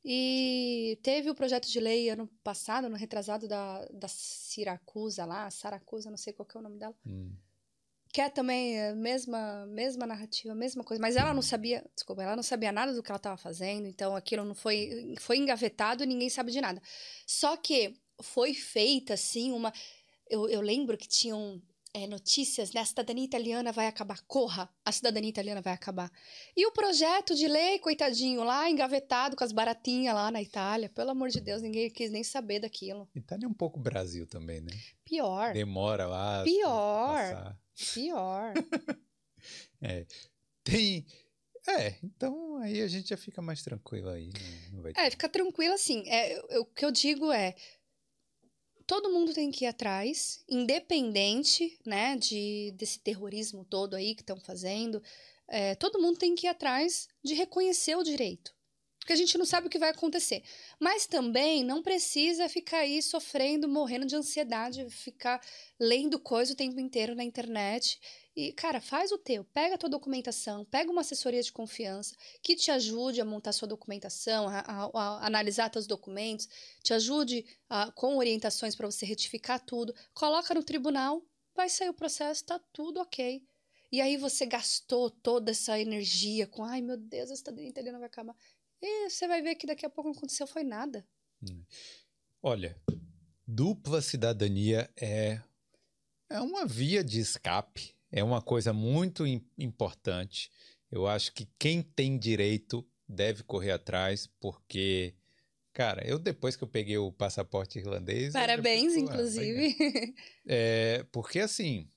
E 0.05 0.99
teve 1.03 1.29
o 1.29 1.35
projeto 1.35 1.69
de 1.69 1.79
lei 1.79 2.09
ano 2.09 2.27
passado, 2.43 2.89
no 2.89 2.97
retrasado 2.97 3.47
da, 3.47 3.85
da 3.93 4.09
Siracusa 4.09 5.25
lá, 5.25 5.51
Saracusa, 5.51 6.11
não 6.11 6.17
sei 6.17 6.33
qual 6.33 6.47
que 6.47 6.57
é 6.57 6.61
o 6.61 6.63
nome 6.63 6.79
dela. 6.79 6.95
hum, 7.05 7.35
Que 8.13 8.23
é 8.23 8.31
também 8.31 8.81
a 8.83 8.95
mesma, 8.95 9.67
mesma 9.67 10.07
narrativa, 10.07 10.55
mesma 10.55 10.83
coisa. 10.83 11.01
Mas 11.01 11.17
ela 11.17 11.35
não 11.35 11.43
sabia, 11.43 11.85
desculpa, 11.95 12.23
ela 12.23 12.35
não 12.35 12.43
sabia 12.43 12.73
nada 12.73 12.95
do 12.95 13.03
que 13.03 13.11
ela 13.11 13.19
estava 13.19 13.37
fazendo, 13.37 13.87
então 13.87 14.17
aquilo 14.17 14.45
não 14.45 14.55
foi, 14.55 15.15
foi 15.21 15.37
engavetado 15.37 16.03
e 16.03 16.07
ninguém 16.07 16.31
sabe 16.31 16.51
de 16.51 16.61
nada. 16.61 16.81
Só 17.27 17.57
que 17.57 17.95
foi 18.23 18.55
feita, 18.55 19.15
assim, 19.15 19.53
uma. 19.53 19.73
Eu, 20.29 20.49
eu 20.49 20.61
lembro 20.61 20.97
que 20.97 21.09
tinham 21.09 21.61
é, 21.93 22.07
notícias, 22.07 22.73
né? 22.73 22.81
A 22.81 22.85
cidadania 22.85 23.25
italiana 23.25 23.73
vai 23.73 23.87
acabar. 23.87 24.21
Corra, 24.27 24.69
a 24.85 24.93
cidadania 24.93 25.29
italiana 25.31 25.61
vai 25.61 25.73
acabar. 25.73 26.11
E 26.57 26.65
o 26.67 26.73
projeto 26.73 27.35
de 27.35 27.49
lei, 27.49 27.79
coitadinho, 27.79 28.45
lá 28.45 28.71
engavetado 28.71 29.37
com 29.37 29.43
as 29.45 29.53
baratinhas 29.53 30.15
lá 30.15 30.31
na 30.31 30.41
Itália. 30.41 30.89
Pelo 30.89 31.11
amor 31.11 31.31
de 31.31 31.41
Deus, 31.41 31.63
ninguém 31.63 31.91
quis 31.91 32.11
nem 32.11 32.23
saber 32.23 32.61
daquilo. 32.61 33.09
Itália 33.15 33.47
é 33.47 33.49
um 33.49 33.55
pouco 33.55 33.79
Brasil 33.81 34.27
também, 34.27 34.61
né? 34.61 34.71
Pior, 35.05 35.53
Demora 35.53 36.07
lá. 36.07 36.43
Pior. 36.45 37.57
pior. 37.95 38.55
Tem. 40.65 41.07
É, 41.69 41.95
então 42.03 42.57
aí 42.59 42.81
a 42.81 42.89
gente 42.89 43.09
já 43.11 43.17
fica 43.17 43.43
mais 43.43 43.63
tranquilo 43.63 44.09
aí. 44.09 44.29
né? 44.29 44.69
Não 44.73 44.83
vai 44.83 44.93
É, 44.97 45.11
fica 45.11 45.29
tranquilo 45.29 45.75
assim. 45.75 46.09
É, 46.09 46.39
eu- 46.57 46.63
o 46.63 46.65
que 46.67 46.85
eu 46.85 46.91
digo 46.91 47.31
é. 47.33 47.55
Todo 48.91 49.13
mundo 49.13 49.33
tem 49.33 49.53
que 49.53 49.65
ir 49.65 49.69
atrás, 49.69 50.43
independente, 50.49 51.79
né, 51.87 52.17
de, 52.17 52.75
desse 52.77 52.99
terrorismo 52.99 53.65
todo 53.65 53.95
aí 53.95 54.17
que 54.17 54.23
estão 54.23 54.41
fazendo. 54.41 55.01
É, 55.47 55.77
todo 55.77 56.03
mundo 56.03 56.19
tem 56.19 56.35
que 56.35 56.49
ir 56.49 56.49
atrás 56.49 57.07
de 57.23 57.35
reconhecer 57.35 57.95
o 57.95 58.03
direito. 58.03 58.53
Porque 58.99 59.13
a 59.13 59.17
gente 59.17 59.39
não 59.39 59.47
sabe 59.47 59.69
o 59.69 59.71
que 59.71 59.79
vai 59.79 59.91
acontecer. 59.91 60.43
Mas 60.81 61.07
também 61.07 61.63
não 61.63 61.85
precisa 61.85 62.49
ficar 62.49 62.79
aí 62.79 63.01
sofrendo, 63.01 63.69
morrendo 63.69 64.07
de 64.07 64.17
ansiedade, 64.17 64.85
ficar 64.91 65.41
lendo 65.79 66.19
coisa 66.19 66.53
o 66.53 66.57
tempo 66.57 66.81
inteiro 66.81 67.15
na 67.15 67.23
internet. 67.23 67.97
E, 68.37 68.53
cara, 68.53 68.81
faz 68.81 69.11
o 69.11 69.19
teu. 69.19 69.45
Pega 69.45 69.75
a 69.75 69.79
tua 69.79 69.89
documentação, 69.89 70.65
pega 70.65 70.91
uma 70.91 71.01
assessoria 71.01 71.43
de 71.43 71.53
confiança 71.53 72.15
que 72.43 72.55
te 72.55 72.71
ajude 72.71 73.21
a 73.21 73.25
montar 73.25 73.53
sua 73.53 73.67
documentação, 73.69 74.49
a, 74.49 74.61
a- 74.61 74.91
a 74.95 75.27
analisar 75.27 75.69
teus 75.69 75.87
documentos, 75.87 76.49
te 76.83 76.95
ajude 76.95 77.45
a- 77.69 77.91
com 77.93 78.17
orientações 78.17 78.75
para 78.77 78.87
você 78.91 79.05
retificar 79.05 79.61
tudo. 79.61 79.95
Coloca 80.15 80.55
no 80.55 80.63
tribunal, 80.63 81.23
vai 81.55 81.69
sair 81.69 81.89
o 81.89 81.95
processo, 81.95 82.45
tá 82.45 82.59
tudo 82.73 83.01
ok. 83.01 83.43
E 83.93 84.01
aí 84.01 84.17
você 84.17 84.47
gastou 84.47 85.11
toda 85.11 85.51
essa 85.51 85.79
energia 85.79 86.47
com, 86.47 86.63
ai 86.63 86.81
meu 86.81 86.97
Deus, 86.97 87.31
a 87.33 87.37
cidadania 87.37 87.69
italiana 87.71 87.99
vai 87.99 88.07
acabar. 88.07 88.37
E 88.81 89.11
você 89.11 89.27
vai 89.27 89.43
ver 89.43 89.57
que 89.57 89.67
daqui 89.67 89.85
a 89.85 89.91
pouco 89.91 90.09
não 90.09 90.17
aconteceu 90.17 90.47
foi 90.47 90.63
nada. 90.63 91.05
Olha, 92.41 92.81
dupla 93.47 94.01
cidadania 94.01 94.89
é, 94.97 95.43
é 96.31 96.41
uma 96.41 96.65
via 96.65 97.03
de 97.03 97.19
escape, 97.19 97.95
é 98.13 98.23
uma 98.25 98.43
coisa 98.43 98.73
muito 98.73 99.27
im- 99.27 99.45
importante. 99.59 100.51
Eu 100.91 101.07
acho 101.07 101.33
que 101.33 101.49
quem 101.59 101.83
tem 101.83 102.19
direito 102.19 102.87
deve 103.09 103.43
correr 103.43 103.71
atrás, 103.73 104.29
porque, 104.41 105.15
cara, 105.73 106.07
eu 106.07 106.19
depois 106.19 106.57
que 106.57 106.65
eu 106.65 106.69
peguei 106.69 106.99
o 106.99 107.13
passaporte 107.13 107.79
irlandês. 107.79 108.33
Parabéns, 108.33 108.95
inclusive. 108.97 109.77
É, 110.47 111.05
porque 111.13 111.39
assim. 111.41 111.89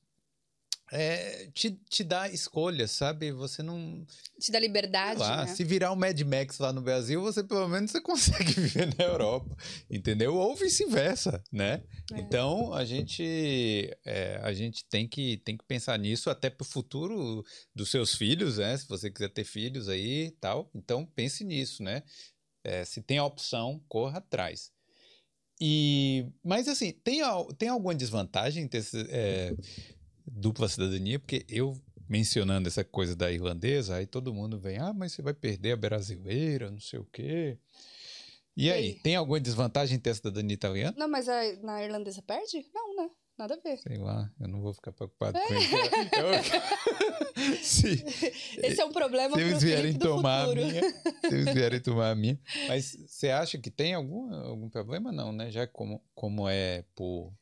É, 0.96 1.48
te, 1.56 1.72
te 1.90 2.04
dá 2.04 2.30
escolha, 2.30 2.88
sabe? 2.88 3.32
Você 3.32 3.64
não. 3.64 4.06
Te 4.40 4.52
dá 4.52 4.60
liberdade, 4.60 5.20
lá, 5.20 5.44
né? 5.44 5.48
se 5.48 5.64
virar 5.64 5.92
um 5.92 5.96
Mad 5.96 6.22
Max 6.22 6.60
lá 6.60 6.72
no 6.72 6.84
Brasil, 6.84 7.20
você 7.20 7.44
pelo 7.44 7.68
menos 7.68 7.90
você 7.90 8.00
consegue 8.02 8.54
viver 8.54 8.96
na 8.96 9.04
Europa, 9.04 9.58
entendeu? 9.90 10.36
Ou 10.36 10.56
vice-versa, 10.56 11.44
né? 11.52 11.82
É. 12.14 12.20
Então 12.20 12.72
a 12.76 12.86
gente 12.86 13.92
é, 14.06 14.40
a 14.44 14.54
gente 14.54 14.86
tem 14.86 15.08
que 15.08 15.38
tem 15.38 15.58
que 15.58 15.66
pensar 15.66 15.98
nisso 15.98 16.30
até 16.30 16.48
pro 16.48 16.64
futuro 16.64 17.44
dos 17.74 17.90
seus 17.90 18.14
filhos, 18.14 18.60
né? 18.60 18.78
Se 18.78 18.88
você 18.88 19.10
quiser 19.10 19.30
ter 19.30 19.46
filhos 19.46 19.90
aí, 19.90 20.26
e 20.26 20.32
tal, 20.32 20.70
então 20.76 21.08
pense 21.08 21.44
nisso, 21.44 21.82
né? 21.82 22.04
É, 22.64 22.86
se 22.86 23.02
tem 23.02 23.18
a 23.18 23.26
opção, 23.26 23.84
corra 23.90 24.20
atrás. 24.20 24.72
E 25.60 26.26
mas 26.44 26.68
assim 26.68 26.92
tem 26.92 27.22
tem 27.58 27.70
alguma 27.70 27.96
desvantagem 27.96 28.68
ter 28.68 28.84
é, 29.10 29.54
dupla 30.26 30.68
cidadania? 30.68 31.20
Porque 31.20 31.46
eu 31.50 31.78
mencionando 32.10 32.68
essa 32.68 32.84
coisa 32.84 33.16
da 33.16 33.32
irlandesa, 33.32 33.96
aí 33.96 34.06
todo 34.06 34.34
mundo 34.34 34.60
vem, 34.60 34.78
ah, 34.78 34.94
mas 34.94 35.14
você 35.14 35.22
vai 35.22 35.34
perder 35.34 35.72
a 35.72 35.78
brasileira, 35.78 36.70
não 36.70 36.80
sei 36.80 37.00
o 37.00 37.06
quê. 37.06 37.58
E 38.56 38.66
E 38.66 38.72
aí, 38.72 38.84
aí? 38.90 38.94
tem 38.96 39.16
alguma 39.16 39.40
desvantagem 39.40 39.98
ter 39.98 40.12
a 40.12 40.16
cidadania 40.16 40.54
italiana? 40.54 40.96
Não, 40.98 41.08
mas 41.08 41.28
a, 41.28 41.42
na 41.64 41.84
irlandesa 41.84 42.22
perde? 42.22 42.68
Não, 42.74 42.96
né? 42.96 43.10
Nada 43.36 43.56
a 43.56 43.58
ver. 43.58 43.78
Sei 43.80 43.98
lá, 43.98 44.32
eu 44.40 44.48
não 44.48 44.62
vou 44.62 44.74
ficar 44.74 44.92
preocupado 44.92 45.40
com 45.40 45.54
isso. 45.56 45.76
Eu- 46.20 47.58
se, 47.64 48.04
Esse 48.62 48.80
é 48.82 48.86
um 48.86 48.92
problema 48.92 49.36
se 49.36 49.42
eles 49.42 49.64
vierem 49.64 49.94
tomar 49.98 50.44
a 50.44 50.48
futuro. 50.48 50.66
minha, 50.68 50.82
se 50.84 51.34
eles 51.34 51.54
vierem 51.54 51.80
tomar 51.82 52.12
a 52.12 52.16
minha. 52.16 52.40
Mas 52.68 52.96
você 53.08 53.30
acha 53.30 53.58
que 53.58 53.72
tem 53.72 53.96
algum, 53.96 54.32
algum 54.36 54.70
problema? 54.70 55.12
Não, 55.12 55.32
né? 55.32 55.50
Já 55.50 55.66
como, 55.66 56.00
como 56.14 56.48
é 56.48 56.84
por 56.96 57.34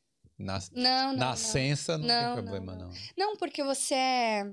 nas, 0.41 0.69
Não, 0.71 1.11
não, 1.11 1.17
nascença, 1.17 1.97
não, 1.97 2.07
Não, 2.07 2.15
tem 2.15 2.25
não, 2.25 2.43
problema, 2.43 2.75
não. 2.75 2.87
não. 2.87 2.95
Não, 3.17 3.37
porque 3.37 3.63
você 3.63 3.95
é. 3.95 4.51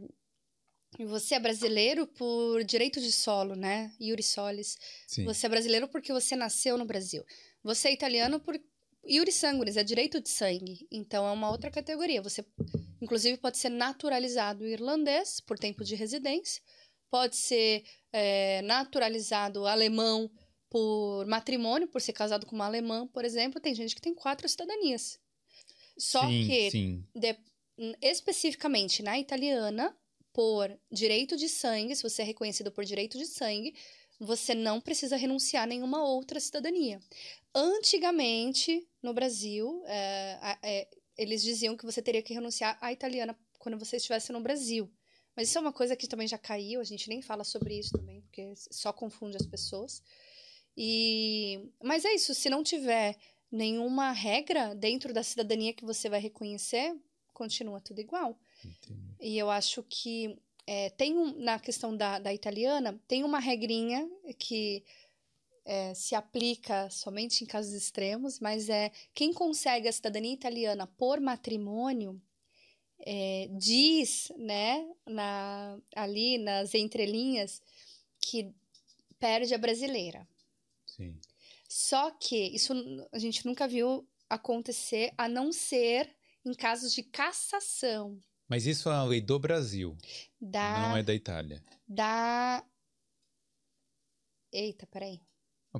Você 1.00 1.34
é 1.34 1.40
brasileiro 1.40 2.06
por 2.06 2.64
direito 2.64 3.00
de 3.00 3.12
solo, 3.12 3.54
né? 3.54 3.92
Iuri 4.00 4.22
Solis. 4.22 4.76
Sim. 5.06 5.24
Você 5.24 5.46
é 5.46 5.48
brasileiro 5.48 5.86
porque 5.86 6.12
você 6.12 6.34
nasceu 6.34 6.78
no 6.78 6.84
Brasil. 6.84 7.22
Você 7.62 7.88
é 7.88 7.92
italiano 7.92 8.40
por 8.40 8.58
Iuri 9.06 9.30
Sanguinis, 9.30 9.76
é 9.76 9.84
direito 9.84 10.20
de 10.20 10.30
sangue. 10.30 10.88
Então 10.90 11.26
é 11.26 11.30
uma 11.30 11.50
outra 11.50 11.70
categoria. 11.70 12.22
Você 12.22 12.44
Inclusive, 13.00 13.38
pode 13.38 13.58
ser 13.58 13.68
naturalizado 13.68 14.66
irlandês 14.66 15.40
por 15.40 15.58
tempo 15.58 15.84
de 15.84 15.94
residência, 15.94 16.62
pode 17.10 17.36
ser 17.36 17.84
é, 18.12 18.60
naturalizado 18.62 19.66
alemão 19.66 20.30
por 20.68 21.24
matrimônio, 21.26 21.88
por 21.88 22.00
ser 22.00 22.12
casado 22.12 22.44
com 22.44 22.54
uma 22.54 22.66
alemã, 22.66 23.06
por 23.06 23.24
exemplo. 23.24 23.60
Tem 23.60 23.74
gente 23.74 23.94
que 23.94 24.00
tem 24.00 24.14
quatro 24.14 24.48
cidadanias. 24.48 25.18
Só 25.98 26.26
sim, 26.26 26.46
que, 26.46 26.70
sim. 26.70 27.04
de- 27.14 27.38
especificamente 28.00 29.02
na 29.02 29.18
italiana, 29.18 29.96
por 30.32 30.70
direito 30.90 31.36
de 31.36 31.48
sangue, 31.48 31.96
se 31.96 32.02
você 32.02 32.22
é 32.22 32.24
reconhecido 32.24 32.70
por 32.70 32.84
direito 32.84 33.18
de 33.18 33.26
sangue, 33.26 33.74
você 34.20 34.54
não 34.54 34.80
precisa 34.80 35.16
renunciar 35.16 35.64
a 35.64 35.66
nenhuma 35.66 36.04
outra 36.04 36.40
cidadania. 36.40 37.00
Antigamente, 37.54 38.88
no 39.02 39.12
Brasil, 39.12 39.82
é, 39.86 40.58
é, 40.62 40.88
eles 41.16 41.42
diziam 41.42 41.76
que 41.76 41.84
você 41.84 42.02
teria 42.02 42.22
que 42.22 42.34
renunciar 42.34 42.78
à 42.80 42.92
italiana 42.92 43.38
quando 43.58 43.78
você 43.78 43.96
estivesse 43.96 44.32
no 44.32 44.40
Brasil. 44.40 44.90
Mas 45.36 45.48
isso 45.48 45.58
é 45.58 45.60
uma 45.60 45.72
coisa 45.72 45.96
que 45.96 46.08
também 46.08 46.26
já 46.26 46.38
caiu, 46.38 46.80
a 46.80 46.84
gente 46.84 47.08
nem 47.08 47.22
fala 47.22 47.44
sobre 47.44 47.78
isso 47.78 47.92
também, 47.92 48.20
porque 48.22 48.52
só 48.56 48.92
confunde 48.92 49.36
as 49.36 49.46
pessoas. 49.46 50.02
E 50.76 51.60
mas 51.82 52.04
é 52.04 52.14
isso, 52.14 52.34
se 52.34 52.50
não 52.50 52.62
tiver 52.62 53.16
nenhuma 53.50 54.12
regra 54.12 54.74
dentro 54.74 55.12
da 55.12 55.22
cidadania 55.22 55.72
que 55.72 55.84
você 55.84 56.08
vai 56.08 56.20
reconhecer, 56.20 56.96
continua 57.32 57.80
tudo 57.80 58.00
igual. 58.00 58.38
Entendi. 58.64 59.16
E 59.20 59.38
eu 59.38 59.50
acho 59.50 59.82
que 59.82 60.38
é, 60.66 60.90
tem 60.90 61.16
um, 61.16 61.38
na 61.38 61.58
questão 61.58 61.96
da, 61.96 62.18
da 62.18 62.34
italiana, 62.34 63.00
tem 63.08 63.24
uma 63.24 63.38
regrinha 63.38 64.08
que 64.38 64.84
é, 65.64 65.94
se 65.94 66.14
aplica 66.14 66.88
somente 66.90 67.44
em 67.44 67.46
casos 67.46 67.72
extremos, 67.72 68.40
mas 68.40 68.68
é 68.68 68.90
quem 69.14 69.32
consegue 69.32 69.88
a 69.88 69.92
cidadania 69.92 70.32
italiana 70.32 70.86
por 70.86 71.20
matrimônio 71.20 72.20
é, 73.00 73.48
diz, 73.52 74.32
né, 74.36 74.86
na, 75.06 75.78
ali 75.94 76.38
nas 76.38 76.74
entrelinhas, 76.74 77.62
que 78.20 78.52
perde 79.18 79.54
a 79.54 79.58
brasileira. 79.58 80.26
Sim. 80.84 81.18
Só 81.68 82.10
que 82.10 82.34
isso 82.54 82.72
a 83.12 83.18
gente 83.18 83.44
nunca 83.44 83.68
viu 83.68 84.08
acontecer, 84.28 85.12
a 85.18 85.28
não 85.28 85.52
ser 85.52 86.16
em 86.44 86.54
casos 86.54 86.92
de 86.94 87.02
cassação 87.02 88.18
Mas 88.48 88.64
isso 88.66 88.88
é 88.88 88.92
uma 88.92 89.04
lei 89.04 89.20
do 89.20 89.38
Brasil, 89.38 89.96
da 90.40 90.80
não 90.88 90.96
é 90.96 91.02
da 91.02 91.14
Itália. 91.14 91.62
da 91.86 92.64
Eita, 94.52 94.86
peraí. 94.86 95.20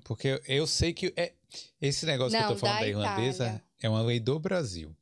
Porque 0.05 0.41
eu 0.47 0.67
sei 0.67 0.93
que 0.93 1.13
é, 1.17 1.35
esse 1.81 2.05
negócio 2.05 2.37
que 2.37 2.45
eu 2.45 2.49
Não, 2.49 2.55
tô 2.55 2.61
falando 2.61 2.75
da 2.77 2.81
da 2.83 2.89
irlandesa 2.89 3.45
Itália. 3.47 3.65
é 3.83 3.89
uma 3.89 4.03
lei 4.03 4.21
do 4.21 4.39
Brasil. 4.39 4.95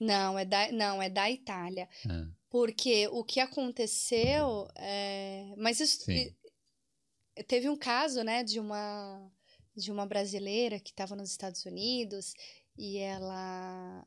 Não, 0.00 0.36
é 0.38 0.44
da 0.44 0.72
não, 0.72 1.00
é 1.00 1.08
da 1.08 1.30
Itália. 1.30 1.88
Ah, 2.08 2.26
Porque 2.50 3.06
o 3.08 3.22
que 3.24 3.38
aconteceu 3.40 4.68
é... 4.74 5.54
mas 5.56 5.78
isso 5.78 6.02
Sim. 6.02 6.34
teve 7.46 7.68
um 7.68 7.76
caso, 7.76 8.22
né, 8.24 8.42
de 8.42 8.58
uma 8.58 9.30
de 9.76 9.90
uma 9.90 10.06
brasileira 10.06 10.78
que 10.78 10.90
estava 10.90 11.16
nos 11.16 11.30
Estados 11.30 11.64
Unidos 11.64 12.34
e 12.76 12.98
ela 12.98 14.06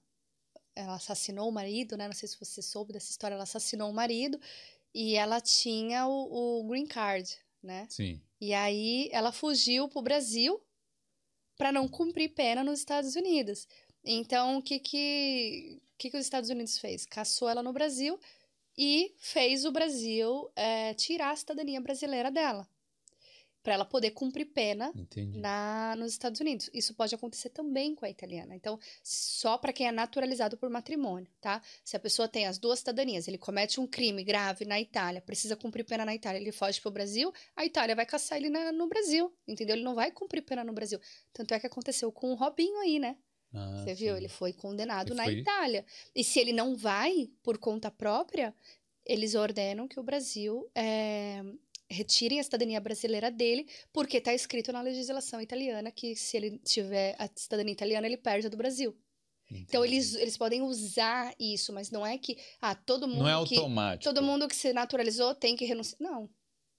ela 0.75 0.95
assassinou 0.95 1.49
o 1.49 1.51
marido, 1.51 1.97
né? 1.97 2.05
Não 2.05 2.13
sei 2.13 2.29
se 2.29 2.39
você 2.39 2.61
soube 2.61 2.93
dessa 2.93 3.09
história, 3.09 3.33
ela 3.33 3.43
assassinou 3.43 3.89
o 3.89 3.93
marido 3.93 4.39
e 4.93 5.15
ela 5.15 5.41
tinha 5.41 6.05
o, 6.05 6.59
o 6.59 6.67
green 6.67 6.85
card, 6.85 7.35
né? 7.63 7.87
sim. 7.89 8.21
E 8.39 8.53
aí 8.53 9.09
ela 9.11 9.31
fugiu 9.31 9.89
pro 9.89 10.03
Brasil 10.03 10.61
para 11.57 11.71
não 11.71 11.87
cumprir 11.87 12.29
pena 12.29 12.63
nos 12.63 12.79
Estados 12.79 13.15
Unidos. 13.15 13.67
Então, 14.03 14.57
o 14.57 14.61
que 14.61 14.79
que, 14.79 15.81
o 15.93 15.97
que 15.97 16.11
que 16.11 16.17
os 16.17 16.23
Estados 16.23 16.49
Unidos 16.49 16.77
fez? 16.77 17.05
Caçou 17.05 17.49
ela 17.49 17.63
no 17.63 17.73
Brasil 17.73 18.19
e 18.77 19.15
fez 19.17 19.65
o 19.65 19.71
Brasil 19.71 20.49
é, 20.55 20.93
tirar 20.93 21.31
a 21.31 21.35
cidadania 21.35 21.81
brasileira 21.81 22.29
dela. 22.29 22.69
Para 23.67 23.73
ela 23.73 23.83
poder 23.83 24.11
cumprir 24.11 24.45
pena 24.45 24.93
Entendi. 24.95 25.39
na, 25.39 25.93
nos 25.97 26.13
Estados 26.13 26.39
Unidos. 26.39 26.69
Isso 26.73 26.93
pode 26.93 27.13
acontecer 27.13 27.49
também 27.49 27.93
com 27.95 28.05
a 28.05 28.09
italiana. 28.09 28.55
Então, 28.55 28.79
só 29.03 29.57
para 29.57 29.73
quem 29.73 29.85
é 29.89 29.91
naturalizado 29.91 30.55
por 30.55 30.69
matrimônio, 30.69 31.27
tá? 31.41 31.61
Se 31.83 31.97
a 31.97 31.99
pessoa 31.99 32.29
tem 32.29 32.47
as 32.47 32.57
duas 32.57 32.79
cidadanias, 32.79 33.27
ele 33.27 33.37
comete 33.37 33.81
um 33.81 33.85
crime 33.85 34.23
grave 34.23 34.63
na 34.63 34.79
Itália, 34.79 35.19
precisa 35.19 35.53
cumprir 35.57 35.83
pena 35.83 36.05
na 36.05 36.15
Itália, 36.15 36.39
ele 36.39 36.53
foge 36.53 36.79
pro 36.79 36.89
Brasil, 36.91 37.33
a 37.57 37.65
Itália 37.65 37.93
vai 37.93 38.05
caçar 38.05 38.37
ele 38.37 38.49
na- 38.49 38.71
no 38.71 38.87
Brasil, 38.87 39.33
entendeu? 39.45 39.75
Ele 39.75 39.83
não 39.83 39.95
vai 39.95 40.11
cumprir 40.11 40.43
pena 40.43 40.63
no 40.63 40.71
Brasil. 40.71 40.97
Tanto 41.33 41.53
é 41.53 41.59
que 41.59 41.67
aconteceu 41.67 42.09
com 42.09 42.31
o 42.31 42.35
Robinho 42.35 42.79
aí, 42.79 42.99
né? 42.99 43.17
Ah, 43.53 43.83
Você 43.83 43.93
viu? 43.93 44.15
Ele 44.15 44.29
foi 44.29 44.53
condenado 44.53 45.09
Ele 45.09 45.17
na 45.17 45.23
foi- 45.25 45.39
Itália. 45.39 45.85
E 46.15 46.23
se 46.23 46.39
ele 46.39 46.53
não 46.53 46.73
vai 46.73 47.29
por 47.43 47.57
conta 47.57 47.91
própria, 47.91 48.55
eles 49.05 49.35
ordenam 49.35 49.87
que 49.87 49.99
o 49.99 50.03
Brasil 50.03 50.69
é, 50.75 51.41
retirem 51.89 52.39
a 52.39 52.43
cidadania 52.43 52.79
brasileira 52.79 53.31
dele, 53.31 53.67
porque 53.93 54.17
está 54.17 54.33
escrito 54.33 54.71
na 54.71 54.81
legislação 54.81 55.41
italiana 55.41 55.91
que 55.91 56.15
se 56.15 56.35
ele 56.37 56.59
tiver 56.59 57.15
a 57.17 57.29
cidadania 57.35 57.73
italiana, 57.73 58.05
ele 58.07 58.17
perde 58.17 58.47
a 58.47 58.49
do 58.49 58.57
Brasil. 58.57 58.95
Então 59.49 59.85
Entendi. 59.85 59.95
eles, 59.95 60.15
eles 60.15 60.37
podem 60.37 60.61
usar 60.61 61.33
isso, 61.39 61.71
mas 61.71 61.89
não 61.89 62.05
é 62.05 62.17
que 62.17 62.37
ah, 62.61 62.75
todo 62.75 63.07
mundo 63.07 63.19
Não 63.23 63.43
é 63.43 63.47
que 63.47 63.55
automático. 63.55 64.03
todo 64.03 64.21
mundo 64.21 64.45
que 64.47 64.55
se 64.55 64.73
naturalizou 64.73 65.33
tem 65.33 65.55
que 65.55 65.63
renunciar. 65.63 65.97
Não. 66.01 66.29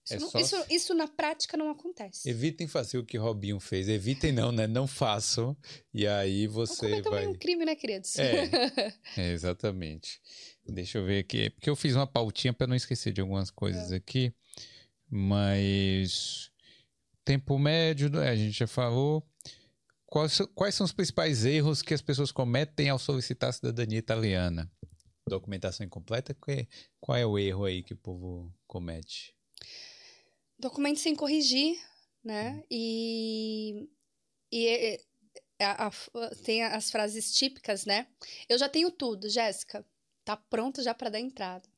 Isso, 0.04 0.14
É 0.14 0.18
não- 0.20 0.28
só 0.30 0.38
isso, 0.40 0.64
isso 0.70 0.94
na 0.94 1.06
prática 1.08 1.56
não 1.56 1.70
acontece. 1.70 2.28
Evitem 2.28 2.66
fazer 2.66 2.98
o 2.98 3.04
que 3.04 3.16
Robinho 3.16 3.58
fez. 3.58 3.88
Evitem 3.88 4.32
não, 4.32 4.52
né? 4.52 4.66
Não 4.66 4.86
façam. 4.86 5.56
E 5.92 6.06
aí 6.06 6.46
você 6.46 7.00
vai... 7.02 7.20
nenhum 7.20 7.34
crime, 7.38 7.64
né, 7.64 7.74
queridos? 7.74 8.18
É. 8.18 8.48
É, 9.16 9.32
exatamente. 9.32 10.20
Deixa 10.66 10.98
eu 10.98 11.04
ver 11.04 11.20
aqui. 11.20 11.50
Porque 11.50 11.68
eu 11.70 11.76
fiz 11.76 11.94
uma 11.94 12.06
pautinha 12.06 12.52
para 12.52 12.66
não 12.66 12.76
esquecer 12.76 13.12
de 13.12 13.20
algumas 13.22 13.50
coisas 13.50 13.92
aqui. 13.92 14.32
Mas. 15.10 16.50
Tempo 17.24 17.58
médio, 17.58 18.08
né, 18.08 18.28
a 18.30 18.36
gente 18.36 18.58
já 18.58 18.66
falou. 18.66 19.22
Quais, 20.06 20.32
são- 20.32 20.46
quais 20.54 20.74
são 20.74 20.84
os 20.86 20.92
principais 20.92 21.44
erros 21.44 21.82
que 21.82 21.92
as 21.92 22.00
pessoas 22.00 22.32
cometem 22.32 22.88
ao 22.88 22.98
solicitar 22.98 23.50
a 23.50 23.52
cidadania 23.52 23.98
italiana? 23.98 24.70
Documentação 25.28 25.84
incompleta? 25.84 26.34
Qual 26.98 27.18
é, 27.18 27.26
o 27.26 27.38
erro 27.38 27.66
aí 27.66 27.82
que 27.82 27.92
o 27.92 27.96
povo 27.98 28.50
comete? 28.66 29.34
documento 30.58 30.98
sem 30.98 31.14
corrigir, 31.14 31.78
né? 32.24 32.64
E, 32.70 33.88
e 34.50 34.66
é- 34.66 35.00
a- 35.60 35.86
a- 35.88 36.34
tem 36.44 36.64
as 36.64 36.90
frases 36.90 37.32
típicas, 37.34 37.84
né? 37.84 38.08
Eu 38.48 38.58
já 38.58 38.68
tenho 38.68 38.90
tudo, 38.90 39.28
Jéssica. 39.28 39.84
Tá 40.24 40.36
pronto 40.36 40.82
já 40.82 40.94
para 40.94 41.10
dar 41.10 41.20
entrada. 41.20 41.68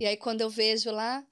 E 0.00 0.06
aí 0.06 0.16
quando 0.16 0.40
eu 0.40 0.48
vejo 0.48 0.90
lá, 0.90 1.26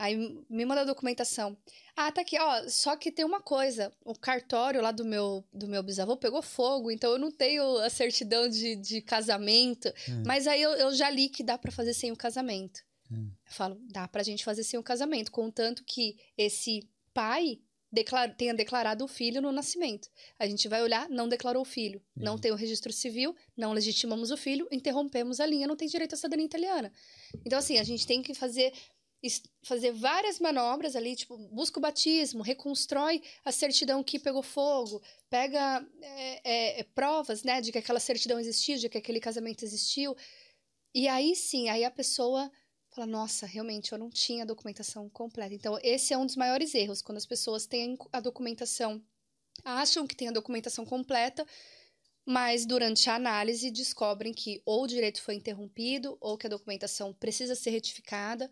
aí 0.00 0.16
me 0.48 0.64
manda 0.64 0.80
a 0.80 0.84
documentação. 0.84 1.56
Ah, 1.96 2.10
tá 2.10 2.22
aqui, 2.22 2.38
ó. 2.38 2.68
Só 2.68 2.96
que 2.96 3.12
tem 3.12 3.24
uma 3.24 3.40
coisa, 3.40 3.92
o 4.04 4.14
cartório 4.14 4.80
lá 4.80 4.90
do 4.90 5.04
meu 5.04 5.44
do 5.52 5.68
meu 5.68 5.82
bisavô 5.82 6.16
pegou 6.16 6.40
fogo, 6.42 6.90
então 6.90 7.12
eu 7.12 7.18
não 7.18 7.30
tenho 7.30 7.76
a 7.78 7.90
certidão 7.90 8.48
de, 8.48 8.76
de 8.76 9.00
casamento. 9.02 9.88
Hum. 10.08 10.22
Mas 10.26 10.46
aí 10.46 10.62
eu, 10.62 10.70
eu 10.72 10.92
já 10.94 11.10
li 11.10 11.28
que 11.28 11.42
dá 11.42 11.58
para 11.58 11.70
fazer 11.70 11.94
sem 11.94 12.10
o 12.10 12.16
casamento. 12.16 12.80
Hum. 13.12 13.30
Eu 13.46 13.52
falo, 13.52 13.76
dá 13.90 14.08
pra 14.08 14.22
gente 14.22 14.44
fazer 14.44 14.64
sem 14.64 14.78
o 14.78 14.82
casamento, 14.82 15.30
contanto 15.30 15.84
que 15.84 16.16
esse 16.38 16.88
pai 17.12 17.60
declar- 17.92 18.34
tenha 18.36 18.54
declarado 18.54 19.04
o 19.04 19.08
filho 19.08 19.42
no 19.42 19.50
nascimento. 19.50 20.08
A 20.38 20.46
gente 20.46 20.68
vai 20.68 20.80
olhar, 20.80 21.08
não 21.08 21.28
declarou 21.28 21.62
o 21.62 21.64
filho, 21.66 22.00
não 22.16 22.34
Uhum. 22.34 22.38
tem 22.38 22.52
o 22.52 22.54
registro 22.54 22.92
civil, 22.92 23.34
não 23.56 23.72
legitimamos 23.72 24.30
o 24.30 24.36
filho, 24.36 24.68
interrompemos 24.70 25.40
a 25.40 25.46
linha, 25.46 25.66
não 25.66 25.74
tem 25.76 25.88
direito 25.88 26.14
à 26.14 26.16
cidadania 26.16 26.46
italiana. 26.46 26.92
Então, 27.44 27.58
assim, 27.58 27.78
a 27.78 27.82
gente 27.82 28.06
tem 28.06 28.22
que 28.22 28.32
fazer 28.32 28.72
fazer 29.62 29.92
várias 29.92 30.38
manobras 30.38 30.96
ali, 30.96 31.14
tipo, 31.14 31.36
busca 31.36 31.78
o 31.78 31.82
batismo, 31.82 32.42
reconstrói 32.42 33.22
a 33.44 33.52
certidão 33.52 34.02
que 34.02 34.18
pegou 34.18 34.42
fogo, 34.42 35.02
pega 35.28 35.86
é, 36.00 36.80
é, 36.80 36.82
provas, 36.94 37.42
né, 37.42 37.60
de 37.60 37.70
que 37.70 37.78
aquela 37.78 38.00
certidão 38.00 38.40
existiu, 38.40 38.78
de 38.78 38.88
que 38.88 38.98
aquele 38.98 39.20
casamento 39.20 39.64
existiu. 39.64 40.16
E 40.94 41.06
aí 41.06 41.36
sim, 41.36 41.68
aí 41.68 41.84
a 41.84 41.90
pessoa 41.90 42.50
fala, 42.90 43.06
nossa, 43.06 43.46
realmente 43.46 43.92
eu 43.92 43.98
não 43.98 44.10
tinha 44.10 44.42
a 44.42 44.46
documentação 44.46 45.08
completa. 45.08 45.54
Então, 45.54 45.78
esse 45.82 46.12
é 46.12 46.18
um 46.18 46.26
dos 46.26 46.36
maiores 46.36 46.74
erros, 46.74 47.02
quando 47.02 47.18
as 47.18 47.26
pessoas 47.26 47.66
têm 47.66 47.96
a 48.12 48.20
documentação, 48.20 49.02
acham 49.64 50.06
que 50.06 50.16
tem 50.16 50.28
a 50.28 50.32
documentação 50.32 50.84
completa, 50.84 51.46
mas 52.24 52.66
durante 52.66 53.08
a 53.08 53.14
análise 53.14 53.70
descobrem 53.70 54.32
que 54.32 54.62
ou 54.64 54.84
o 54.84 54.86
direito 54.86 55.22
foi 55.22 55.34
interrompido, 55.34 56.16
ou 56.20 56.36
que 56.36 56.46
a 56.46 56.50
documentação 56.50 57.12
precisa 57.12 57.54
ser 57.54 57.70
retificada, 57.70 58.50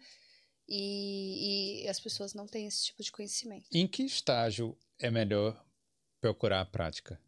e, 0.69 1.83
e 1.85 1.89
as 1.89 1.99
pessoas 1.99 2.35
não 2.35 2.47
têm 2.47 2.67
esse 2.67 2.85
tipo 2.87 3.03
de 3.03 3.11
conhecimento. 3.11 3.67
Em 3.73 3.87
que 3.87 4.03
estágio 4.03 4.77
é 4.99 5.11
melhor 5.11 5.65
procurar 6.21 6.61
a 6.61 6.67
prática? 6.67 7.21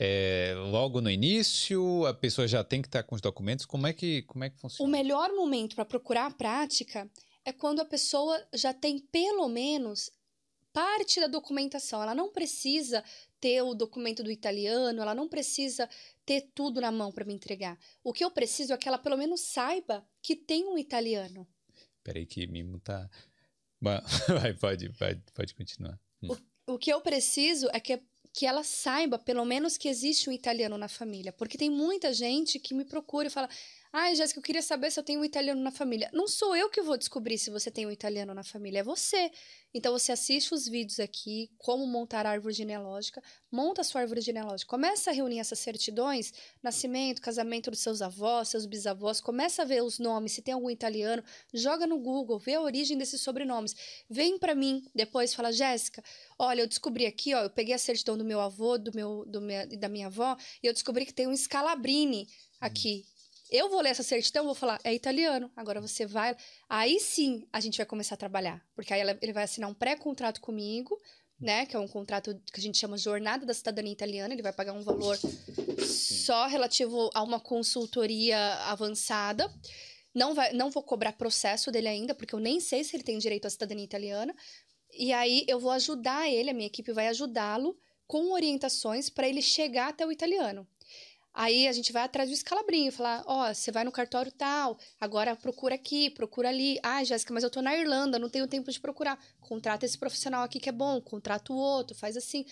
É, 0.00 0.54
logo 0.70 1.00
no 1.00 1.10
início, 1.10 2.04
a 2.06 2.14
pessoa 2.14 2.48
já 2.48 2.64
tem 2.64 2.82
que 2.82 2.88
estar 2.88 3.02
com 3.04 3.14
os 3.14 3.20
documentos? 3.20 3.64
Como 3.66 3.86
é 3.86 3.92
que, 3.92 4.22
como 4.22 4.44
é 4.44 4.50
que 4.50 4.56
O 4.56 4.60
funciona? 4.60 4.90
melhor 4.90 5.30
momento 5.32 5.76
para 5.76 5.84
procurar 5.84 6.26
a 6.26 6.30
prática 6.30 7.08
é 7.44 7.52
quando 7.52 7.80
a 7.80 7.84
pessoa 7.84 8.44
já 8.52 8.74
tem 8.74 8.98
pelo 8.98 9.48
menos 9.48 10.10
parte 10.72 11.20
da 11.20 11.26
documentação. 11.26 12.02
Ela 12.02 12.14
não 12.14 12.30
precisa 12.30 13.02
ter 13.40 13.62
o 13.62 13.74
documento 13.74 14.22
do 14.22 14.30
italiano, 14.30 15.00
ela 15.00 15.14
não 15.14 15.28
precisa 15.28 15.88
ter 16.24 16.50
tudo 16.54 16.80
na 16.80 16.90
mão 16.92 17.10
para 17.12 17.24
me 17.24 17.32
entregar. 17.34 17.78
O 18.02 18.12
que 18.12 18.24
eu 18.24 18.30
preciso 18.30 18.72
é 18.72 18.76
que 18.76 18.88
ela 18.88 18.98
pelo 18.98 19.16
menos 19.16 19.40
saiba 19.40 20.06
que 20.20 20.36
tem 20.36 20.64
um 20.66 20.76
italiano. 20.76 21.46
Peraí 22.08 22.26
que 22.26 22.46
Mimo 22.46 22.80
tá... 22.80 23.08
Vai, 23.80 24.54
pode, 24.54 24.90
pode, 24.90 25.22
pode 25.32 25.54
continuar. 25.54 25.98
Hum. 26.22 26.36
O, 26.66 26.74
o 26.74 26.78
que 26.78 26.92
eu 26.92 27.00
preciso 27.00 27.68
é 27.72 27.78
que 27.78 28.00
que 28.32 28.46
ela 28.46 28.62
saiba, 28.62 29.18
pelo 29.18 29.44
menos, 29.44 29.76
que 29.76 29.88
existe 29.88 30.30
um 30.30 30.32
italiano 30.32 30.78
na 30.78 30.86
família. 30.86 31.32
Porque 31.32 31.58
tem 31.58 31.68
muita 31.68 32.12
gente 32.12 32.60
que 32.60 32.72
me 32.74 32.84
procura 32.84 33.26
e 33.26 33.30
fala: 33.30 33.48
Ai, 33.90 34.14
Jéssica, 34.14 34.38
eu 34.38 34.42
queria 34.42 34.60
saber 34.60 34.90
se 34.90 35.00
eu 35.00 35.04
tenho 35.04 35.20
um 35.20 35.24
italiano 35.24 35.62
na 35.62 35.70
família. 35.70 36.10
Não 36.12 36.28
sou 36.28 36.54
eu 36.54 36.68
que 36.68 36.82
vou 36.82 36.98
descobrir 36.98 37.38
se 37.38 37.48
você 37.48 37.70
tem 37.70 37.86
um 37.86 37.90
italiano 37.90 38.34
na 38.34 38.44
família, 38.44 38.80
é 38.80 38.82
você. 38.82 39.30
Então 39.72 39.92
você 39.92 40.12
assiste 40.12 40.52
os 40.52 40.68
vídeos 40.68 41.00
aqui, 41.00 41.50
como 41.56 41.86
montar 41.86 42.26
a 42.26 42.30
árvore 42.30 42.52
genealógica, 42.52 43.22
monta 43.50 43.80
a 43.80 43.84
sua 43.84 44.02
árvore 44.02 44.20
genealógica, 44.20 44.68
começa 44.68 45.10
a 45.10 45.12
reunir 45.12 45.38
essas 45.38 45.58
certidões, 45.58 46.32
nascimento, 46.62 47.22
casamento 47.22 47.70
dos 47.70 47.80
seus 47.80 48.02
avós, 48.02 48.48
seus 48.48 48.66
bisavós, 48.66 49.22
começa 49.22 49.62
a 49.62 49.64
ver 49.64 49.82
os 49.82 49.98
nomes, 49.98 50.32
se 50.32 50.42
tem 50.42 50.52
algum 50.52 50.70
italiano, 50.70 51.22
joga 51.54 51.86
no 51.86 51.98
Google, 51.98 52.38
vê 52.38 52.54
a 52.54 52.60
origem 52.60 52.96
desses 52.96 53.22
sobrenomes. 53.22 53.74
Vem 54.08 54.38
para 54.38 54.54
mim 54.54 54.84
depois 54.94 55.32
fala, 55.32 55.50
Jéssica, 55.50 56.02
olha, 56.38 56.60
eu 56.60 56.66
descobri 56.66 57.06
aqui, 57.06 57.34
ó, 57.34 57.42
eu 57.42 57.50
peguei 57.50 57.74
a 57.74 57.78
certidão 57.78 58.18
do 58.18 58.24
meu 58.24 58.40
avô, 58.40 58.76
do 58.76 58.94
meu, 58.94 59.24
do 59.26 59.40
minha, 59.40 59.66
da 59.66 59.88
minha 59.88 60.08
avó, 60.08 60.36
e 60.62 60.66
eu 60.66 60.74
descobri 60.74 61.06
que 61.06 61.12
tem 61.14 61.26
um 61.26 61.36
Scalabrini 61.36 62.28
aqui. 62.60 63.06
Eu 63.50 63.70
vou 63.70 63.80
ler 63.80 63.90
essa 63.90 64.02
certidão, 64.02 64.44
vou 64.44 64.54
falar, 64.54 64.78
é 64.84 64.94
italiano. 64.94 65.50
Agora 65.56 65.80
você 65.80 66.06
vai. 66.06 66.36
Aí 66.68 67.00
sim 67.00 67.46
a 67.52 67.60
gente 67.60 67.76
vai 67.76 67.86
começar 67.86 68.14
a 68.14 68.18
trabalhar. 68.18 68.62
Porque 68.74 68.92
aí 68.92 69.00
ela, 69.00 69.18
ele 69.22 69.32
vai 69.32 69.44
assinar 69.44 69.70
um 69.70 69.74
pré-contrato 69.74 70.40
comigo, 70.40 71.00
né? 71.40 71.64
Que 71.64 71.74
é 71.74 71.78
um 71.78 71.88
contrato 71.88 72.38
que 72.52 72.60
a 72.60 72.62
gente 72.62 72.76
chama 72.76 72.98
Jornada 72.98 73.46
da 73.46 73.54
Cidadania 73.54 73.92
Italiana. 73.92 74.34
Ele 74.34 74.42
vai 74.42 74.52
pagar 74.52 74.72
um 74.72 74.82
valor 74.82 75.18
só 75.82 76.46
relativo 76.46 77.10
a 77.14 77.22
uma 77.22 77.40
consultoria 77.40 78.38
avançada. 78.64 79.50
Não, 80.14 80.34
vai, 80.34 80.52
não 80.52 80.70
vou 80.70 80.82
cobrar 80.82 81.12
processo 81.12 81.70
dele 81.70 81.88
ainda, 81.88 82.14
porque 82.14 82.34
eu 82.34 82.40
nem 82.40 82.60
sei 82.60 82.84
se 82.84 82.96
ele 82.96 83.02
tem 83.02 83.18
direito 83.18 83.46
à 83.46 83.50
cidadania 83.50 83.84
italiana. 83.84 84.34
E 84.92 85.12
aí 85.12 85.44
eu 85.46 85.60
vou 85.60 85.70
ajudar 85.70 86.28
ele, 86.28 86.50
a 86.50 86.54
minha 86.54 86.66
equipe 86.66 86.92
vai 86.92 87.08
ajudá-lo 87.08 87.78
com 88.06 88.32
orientações 88.32 89.10
para 89.10 89.28
ele 89.28 89.42
chegar 89.42 89.88
até 89.88 90.06
o 90.06 90.10
italiano. 90.10 90.66
Aí 91.38 91.68
a 91.68 91.72
gente 91.72 91.92
vai 91.92 92.02
atrás 92.02 92.28
do 92.28 92.32
escalabrinho, 92.34 92.90
falar, 92.90 93.22
ó, 93.24 93.48
oh, 93.48 93.54
você 93.54 93.70
vai 93.70 93.84
no 93.84 93.92
cartório 93.92 94.32
tal, 94.32 94.76
agora 95.00 95.36
procura 95.36 95.76
aqui, 95.76 96.10
procura 96.10 96.48
ali. 96.48 96.80
Ah, 96.82 97.04
Jéssica, 97.04 97.32
mas 97.32 97.44
eu 97.44 97.50
tô 97.50 97.62
na 97.62 97.76
Irlanda, 97.76 98.18
não 98.18 98.28
tenho 98.28 98.48
tempo 98.48 98.68
de 98.72 98.80
procurar. 98.80 99.16
Contrata 99.40 99.86
esse 99.86 99.96
profissional 99.96 100.42
aqui 100.42 100.58
que 100.58 100.68
é 100.68 100.72
bom, 100.72 101.00
contrata 101.00 101.52
o 101.52 101.56
outro, 101.56 101.96
faz 101.96 102.16
assim. 102.16 102.44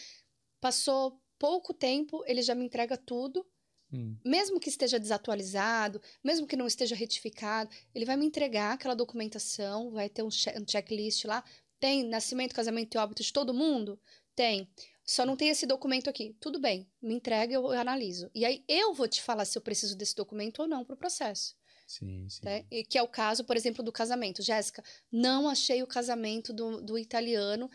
Passou 0.60 1.20
pouco 1.36 1.74
tempo, 1.74 2.22
ele 2.28 2.42
já 2.42 2.54
me 2.54 2.64
entrega 2.64 2.96
tudo. 2.96 3.44
Hum. 3.92 4.16
Mesmo 4.24 4.60
que 4.60 4.68
esteja 4.68 5.00
desatualizado, 5.00 6.00
mesmo 6.22 6.46
que 6.46 6.54
não 6.54 6.68
esteja 6.68 6.94
retificado, 6.94 7.68
ele 7.92 8.04
vai 8.04 8.16
me 8.16 8.24
entregar 8.24 8.74
aquela 8.74 8.94
documentação, 8.94 9.90
vai 9.90 10.08
ter 10.08 10.22
um, 10.22 10.30
che 10.30 10.50
um 10.50 10.64
checklist 10.64 11.24
lá. 11.24 11.42
Tem 11.80 12.04
nascimento, 12.04 12.54
casamento 12.54 12.94
e 12.94 12.98
óbito 12.98 13.24
de 13.24 13.32
todo 13.32 13.52
mundo? 13.52 13.98
Tem. 14.36 14.70
Só 15.06 15.24
não 15.24 15.36
tem 15.36 15.50
esse 15.50 15.66
documento 15.66 16.10
aqui. 16.10 16.34
Tudo 16.40 16.58
bem, 16.58 16.90
me 17.00 17.14
entrega, 17.14 17.54
eu, 17.54 17.62
eu 17.62 17.78
analiso. 17.78 18.28
E 18.34 18.44
aí 18.44 18.64
eu 18.66 18.92
vou 18.92 19.06
te 19.06 19.22
falar 19.22 19.44
se 19.44 19.56
eu 19.56 19.62
preciso 19.62 19.96
desse 19.96 20.16
documento 20.16 20.60
ou 20.60 20.66
não 20.66 20.84
para 20.84 20.94
o 20.94 20.98
processo. 20.98 21.54
Sim, 21.86 22.26
sim. 22.28 22.44
Né? 22.44 22.64
E 22.68 22.82
que 22.82 22.98
é 22.98 23.02
o 23.02 23.06
caso, 23.06 23.44
por 23.44 23.56
exemplo, 23.56 23.84
do 23.84 23.92
casamento. 23.92 24.42
Jéssica, 24.42 24.82
não 25.10 25.48
achei 25.48 25.80
o 25.80 25.86
casamento 25.86 26.52
do, 26.52 26.82
do 26.82 26.98
italiano. 26.98 27.70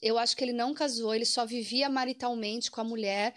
Eu 0.00 0.16
acho 0.16 0.36
que 0.36 0.44
ele 0.44 0.52
não 0.52 0.72
casou, 0.72 1.12
ele 1.12 1.24
só 1.24 1.44
vivia 1.44 1.88
maritalmente 1.88 2.70
com 2.70 2.80
a 2.80 2.84
mulher. 2.84 3.34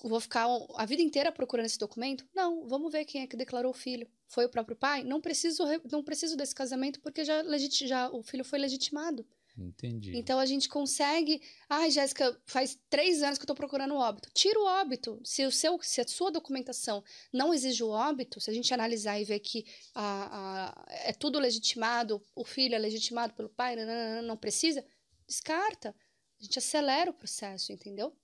Vou 0.00 0.20
ficar 0.20 0.46
a 0.76 0.86
vida 0.86 1.02
inteira 1.02 1.32
procurando 1.32 1.66
esse 1.66 1.78
documento? 1.78 2.24
Não, 2.32 2.68
vamos 2.68 2.92
ver 2.92 3.04
quem 3.04 3.22
é 3.22 3.26
que 3.26 3.36
declarou 3.36 3.72
o 3.72 3.74
filho. 3.74 4.08
Foi 4.28 4.44
o 4.44 4.48
próprio 4.48 4.76
pai? 4.76 5.02
Não 5.02 5.20
preciso, 5.20 5.64
não 5.90 6.04
preciso 6.04 6.36
desse 6.36 6.54
casamento 6.54 7.00
porque 7.00 7.24
já, 7.24 7.42
já 7.84 8.08
o 8.10 8.22
filho 8.22 8.44
foi 8.44 8.60
legitimado. 8.60 9.26
Entendi. 9.58 10.16
Então 10.16 10.38
a 10.38 10.46
gente 10.46 10.68
consegue. 10.68 11.42
Ai, 11.68 11.90
Jéssica, 11.90 12.40
faz 12.46 12.78
três 12.88 13.22
anos 13.22 13.38
que 13.38 13.42
eu 13.42 13.44
estou 13.44 13.56
procurando 13.56 13.94
o 13.94 13.98
óbito. 13.98 14.30
Tira 14.32 14.58
o 14.58 14.64
óbito. 14.64 15.20
Se, 15.24 15.44
o 15.44 15.50
seu, 15.50 15.80
se 15.82 16.00
a 16.00 16.06
sua 16.06 16.30
documentação 16.30 17.02
não 17.32 17.52
exige 17.52 17.82
o 17.82 17.88
óbito, 17.88 18.40
se 18.40 18.50
a 18.50 18.54
gente 18.54 18.72
analisar 18.72 19.18
e 19.20 19.24
ver 19.24 19.40
que 19.40 19.66
a, 19.94 20.70
a, 20.70 20.86
é 21.08 21.12
tudo 21.12 21.40
legitimado, 21.40 22.22
o 22.34 22.44
filho 22.44 22.74
é 22.74 22.78
legitimado 22.78 23.34
pelo 23.34 23.48
pai, 23.48 23.74
não, 23.74 24.22
não 24.22 24.36
precisa, 24.36 24.84
descarta. 25.26 25.94
A 26.40 26.44
gente 26.44 26.58
acelera 26.58 27.10
o 27.10 27.14
processo, 27.14 27.72
entendeu? 27.72 28.16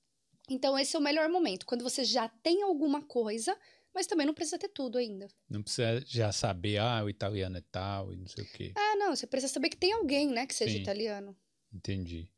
Então, 0.49 0.79
esse 0.79 0.95
é 0.95 0.99
o 0.99 1.03
melhor 1.03 1.29
momento. 1.29 1.67
Quando 1.67 1.83
você 1.83 2.05
já 2.05 2.29
tem 2.29 2.63
alguma 2.63 3.03
coisa, 3.03 3.59
mas 3.95 4.07
também 4.07 4.27
não 4.27 4.35
precisa 4.35 4.59
ter 4.59 4.69
tudo 4.69 4.99
ainda. 4.99 5.29
Não 5.49 5.63
precisa 5.63 6.03
já 6.07 6.33
saber, 6.33 6.79
ah, 6.79 7.05
o 7.05 7.09
italiano 7.09 7.57
é 7.57 7.63
tal 7.71 8.13
e 8.13 8.17
não 8.17 8.27
sei 8.27 8.45
o 8.45 8.49
quê. 8.53 8.73
Ah, 8.77 8.97
não, 8.97 9.15
você 9.15 9.27
precisa 9.27 9.53
saber 9.53 9.69
que 9.69 9.77
tem 9.77 9.93
alguém, 9.93 10.29
né, 10.29 10.47
que 10.47 10.55
seja 10.55 10.75
Sim. 10.75 10.83
italiano. 10.83 11.37
Entendi. 11.73 12.29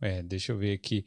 É, 0.00 0.22
deixa 0.22 0.52
eu 0.52 0.58
ver 0.58 0.72
aqui. 0.72 1.04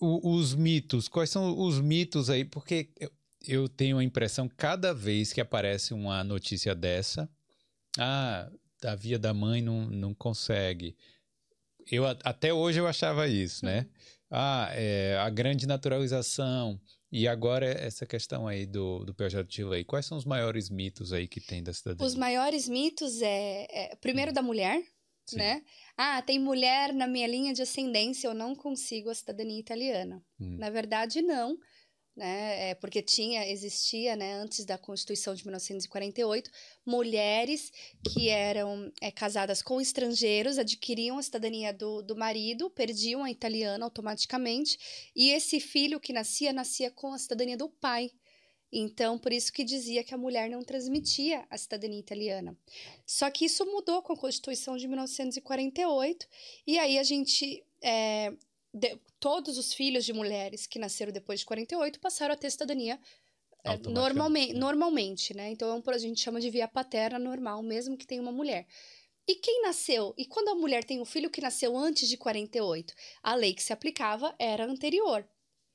O, 0.00 0.36
os 0.36 0.54
mitos, 0.54 1.08
quais 1.08 1.30
são 1.30 1.58
os 1.58 1.80
mitos 1.80 2.28
aí? 2.28 2.44
Porque 2.44 2.90
eu, 2.98 3.10
eu 3.46 3.68
tenho 3.68 3.98
a 3.98 4.04
impressão, 4.04 4.48
cada 4.48 4.92
vez 4.92 5.32
que 5.32 5.40
aparece 5.40 5.94
uma 5.94 6.22
notícia 6.22 6.74
dessa, 6.74 7.28
ah, 7.98 8.50
a 8.84 8.94
via 8.94 9.18
da 9.18 9.32
mãe 9.32 9.62
não, 9.62 9.86
não 9.86 10.14
consegue. 10.14 10.96
Eu, 11.90 12.04
até 12.06 12.52
hoje 12.52 12.78
eu 12.80 12.86
achava 12.86 13.26
isso, 13.28 13.64
né? 13.64 13.80
Uhum. 13.80 13.86
Ah, 14.30 14.68
é, 14.72 15.18
a 15.18 15.28
grande 15.28 15.66
naturalização, 15.66 16.80
e 17.12 17.28
agora 17.28 17.66
essa 17.66 18.06
questão 18.06 18.48
aí 18.48 18.64
do, 18.64 19.04
do 19.04 19.14
projeto 19.14 19.48
de 19.48 19.62
lei, 19.62 19.84
quais 19.84 20.06
são 20.06 20.16
os 20.16 20.24
maiores 20.24 20.70
mitos 20.70 21.12
aí 21.12 21.28
que 21.28 21.40
tem 21.40 21.62
da 21.62 21.72
cidadania? 21.72 22.06
Os 22.06 22.14
maiores 22.14 22.66
mitos 22.66 23.20
é, 23.20 23.66
é 23.70 23.96
primeiro 23.96 24.30
hum. 24.30 24.34
da 24.34 24.40
mulher, 24.40 24.82
Sim. 25.26 25.36
né? 25.36 25.62
Ah, 25.96 26.22
tem 26.22 26.38
mulher 26.38 26.94
na 26.94 27.06
minha 27.06 27.26
linha 27.26 27.52
de 27.52 27.60
ascendência, 27.60 28.26
eu 28.26 28.34
não 28.34 28.54
consigo 28.54 29.10
a 29.10 29.14
cidadania 29.14 29.60
italiana. 29.60 30.24
Hum. 30.40 30.56
Na 30.58 30.70
verdade, 30.70 31.20
não 31.20 31.58
né? 32.16 32.70
É, 32.70 32.74
porque 32.74 33.02
tinha, 33.02 33.48
existia, 33.48 34.14
né, 34.14 34.34
antes 34.34 34.64
da 34.64 34.76
Constituição 34.76 35.34
de 35.34 35.44
1948, 35.44 36.50
mulheres 36.84 37.72
que 38.12 38.28
eram 38.28 38.92
é, 39.00 39.10
casadas 39.10 39.62
com 39.62 39.80
estrangeiros, 39.80 40.58
adquiriam 40.58 41.18
a 41.18 41.22
cidadania 41.22 41.72
do, 41.72 42.02
do 42.02 42.14
marido, 42.14 42.68
perdiam 42.70 43.24
a 43.24 43.30
italiana 43.30 43.84
automaticamente, 43.84 44.78
e 45.16 45.30
esse 45.30 45.58
filho 45.58 45.98
que 45.98 46.12
nascia, 46.12 46.52
nascia 46.52 46.90
com 46.90 47.12
a 47.12 47.18
cidadania 47.18 47.56
do 47.56 47.68
pai. 47.68 48.10
Então, 48.74 49.18
por 49.18 49.32
isso 49.32 49.52
que 49.52 49.64
dizia 49.64 50.02
que 50.02 50.14
a 50.14 50.18
mulher 50.18 50.48
não 50.48 50.62
transmitia 50.62 51.46
a 51.50 51.58
cidadania 51.58 52.00
italiana. 52.00 52.56
Só 53.06 53.30
que 53.30 53.44
isso 53.44 53.66
mudou 53.66 54.00
com 54.02 54.14
a 54.14 54.16
Constituição 54.16 54.78
de 54.78 54.88
1948, 54.88 56.26
e 56.66 56.78
aí 56.78 56.98
a 56.98 57.02
gente 57.02 57.62
é, 57.82 58.32
de, 58.72 58.98
todos 59.20 59.58
os 59.58 59.72
filhos 59.72 60.04
de 60.04 60.12
mulheres 60.12 60.66
que 60.66 60.78
nasceram 60.78 61.12
depois 61.12 61.40
de 61.40 61.46
48 61.46 62.00
passaram 62.00 62.34
a 62.34 62.36
ter 62.36 62.50
cidadania 62.50 62.98
é, 63.64 63.76
normalmente, 63.88 64.54
normalmente, 64.54 65.34
né? 65.34 65.50
Então, 65.50 65.82
é 65.86 65.90
a 65.90 65.98
gente 65.98 66.20
chama 66.20 66.40
de 66.40 66.50
via 66.50 66.66
paterna 66.66 67.18
normal, 67.18 67.62
mesmo 67.62 67.96
que 67.96 68.06
tenha 68.06 68.20
uma 68.20 68.32
mulher. 68.32 68.66
E 69.26 69.36
quem 69.36 69.62
nasceu? 69.62 70.12
E 70.18 70.24
quando 70.26 70.48
a 70.48 70.54
mulher 70.54 70.82
tem 70.82 71.00
um 71.00 71.04
filho 71.04 71.30
que 71.30 71.40
nasceu 71.40 71.76
antes 71.76 72.08
de 72.08 72.16
48? 72.16 72.92
A 73.22 73.36
lei 73.36 73.54
que 73.54 73.62
se 73.62 73.72
aplicava 73.72 74.34
era 74.36 74.64
anterior. 74.64 75.24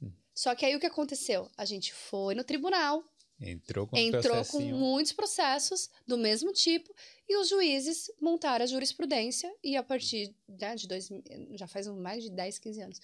Hum. 0.01 0.11
Só 0.33 0.53
que 0.53 0.65
aí 0.65 0.75
o 0.75 0.79
que 0.81 0.85
aconteceu? 0.85 1.49
A 1.55 1.63
gente 1.63 1.93
foi 1.93 2.35
no 2.35 2.43
tribunal, 2.43 3.05
Entrou 3.39 3.85
com, 3.85 3.95
Entrou 3.95 4.43
com 4.45 4.59
muitos 4.61 5.11
processos 5.11 5.91
do 6.07 6.17
mesmo 6.17 6.51
tipo 6.51 6.91
e 7.27 7.37
os 7.37 7.49
juízes 7.49 8.09
montaram 8.21 8.63
a 8.63 8.67
jurisprudência 8.67 9.53
e 9.63 9.75
a 9.75 9.83
partir 9.83 10.33
né, 10.47 10.75
de 10.75 10.87
dois, 10.87 11.09
já 11.51 11.67
faz 11.67 11.87
mais 11.87 12.23
de 12.23 12.29
10, 12.29 12.59
15 12.59 12.81
anos, 12.81 13.01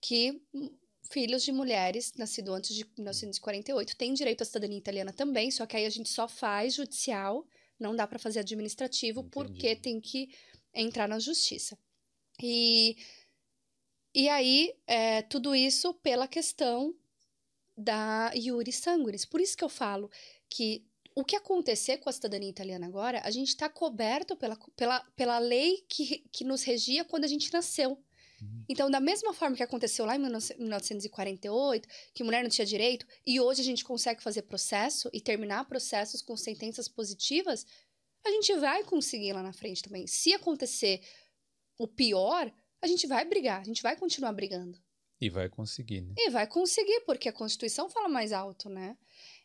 que 0.00 0.40
filhos 1.10 1.42
de 1.42 1.52
mulheres 1.52 2.12
nascidos 2.16 2.54
antes 2.54 2.74
de 2.74 2.84
1948 2.84 3.96
têm 3.96 4.14
direito 4.14 4.42
à 4.42 4.44
cidadania 4.44 4.78
italiana 4.78 5.12
também, 5.12 5.50
só 5.50 5.66
que 5.66 5.76
aí 5.76 5.84
a 5.84 5.90
gente 5.90 6.08
só 6.08 6.26
faz 6.26 6.74
judicial, 6.74 7.46
não 7.78 7.94
dá 7.94 8.06
para 8.06 8.18
fazer 8.18 8.40
administrativo 8.40 9.20
Entendi. 9.20 9.32
porque 9.32 9.76
tem 9.76 10.00
que 10.00 10.30
entrar 10.72 11.08
na 11.08 11.18
justiça. 11.18 11.78
E, 12.42 12.96
e 14.14 14.28
aí, 14.28 14.74
é, 14.86 15.22
tudo 15.22 15.54
isso 15.54 15.92
pela 15.94 16.26
questão 16.26 16.94
da 17.76 18.30
Yuri 18.34 18.72
Sanguinis. 18.72 19.24
Por 19.24 19.40
isso 19.40 19.56
que 19.56 19.64
eu 19.64 19.68
falo 19.68 20.10
que 20.48 20.84
o 21.20 21.24
que 21.24 21.36
acontecer 21.36 21.98
com 21.98 22.08
a 22.08 22.12
cidadania 22.12 22.48
italiana 22.48 22.86
agora, 22.86 23.20
a 23.24 23.30
gente 23.30 23.48
está 23.48 23.68
coberto 23.68 24.36
pela, 24.36 24.56
pela, 24.76 25.00
pela 25.16 25.38
lei 25.38 25.84
que, 25.88 26.24
que 26.32 26.44
nos 26.44 26.62
regia 26.62 27.04
quando 27.04 27.24
a 27.24 27.28
gente 27.28 27.52
nasceu. 27.52 27.92
Uhum. 28.40 28.64
Então, 28.68 28.90
da 28.90 29.00
mesma 29.00 29.34
forma 29.34 29.56
que 29.56 29.62
aconteceu 29.62 30.06
lá 30.06 30.16
em 30.16 30.18
1948, 30.18 31.88
que 32.14 32.24
mulher 32.24 32.42
não 32.42 32.50
tinha 32.50 32.66
direito, 32.66 33.06
e 33.26 33.40
hoje 33.40 33.60
a 33.60 33.64
gente 33.64 33.84
consegue 33.84 34.22
fazer 34.22 34.42
processo 34.42 35.10
e 35.12 35.20
terminar 35.20 35.66
processos 35.66 36.22
com 36.22 36.36
sentenças 36.36 36.88
positivas, 36.88 37.66
a 38.24 38.30
gente 38.30 38.54
vai 38.56 38.84
conseguir 38.84 39.32
lá 39.32 39.42
na 39.42 39.52
frente 39.52 39.82
também. 39.82 40.06
Se 40.06 40.32
acontecer 40.32 41.00
o 41.78 41.86
pior, 41.86 42.52
a 42.82 42.86
gente 42.86 43.06
vai 43.06 43.24
brigar, 43.24 43.60
a 43.60 43.64
gente 43.64 43.82
vai 43.82 43.96
continuar 43.96 44.32
brigando. 44.32 44.78
E 45.20 45.28
vai 45.28 45.50
conseguir, 45.50 46.00
né? 46.00 46.14
E 46.16 46.30
vai 46.30 46.46
conseguir, 46.46 47.00
porque 47.04 47.28
a 47.28 47.32
Constituição 47.32 47.90
fala 47.90 48.08
mais 48.08 48.32
alto, 48.32 48.70
né? 48.70 48.96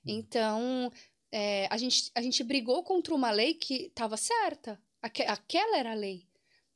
Então, 0.05 0.91
é, 1.37 1.67
a, 1.69 1.77
gente, 1.77 2.09
a 2.15 2.21
gente 2.21 2.41
brigou 2.45 2.81
contra 2.81 3.13
uma 3.13 3.29
lei 3.29 3.55
que 3.55 3.87
estava 3.87 4.15
certa. 4.15 4.81
Aque, 5.01 5.21
aquela 5.23 5.77
era 5.77 5.91
a 5.91 5.93
lei. 5.93 6.25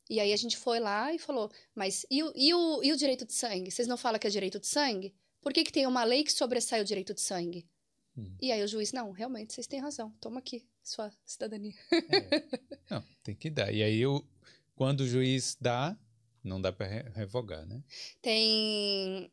E 0.10 0.20
aí 0.20 0.34
a 0.34 0.36
gente 0.36 0.58
foi 0.58 0.82
lá 0.82 1.14
e 1.14 1.18
falou, 1.18 1.50
mas 1.74 2.06
e 2.12 2.22
o, 2.22 2.34
e 2.36 2.54
o, 2.54 2.84
e 2.84 2.92
o 2.92 2.98
direito 2.98 3.26
de 3.26 3.32
sangue? 3.32 3.72
Vocês 3.72 3.88
não 3.88 3.96
falam 3.96 4.20
que 4.20 4.28
é 4.28 4.30
direito 4.30 4.60
de 4.60 4.68
sangue? 4.68 5.16
Por 5.42 5.54
que, 5.54 5.64
que 5.64 5.72
tem 5.72 5.88
uma 5.88 6.04
lei 6.04 6.26
que 6.26 6.34
sobressai 6.34 6.82
o 6.82 6.84
direito 6.84 7.14
de 7.14 7.22
sangue? 7.22 7.66
Hum. 8.18 8.36
E 8.42 8.52
aí 8.52 8.62
o 8.62 8.68
juiz, 8.68 8.92
não, 8.92 9.12
realmente, 9.12 9.54
vocês 9.54 9.66
têm 9.66 9.80
razão. 9.80 10.14
Toma 10.20 10.40
aqui 10.40 10.68
sua 10.84 11.10
cidadania. 11.26 11.76
É. 11.94 12.44
Não, 12.90 13.04
tem 13.24 13.36
que 13.36 13.50
dar. 13.50 13.74
E 13.74 13.82
aí, 13.82 14.02
eu, 14.02 14.28
quando 14.76 15.02
o 15.02 15.08
juiz 15.08 15.56
dá, 15.62 15.98
não 16.44 16.60
dá 16.60 16.74
para 16.74 16.88
revogar, 17.16 17.66
né? 17.66 17.82
Tem 18.22 19.32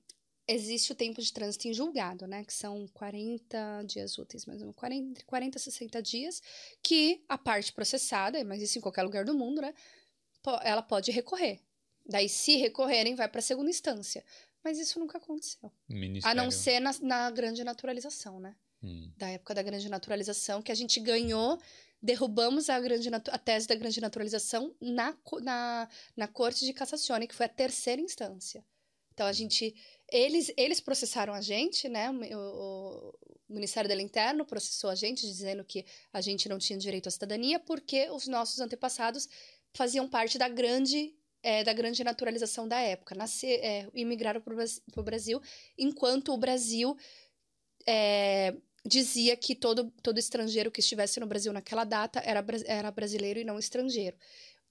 existe 0.49 0.93
o 0.93 0.95
tempo 0.95 1.21
de 1.21 1.33
trânsito 1.33 1.69
em 1.69 1.75
julgado, 1.75 2.27
né? 2.27 2.45
Que 2.45 2.53
são 2.53 2.87
40 2.95 3.83
dias 3.85 4.17
úteis, 4.19 4.47
mais 4.47 4.61
ou 4.61 4.67
menos, 4.67 4.77
40, 4.77 5.25
40 5.25 5.59
a 5.59 5.61
60 5.61 6.03
dias, 6.03 6.43
que 6.83 7.25
a 7.29 7.37
parte 7.37 7.73
processada, 7.73 8.43
mas 8.45 8.63
isso 8.63 8.79
em 8.79 8.81
qualquer 8.81 9.03
lugar 9.03 9.25
do 9.25 9.35
mundo, 9.35 9.61
né? 9.61 9.75
Ela 10.63 10.83
pode 10.83 11.11
recorrer. 11.11 11.61
Daí, 12.09 12.29
se 12.29 12.57
recorrerem, 12.57 13.17
vai 13.17 13.29
para 13.29 13.41
a 13.41 13.43
segunda 13.43 13.69
instância. 13.69 14.25
Mas 14.63 14.79
isso 14.79 14.99
nunca 14.99 15.19
aconteceu. 15.19 15.73
Ministério. 15.89 16.41
A 16.41 16.43
não 16.43 16.51
ser 16.51 16.81
na, 16.81 16.93
na 17.01 17.31
grande 17.31 17.65
naturalização, 17.65 18.39
né? 18.39 18.55
Hum. 18.83 19.11
Da 19.17 19.29
época 19.29 19.55
da 19.55 19.63
grande 19.63 19.89
naturalização, 19.89 20.63
que 20.63 20.71
a 20.71 20.75
gente 20.75 21.01
ganhou 21.01 21.59
derrubamos 22.01 22.69
a, 22.69 22.79
grande 22.79 23.09
a 23.09 23.39
tese 23.39 23.67
da 23.67 23.75
grande 23.75 24.01
naturalização 24.01 24.75
na, 24.81 25.17
na, 25.43 25.89
na 26.17 26.29
Corte 26.29 26.65
de 26.65 26.73
Cassazione, 26.73 27.27
que 27.27 27.35
foi 27.35 27.47
a 27.47 27.49
terceira 27.49 28.01
instância. 28.01 28.65
Então, 29.13 29.27
a 29.27 29.33
gente 29.33 29.75
eles, 30.11 30.53
eles 30.57 30.81
processaram 30.81 31.35
a 31.35 31.41
gente, 31.41 31.89
né? 31.89 32.11
O, 32.11 33.15
o 33.49 33.53
Ministério 33.53 33.89
do 33.89 34.01
Interno 34.01 34.45
processou 34.45 34.91
a 34.91 34.95
gente, 34.95 35.27
dizendo 35.27 35.65
que 35.65 35.85
a 36.13 36.21
gente 36.21 36.49
não 36.49 36.59
tinha 36.59 36.79
direito 36.79 37.09
à 37.09 37.11
cidadania 37.11 37.59
porque 37.61 38.09
os 38.11 38.27
nossos 38.27 38.61
antepassados 38.61 39.29
faziam 39.73 40.09
parte 40.09 40.39
da 40.39 40.49
grande 40.49 41.15
é, 41.43 41.63
da 41.63 41.73
grande 41.73 42.03
naturalização 42.03 42.67
da 42.67 42.81
época, 42.81 43.15
nascer, 43.15 43.61
é, 43.63 43.89
imigraram 43.95 44.41
para 44.41 44.53
o 44.53 45.03
Brasil, 45.03 45.41
enquanto 45.79 46.33
o 46.33 46.37
Brasil 46.37 46.97
é, 47.87 48.53
dizia 48.85 49.37
que 49.37 49.55
todo, 49.55 49.93
todo 50.03 50.19
estrangeiro 50.19 50.73
que 50.73 50.81
estivesse 50.81 51.21
no 51.21 51.27
Brasil 51.27 51.53
naquela 51.53 51.85
data 51.85 52.21
era, 52.25 52.45
era 52.65 52.91
brasileiro 52.91 53.39
e 53.39 53.45
não 53.45 53.61
estrangeiro. 53.61 54.17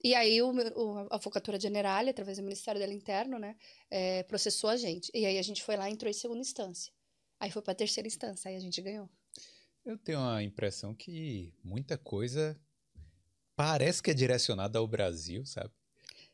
E 0.02 0.14
aí 0.14 0.40
o, 0.42 0.50
o, 0.50 1.08
a 1.10 1.18
Focatura 1.18 1.58
General, 1.58 2.06
através 2.08 2.38
do 2.38 2.44
Ministério 2.44 2.84
do 2.84 2.92
Interno, 2.92 3.38
né, 3.38 3.56
é, 3.90 4.22
processou 4.24 4.70
a 4.70 4.76
gente. 4.76 5.10
E 5.14 5.24
aí 5.26 5.38
a 5.38 5.42
gente 5.42 5.62
foi 5.62 5.76
lá 5.76 5.88
e 5.88 5.92
entrou 5.92 6.10
em 6.10 6.14
segunda 6.14 6.40
instância. 6.40 6.92
Aí 7.40 7.50
foi 7.50 7.62
para 7.62 7.74
terceira 7.74 8.06
instância, 8.06 8.48
aí 8.48 8.56
a 8.56 8.60
gente 8.60 8.80
ganhou. 8.80 9.08
Eu 9.84 9.96
tenho 9.96 10.20
a 10.20 10.42
impressão 10.42 10.94
que 10.94 11.54
muita 11.62 11.96
coisa 11.96 12.58
parece 13.54 14.02
que 14.02 14.10
é 14.10 14.14
direcionada 14.14 14.78
ao 14.78 14.86
Brasil, 14.86 15.44
sabe? 15.46 15.72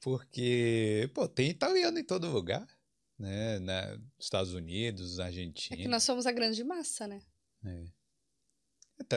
Porque, 0.00 1.08
pô, 1.14 1.28
tem 1.28 1.50
italiano 1.50 1.98
em 1.98 2.04
todo 2.04 2.30
lugar, 2.30 2.66
né? 3.18 3.58
Na, 3.60 3.98
Estados 4.18 4.52
Unidos, 4.52 5.20
Argentina. 5.20 5.80
É 5.80 5.82
que 5.82 5.88
nós 5.88 6.02
somos 6.02 6.26
a 6.26 6.32
grande 6.32 6.64
massa, 6.64 7.06
né? 7.06 7.22
É. 7.64 7.84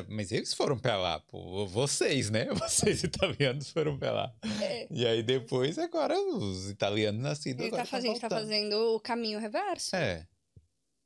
Mas 0.09 0.31
eles 0.31 0.53
foram 0.53 0.77
pra 0.77 0.97
lá, 0.97 1.19
pô. 1.19 1.65
Vocês, 1.67 2.29
né? 2.29 2.45
Vocês 2.53 3.03
italianos 3.03 3.69
foram 3.69 3.97
pra 3.97 4.11
lá. 4.11 4.35
É. 4.61 4.87
E 4.91 5.05
aí 5.05 5.23
depois, 5.23 5.77
agora, 5.77 6.19
os 6.19 6.69
italianos 6.69 7.21
nascidos. 7.21 7.65
Ele 7.65 7.75
tá 7.75 7.85
fazendo, 7.85 8.19
tá 8.19 8.29
fazendo 8.29 8.95
o 8.95 8.99
caminho 8.99 9.39
reverso. 9.39 9.95
É. 9.95 10.27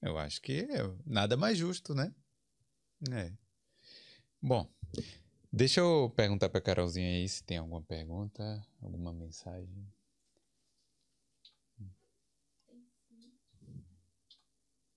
Eu 0.01 0.17
acho 0.17 0.41
que 0.41 0.67
é 0.69 0.89
nada 1.05 1.35
mais 1.35 1.57
justo, 1.57 1.93
né? 1.93 2.13
É. 3.11 3.31
Bom, 4.41 4.69
deixa 5.51 5.81
eu 5.81 6.11
perguntar 6.15 6.49
pra 6.49 6.61
Carolzinha 6.61 7.07
aí 7.07 7.27
se 7.27 7.43
tem 7.43 7.57
alguma 7.57 7.81
pergunta, 7.81 8.65
alguma 8.81 9.13
mensagem. 9.13 9.87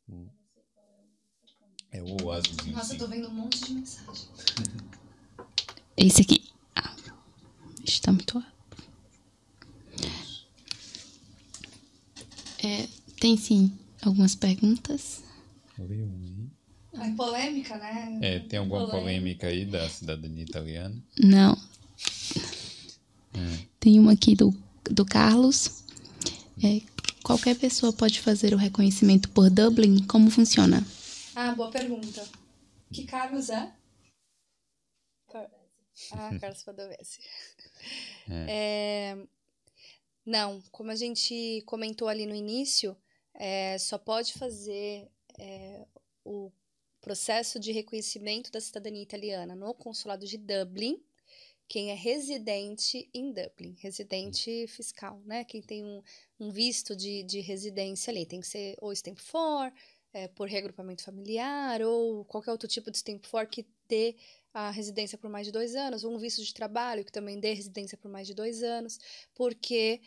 Hum. 0.08 0.41
É 1.92 2.02
o 2.02 2.32
azulzinho. 2.32 2.74
Nossa, 2.74 2.94
eu 2.94 2.98
tô 2.98 3.06
vendo 3.06 3.28
um 3.28 3.34
monte 3.34 3.62
de 3.64 3.74
mensagem. 3.74 4.26
Esse 5.94 6.22
aqui. 6.22 6.42
Ah, 6.74 6.94
está 7.84 8.10
muito 8.10 8.38
alto. 8.38 8.52
É, 12.64 12.88
tem 13.20 13.36
sim 13.36 13.76
algumas 14.00 14.34
perguntas. 14.34 15.22
Lê 15.78 16.02
um 16.02 16.48
aí. 16.94 17.08
É 17.10 17.10
polêmica, 17.14 17.76
né? 17.76 18.18
É, 18.22 18.38
tem 18.38 18.58
alguma 18.58 18.86
polêmica, 18.86 19.00
polêmica 19.00 19.46
aí 19.48 19.64
da 19.66 19.88
cidadania 19.88 20.44
italiana? 20.44 20.96
Não. 21.18 21.58
É. 23.34 23.58
Tem 23.80 23.98
uma 23.98 24.12
aqui 24.12 24.34
do, 24.34 24.54
do 24.84 25.04
Carlos. 25.04 25.84
É, 26.62 26.80
qualquer 27.22 27.56
pessoa 27.56 27.92
pode 27.92 28.20
fazer 28.20 28.54
o 28.54 28.58
reconhecimento 28.58 29.28
por 29.30 29.50
Dublin? 29.50 30.04
Como 30.04 30.30
funciona? 30.30 30.86
Ah, 31.34 31.54
boa 31.54 31.70
pergunta. 31.70 32.22
Que 32.92 33.06
Carlos 33.06 33.48
é? 33.48 33.74
Ah, 36.12 36.30
Carlos 36.40 36.62
Padovese. 36.62 37.20
É. 38.28 39.14
É... 39.14 39.26
Não, 40.26 40.62
como 40.70 40.90
a 40.90 40.94
gente 40.94 41.62
comentou 41.66 42.06
ali 42.06 42.26
no 42.26 42.34
início, 42.34 42.96
é, 43.34 43.76
só 43.78 43.98
pode 43.98 44.34
fazer 44.34 45.10
é, 45.38 45.84
o 46.24 46.52
processo 47.00 47.58
de 47.58 47.72
reconhecimento 47.72 48.52
da 48.52 48.60
cidadania 48.60 49.02
italiana 49.02 49.56
no 49.56 49.74
consulado 49.74 50.26
de 50.26 50.36
Dublin 50.38 51.02
quem 51.72 51.90
é 51.90 51.94
residente 51.94 53.08
em 53.14 53.32
Dublin, 53.32 53.74
residente 53.80 54.66
fiscal, 54.66 55.22
né? 55.24 55.42
Quem 55.42 55.62
tem 55.62 55.82
um, 55.82 56.02
um 56.38 56.50
visto 56.50 56.94
de, 56.94 57.22
de 57.22 57.40
residência 57.40 58.10
ali. 58.10 58.26
Tem 58.26 58.40
que 58.40 58.46
ser 58.46 58.76
ou 58.78 58.92
Stamp 58.92 59.18
for, 59.18 59.72
é, 60.12 60.28
por 60.28 60.48
reagrupamento 60.48 61.02
familiar 61.02 61.80
ou 61.82 62.24
qualquer 62.24 62.50
outro 62.50 62.68
tipo 62.68 62.90
de 62.90 62.98
stamp 62.98 63.24
for 63.24 63.46
que 63.46 63.66
dê 63.88 64.16
a 64.52 64.70
residência 64.70 65.16
por 65.16 65.30
mais 65.30 65.46
de 65.46 65.52
dois 65.52 65.74
anos, 65.74 66.04
ou 66.04 66.14
um 66.14 66.18
visto 66.18 66.42
de 66.42 66.52
trabalho 66.52 67.04
que 67.04 67.12
também 67.12 67.40
dê 67.40 67.54
residência 67.54 67.96
por 67.96 68.10
mais 68.10 68.26
de 68.26 68.34
dois 68.34 68.62
anos, 68.62 68.98
porque 69.34 70.00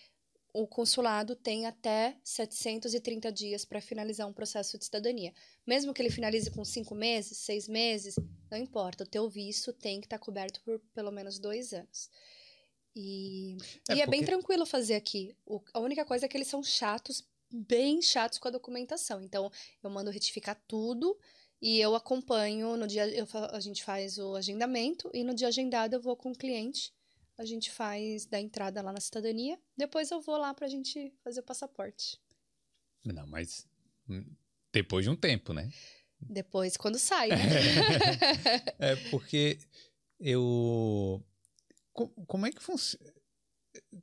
o 0.54 0.66
consulado 0.68 1.36
tem 1.36 1.66
até 1.66 2.16
730 2.24 3.32
dias 3.32 3.66
para 3.66 3.82
finalizar 3.82 4.28
um 4.28 4.32
processo 4.32 4.78
de 4.78 4.86
cidadania. 4.86 5.34
Mesmo 5.68 5.94
que 5.94 6.02
ele 6.02 6.10
finalize 6.10 6.50
com 6.50 6.64
cinco 6.64 6.96
meses, 6.96 7.40
seis 7.40 7.68
meses, 7.68 8.16
não 8.50 8.58
importa, 8.58 9.04
o 9.04 9.08
teu 9.08 9.28
visto 9.28 9.74
tem 9.74 10.00
que 10.00 10.06
estar 10.06 10.18
tá 10.18 10.24
coberto 10.24 10.62
por 10.62 10.80
pelo 10.94 11.12
menos 11.12 11.40
dois 11.40 11.74
anos. 11.74 12.10
E 12.96 13.58
é, 13.90 13.96
e 13.96 14.02
é 14.02 14.08
bem 14.08 14.24
tranquilo 14.24 14.66
fazer 14.66 14.96
aqui. 14.96 15.36
O, 15.46 15.60
a 15.74 15.80
única 15.82 16.06
coisa 16.06 16.26
é 16.26 16.30
que 16.30 16.38
eles 16.38 16.48
são 16.48 16.64
chatos 16.64 17.28
bem 17.52 18.02
chatos 18.02 18.40
com 18.40 18.48
a 18.48 18.52
documentação. 18.52 19.22
Então, 19.22 19.52
eu 19.84 19.90
mando 19.90 20.12
retificar 20.12 20.60
tudo 20.68 21.18
e 21.62 21.80
eu 21.80 21.96
acompanho 21.96 22.76
no 22.76 22.88
dia 22.88 23.08
eu, 23.08 23.28
a 23.52 23.60
gente 23.60 23.84
faz 23.84 24.18
o 24.18 24.36
agendamento 24.36 25.10
e 25.14 25.24
no 25.24 25.34
dia 25.34 25.48
agendado 25.48 25.96
eu 25.96 26.02
vou 26.02 26.16
com 26.16 26.32
o 26.32 26.38
cliente. 26.38 26.94
A 27.38 27.44
gente 27.44 27.70
faz 27.70 28.26
da 28.26 28.40
entrada 28.40 28.82
lá 28.82 28.94
na 28.94 29.02
cidadania. 29.02 29.60
Depois 29.76 30.10
eu 30.10 30.22
vou 30.22 30.38
lá 30.38 30.54
pra 30.54 30.68
gente 30.68 31.14
fazer 31.24 31.42
o 31.42 31.44
passaporte. 31.44 32.18
Não, 33.04 33.28
mas 33.28 33.68
hum, 34.10 34.26
depois 34.72 35.04
de 35.04 35.10
um 35.10 35.16
tempo, 35.16 35.54
né? 35.54 35.70
Depois, 36.20 36.78
quando 36.78 36.98
sai, 36.98 37.30
né? 37.30 37.36
é, 38.80 38.96
porque 39.10 39.60
eu. 40.20 41.24
Como 41.94 42.46
é 42.46 42.52
que 42.52 42.62
funciona? 42.62 43.14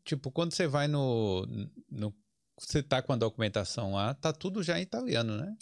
Tipo, 0.05 0.31
quando 0.31 0.52
você 0.52 0.66
vai 0.66 0.89
no, 0.89 1.47
no 1.90 2.12
você 2.59 2.83
tá 2.83 3.03
com 3.03 3.12
a 3.12 3.16
documentação 3.16 3.93
lá, 3.95 4.15
tá 4.15 4.33
tudo 4.33 4.62
já 4.62 4.79
em 4.79 4.83
italiano, 4.83 5.37
né? 5.37 5.57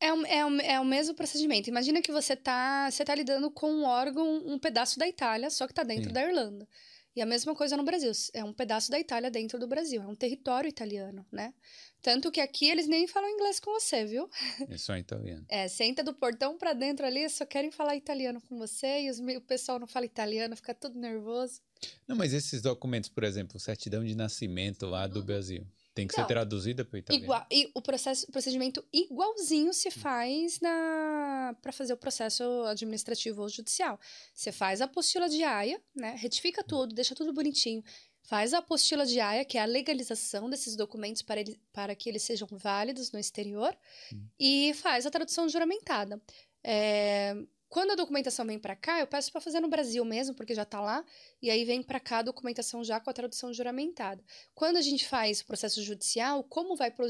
É, 0.00 0.08
é, 0.08 0.74
é 0.74 0.80
o 0.80 0.84
mesmo 0.84 1.14
procedimento. 1.14 1.68
Imagina 1.68 2.02
que 2.02 2.12
você 2.12 2.36
tá, 2.36 2.90
você 2.90 3.04
tá 3.04 3.14
lidando 3.14 3.50
com 3.50 3.70
um 3.70 3.84
órgão, 3.84 4.42
um 4.46 4.58
pedaço 4.58 4.98
da 4.98 5.08
Itália, 5.08 5.50
só 5.50 5.66
que 5.66 5.74
tá 5.74 5.82
dentro 5.82 6.08
Sim. 6.08 6.12
da 6.12 6.22
Irlanda. 6.22 6.68
E 7.14 7.22
a 7.22 7.26
mesma 7.26 7.54
coisa 7.54 7.78
no 7.78 7.82
Brasil. 7.82 8.12
É 8.34 8.44
um 8.44 8.52
pedaço 8.52 8.90
da 8.90 9.00
Itália 9.00 9.30
dentro 9.30 9.58
do 9.58 9.66
Brasil. 9.66 10.02
É 10.02 10.06
um 10.06 10.14
território 10.14 10.68
italiano, 10.68 11.24
né? 11.32 11.54
Tanto 12.02 12.30
que 12.30 12.42
aqui 12.42 12.68
eles 12.68 12.86
nem 12.86 13.06
falam 13.06 13.30
inglês 13.30 13.58
com 13.58 13.72
você, 13.72 14.04
viu? 14.04 14.28
É 14.68 14.76
só 14.76 14.94
italiano. 14.98 15.46
É, 15.48 15.66
entra 15.80 16.04
do 16.04 16.12
portão 16.12 16.58
para 16.58 16.74
dentro 16.74 17.06
ali, 17.06 17.26
só 17.30 17.46
querem 17.46 17.70
falar 17.70 17.96
italiano 17.96 18.38
com 18.42 18.58
você 18.58 19.04
e 19.04 19.10
os, 19.10 19.18
o 19.18 19.40
pessoal 19.40 19.78
não 19.78 19.86
fala 19.86 20.04
italiano, 20.04 20.54
fica 20.54 20.74
tudo 20.74 20.98
nervoso. 20.98 21.62
Não, 22.06 22.14
mas 22.14 22.34
esses 22.34 22.60
documentos, 22.60 23.08
por 23.08 23.24
exemplo, 23.24 23.58
certidão 23.58 24.04
de 24.04 24.14
nascimento 24.14 24.84
lá 24.84 25.06
do 25.06 25.20
uhum. 25.20 25.26
Brasil. 25.26 25.66
Tem 25.96 26.06
que 26.06 26.14
não, 26.14 26.24
ser 26.24 26.28
traduzida 26.28 26.84
para 26.84 26.94
o 26.94 26.98
italiano. 26.98 27.24
Igual, 27.24 27.46
e 27.50 27.70
o 27.72 27.80
processo, 27.80 28.30
procedimento 28.30 28.84
igualzinho 28.92 29.72
se 29.72 29.90
faz 29.90 30.60
na 30.60 31.56
para 31.62 31.72
fazer 31.72 31.94
o 31.94 31.96
processo 31.96 32.44
administrativo 32.66 33.40
ou 33.40 33.48
judicial. 33.48 33.98
Você 34.34 34.52
faz 34.52 34.82
a 34.82 34.84
apostila 34.84 35.26
de 35.26 35.42
AIA, 35.42 35.80
né? 35.94 36.14
Retifica 36.18 36.62
tudo, 36.62 36.94
deixa 36.94 37.14
tudo 37.14 37.32
bonitinho, 37.32 37.82
faz 38.20 38.52
a 38.52 38.58
apostila 38.58 39.06
de 39.06 39.18
AIA, 39.18 39.46
que 39.46 39.56
é 39.56 39.62
a 39.62 39.64
legalização 39.64 40.50
desses 40.50 40.76
documentos 40.76 41.22
para, 41.22 41.40
ele, 41.40 41.58
para 41.72 41.94
que 41.94 42.10
eles 42.10 42.22
sejam 42.24 42.46
válidos 42.52 43.10
no 43.10 43.18
exterior, 43.18 43.74
hum. 44.12 44.26
e 44.38 44.74
faz 44.74 45.06
a 45.06 45.10
tradução 45.10 45.48
juramentada. 45.48 46.20
É, 46.62 47.34
quando 47.68 47.90
a 47.90 47.94
documentação 47.94 48.46
vem 48.46 48.58
para 48.58 48.76
cá, 48.76 49.00
eu 49.00 49.06
peço 49.06 49.30
para 49.32 49.40
fazer 49.40 49.60
no 49.60 49.68
Brasil 49.68 50.04
mesmo, 50.04 50.34
porque 50.34 50.54
já 50.54 50.62
está 50.62 50.80
lá, 50.80 51.04
e 51.42 51.50
aí 51.50 51.64
vem 51.64 51.82
para 51.82 51.98
cá 51.98 52.18
a 52.18 52.22
documentação 52.22 52.84
já 52.84 53.00
com 53.00 53.10
a 53.10 53.12
tradução 53.12 53.52
juramentada. 53.52 54.22
Quando 54.54 54.76
a 54.76 54.80
gente 54.80 55.06
faz 55.06 55.40
o 55.40 55.46
processo 55.46 55.82
judicial, 55.82 56.44
como 56.44 56.76
vai 56.76 56.90
para 56.90 57.04
o 57.04 57.08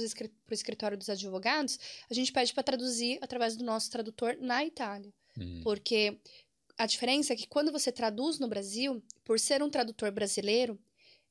escritório 0.51 0.97
dos 0.97 1.09
advogados, 1.09 1.79
a 2.11 2.15
gente 2.15 2.33
pede 2.33 2.55
para 2.55 2.63
traduzir 2.63 3.19
através 3.21 3.57
do 3.57 3.65
nosso 3.65 3.91
tradutor 3.91 4.37
na 4.41 4.65
Itália. 4.65 5.13
Hum. 5.39 5.61
Porque 5.63 6.19
a 6.79 6.87
diferença 6.87 7.33
é 7.33 7.37
que 7.37 7.47
quando 7.47 7.71
você 7.71 7.93
traduz 7.93 8.39
no 8.39 8.49
Brasil, 8.49 9.03
por 9.25 9.39
ser 9.39 9.63
um 9.63 9.71
tradutor 9.71 10.11
brasileiro, 10.11 10.79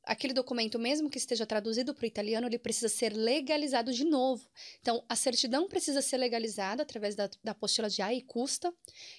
aquele 0.05 0.33
documento, 0.33 0.77
mesmo 0.77 1.09
que 1.09 1.17
esteja 1.17 1.45
traduzido 1.45 1.93
para 1.93 2.03
o 2.03 2.07
italiano, 2.07 2.47
ele 2.47 2.59
precisa 2.59 2.87
ser 2.89 3.13
legalizado 3.13 3.91
de 3.91 4.05
novo. 4.05 4.47
Então, 4.81 5.03
a 5.09 5.15
certidão 5.15 5.67
precisa 5.67 6.01
ser 6.01 6.17
legalizada 6.17 6.83
através 6.83 7.15
da, 7.15 7.29
da 7.43 7.51
apostila 7.51 7.89
de 7.89 8.01
A 8.01 8.13
e 8.13 8.21
custa. 8.21 8.73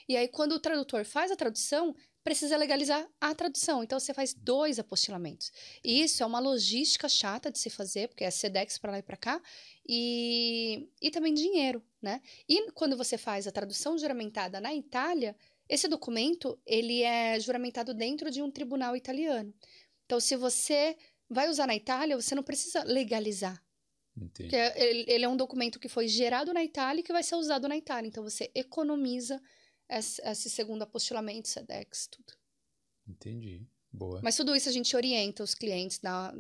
E 0.09 0.17
aí, 0.17 0.29
quando 0.29 0.53
o 0.53 0.61
tradutor 0.61 1.05
faz 1.05 1.31
a 1.31 1.37
tradução, 1.37 1.95
precisa 2.23 2.57
legalizar 2.57 3.09
a 3.21 3.35
tradução. 3.35 3.83
Então, 3.83 4.01
você 4.01 4.15
faz 4.15 4.35
dois 4.35 4.79
apostilamentos. 4.79 5.53
E 5.85 6.03
isso 6.03 6.23
é 6.23 6.27
uma 6.27 6.41
logística 6.41 7.09
chata 7.09 7.51
de 7.51 7.59
se 7.59 7.71
fazer, 7.71 8.09
porque 8.09 8.25
é 8.25 8.31
SEDEX 8.31 8.79
para 8.79 8.93
lá 8.93 8.99
e 8.99 9.03
para 9.03 9.17
cá, 9.17 9.41
e, 9.89 10.89
e 11.01 11.11
também 11.11 11.35
dinheiro, 11.35 11.83
né? 12.03 12.21
E 12.49 12.71
quando 12.73 12.97
você 12.97 13.17
faz 13.17 13.47
a 13.47 13.53
tradução 13.53 13.97
juramentada 13.97 14.61
na 14.61 14.75
Itália, 14.75 15.37
esse 15.69 15.89
documento, 15.89 16.59
ele 16.65 17.03
é 17.03 17.39
juramentado 17.41 17.93
dentro 17.93 18.31
de 18.31 18.41
um 18.41 18.51
tribunal 18.51 18.97
italiano. 18.97 19.53
Então, 20.07 20.19
se 20.21 20.37
você 20.37 20.97
vai 21.29 21.49
usar 21.49 21.67
na 21.67 21.75
Itália, 21.75 22.17
você 22.17 22.35
não 22.35 22.43
precisa 22.43 22.83
legalizar. 22.85 23.63
Entendi. 24.17 24.49
Porque 24.49 24.81
ele, 24.81 25.25
é 25.25 25.29
um 25.29 25.37
documento 25.37 25.79
que 25.79 25.89
foi 25.89 26.09
gerado 26.09 26.55
na 26.55 26.65
Itália 26.65 27.01
e 27.01 27.03
que 27.03 27.13
vai 27.13 27.23
ser 27.23 27.35
usado 27.35 27.69
na 27.69 27.77
Itália. 27.77 28.09
Então, 28.09 28.23
você 28.23 28.51
economiza 28.55 29.43
esse, 29.89 30.23
esse 30.23 30.49
segundo 30.49 30.83
apostilamento, 30.83 31.49
SEDEX, 31.49 32.07
tudo. 32.07 32.33
Entendi. 33.07 33.69
Boa. 33.93 34.21
Mas 34.23 34.37
tudo 34.37 34.55
isso 34.55 34.69
a 34.69 34.73
gente 34.73 34.95
orienta 34.97 35.43
os 35.43 35.55
clientes. 35.55 36.01
Na... 36.01 36.33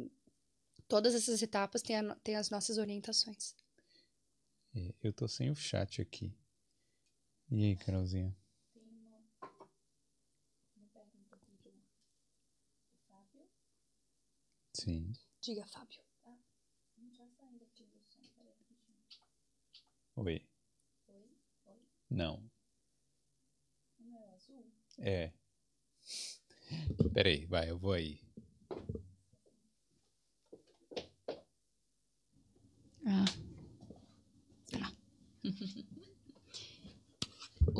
Todas 0.88 1.14
essas 1.14 1.42
etapas 1.42 1.82
têm, 1.82 1.96
a, 1.96 2.14
têm 2.16 2.36
as 2.36 2.48
nossas 2.48 2.78
orientações. 2.78 3.54
É, 4.74 4.94
eu 5.02 5.12
tô 5.12 5.26
sem 5.26 5.50
o 5.50 5.54
chat 5.54 6.00
aqui. 6.00 6.32
E 7.50 7.64
aí, 7.64 7.76
Carolzinha? 7.76 8.36
Sim. 14.76 15.10
Diga, 15.40 15.66
Fábio. 15.66 16.02
Oi. 20.16 20.46
Oi? 21.08 21.24
Oi? 21.66 21.76
Não. 22.10 22.42
Não 23.98 24.18
é 24.18 24.34
azul? 24.34 24.66
É. 24.98 25.32
Peraí, 27.14 27.46
vai, 27.46 27.70
eu 27.70 27.78
vou 27.78 27.92
aí. 27.92 28.20
Ah. 33.06 33.24
Tá. 34.72 34.92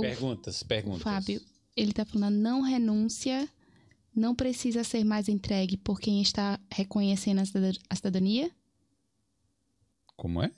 perguntas, 0.01 0.63
perguntas. 0.63 1.03
Fábio, 1.03 1.43
ele 1.77 1.93
tá 1.93 2.07
falando 2.07 2.37
não 2.37 2.63
renúncia 2.63 3.47
não 4.17 4.35
precisa 4.35 4.83
ser 4.83 5.05
mais 5.05 5.29
entregue 5.29 5.77
por 5.77 6.01
quem 6.01 6.23
está 6.23 6.59
reconhecendo 6.73 7.41
a 7.41 7.95
cidadania? 7.95 8.51
Como 10.17 10.43
é? 10.43 10.51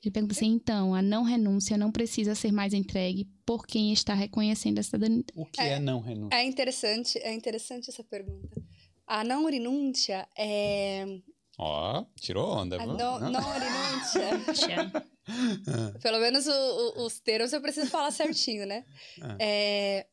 Ele 0.00 0.12
pergunta 0.12 0.34
assim, 0.34 0.52
então, 0.52 0.94
a 0.94 1.02
não 1.02 1.22
renúncia 1.22 1.76
não 1.76 1.90
precisa 1.90 2.34
ser 2.34 2.52
mais 2.52 2.72
entregue 2.72 3.26
por 3.44 3.66
quem 3.66 3.92
está 3.92 4.14
reconhecendo 4.14 4.78
a 4.78 4.82
cidadania. 4.82 5.24
O 5.34 5.46
que 5.46 5.60
é, 5.60 5.72
é 5.72 5.80
não 5.80 6.00
renúncia? 6.00 6.36
É 6.36 6.44
interessante, 6.44 7.18
é 7.18 7.32
interessante 7.32 7.90
essa 7.90 8.04
pergunta. 8.04 8.62
A 9.06 9.24
não 9.24 9.46
renúncia 9.46 10.28
é... 10.36 11.20
Ó, 11.58 12.00
oh, 12.00 12.06
tirou 12.20 12.52
onda. 12.54 12.80
A 12.80 12.86
não, 12.86 13.18
não 13.18 13.40
renúncia... 13.40 14.92
Pelo 16.02 16.18
menos 16.20 16.46
o, 16.46 16.50
o, 16.52 17.06
os 17.06 17.18
termos 17.20 17.52
eu 17.52 17.60
preciso 17.62 17.88
falar 17.88 18.10
certinho, 18.10 18.66
né? 18.66 18.84
Ah. 19.22 19.36
É, 19.40 20.06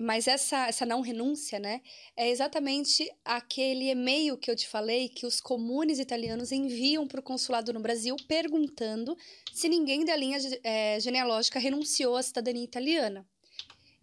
mas 0.00 0.26
essa, 0.26 0.66
essa 0.66 0.86
não 0.86 1.02
renúncia, 1.02 1.58
né, 1.58 1.82
é 2.16 2.30
exatamente 2.30 3.10
aquele 3.24 3.90
e-mail 3.90 4.38
que 4.38 4.50
eu 4.50 4.56
te 4.56 4.66
falei 4.66 5.08
que 5.08 5.26
os 5.26 5.40
comunes 5.40 5.98
italianos 5.98 6.52
enviam 6.52 7.06
para 7.06 7.20
o 7.20 7.22
consulado 7.22 7.72
no 7.72 7.80
Brasil 7.80 8.16
perguntando 8.26 9.16
se 9.52 9.68
ninguém 9.68 10.04
da 10.04 10.16
linha 10.16 10.38
é, 10.64 10.98
genealógica 10.98 11.58
renunciou 11.58 12.16
à 12.16 12.22
cidadania 12.22 12.64
italiana. 12.64 13.28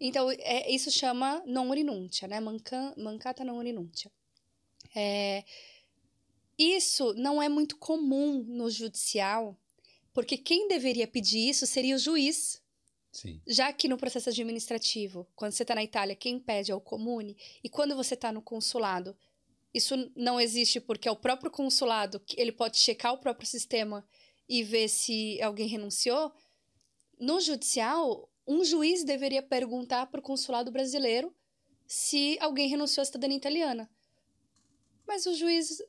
Então, 0.00 0.30
é, 0.30 0.70
isso 0.70 0.90
chama 0.90 1.42
non 1.44 1.68
rinuncia, 1.72 2.28
né? 2.28 2.38
Manca, 2.38 2.94
mancata 2.96 3.44
non 3.44 3.60
rinuncia. 3.60 4.10
É, 4.94 5.44
isso 6.56 7.12
não 7.14 7.42
é 7.42 7.48
muito 7.48 7.76
comum 7.76 8.44
no 8.46 8.70
judicial, 8.70 9.58
porque 10.12 10.36
quem 10.36 10.68
deveria 10.68 11.08
pedir 11.08 11.48
isso 11.48 11.66
seria 11.66 11.96
o 11.96 11.98
juiz 11.98 12.62
Sim. 13.18 13.42
Já 13.44 13.72
que 13.72 13.88
no 13.88 13.96
processo 13.96 14.28
administrativo, 14.28 15.26
quando 15.34 15.50
você 15.50 15.64
está 15.64 15.74
na 15.74 15.82
Itália, 15.82 16.14
quem 16.14 16.38
pede 16.38 16.70
é 16.70 16.74
o 16.74 16.80
comune, 16.80 17.36
e 17.64 17.68
quando 17.68 17.96
você 17.96 18.14
está 18.14 18.30
no 18.30 18.40
consulado, 18.40 19.16
isso 19.74 19.94
não 20.14 20.40
existe 20.40 20.80
porque 20.80 21.08
é 21.08 21.10
o 21.10 21.16
próprio 21.16 21.50
consulado 21.50 22.20
que 22.20 22.40
ele 22.40 22.52
pode 22.52 22.78
checar 22.78 23.12
o 23.12 23.18
próprio 23.18 23.48
sistema 23.48 24.06
e 24.48 24.62
ver 24.62 24.88
se 24.88 25.42
alguém 25.42 25.66
renunciou. 25.66 26.32
No 27.18 27.40
judicial, 27.40 28.30
um 28.46 28.64
juiz 28.64 29.02
deveria 29.02 29.42
perguntar 29.42 30.06
para 30.06 30.20
o 30.20 30.22
consulado 30.22 30.70
brasileiro 30.70 31.34
se 31.88 32.38
alguém 32.40 32.68
renunciou 32.68 33.02
à 33.02 33.04
cidadania 33.04 33.36
italiana. 33.36 33.90
Mas 35.04 35.26
o 35.26 35.34
juiz 35.34 35.82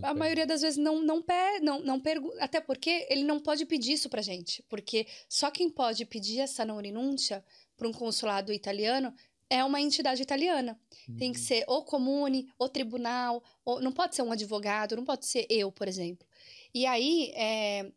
não 0.00 0.08
a 0.08 0.14
maioria 0.14 0.46
das 0.46 0.62
vezes 0.62 0.78
não 0.78 1.00
não 1.02 1.24
não, 1.60 1.80
não 1.80 2.00
pergunta, 2.00 2.36
até 2.42 2.60
porque 2.60 3.06
ele 3.10 3.24
não 3.24 3.38
pode 3.38 3.64
pedir 3.66 3.92
isso 3.92 4.08
pra 4.08 4.22
gente, 4.22 4.62
porque 4.68 5.06
só 5.28 5.50
quem 5.50 5.68
pode 5.68 6.04
pedir 6.04 6.40
essa 6.40 6.64
não 6.64 6.80
renúncia 6.80 7.44
para 7.76 7.88
um 7.88 7.92
consulado 7.92 8.52
italiano 8.52 9.14
é 9.50 9.62
uma 9.62 9.80
entidade 9.80 10.22
italiana. 10.22 10.80
Uhum. 11.06 11.16
Tem 11.16 11.32
que 11.32 11.38
uhum. 11.38 11.44
ser 11.44 11.64
ou 11.66 11.84
comune, 11.84 12.48
ou 12.58 12.70
tribunal, 12.70 13.44
ou 13.64 13.82
não 13.82 13.92
pode 13.92 14.16
ser 14.16 14.22
um 14.22 14.32
advogado, 14.32 14.96
não 14.96 15.04
pode 15.04 15.26
ser 15.26 15.46
eu, 15.50 15.70
por 15.70 15.86
exemplo. 15.86 16.26
E 16.74 16.86
aí, 16.86 17.32
é, 17.34 17.92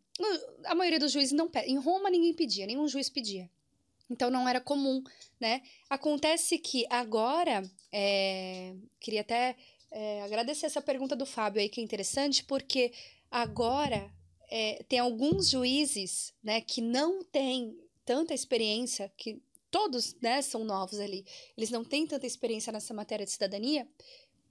a 0.65 0.75
maioria 0.75 0.99
dos 0.99 1.13
juízes 1.13 1.31
não 1.31 1.49
pede. 1.49 1.71
Em 1.71 1.77
Roma 1.77 2.09
ninguém 2.09 2.33
pedia, 2.33 2.65
nenhum 2.65 2.87
juiz 2.87 3.09
pedia. 3.09 3.49
Então 4.09 4.29
não 4.29 4.47
era 4.47 4.59
comum, 4.59 5.01
né? 5.39 5.61
Acontece 5.89 6.59
que 6.59 6.85
agora, 6.89 7.63
é, 7.91 8.75
queria 8.99 9.21
até 9.21 9.55
é, 9.95 10.21
agradecer 10.23 10.65
essa 10.65 10.81
pergunta 10.81 11.15
do 11.15 11.25
Fábio 11.25 11.61
aí, 11.61 11.69
que 11.69 11.79
é 11.79 11.83
interessante, 11.83 12.43
porque 12.43 12.91
agora 13.31 14.11
é, 14.51 14.83
tem 14.89 14.99
alguns 14.99 15.49
juízes 15.49 16.33
né, 16.43 16.59
que 16.59 16.81
não 16.81 17.23
têm 17.23 17.79
tanta 18.03 18.33
experiência, 18.33 19.09
que 19.15 19.41
todos 19.71 20.13
né, 20.21 20.41
são 20.41 20.65
novos 20.65 20.99
ali, 20.99 21.25
eles 21.57 21.69
não 21.69 21.85
têm 21.85 22.05
tanta 22.05 22.27
experiência 22.27 22.73
nessa 22.73 22.93
matéria 22.93 23.25
de 23.25 23.31
cidadania, 23.31 23.87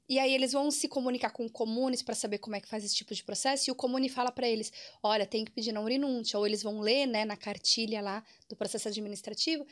e 0.09 0.19
aí 0.19 0.35
eles 0.35 0.53
vão 0.53 0.71
se 0.71 0.89
comunicar 0.89 1.31
com 1.31 1.47
comunes 1.47 2.03
para 2.03 2.15
saber 2.15 2.39
como 2.39 2.57
é 2.57 2.61
que 2.61 2.69
faz 2.69 2.83
esse 2.83 2.95
tipo 2.95 3.15
de 3.15 3.23
processo, 3.23 3.69
e 3.69 3.71
o 3.71 3.75
comune 3.75 4.09
fala 4.09 4.33
para 4.33 4.49
eles, 4.49 4.73
olha, 5.03 5.27
tem 5.27 5.45
que 5.45 5.53
pedir 5.53 5.73
não 5.73 5.85
renúncia, 5.85 6.39
ou 6.39 6.47
eles 6.47 6.63
vão 6.63 6.81
ler 6.81 7.05
né, 7.05 7.27
na 7.27 7.37
cartilha 7.37 8.01
lá 8.01 8.25
do 8.49 8.57
processo 8.57 8.89
administrativo, 8.89 9.67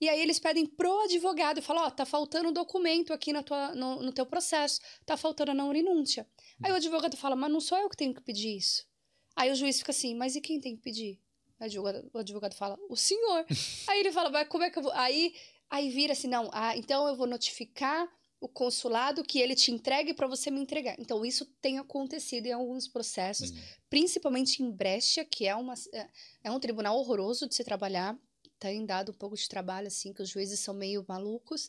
e 0.00 0.08
aí 0.08 0.20
eles 0.20 0.38
pedem 0.38 0.64
pro 0.64 1.00
advogado 1.00 1.58
e 1.58 1.62
falam, 1.62 1.84
ó, 1.84 1.86
oh, 1.88 1.90
tá 1.90 2.06
faltando 2.06 2.48
um 2.48 2.52
documento 2.52 3.12
aqui 3.12 3.32
na 3.32 3.42
tua, 3.42 3.74
no, 3.74 4.02
no 4.02 4.12
teu 4.12 4.24
processo, 4.24 4.80
tá 5.04 5.16
faltando 5.16 5.50
a 5.50 5.54
não 5.54 5.72
renúncia. 5.72 6.26
Aí 6.62 6.70
o 6.70 6.76
advogado 6.76 7.16
fala, 7.16 7.34
mas 7.34 7.50
não 7.50 7.60
sou 7.60 7.78
eu 7.78 7.88
que 7.88 7.96
tenho 7.96 8.14
que 8.14 8.20
pedir 8.20 8.56
isso. 8.56 8.86
Aí 9.34 9.50
o 9.50 9.54
juiz 9.54 9.78
fica 9.78 9.90
assim, 9.90 10.14
mas 10.14 10.36
e 10.36 10.40
quem 10.40 10.60
tem 10.60 10.76
que 10.76 10.82
pedir? 10.82 11.20
Aí 11.58 11.66
o 11.66 11.66
advogado, 11.66 12.10
o 12.12 12.18
advogado 12.18 12.54
fala, 12.54 12.78
o 12.88 12.96
senhor. 12.96 13.44
aí 13.88 14.00
ele 14.00 14.12
fala, 14.12 14.30
mas 14.30 14.48
como 14.48 14.64
é 14.64 14.70
que 14.70 14.78
eu 14.78 14.82
vou... 14.84 14.92
Aí, 14.92 15.34
aí 15.68 15.90
vira 15.90 16.12
assim, 16.12 16.28
não, 16.28 16.48
ah, 16.52 16.76
então 16.76 17.08
eu 17.08 17.16
vou 17.16 17.26
notificar 17.26 18.08
o 18.40 18.48
consulado 18.48 19.24
que 19.24 19.40
ele 19.40 19.56
te 19.56 19.72
entregue 19.72 20.14
para 20.14 20.28
você 20.28 20.48
me 20.48 20.60
entregar. 20.60 20.94
Então, 20.98 21.24
isso 21.24 21.44
tem 21.60 21.78
acontecido 21.78 22.46
em 22.46 22.52
alguns 22.52 22.86
processos, 22.86 23.50
uhum. 23.50 23.58
principalmente 23.90 24.62
em 24.62 24.70
Brescia, 24.70 25.24
que 25.24 25.44
é, 25.46 25.56
uma, 25.56 25.74
é, 25.92 26.08
é 26.44 26.50
um 26.52 26.60
tribunal 26.60 26.96
horroroso 26.96 27.48
de 27.48 27.56
se 27.56 27.64
trabalhar 27.64 28.16
tem 28.58 28.84
dado 28.84 29.12
um 29.12 29.14
pouco 29.14 29.36
de 29.36 29.48
trabalho, 29.48 29.86
assim, 29.86 30.12
que 30.12 30.22
os 30.22 30.28
juízes 30.28 30.60
são 30.60 30.74
meio 30.74 31.04
malucos, 31.08 31.68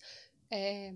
é, 0.49 0.93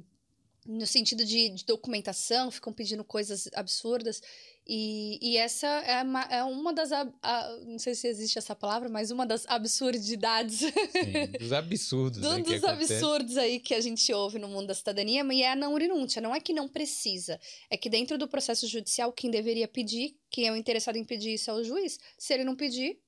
no 0.65 0.87
sentido 0.87 1.25
de, 1.25 1.49
de, 1.49 1.65
documentação, 1.65 2.49
ficam 2.49 2.71
pedindo 2.71 3.03
coisas 3.03 3.49
absurdas. 3.53 4.21
E, 4.65 5.19
e 5.21 5.35
essa 5.35 5.67
é 5.67 6.01
uma, 6.01 6.21
é 6.23 6.43
uma 6.43 6.73
das. 6.73 6.91
ab- 6.93 7.13
a- 7.21 7.57
não 7.65 7.77
sei 7.77 7.93
se 7.93 8.07
existe 8.07 8.37
essa 8.37 8.55
palavra, 8.55 8.87
mas 8.87 9.11
uma 9.11 9.25
das 9.25 9.45
absurdidades. 9.47 10.59
Sim, 10.59 11.37
dos 11.37 11.51
absurdos. 11.51 12.19
né, 12.23 12.29
Um 12.29 12.43
que 12.43 12.57
dos 12.57 12.63
absurdos 12.63 13.37
aí 13.37 13.59
que 13.59 13.73
a 13.73 13.81
gente 13.81 14.11
ouve 14.13 14.39
no 14.39 14.47
mundo 14.47 14.67
da 14.67 14.73
cidadania, 14.73 15.21
e 15.33 15.41
é 15.41 15.51
a 15.51 15.55
não 15.55 15.75
renúncia. 15.75 16.21
Não 16.21 16.33
é 16.33 16.39
que 16.39 16.53
não 16.53 16.69
precisa. 16.69 17.39
É 17.69 17.75
que 17.75 17.89
dentro 17.89 18.17
do 18.17 18.27
processo 18.27 18.65
judicial, 18.65 19.11
quem 19.11 19.29
deveria 19.29 19.67
pedir, 19.67 20.15
quem 20.29 20.47
é 20.47 20.51
o 20.51 20.55
interessado 20.55 20.95
em 20.95 21.03
pedir 21.03 21.33
isso 21.33 21.51
é 21.51 21.53
o 21.53 21.63
juiz. 21.63 21.99
Se 22.17 22.33
ele 22.33 22.45
não 22.45 22.55
pedir, 22.55 23.02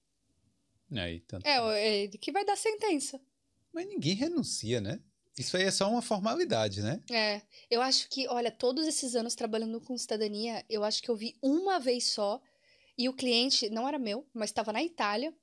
Aí, 0.92 1.20
tanto 1.22 1.46
é 1.48 1.62
o- 1.62 1.72
é 1.72 1.98
ele 2.04 2.18
que 2.18 2.32
vai 2.32 2.46
dar 2.46 2.56
sentença. 2.56 3.20
Mas 3.74 3.88
ninguém 3.88 4.14
renuncia, 4.16 4.80
né? 4.80 5.02
Isso 5.38 5.58
aí 5.58 5.64
é 5.64 5.72
só 5.72 5.90
uma 5.90 6.02
formalidade, 6.02 6.82
né? 6.82 7.04
É, 7.12 7.42
eu 7.70 7.82
acho 7.82 8.08
que, 8.10 8.28
olha, 8.30 8.50
todos 8.50 8.88
esses 8.88 9.16
anos 9.16 9.36
trabalhando 9.36 9.82
com 9.82 9.98
cidadania, 9.98 10.64
eu 10.70 10.84
acho 10.84 11.04
que 11.04 11.10
eu 11.10 11.16
vi 11.16 11.36
uma 11.42 11.78
vez 11.80 12.08
só, 12.08 12.42
e 12.98 13.10
o 13.10 13.14
cliente 13.14 13.70
não 13.70 13.86
era 13.86 14.00
meu, 14.00 14.26
mas 14.34 14.50
estava 14.50 14.72
na 14.72 14.82
Itália. 14.82 15.34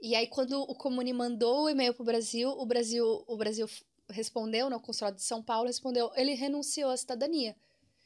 E 0.00 0.14
aí, 0.14 0.26
quando 0.28 0.58
o 0.62 0.74
Comune 0.74 1.12
mandou 1.12 1.64
o 1.64 1.68
e-mail 1.68 1.92
pro 1.92 2.04
Brasil, 2.04 2.48
o 2.50 2.64
Brasil, 2.64 3.22
o 3.26 3.36
Brasil 3.36 3.68
respondeu, 4.08 4.70
no 4.70 4.80
consulado 4.80 5.16
de 5.16 5.22
São 5.22 5.42
Paulo, 5.42 5.66
respondeu, 5.66 6.10
ele 6.14 6.32
renunciou 6.32 6.90
à 6.90 6.96
cidadania. 6.96 7.54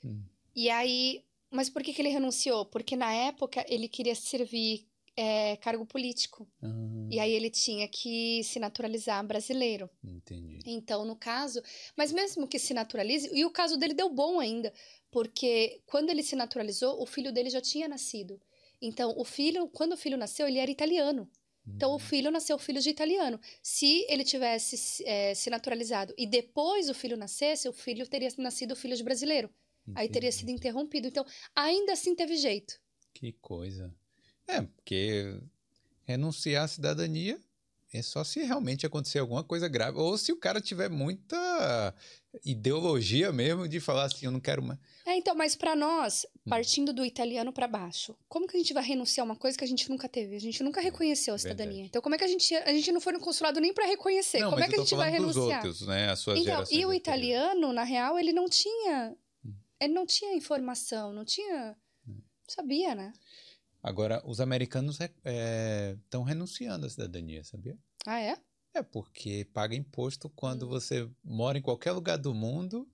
Hum. 0.05 0.25
E 0.57 0.69
aí, 0.69 1.25
mas 1.51 1.71
por 1.71 1.83
que, 1.85 1.93
que 1.95 2.03
ele 2.03 2.09
renunciou? 2.09 2.67
Porque 2.67 2.97
na 2.97 3.13
época 3.13 3.65
ele 3.69 3.87
queria 3.89 4.17
servir 4.17 4.89
é, 5.17 5.57
cargo 5.57 5.85
político. 5.87 6.49
Ah, 6.63 6.69
E 7.11 7.21
aí 7.21 7.33
ele 7.33 7.51
tinha 7.51 7.87
que 7.89 8.43
se 8.45 8.59
naturalizar 8.59 9.25
brasileiro. 9.27 9.89
entendi. 10.03 10.61
Então, 10.67 11.05
no 11.05 11.17
caso, 11.17 11.61
mas 11.97 12.13
mesmo 12.13 12.47
que 12.47 12.59
se 12.59 12.73
naturalize, 12.73 13.29
e 13.33 13.45
o 13.45 13.51
caso 13.51 13.77
dele 13.77 13.95
deu 13.95 14.09
bom 14.09 14.39
ainda, 14.41 14.73
porque 15.11 15.83
quando 15.87 16.11
ele 16.11 16.23
se 16.23 16.37
naturalizou, 16.37 17.01
o 17.03 17.07
filho 17.07 17.33
dele 17.33 17.51
já 17.51 17.61
tinha 17.61 17.89
nascido. 17.89 18.41
Então, 18.81 19.15
o 19.17 19.25
filho, 19.25 19.69
quando 19.69 19.93
o 19.93 19.97
filho 19.97 20.17
nasceu, 20.17 20.47
ele 20.49 20.59
era 20.59 20.71
italiano. 20.71 21.29
Então, 21.67 21.91
o 21.91 21.93
Uhum. 21.95 21.99
filho 21.99 22.31
nasceu 22.31 22.59
filho 22.59 22.81
de 22.81 22.91
italiano. 22.91 23.41
Se 23.63 24.05
ele 24.09 24.25
tivesse 24.25 25.05
eh, 25.05 25.35
se 25.35 25.49
naturalizado 25.51 26.13
e 26.19 26.27
depois 26.27 26.89
o 26.89 26.95
filho 26.95 27.17
nascesse, 27.17 27.69
o 27.69 27.73
filho 27.73 28.07
teria 28.09 28.29
nascido 28.39 28.75
filho 28.75 28.97
de 28.97 29.03
brasileiro. 29.05 29.49
Aí 29.95 30.09
teria 30.09 30.29
Entendi. 30.29 30.41
sido 30.41 30.51
interrompido. 30.51 31.07
Então, 31.09 31.25
ainda 31.55 31.93
assim 31.93 32.15
teve 32.17 32.37
jeito. 32.37 32.81
Que 33.15 33.33
coisa. 33.35 33.95
É, 34.49 34.63
porque 34.63 35.39
renunciar 36.05 36.65
à 36.65 36.69
cidadania 36.69 37.39
é 37.95 38.01
só 38.01 38.25
se 38.25 38.41
realmente 38.43 38.87
acontecer 38.87 39.19
alguma 39.19 39.45
coisa 39.45 39.69
grave. 39.69 39.99
Ou 39.99 40.17
se 40.17 40.33
o 40.33 40.37
cara 40.37 40.61
tiver 40.63 40.89
muita 40.89 41.95
ideologia 42.45 43.31
mesmo 43.31 43.69
de 43.69 43.79
falar 43.81 44.05
assim, 44.05 44.25
eu 44.25 44.33
não 44.33 44.41
quero 44.41 44.63
mais. 44.63 44.79
É, 45.05 45.15
então, 45.17 45.35
mas 45.35 45.55
para 45.55 45.77
nós, 45.77 46.25
Hum. 46.47 46.49
partindo 46.51 46.93
do 46.93 47.05
italiano 47.05 47.53
para 47.53 47.69
baixo, 47.69 48.17
como 48.29 48.47
que 48.47 48.57
a 48.57 48.61
gente 48.61 48.73
vai 48.73 48.83
renunciar 48.83 49.25
a 49.25 49.29
uma 49.29 49.37
coisa 49.37 49.59
que 49.59 49.65
a 49.65 49.69
gente 49.69 49.91
nunca 49.91 50.09
teve? 50.09 50.35
A 50.35 50.41
gente 50.41 50.63
nunca 50.63 50.81
reconheceu 50.81 51.35
a 51.35 51.39
cidadania. 51.39 51.67
verdade. 51.73 51.89
Então, 51.89 52.01
como 52.03 52.15
é 52.15 52.19
que 52.19 52.25
a 52.25 52.29
gente 52.29 52.55
a 52.55 52.73
gente 52.73 52.91
não 52.91 53.01
foi 53.01 53.13
no 53.13 53.21
consulado 53.21 53.61
nem 53.61 53.75
para 53.75 53.87
reconhecer? 53.87 54.41
não, 54.41 54.51
como 54.51 54.65
é 54.65 54.69
que 54.69 54.75
a 54.77 54.79
gente 54.79 54.95
vai 54.95 55.11
renunciar? 55.11 55.65
outros, 55.65 55.87
né? 55.87 56.11
As 56.11 56.19
suas 56.19 56.39
Então, 56.41 56.65
e 56.71 56.87
o 56.87 56.93
italiano, 56.95 57.73
na 57.75 57.85
real, 57.85 58.19
ele 58.19 58.33
não 58.33 58.49
tinha 58.49 59.15
Hum. 59.45 59.53
ele 59.79 59.93
não 59.93 60.07
tinha 60.07 60.35
informação, 60.35 61.13
não 61.13 61.25
tinha 61.27 61.77
sabia, 62.49 62.95
né? 62.95 63.13
Agora, 63.83 64.23
os 64.25 64.41
americanos 64.41 64.99
estão 65.01 66.23
renunciando 66.23 66.87
à 66.87 66.91
cidadania, 66.91 67.43
sabia? 67.43 67.77
Ah, 68.07 68.21
é? 68.21 68.37
É 68.75 68.83
porque 68.83 69.45
paga 69.53 69.75
imposto 69.75 70.31
quando 70.31 70.65
Hum. 70.67 70.69
você 70.69 71.09
mora 71.23 71.59
em 71.59 71.63
qualquer 71.63 71.93
lugar 71.93 72.17
do 72.17 72.33
mundo. 72.33 72.89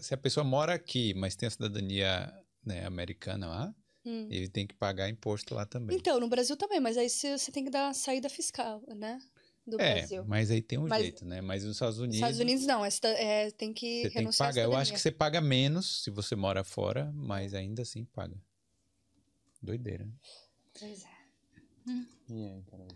Se 0.00 0.14
a 0.14 0.16
pessoa 0.16 0.44
mora 0.44 0.74
aqui, 0.74 1.12
mas 1.14 1.34
tem 1.36 1.46
a 1.46 1.50
cidadania 1.50 2.32
né, 2.64 2.84
americana 2.86 3.48
lá, 3.48 3.74
Hum. 4.04 4.28
ele 4.30 4.48
tem 4.48 4.66
que 4.66 4.74
pagar 4.74 5.08
imposto 5.08 5.54
lá 5.54 5.66
também. 5.66 5.96
Então, 5.96 6.18
no 6.20 6.28
Brasil 6.28 6.56
também, 6.56 6.80
mas 6.80 6.96
aí 6.96 7.08
você 7.08 7.50
tem 7.52 7.64
que 7.64 7.70
dar 7.70 7.88
a 7.88 7.94
saída 7.94 8.28
fiscal, 8.28 8.82
né? 8.96 9.18
Do 9.64 9.80
é, 9.80 9.94
Brasil. 9.98 10.24
mas 10.26 10.50
aí 10.50 10.60
tem 10.60 10.76
um 10.78 10.88
Mas- 10.88 11.02
jeito, 11.02 11.24
né? 11.24 11.40
Mas 11.40 11.62
nos 11.64 11.74
Estados 11.76 11.98
Nos 11.98 12.02
Unidos, 12.04 12.16
Estados 12.16 12.40
Unidos 12.40 12.66
não, 12.66 12.84
é, 12.84 12.88
é, 13.18 13.50
tem 13.52 13.72
que 13.72 13.86
você 13.86 14.02
tem 14.02 14.10
que 14.10 14.18
renunciar 14.18 14.48
pagar. 14.48 14.62
Eu 14.64 14.74
acho 14.76 14.92
que 14.92 14.98
você 14.98 15.10
paga 15.12 15.40
menos 15.40 16.02
se 16.02 16.10
você 16.10 16.34
mora 16.34 16.64
fora, 16.64 17.12
mas 17.14 17.54
ainda 17.54 17.82
assim 17.82 18.04
paga. 18.06 18.36
Doideira. 19.62 20.08
Pois 20.78 21.04
é. 21.04 21.12
E 22.28 22.44
aí, 22.46 22.62
Carol? 22.70 22.88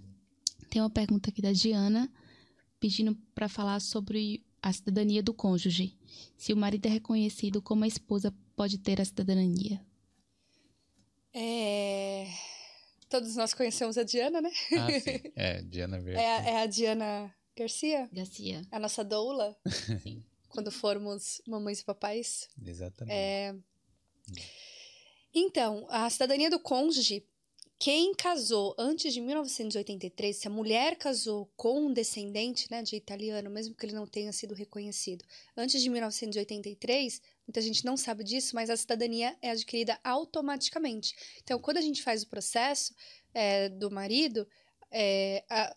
Tem 0.70 0.80
uma 0.82 0.90
pergunta 0.90 1.30
aqui 1.30 1.40
da 1.40 1.52
Diana 1.52 2.10
pedindo 2.80 3.14
para 3.34 3.48
falar 3.48 3.80
sobre 3.80 4.44
a 4.62 4.72
cidadania 4.72 5.22
do 5.22 5.32
cônjuge. 5.32 5.96
Se 6.36 6.52
o 6.52 6.56
marido 6.56 6.86
é 6.86 6.90
reconhecido, 6.90 7.62
como 7.62 7.84
a 7.84 7.88
esposa 7.88 8.34
pode 8.56 8.78
ter 8.78 9.00
a 9.00 9.04
cidadania? 9.04 9.80
É, 11.32 12.28
Todos 13.08 13.36
nós 13.36 13.54
conhecemos 13.54 13.96
a 13.98 14.02
Diana, 14.02 14.40
né? 14.40 14.50
Ah, 14.72 15.00
sim. 15.00 15.32
É, 15.36 15.62
Diana 15.62 16.00
Verde. 16.00 16.18
É, 16.20 16.36
a- 16.36 16.42
é 16.50 16.62
a 16.62 16.66
Diana 16.66 17.34
Garcia, 17.56 18.08
Garcia. 18.12 18.62
a 18.70 18.78
nossa 18.78 19.04
doula, 19.04 19.56
Sim. 20.02 20.24
quando 20.48 20.70
formos 20.72 21.40
mamães 21.46 21.80
e 21.80 21.84
papais. 21.84 22.48
Exatamente. 22.64 23.14
É. 23.14 23.54
Então, 25.38 25.86
a 25.90 26.08
cidadania 26.08 26.48
do 26.48 26.58
cônjuge, 26.58 27.22
quem 27.78 28.14
casou 28.14 28.74
antes 28.78 29.12
de 29.12 29.20
1983, 29.20 30.34
se 30.34 30.48
a 30.48 30.50
mulher 30.50 30.96
casou 30.96 31.52
com 31.54 31.88
um 31.88 31.92
descendente 31.92 32.70
né, 32.70 32.82
de 32.82 32.96
italiano, 32.96 33.50
mesmo 33.50 33.74
que 33.74 33.84
ele 33.84 33.94
não 33.94 34.06
tenha 34.06 34.32
sido 34.32 34.54
reconhecido, 34.54 35.22
antes 35.54 35.82
de 35.82 35.90
1983, 35.90 37.20
muita 37.46 37.60
gente 37.60 37.84
não 37.84 37.98
sabe 37.98 38.24
disso, 38.24 38.54
mas 38.54 38.70
a 38.70 38.78
cidadania 38.78 39.36
é 39.42 39.50
adquirida 39.50 40.00
automaticamente. 40.02 41.14
Então, 41.42 41.58
quando 41.58 41.76
a 41.76 41.82
gente 41.82 42.02
faz 42.02 42.22
o 42.22 42.28
processo 42.28 42.94
é, 43.34 43.68
do 43.68 43.90
marido, 43.90 44.48
é, 44.90 45.44
a, 45.50 45.76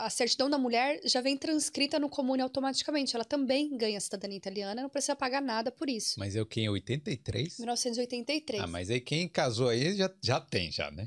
a 0.00 0.10
certidão 0.10 0.48
da 0.48 0.58
mulher 0.58 1.00
já 1.04 1.20
vem 1.20 1.36
transcrita 1.36 1.98
no 1.98 2.08
comune 2.08 2.42
automaticamente. 2.42 3.14
Ela 3.14 3.24
também 3.24 3.76
ganha 3.76 4.00
cidadania 4.00 4.36
italiana, 4.36 4.82
não 4.82 4.88
precisa 4.88 5.14
pagar 5.14 5.42
nada 5.42 5.70
por 5.70 5.88
isso. 5.88 6.18
Mas 6.18 6.34
eu 6.34 6.46
quem? 6.46 6.68
83? 6.68 7.58
1983. 7.58 8.62
Ah, 8.62 8.66
mas 8.66 8.90
aí 8.90 9.00
quem 9.00 9.28
casou 9.28 9.68
aí 9.68 9.94
já, 9.94 10.10
já 10.22 10.40
tem, 10.40 10.72
já, 10.72 10.90
né? 10.90 11.06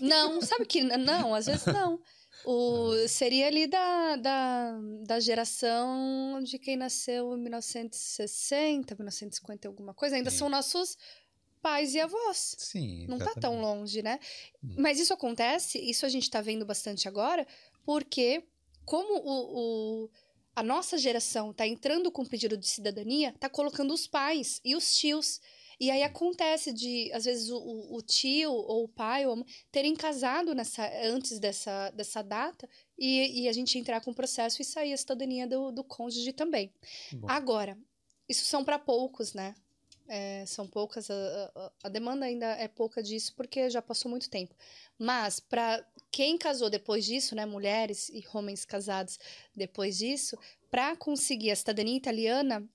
Não, 0.00 0.40
sabe 0.42 0.66
que 0.66 0.82
não, 0.82 1.34
às 1.34 1.46
vezes 1.46 1.66
não. 1.66 2.00
O, 2.44 2.92
Ah. 3.04 3.08
seria 3.08 3.46
ali 3.46 3.66
da, 3.66 4.16
da, 4.16 4.78
da 5.06 5.20
geração 5.20 6.42
de 6.42 6.58
quem 6.58 6.76
nasceu 6.76 7.34
em 7.36 7.40
1960, 7.40 8.94
1950, 8.94 9.68
alguma 9.68 9.94
coisa. 9.94 10.16
Ainda 10.16 10.30
Sim. 10.30 10.38
são 10.38 10.48
nossos 10.48 10.98
pais 11.62 11.94
e 11.94 12.00
avós. 12.00 12.56
Sim. 12.58 13.06
Não 13.08 13.16
tá 13.16 13.32
tão 13.40 13.54
exatamente. 13.54 13.62
longe, 13.62 14.02
né? 14.02 14.18
Hum. 14.62 14.74
Mas 14.76 15.00
isso 15.00 15.14
acontece, 15.14 15.78
isso 15.78 16.04
a 16.04 16.10
gente 16.10 16.28
tá 16.28 16.42
vendo 16.42 16.66
bastante 16.66 17.08
agora, 17.08 17.46
porque 17.84 18.44
como 18.84 19.14
o, 19.18 20.04
o- 20.04 20.10
a 20.56 20.62
nossa 20.62 20.96
geração 20.96 21.52
tá 21.52 21.66
entrando 21.66 22.12
com 22.12 22.24
pedido 22.24 22.56
de 22.56 22.66
cidadania, 22.68 23.34
tá 23.40 23.48
colocando 23.48 23.92
os 23.92 24.06
pais 24.06 24.60
e 24.64 24.76
os 24.76 24.94
tios. 24.96 25.40
E 25.80 25.90
aí 25.90 26.04
acontece 26.04 26.72
de, 26.72 27.10
às 27.12 27.24
vezes, 27.24 27.50
o- 27.50 27.96
o, 27.96 28.00
tio 28.02 28.52
ou 28.52 28.84
o 28.84 28.88
pai 28.88 29.26
ou 29.26 29.32
a 29.32 29.36
mãe 29.36 29.46
terem 29.72 29.96
casado 29.96 30.54
nessa, 30.54 30.88
antes 31.04 31.40
dessa, 31.40 31.90
dessa 31.90 32.22
data 32.22 32.68
e, 32.96 33.42
e 33.42 33.48
a 33.48 33.52
gente 33.52 33.76
entrar 33.78 34.00
com 34.00 34.12
o 34.12 34.14
processo 34.14 34.62
e 34.62 34.64
sair 34.64 34.92
a 34.92 34.96
cidadania 34.96 35.46
do, 35.48 35.72
do 35.72 35.82
cônjuge 35.82 36.32
também. 36.32 36.72
Bom, 37.12 37.28
Agora, 37.28 37.76
isso 38.28 38.44
são 38.44 38.64
para 38.64 38.78
poucos, 38.78 39.34
né? 39.34 39.54
É, 40.06 40.44
são 40.46 40.66
poucas, 40.66 41.10
a, 41.10 41.70
a- 41.84 41.88
demanda 41.88 42.26
ainda 42.26 42.46
é 42.56 42.68
pouca 42.68 43.02
disso 43.02 43.34
porque 43.34 43.70
já 43.70 43.80
passou 43.80 44.10
muito 44.10 44.28
tempo. 44.28 44.54
Mas 44.98 45.40
para 45.40 45.82
quem 46.10 46.36
casou 46.36 46.68
depois 46.68 47.04
disso, 47.06 47.34
né, 47.34 47.46
mulheres 47.46 48.10
e 48.10 48.22
homens 48.34 48.64
casados 48.66 49.18
depois 49.54 49.98
disso, 49.98 50.38
para 50.70 50.94
conseguir 50.96 51.50
a 51.50 51.56
cidadania 51.56 51.96
italiana 51.96 52.68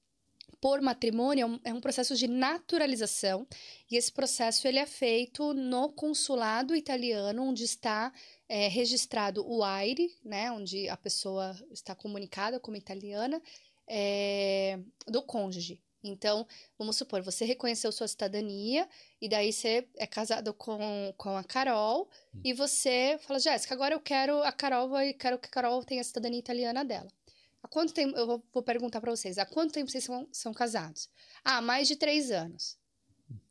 por 0.62 0.82
matrimônio 0.82 1.44
é 1.44 1.46
um, 1.46 1.60
é 1.66 1.74
um 1.74 1.82
processo 1.82 2.16
de 2.16 2.28
naturalização 2.28 3.48
e 3.90 3.96
esse 3.96 4.12
processo 4.12 4.68
ele 4.68 4.80
é 4.80 4.86
feito 4.86 5.54
no 5.54 5.90
consulado 5.90 6.76
italiano 6.76 7.44
onde 7.44 7.64
está 7.64 8.12
é, 8.48 8.68
registrado 8.68 9.46
o 9.48 9.64
AIRE, 9.64 10.14
né, 10.24 10.52
onde 10.52 10.90
a 10.90 10.98
pessoa 10.98 11.56
está 11.72 11.96
comunicada 11.96 12.60
como 12.60 12.76
italiana 12.76 13.42
é, 13.88 14.80
do 15.08 15.22
cônjuge. 15.22 15.80
Então, 16.04 16.48
vamos 16.78 16.96
supor, 16.96 17.22
você 17.22 17.44
reconheceu 17.44 17.92
sua 17.92 18.08
cidadania 18.08 18.88
e 19.22 19.28
daí 19.28 19.52
você 19.52 19.88
é 19.98 20.08
casado 20.08 20.54
com, 20.54 21.14
com 21.18 21.36
a 21.36 21.44
Carol 21.44 22.10
e 22.44 22.54
você 22.54 23.20
fala, 23.22 23.40
Jéssica, 23.40 23.74
agora 23.74 23.94
eu 23.96 24.00
quero 24.00 24.42
a 24.44 24.52
Carol, 24.52 24.88
vai- 24.88 25.14
quero 25.14 25.38
que 25.38 25.48
a 25.48 25.52
Carol 25.52 25.84
tenha 25.84 26.00
a 26.00 26.04
cidadania 26.06 26.40
italiana 26.40 26.86
dela. 26.86 27.12
Há 27.62 27.68
quanto 27.68 27.94
tempo, 27.94 28.18
eu 28.18 28.26
vou, 28.26 28.44
vou 28.54 28.64
perguntar 28.64 29.02
para 29.02 29.12
vocês, 29.14 29.38
há 29.38 29.46
quanto 29.46 29.74
tempo 29.74 29.92
vocês 29.92 30.06
são, 30.06 30.26
são 30.32 30.54
casados? 30.54 31.10
Ah, 31.44 31.60
mais 31.62 31.88
de 31.90 31.98
três 31.98 32.32
anos. 32.32 32.78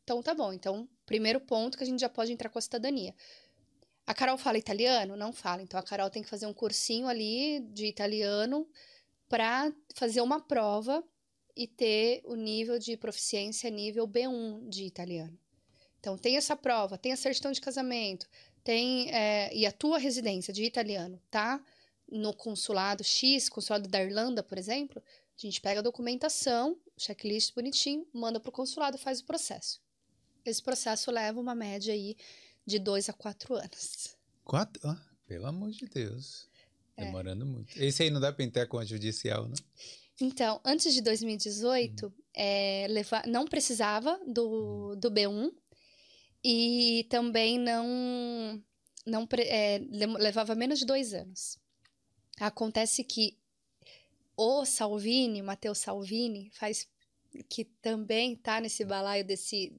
Então, 0.03 0.23
tá 0.23 0.33
bom. 0.33 0.51
Então, 0.51 0.89
primeiro 1.05 1.39
ponto 1.39 1.77
que 1.77 1.83
a 1.83 1.87
gente 1.87 1.99
já 1.99 2.09
pode 2.09 2.31
entrar 2.31 2.49
com 2.49 2.57
a 2.57 2.61
cidadania. 2.61 3.13
A 4.07 4.13
Carol 4.15 4.39
fala 4.39 4.57
italiano? 4.57 5.15
Não 5.15 5.31
fala. 5.31 5.61
Então, 5.61 5.79
a 5.79 5.83
Carol 5.83 6.09
tem 6.09 6.23
que 6.23 6.29
fazer 6.29 6.47
um 6.47 6.53
cursinho 6.53 7.07
ali 7.07 7.59
de 7.71 7.85
italiano 7.85 8.67
para 9.27 9.71
fazer 9.93 10.21
uma 10.21 10.41
prova 10.41 11.03
e 11.55 11.67
ter 11.67 12.21
o 12.25 12.35
nível 12.35 12.79
de 12.79 12.95
proficiência 12.97 13.69
nível 13.69 14.07
B1 14.07 14.69
de 14.69 14.83
italiano. 14.83 15.37
Então, 15.99 16.17
tem 16.17 16.37
essa 16.37 16.55
prova, 16.55 16.97
tem 16.97 17.11
a 17.11 17.17
certidão 17.17 17.51
de 17.51 17.59
casamento, 17.59 18.27
tem 18.63 19.11
é, 19.13 19.53
e 19.53 19.65
a 19.65 19.71
tua 19.71 19.97
residência 19.97 20.53
de 20.53 20.63
italiano 20.63 21.21
tá 21.29 21.61
no 22.09 22.33
consulado 22.33 23.03
X, 23.03 23.49
consulado 23.49 23.87
da 23.87 24.01
Irlanda, 24.01 24.41
por 24.41 24.57
exemplo, 24.57 25.01
a 25.37 25.41
gente 25.41 25.61
pega 25.61 25.79
a 25.79 25.83
documentação, 25.83 26.77
checklist 26.97 27.53
bonitinho, 27.53 28.05
manda 28.13 28.39
para 28.39 28.49
o 28.49 28.51
consulado 28.51 28.97
faz 28.97 29.21
o 29.21 29.25
processo. 29.25 29.81
Esse 30.45 30.61
processo 30.61 31.11
leva 31.11 31.39
uma 31.39 31.55
média 31.55 31.93
aí 31.93 32.17
de 32.65 32.79
dois 32.79 33.09
a 33.09 33.13
quatro 33.13 33.55
anos. 33.55 34.17
Quatro? 34.43 34.81
Ah, 34.87 35.01
pelo 35.25 35.45
amor 35.47 35.71
de 35.71 35.85
Deus. 35.85 36.49
É. 36.97 37.05
Demorando 37.05 37.45
muito. 37.45 37.71
Esse 37.81 38.03
aí 38.03 38.09
não 38.09 38.19
dá 38.19 38.33
para 38.33 38.43
entrar 38.43 38.67
com 38.67 38.77
a 38.77 38.85
judicial, 38.85 39.47
não? 39.47 39.55
Então, 40.21 40.59
antes 40.65 40.93
de 40.93 41.01
2018, 41.01 42.05
Uhum. 42.07 42.13
é, 42.35 42.87
não 43.27 43.45
precisava 43.45 44.19
do, 44.27 44.95
do 44.95 45.09
B1 45.11 45.51
e 46.43 47.05
também 47.09 47.57
não, 47.57 48.61
não 49.05 49.27
é, 49.37 49.79
levava 50.17 50.55
menos 50.55 50.79
de 50.79 50.85
dois 50.85 51.13
anos. 51.13 51.57
Acontece 52.39 53.03
que 53.03 53.37
o 54.35 54.63
Salvini, 54.65 55.41
Matteo 55.41 55.75
Salvini, 55.75 56.49
faz 56.53 56.87
que 57.49 57.65
também 57.81 58.35
tá 58.35 58.59
nesse 58.59 58.83
balaio 58.85 59.23
desse, 59.23 59.73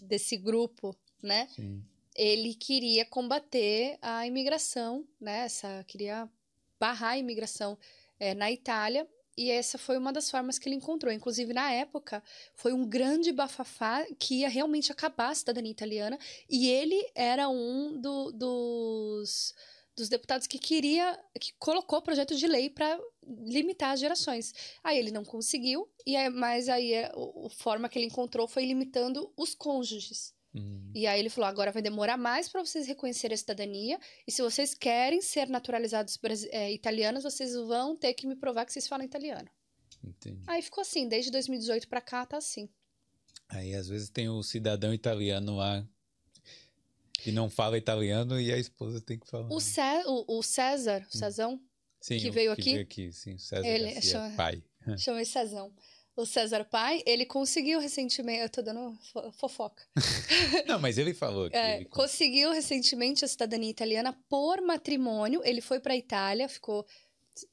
desse 0.00 0.36
grupo, 0.36 0.94
né? 1.22 1.48
Sim. 1.54 1.82
ele 2.14 2.54
queria 2.54 3.04
combater 3.06 3.96
a 4.02 4.26
imigração, 4.26 5.06
né? 5.20 5.44
Essa, 5.46 5.84
queria 5.86 6.28
barrar 6.78 7.10
a 7.12 7.18
imigração 7.18 7.78
eh, 8.20 8.34
na 8.34 8.50
Itália. 8.52 9.08
E 9.36 9.50
essa 9.50 9.76
foi 9.78 9.96
uma 9.98 10.12
das 10.12 10.30
formas 10.30 10.58
que 10.58 10.68
ele 10.68 10.76
encontrou. 10.76 11.12
Inclusive, 11.12 11.52
na 11.52 11.70
época, 11.72 12.22
foi 12.54 12.72
um 12.72 12.86
grande 12.86 13.32
bafafá 13.32 14.06
que 14.18 14.40
ia 14.40 14.48
realmente 14.48 14.92
acabar 14.92 15.30
a 15.30 15.34
cidadania 15.34 15.70
italiana. 15.72 16.18
E 16.48 16.68
ele 16.68 17.04
era 17.14 17.48
um 17.48 18.00
do- 18.00 18.30
dos, 18.32 19.52
dos 19.96 20.08
deputados 20.08 20.46
que 20.46 20.58
queria, 20.58 21.18
que 21.40 21.52
colocou 21.58 22.00
projeto 22.00 22.36
de 22.36 22.46
lei 22.46 22.70
para 22.70 22.98
limitar 23.26 23.92
as 23.92 24.00
gerações. 24.00 24.54
Aí 24.84 24.98
ele 24.98 25.10
não 25.10 25.24
conseguiu, 25.24 25.88
e 26.06 26.14
é, 26.14 26.30
mas 26.30 26.68
aí 26.68 26.92
é, 26.92 27.10
o- 27.16 27.46
a 27.46 27.50
forma 27.50 27.88
que 27.88 27.98
ele 27.98 28.06
encontrou 28.06 28.46
foi 28.46 28.64
limitando 28.64 29.32
os 29.36 29.54
cônjuges. 29.54 30.32
Hum. 30.54 30.90
E 30.94 31.06
aí 31.06 31.18
ele 31.18 31.28
falou: 31.28 31.48
agora 31.48 31.72
vai 31.72 31.82
demorar 31.82 32.16
mais 32.16 32.48
para 32.48 32.64
vocês 32.64 32.86
reconhecerem 32.86 33.34
a 33.34 33.38
cidadania. 33.38 33.98
E 34.26 34.30
se 34.32 34.40
vocês 34.42 34.74
querem 34.74 35.20
ser 35.20 35.48
naturalizados 35.48 36.18
é, 36.50 36.72
italianos, 36.72 37.24
vocês 37.24 37.54
vão 37.54 37.96
ter 37.96 38.14
que 38.14 38.26
me 38.26 38.36
provar 38.36 38.64
que 38.64 38.72
vocês 38.72 38.86
falam 38.86 39.04
italiano. 39.04 39.48
Entendi. 40.02 40.40
Aí 40.46 40.62
ficou 40.62 40.82
assim, 40.82 41.08
desde 41.08 41.30
2018 41.30 41.88
para 41.88 42.00
cá 42.00 42.24
tá 42.26 42.36
assim. 42.36 42.68
Aí 43.48 43.74
às 43.74 43.88
vezes 43.88 44.08
tem 44.08 44.28
o 44.28 44.42
cidadão 44.42 44.92
italiano 44.94 45.56
lá 45.56 45.86
que 47.14 47.32
não 47.32 47.48
fala 47.48 47.78
italiano 47.78 48.38
e 48.40 48.52
a 48.52 48.58
esposa 48.58 49.00
tem 49.00 49.18
que 49.18 49.26
falar. 49.26 49.48
O, 49.52 49.60
Cé- 49.60 50.02
o, 50.06 50.38
o 50.38 50.42
César, 50.42 51.06
o 51.12 51.16
Cezão, 51.16 51.60
Sim, 52.00 52.18
que 52.18 52.30
veio 52.30 52.54
que 52.54 52.60
aqui? 52.60 52.70
veio 52.72 52.82
aqui, 52.82 53.12
sim, 53.12 53.38
César 53.38 53.66
Ele 53.66 53.92
Garcia, 53.94 54.10
chama- 54.12 54.36
pai. 54.36 54.62
chama 54.98 55.18
ele 55.18 55.24
Cezão. 55.24 55.72
O 56.16 56.24
César 56.24 56.64
Pai, 56.64 57.02
ele 57.04 57.26
conseguiu 57.26 57.80
recentemente. 57.80 58.40
Eu 58.42 58.48
tô 58.48 58.62
dando 58.62 58.96
fo- 59.12 59.32
fofoca. 59.32 59.82
Não, 60.68 60.78
mas 60.78 60.96
ele 60.96 61.12
falou 61.12 61.50
que 61.50 61.56
É, 61.56 61.76
ele 61.76 61.84
conseguiu 61.86 62.52
recentemente 62.52 63.24
a 63.24 63.28
cidadania 63.28 63.68
italiana 63.70 64.12
por 64.28 64.60
matrimônio. 64.60 65.42
Ele 65.44 65.60
foi 65.60 65.80
para 65.80 65.96
Itália, 65.96 66.48
ficou 66.48 66.86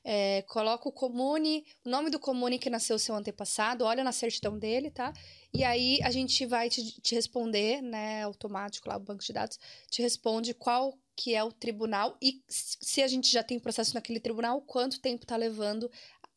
É, 0.04 0.42
coloca 0.42 0.88
o 0.88 0.92
comune, 0.92 1.66
o 1.84 1.90
nome 1.90 2.10
do 2.10 2.20
comune 2.20 2.56
que 2.56 2.70
nasceu 2.70 2.96
seu 2.96 3.16
antepassado, 3.16 3.84
olha 3.84 4.04
na 4.04 4.12
certidão 4.12 4.56
dele, 4.56 4.88
tá? 4.88 5.12
E 5.52 5.64
aí 5.64 5.98
a 6.04 6.12
gente 6.12 6.46
vai 6.46 6.70
te, 6.70 7.00
te 7.00 7.12
responder, 7.12 7.82
né? 7.82 8.22
Automático 8.22 8.88
lá, 8.88 8.96
o 8.96 9.00
banco 9.00 9.24
de 9.24 9.32
dados, 9.32 9.58
te 9.90 10.00
responde 10.00 10.54
qual 10.54 10.96
que 11.16 11.34
é 11.34 11.42
o 11.44 11.52
tribunal 11.52 12.16
e 12.20 12.42
se 12.48 13.02
a 13.02 13.08
gente 13.08 13.30
já 13.30 13.42
tem 13.42 13.58
processo 13.58 13.94
naquele 13.94 14.20
tribunal, 14.20 14.60
quanto 14.62 15.00
tempo 15.00 15.24
tá 15.26 15.36
levando, 15.36 15.90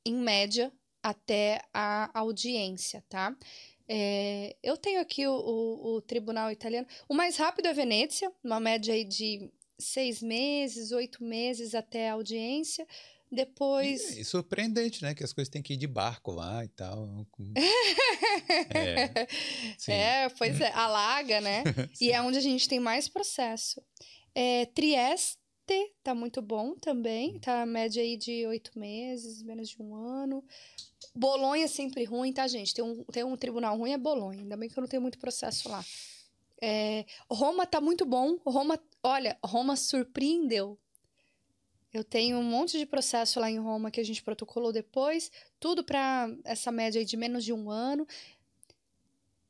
em 0.05 0.13
média, 0.15 0.71
até 1.03 1.61
a 1.73 2.09
audiência, 2.19 3.03
tá? 3.09 3.35
É, 3.87 4.55
eu 4.61 4.75
tenho 4.77 4.99
aqui 4.99 5.25
o, 5.25 5.31
o- 5.33 5.95
o 5.95 6.01
tribunal 6.01 6.51
italiano. 6.51 6.87
O 7.07 7.13
mais 7.13 7.37
rápido 7.37 7.67
é 7.67 7.73
Venezia, 7.73 8.31
uma 8.43 8.59
média 8.59 8.93
aí 8.93 9.05
de 9.05 9.49
seis 9.79 10.21
meses, 10.21 10.91
oito 10.91 11.23
meses 11.23 11.73
até 11.73 12.09
a 12.09 12.13
audiência. 12.13 12.85
Depois. 13.29 14.15
E, 14.17 14.21
e 14.21 14.25
surpreendente, 14.25 15.01
né? 15.03 15.13
Que 15.13 15.21
as 15.23 15.33
coisas 15.33 15.49
têm 15.49 15.61
que 15.61 15.73
ir 15.73 15.77
de 15.77 15.87
barco 15.87 16.31
lá 16.31 16.63
e 16.63 16.69
tal. 16.69 17.25
É. 18.73 19.27
É, 19.91 20.29
pois 20.29 20.59
é, 20.61 20.71
alaga, 20.71 21.41
né? 21.41 21.63
e 22.01 22.11
é 22.11 22.21
onde 22.21 22.37
a 22.37 22.41
gente 22.41 22.67
tem 22.67 22.79
mais 22.79 23.07
processo. 23.07 23.81
É, 24.39 24.67
Trieste 24.67 25.39
tá 26.03 26.13
muito 26.13 26.43
bom 26.43 26.75
também, 26.75 27.39
tá 27.39 27.63
a 27.63 27.65
média 27.65 28.03
aí 28.03 28.15
de 28.15 28.45
oito 28.45 28.77
meses, 28.77 29.41
menos 29.41 29.67
de 29.67 29.81
um 29.81 29.95
ano. 29.95 30.45
Bolonha 31.15 31.65
é 31.65 31.67
sempre 31.67 32.03
ruim, 32.03 32.31
tá, 32.31 32.47
gente? 32.47 32.71
Tem 32.71 32.85
um, 32.85 33.03
tem 33.05 33.23
um 33.23 33.35
tribunal 33.35 33.75
ruim, 33.75 33.93
é 33.93 33.97
Bolonha. 33.97 34.43
Ainda 34.43 34.55
bem 34.55 34.69
que 34.69 34.77
eu 34.77 34.81
não 34.81 34.87
tenho 34.87 35.01
muito 35.01 35.17
processo 35.17 35.67
lá. 35.67 35.83
É, 36.61 37.03
Roma 37.27 37.65
tá 37.65 37.81
muito 37.81 38.05
bom. 38.05 38.37
Roma, 38.45 38.79
olha, 39.01 39.35
Roma 39.43 39.75
surpreendeu. 39.75 40.77
Eu 41.91 42.03
tenho 42.03 42.37
um 42.37 42.43
monte 42.43 42.77
de 42.77 42.85
processo 42.85 43.39
lá 43.39 43.49
em 43.49 43.57
Roma 43.57 43.89
que 43.89 43.99
a 43.99 44.05
gente 44.05 44.21
protocolou 44.21 44.71
depois, 44.71 45.31
tudo 45.59 45.83
para 45.83 46.29
essa 46.43 46.71
média 46.71 46.99
aí 46.99 47.05
de 47.05 47.17
menos 47.17 47.43
de 47.43 47.51
um 47.51 47.71
ano. 47.71 48.05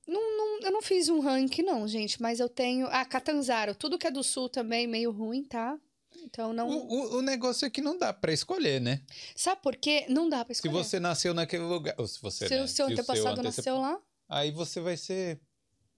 Não, 0.07 0.37
não, 0.37 0.59
eu 0.61 0.71
não 0.71 0.81
fiz 0.81 1.09
um 1.09 1.19
ranking, 1.19 1.63
não, 1.63 1.87
gente, 1.87 2.21
mas 2.21 2.39
eu 2.39 2.47
tenho. 2.47 2.87
Ah, 2.87 3.03
Catanzaro, 3.05 3.75
tudo 3.75 3.97
que 3.97 4.07
é 4.07 4.11
do 4.11 4.23
sul 4.23 4.47
também 4.47 4.87
meio 4.87 5.11
ruim, 5.11 5.43
tá? 5.43 5.77
Então 6.23 6.53
não. 6.53 6.69
O, 6.69 6.87
o- 6.87 7.17
o 7.17 7.21
negócio 7.21 7.65
é 7.65 7.69
que 7.69 7.81
não 7.81 7.97
dá 7.97 8.13
pra 8.13 8.31
escolher, 8.33 8.79
né? 8.81 9.01
Sabe 9.35 9.61
por 9.61 9.75
quê? 9.75 10.05
Não 10.09 10.27
dá 10.29 10.43
pra 10.45 10.53
Se 10.55 10.59
escolher. 10.65 10.73
você 10.83 10.99
nasceu 10.99 11.33
naquele 11.33 11.63
lugar. 11.63 11.93
Ou 11.97 12.07
se 12.07 12.21
você. 12.21 12.47
Se 12.47 12.55
né, 12.55 12.63
o 12.63 12.67
seu 12.67 12.87
se 12.87 12.93
antepassado 12.93 13.41
antecepa- 13.41 13.43
nasceu 13.43 13.77
lá, 13.79 13.99
Aí 14.29 14.51
você 14.51 14.79
vai 14.79 14.97
ser. 14.97 15.39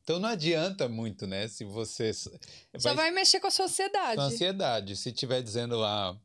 Então 0.03 0.19
não 0.19 0.29
adianta 0.29 0.87
muito, 0.89 1.25
né? 1.27 1.47
Se 1.47 1.63
você. 1.63 2.11
só 2.13 2.93
vai 2.95 3.11
mexer 3.11 3.39
com 3.39 3.47
a 3.47 3.51
sociedade. 3.51 4.15
com 4.15 4.21
ansiedade. 4.21 4.95
Se 4.95 5.11
tiver 5.11 5.41
dizendo 5.41 5.77
lá. 5.77 6.19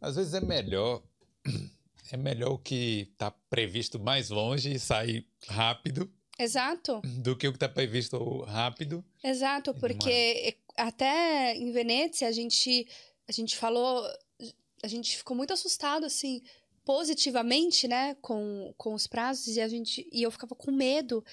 Às 0.00 0.16
vezes 0.16 0.34
é 0.34 0.40
melhor. 0.40 1.02
É 2.10 2.16
melhor 2.18 2.50
o 2.52 2.58
que 2.58 3.10
tá 3.16 3.30
previsto 3.48 3.98
mais 3.98 4.28
longe 4.28 4.70
e 4.74 4.78
sair 4.78 5.26
rápido 5.48 6.12
Exato, 6.38 7.00
do 7.04 7.36
que 7.36 7.46
o 7.46 7.52
que 7.52 7.58
tá 7.58 7.68
previsto 7.68 8.42
rápido. 8.42 9.04
exato, 9.22 9.74
porque 9.74 10.56
até 10.76 11.54
em 11.56 11.70
Venezia 11.72 12.28
a 12.28 12.32
gente, 12.32 12.86
a 13.28 13.32
gente 13.32 13.56
falou, 13.56 14.04
a 14.82 14.88
gente 14.88 15.16
ficou 15.16 15.36
muito 15.36 15.52
assustado, 15.52 16.04
assim, 16.04 16.42
positivamente, 16.84 17.86
né, 17.86 18.16
com, 18.20 18.74
com 18.76 18.94
os 18.94 19.06
prazos, 19.06 19.56
e 19.56 19.60
a 19.60 19.68
gente, 19.68 20.08
e 20.10 20.22
eu 20.22 20.30
ficava 20.30 20.54
com 20.54 20.72
medo 20.72 21.24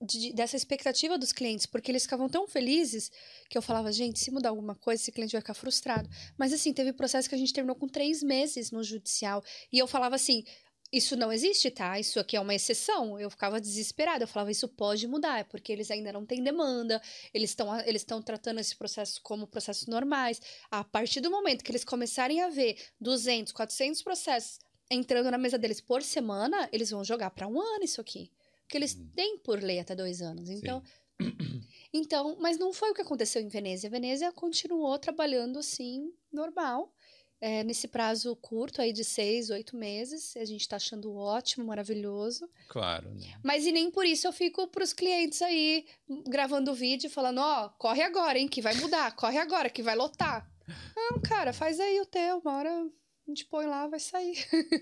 de, 0.00 0.32
dessa 0.32 0.56
expectativa 0.56 1.18
dos 1.18 1.32
clientes, 1.32 1.66
porque 1.66 1.90
eles 1.90 2.04
ficavam 2.04 2.28
tão 2.28 2.48
felizes 2.48 3.12
que 3.48 3.58
eu 3.58 3.62
falava, 3.62 3.92
gente, 3.92 4.18
se 4.18 4.30
mudar 4.30 4.48
alguma 4.48 4.74
coisa, 4.74 5.02
esse 5.02 5.12
cliente 5.12 5.32
vai 5.32 5.40
ficar 5.40 5.54
frustrado. 5.54 6.08
Mas 6.38 6.52
assim, 6.52 6.72
teve 6.72 6.92
processo 6.92 7.28
que 7.28 7.34
a 7.34 7.38
gente 7.38 7.52
terminou 7.52 7.76
com 7.76 7.86
três 7.86 8.22
meses 8.22 8.70
no 8.70 8.82
judicial. 8.82 9.44
E 9.70 9.78
eu 9.78 9.86
falava 9.86 10.16
assim. 10.16 10.44
Isso 10.92 11.16
não 11.16 11.32
existe, 11.32 11.70
tá? 11.70 12.00
Isso 12.00 12.18
aqui 12.18 12.36
é 12.36 12.40
uma 12.40 12.54
exceção. 12.54 13.18
Eu 13.18 13.30
ficava 13.30 13.60
desesperada. 13.60 14.24
Eu 14.24 14.28
falava, 14.28 14.50
isso 14.50 14.68
pode 14.68 15.06
mudar, 15.06 15.38
é 15.38 15.44
porque 15.44 15.72
eles 15.72 15.90
ainda 15.90 16.12
não 16.12 16.26
têm 16.26 16.42
demanda, 16.42 17.00
eles 17.32 17.50
estão 17.50 17.78
eles 17.80 18.04
tratando 18.24 18.58
esse 18.58 18.74
processo 18.74 19.20
como 19.22 19.46
processos 19.46 19.86
normais. 19.86 20.40
A 20.70 20.82
partir 20.82 21.20
do 21.20 21.30
momento 21.30 21.62
que 21.62 21.70
eles 21.70 21.84
começarem 21.84 22.40
a 22.40 22.48
ver 22.48 22.76
200, 23.00 23.52
400 23.52 24.02
processos 24.02 24.58
entrando 24.90 25.30
na 25.30 25.38
mesa 25.38 25.56
deles 25.56 25.80
por 25.80 26.02
semana, 26.02 26.68
eles 26.72 26.90
vão 26.90 27.04
jogar 27.04 27.30
para 27.30 27.46
um 27.46 27.60
ano 27.60 27.84
isso 27.84 28.00
aqui. 28.00 28.30
Porque 28.62 28.76
eles 28.76 28.94
uhum. 28.94 29.08
têm 29.14 29.38
por 29.38 29.62
lei 29.62 29.78
até 29.78 29.94
dois 29.94 30.20
anos. 30.20 30.50
Então, 30.50 30.82
então, 31.94 32.36
mas 32.40 32.58
não 32.58 32.72
foi 32.72 32.90
o 32.90 32.94
que 32.94 33.02
aconteceu 33.02 33.40
em 33.40 33.48
Veneza. 33.48 33.86
A 33.86 33.90
Veneza 33.90 34.32
continuou 34.32 34.98
trabalhando 34.98 35.60
assim, 35.60 36.12
normal. 36.32 36.92
É, 37.40 37.64
nesse 37.64 37.88
prazo 37.88 38.36
curto 38.36 38.82
aí 38.82 38.92
de 38.92 39.02
seis, 39.02 39.48
oito 39.48 39.74
meses. 39.74 40.36
A 40.36 40.44
gente 40.44 40.60
está 40.60 40.76
achando 40.76 41.14
ótimo, 41.14 41.64
maravilhoso. 41.64 42.48
Claro. 42.68 43.08
Né? 43.14 43.34
Mas 43.42 43.64
e 43.66 43.72
nem 43.72 43.90
por 43.90 44.04
isso 44.04 44.26
eu 44.26 44.32
fico 44.32 44.68
para 44.68 44.84
os 44.84 44.92
clientes 44.92 45.40
aí 45.40 45.86
gravando 46.28 46.74
vídeo 46.74 47.08
falando, 47.08 47.38
ó, 47.38 47.66
oh, 47.66 47.70
corre 47.78 48.02
agora, 48.02 48.38
hein, 48.38 48.46
que 48.46 48.60
vai 48.60 48.74
mudar, 48.74 49.16
corre 49.16 49.38
agora, 49.38 49.70
que 49.70 49.82
vai 49.82 49.96
lotar. 49.96 50.50
Não, 50.94 51.20
cara, 51.20 51.52
faz 51.52 51.80
aí 51.80 52.00
o 52.00 52.06
teu, 52.06 52.38
uma 52.38 52.56
hora 52.56 52.70
a 52.70 53.30
gente 53.30 53.44
põe 53.46 53.66
lá, 53.66 53.86
vai 53.86 54.00
sair. 54.00 54.36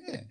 É. 0.08 0.26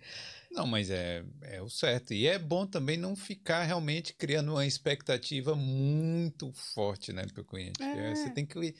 Não, 0.50 0.66
mas 0.66 0.90
é, 0.90 1.22
é 1.42 1.60
o 1.60 1.68
certo. 1.68 2.14
E 2.14 2.26
é 2.26 2.38
bom 2.38 2.66
também 2.66 2.96
não 2.96 3.14
ficar 3.14 3.64
realmente 3.64 4.14
criando 4.14 4.52
uma 4.52 4.66
expectativa 4.66 5.54
muito 5.54 6.50
forte, 6.52 7.12
né, 7.12 7.26
para 7.26 7.42
o 7.42 7.44
cliente. 7.44 7.82
É. 7.82 8.14
Você 8.14 8.30
tem 8.30 8.46
que 8.46 8.74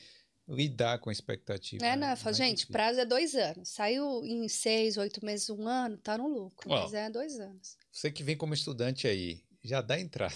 lidar 0.49 0.99
com 0.99 1.09
a 1.09 1.13
expectativa. 1.13 1.85
É, 1.85 1.95
né? 1.95 2.15
Fala, 2.15 2.33
gente, 2.33 2.57
difícil. 2.57 2.71
prazo 2.73 2.99
é 2.99 3.05
dois 3.05 3.35
anos. 3.35 3.69
Saiu 3.69 4.25
em 4.25 4.47
seis, 4.47 4.97
oito 4.97 5.23
meses, 5.23 5.49
um 5.49 5.67
ano, 5.67 5.97
tá 5.97 6.17
no 6.17 6.27
lucro. 6.27 6.69
mas 6.69 6.93
é 6.93 7.09
dois 7.09 7.39
anos. 7.39 7.77
Você 7.91 8.11
que 8.11 8.23
vem 8.23 8.35
como 8.35 8.53
estudante 8.53 9.07
aí, 9.07 9.43
já 9.63 9.81
dá 9.81 9.99
entrada. 9.99 10.35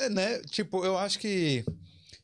É, 0.00 0.08
né? 0.10 0.40
Tipo, 0.42 0.84
eu 0.84 0.98
acho 0.98 1.18
que 1.18 1.64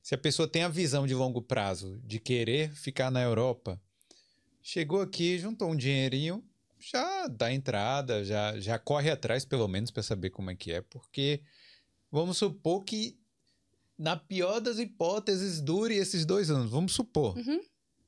se 0.02 0.14
a 0.14 0.18
pessoa 0.18 0.48
tem 0.48 0.62
a 0.62 0.68
visão 0.68 1.06
de 1.06 1.14
longo 1.14 1.40
prazo 1.40 2.00
de 2.04 2.18
querer 2.18 2.72
ficar 2.74 3.10
na 3.10 3.22
Europa, 3.22 3.80
chegou 4.62 5.00
aqui, 5.00 5.38
juntou 5.38 5.70
um 5.70 5.76
dinheirinho, 5.76 6.44
já 6.78 7.26
dá 7.26 7.52
entrada, 7.52 8.24
já, 8.24 8.58
já 8.58 8.78
corre 8.78 9.10
atrás, 9.10 9.44
pelo 9.44 9.68
menos, 9.68 9.90
para 9.90 10.02
saber 10.02 10.30
como 10.30 10.50
é 10.50 10.54
que 10.54 10.72
é, 10.72 10.80
porque 10.80 11.42
vamos 12.10 12.38
supor 12.38 12.84
que, 12.84 13.18
na 13.98 14.16
pior 14.16 14.60
das 14.60 14.78
hipóteses, 14.78 15.60
dure 15.60 15.96
esses 15.96 16.24
dois 16.24 16.50
anos. 16.50 16.70
Vamos 16.70 16.92
supor. 16.92 17.36
Uhum. 17.36 17.60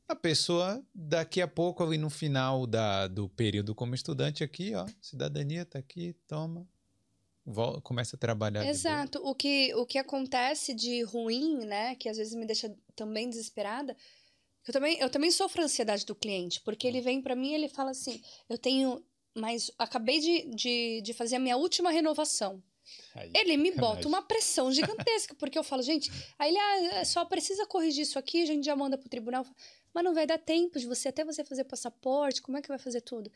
A 0.08 0.14
pessoa, 0.14 0.82
daqui 0.94 1.40
a 1.40 1.48
pouco, 1.48 1.82
ali 1.82 1.96
no 1.96 2.10
final 2.10 2.66
da, 2.66 3.06
do 3.06 3.28
período 3.28 3.74
como 3.74 3.94
estudante, 3.94 4.42
aqui, 4.42 4.74
ó, 4.74 4.86
cidadania 5.00 5.64
tá 5.64 5.78
aqui, 5.78 6.16
toma, 6.26 6.66
Volta, 7.44 7.80
começa 7.80 8.16
a 8.16 8.18
trabalhar. 8.18 8.66
Exato. 8.66 9.20
o 9.24 9.34
que, 9.34 9.74
o 9.74 9.86
que 9.86 9.98
acontece 9.98 10.74
de 10.74 11.02
ruim, 11.02 11.64
né, 11.64 11.94
que 11.94 12.08
às 12.08 12.16
vezes 12.16 12.34
me 12.34 12.46
deixa 12.46 12.74
também 12.94 13.28
desesperada, 13.28 13.96
eu 14.66 14.72
também, 14.72 14.98
eu 15.00 15.10
também 15.10 15.30
sofro 15.30 15.62
a 15.62 15.64
ansiedade 15.64 16.04
do 16.04 16.14
cliente, 16.14 16.60
porque 16.60 16.86
ele 16.86 17.00
vem 17.00 17.22
para 17.22 17.34
mim 17.34 17.50
e 17.50 17.54
ele 17.54 17.68
fala 17.68 17.90
assim: 17.90 18.20
eu 18.48 18.58
tenho. 18.58 19.02
Mas 19.34 19.70
acabei 19.78 20.18
de, 20.18 20.54
de, 20.54 21.00
de 21.02 21.14
fazer 21.14 21.36
a 21.36 21.40
minha 21.40 21.56
última 21.56 21.90
renovação. 21.90 22.62
Aí, 23.14 23.30
ele 23.34 23.56
me 23.56 23.72
bota 23.72 24.06
uma 24.06 24.22
pressão 24.22 24.70
gigantesca, 24.72 25.34
porque 25.34 25.58
eu 25.58 25.64
falo, 25.64 25.82
gente, 25.82 26.10
aí 26.38 26.50
ele 26.50 26.58
ah, 26.58 27.04
só 27.04 27.24
precisa 27.24 27.66
corrigir 27.66 28.02
isso 28.02 28.18
aqui, 28.18 28.42
a 28.42 28.46
gente 28.46 28.64
já 28.64 28.76
manda 28.76 28.96
pro 28.96 29.08
tribunal. 29.08 29.46
Mas 29.92 30.04
não 30.04 30.14
vai 30.14 30.26
dar 30.26 30.38
tempo 30.38 30.78
de 30.78 30.86
você, 30.86 31.08
até 31.08 31.24
você 31.24 31.44
fazer 31.44 31.64
passaporte, 31.64 32.42
como 32.42 32.56
é 32.56 32.62
que 32.62 32.68
vai 32.68 32.78
fazer 32.78 33.00
tudo? 33.00 33.30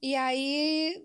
E 0.00 0.14
aí 0.14 1.04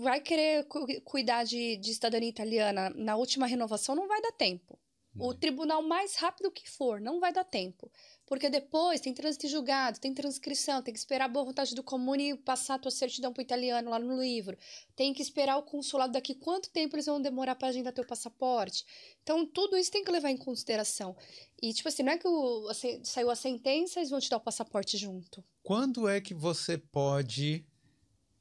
vai 0.00 0.20
querer 0.20 0.66
cuidar 1.04 1.44
de, 1.44 1.76
de 1.76 1.94
cidadania 1.94 2.28
italiana 2.28 2.90
na 2.90 3.16
última 3.16 3.46
renovação, 3.46 3.94
não 3.94 4.08
vai 4.08 4.20
dar 4.20 4.32
tempo. 4.32 4.78
O 5.18 5.34
tribunal 5.34 5.82
mais 5.82 6.14
rápido 6.14 6.50
que 6.50 6.70
for, 6.70 7.00
não 7.00 7.18
vai 7.18 7.32
dar 7.32 7.44
tempo. 7.44 7.90
Porque 8.28 8.50
depois 8.50 9.00
tem 9.00 9.14
trânsito 9.14 9.48
julgado, 9.48 9.98
tem 9.98 10.12
transcrição, 10.12 10.82
tem 10.82 10.92
que 10.92 11.00
esperar 11.00 11.24
a 11.24 11.28
boa 11.28 11.46
vontade 11.46 11.74
do 11.74 11.82
comune 11.82 12.36
passar 12.36 12.74
a 12.74 12.78
tua 12.78 12.90
certidão 12.90 13.32
para 13.32 13.40
o 13.40 13.42
italiano 13.42 13.88
lá 13.88 13.98
no 13.98 14.20
livro. 14.20 14.56
Tem 14.94 15.14
que 15.14 15.22
esperar 15.22 15.56
o 15.56 15.62
consulado 15.62 16.12
daqui 16.12 16.34
quanto 16.34 16.70
tempo 16.70 16.94
eles 16.94 17.06
vão 17.06 17.22
demorar 17.22 17.54
para 17.54 17.68
agendar 17.68 17.90
teu 17.90 18.04
passaporte. 18.04 18.84
Então, 19.22 19.46
tudo 19.46 19.78
isso 19.78 19.90
tem 19.90 20.04
que 20.04 20.10
levar 20.10 20.30
em 20.30 20.36
consideração. 20.36 21.16
E, 21.60 21.72
tipo 21.72 21.88
assim, 21.88 22.02
não 22.02 22.12
é 22.12 22.18
que 22.18 22.28
o, 22.28 22.68
assim, 22.68 23.02
saiu 23.02 23.30
a 23.30 23.34
sentença, 23.34 23.98
eles 23.98 24.10
vão 24.10 24.20
te 24.20 24.28
dar 24.28 24.36
o 24.36 24.40
passaporte 24.40 24.98
junto. 24.98 25.42
Quando 25.62 26.06
é 26.06 26.20
que 26.20 26.34
você 26.34 26.76
pode, 26.76 27.64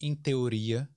em 0.02 0.14
teoria, 0.14 0.90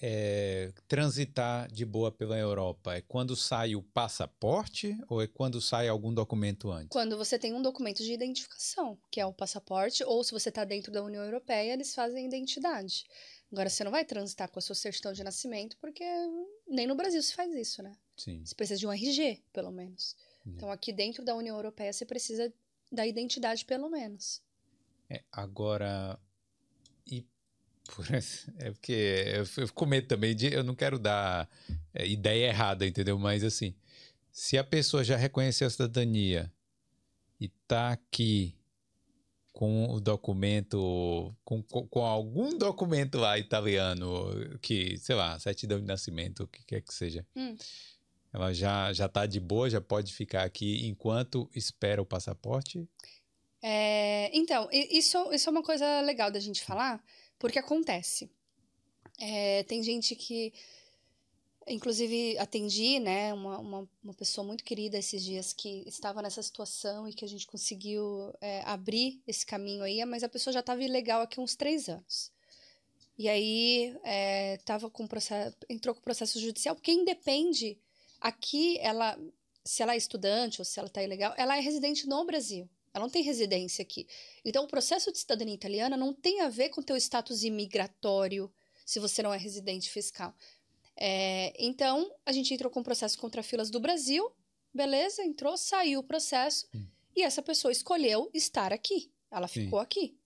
é, 0.00 0.72
transitar 0.86 1.70
de 1.70 1.84
boa 1.84 2.12
pela 2.12 2.38
Europa? 2.38 2.94
É 2.94 3.00
quando 3.00 3.34
sai 3.34 3.74
o 3.74 3.82
passaporte 3.82 4.96
ou 5.08 5.22
é 5.22 5.26
quando 5.26 5.60
sai 5.60 5.88
algum 5.88 6.12
documento 6.12 6.70
antes? 6.70 6.88
Quando 6.90 7.16
você 7.16 7.38
tem 7.38 7.54
um 7.54 7.62
documento 7.62 8.02
de 8.02 8.12
identificação, 8.12 8.98
que 9.10 9.20
é 9.20 9.26
o 9.26 9.32
passaporte, 9.32 10.04
ou 10.04 10.22
se 10.22 10.32
você 10.32 10.48
está 10.48 10.64
dentro 10.64 10.92
da 10.92 11.02
União 11.02 11.24
Europeia, 11.24 11.72
eles 11.72 11.94
fazem 11.94 12.26
identidade. 12.26 13.04
Agora, 13.50 13.70
você 13.70 13.84
não 13.84 13.92
vai 13.92 14.04
transitar 14.04 14.50
com 14.50 14.58
a 14.58 14.62
sua 14.62 14.74
certidão 14.74 15.12
de 15.12 15.22
nascimento, 15.22 15.76
porque 15.78 16.04
nem 16.66 16.86
no 16.86 16.96
Brasil 16.96 17.22
se 17.22 17.34
faz 17.34 17.54
isso, 17.54 17.82
né? 17.82 17.96
Sim. 18.16 18.44
Você 18.44 18.54
precisa 18.54 18.80
de 18.80 18.86
um 18.86 18.92
RG, 18.92 19.42
pelo 19.52 19.70
menos. 19.70 20.16
É. 20.44 20.50
Então, 20.50 20.70
aqui 20.70 20.92
dentro 20.92 21.24
da 21.24 21.34
União 21.34 21.56
Europeia, 21.56 21.92
você 21.92 22.04
precisa 22.04 22.52
da 22.90 23.06
identidade, 23.06 23.64
pelo 23.64 23.88
menos. 23.88 24.42
É, 25.08 25.22
agora, 25.30 26.18
é 28.58 28.70
porque 28.70 29.24
eu 29.34 29.46
fico 29.46 29.72
com 29.72 29.86
medo 29.86 30.06
também 30.06 30.34
de. 30.34 30.52
Eu 30.52 30.64
não 30.64 30.74
quero 30.74 30.98
dar 30.98 31.48
é, 31.94 32.06
ideia 32.06 32.48
errada, 32.48 32.86
entendeu? 32.86 33.18
Mas 33.18 33.44
assim, 33.44 33.74
se 34.30 34.58
a 34.58 34.64
pessoa 34.64 35.02
já 35.02 35.16
reconheceu 35.16 35.66
a 35.66 35.70
cidadania 35.70 36.52
e 37.40 37.48
tá 37.66 37.90
aqui 37.90 38.54
com 39.56 39.90
o 39.90 39.98
documento, 39.98 41.34
com, 41.42 41.62
com, 41.62 41.88
com, 41.88 42.04
algum 42.04 42.58
documento 42.58 43.16
lá 43.16 43.38
italiano, 43.38 44.58
que, 44.60 44.98
sei 44.98 45.14
lá, 45.14 45.38
certidão 45.38 45.80
de 45.80 45.86
nascimento, 45.86 46.42
o 46.42 46.46
que 46.46 46.62
quer 46.62 46.82
que 46.82 46.92
seja. 46.92 47.26
Hum. 47.34 47.56
Ela 48.30 48.52
já, 48.52 48.92
já 48.92 49.08
tá 49.08 49.24
de 49.24 49.40
boa, 49.40 49.70
já 49.70 49.80
pode 49.80 50.12
ficar 50.12 50.42
aqui 50.42 50.86
enquanto 50.86 51.48
espera 51.54 52.02
o 52.02 52.04
passaporte? 52.04 52.86
É, 53.62 54.30
então, 54.36 54.68
isso, 54.70 55.32
isso 55.32 55.48
é 55.48 55.52
uma 55.52 55.62
coisa 55.62 56.02
legal 56.02 56.30
da 56.30 56.38
gente 56.38 56.62
falar, 56.62 57.02
porque 57.38 57.58
acontece. 57.58 58.30
É, 59.18 59.62
tem 59.64 59.82
gente 59.82 60.14
que. 60.14 60.52
Inclusive, 61.68 62.38
atendi, 62.38 63.00
né, 63.00 63.34
uma, 63.34 63.58
uma, 63.58 63.88
uma, 64.04 64.14
pessoa 64.14 64.46
muito 64.46 64.62
querida 64.62 64.98
esses 64.98 65.20
dias 65.24 65.52
que 65.52 65.82
estava 65.84 66.22
nessa 66.22 66.40
situação 66.40 67.08
e 67.08 67.12
que 67.12 67.24
a 67.24 67.28
gente 67.28 67.44
conseguiu 67.44 68.32
é, 68.40 68.62
abrir 68.64 69.20
esse 69.26 69.44
caminho 69.44 69.82
aí, 69.82 70.04
mas 70.04 70.22
a 70.22 70.28
pessoa 70.28 70.54
já 70.54 70.60
estava 70.60 70.84
ilegal 70.84 71.22
aqui 71.22 71.40
uns 71.40 71.56
três 71.56 71.88
anos. 71.88 72.30
E 73.18 73.28
aí, 73.28 73.98
é, 74.04 74.58
tava 74.58 74.88
com 74.88 75.08
processo, 75.08 75.56
entrou 75.68 75.92
com 75.92 76.00
processo 76.00 76.38
judicial, 76.38 76.76
porque 76.76 76.92
independe, 76.92 77.76
aqui, 78.20 78.78
ela, 78.78 79.18
se 79.64 79.82
ela 79.82 79.94
é 79.94 79.96
estudante 79.96 80.60
ou 80.60 80.64
se 80.64 80.78
ela 80.78 80.86
está 80.86 81.02
ilegal, 81.02 81.34
ela 81.36 81.56
é 81.56 81.60
residente 81.60 82.06
no 82.06 82.24
Brasil. 82.24 82.68
Ela 82.96 83.04
não 83.04 83.10
tem 83.10 83.22
residência 83.22 83.82
aqui. 83.82 84.08
Então, 84.42 84.64
o 84.64 84.66
processo 84.66 85.12
de 85.12 85.18
cidadania 85.18 85.54
italiana 85.54 85.98
não 85.98 86.14
tem 86.14 86.40
a 86.40 86.48
ver 86.48 86.70
com 86.70 86.80
teu 86.80 86.96
status 86.96 87.44
imigratório, 87.44 88.50
se 88.86 88.98
você 88.98 89.22
não 89.22 89.34
é 89.34 89.36
residente 89.36 89.90
fiscal. 89.90 90.34
É, 90.96 91.52
então, 91.58 92.10
a 92.24 92.32
gente 92.32 92.54
entrou 92.54 92.72
com 92.72 92.80
o 92.80 92.82
processo 92.82 93.18
contra 93.18 93.42
filas 93.42 93.68
do 93.68 93.78
Brasil, 93.78 94.32
beleza, 94.72 95.22
entrou, 95.22 95.58
saiu 95.58 96.00
o 96.00 96.04
processo, 96.04 96.66
hum. 96.74 96.86
e 97.14 97.22
essa 97.22 97.42
pessoa 97.42 97.70
escolheu 97.70 98.30
estar 98.32 98.72
aqui. 98.72 99.12
Ela 99.30 99.46
ficou 99.46 99.78
Sim. 99.80 99.84
aqui. 99.84 100.18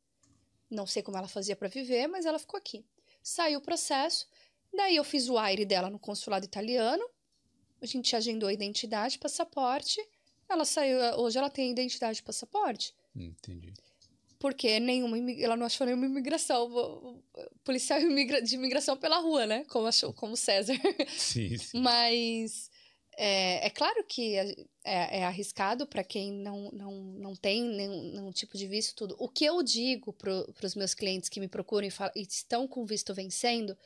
Não 0.70 0.86
sei 0.86 1.02
como 1.02 1.16
ela 1.16 1.26
fazia 1.26 1.56
para 1.56 1.66
viver, 1.66 2.06
mas 2.06 2.24
ela 2.24 2.38
ficou 2.38 2.56
aqui. 2.56 2.86
Saiu 3.20 3.58
o 3.58 3.62
processo, 3.62 4.28
daí 4.72 4.94
eu 4.94 5.02
fiz 5.02 5.28
o 5.28 5.36
aire 5.36 5.64
dela 5.64 5.90
no 5.90 5.98
consulado 5.98 6.44
italiano, 6.44 7.04
a 7.82 7.86
gente 7.86 8.14
agendou 8.14 8.48
a 8.48 8.52
identidade, 8.52 9.18
passaporte, 9.18 10.00
ela 10.50 10.64
saiu, 10.64 10.98
hoje 11.18 11.38
ela 11.38 11.50
tem 11.50 11.70
identidade 11.70 12.16
de 12.16 12.22
passaporte. 12.22 12.94
Entendi. 13.14 13.72
Porque 14.38 14.80
nenhuma, 14.80 15.18
ela 15.32 15.56
não 15.56 15.66
achou 15.66 15.86
nenhuma 15.86 16.06
imigração, 16.06 17.22
policial 17.62 18.00
de 18.42 18.54
imigração 18.54 18.96
pela 18.96 19.18
rua, 19.18 19.46
né? 19.46 19.64
Como 19.68 19.86
achou, 19.86 20.12
como 20.14 20.36
César. 20.36 20.74
Sim, 21.08 21.56
sim. 21.58 21.78
Mas 21.78 22.70
é, 23.22 23.66
é, 23.66 23.70
claro 23.70 24.02
que 24.04 24.34
é, 24.36 24.54
é 24.82 25.24
arriscado 25.24 25.86
para 25.86 26.02
quem 26.02 26.32
não, 26.32 26.70
não, 26.72 26.92
não 26.92 27.36
tem 27.36 27.62
nenhum, 27.62 28.12
nenhum, 28.12 28.32
tipo 28.32 28.56
de 28.56 28.66
visto, 28.66 28.96
tudo. 28.96 29.14
O 29.18 29.28
que 29.28 29.44
eu 29.44 29.62
digo 29.62 30.10
para 30.10 30.32
os 30.64 30.74
meus 30.74 30.94
clientes 30.94 31.28
que 31.28 31.38
me 31.38 31.46
procuram 31.46 31.86
e, 31.86 31.92
e 32.18 32.22
estão 32.22 32.66
com 32.66 32.86
visto 32.86 33.12
vencendo, 33.12 33.76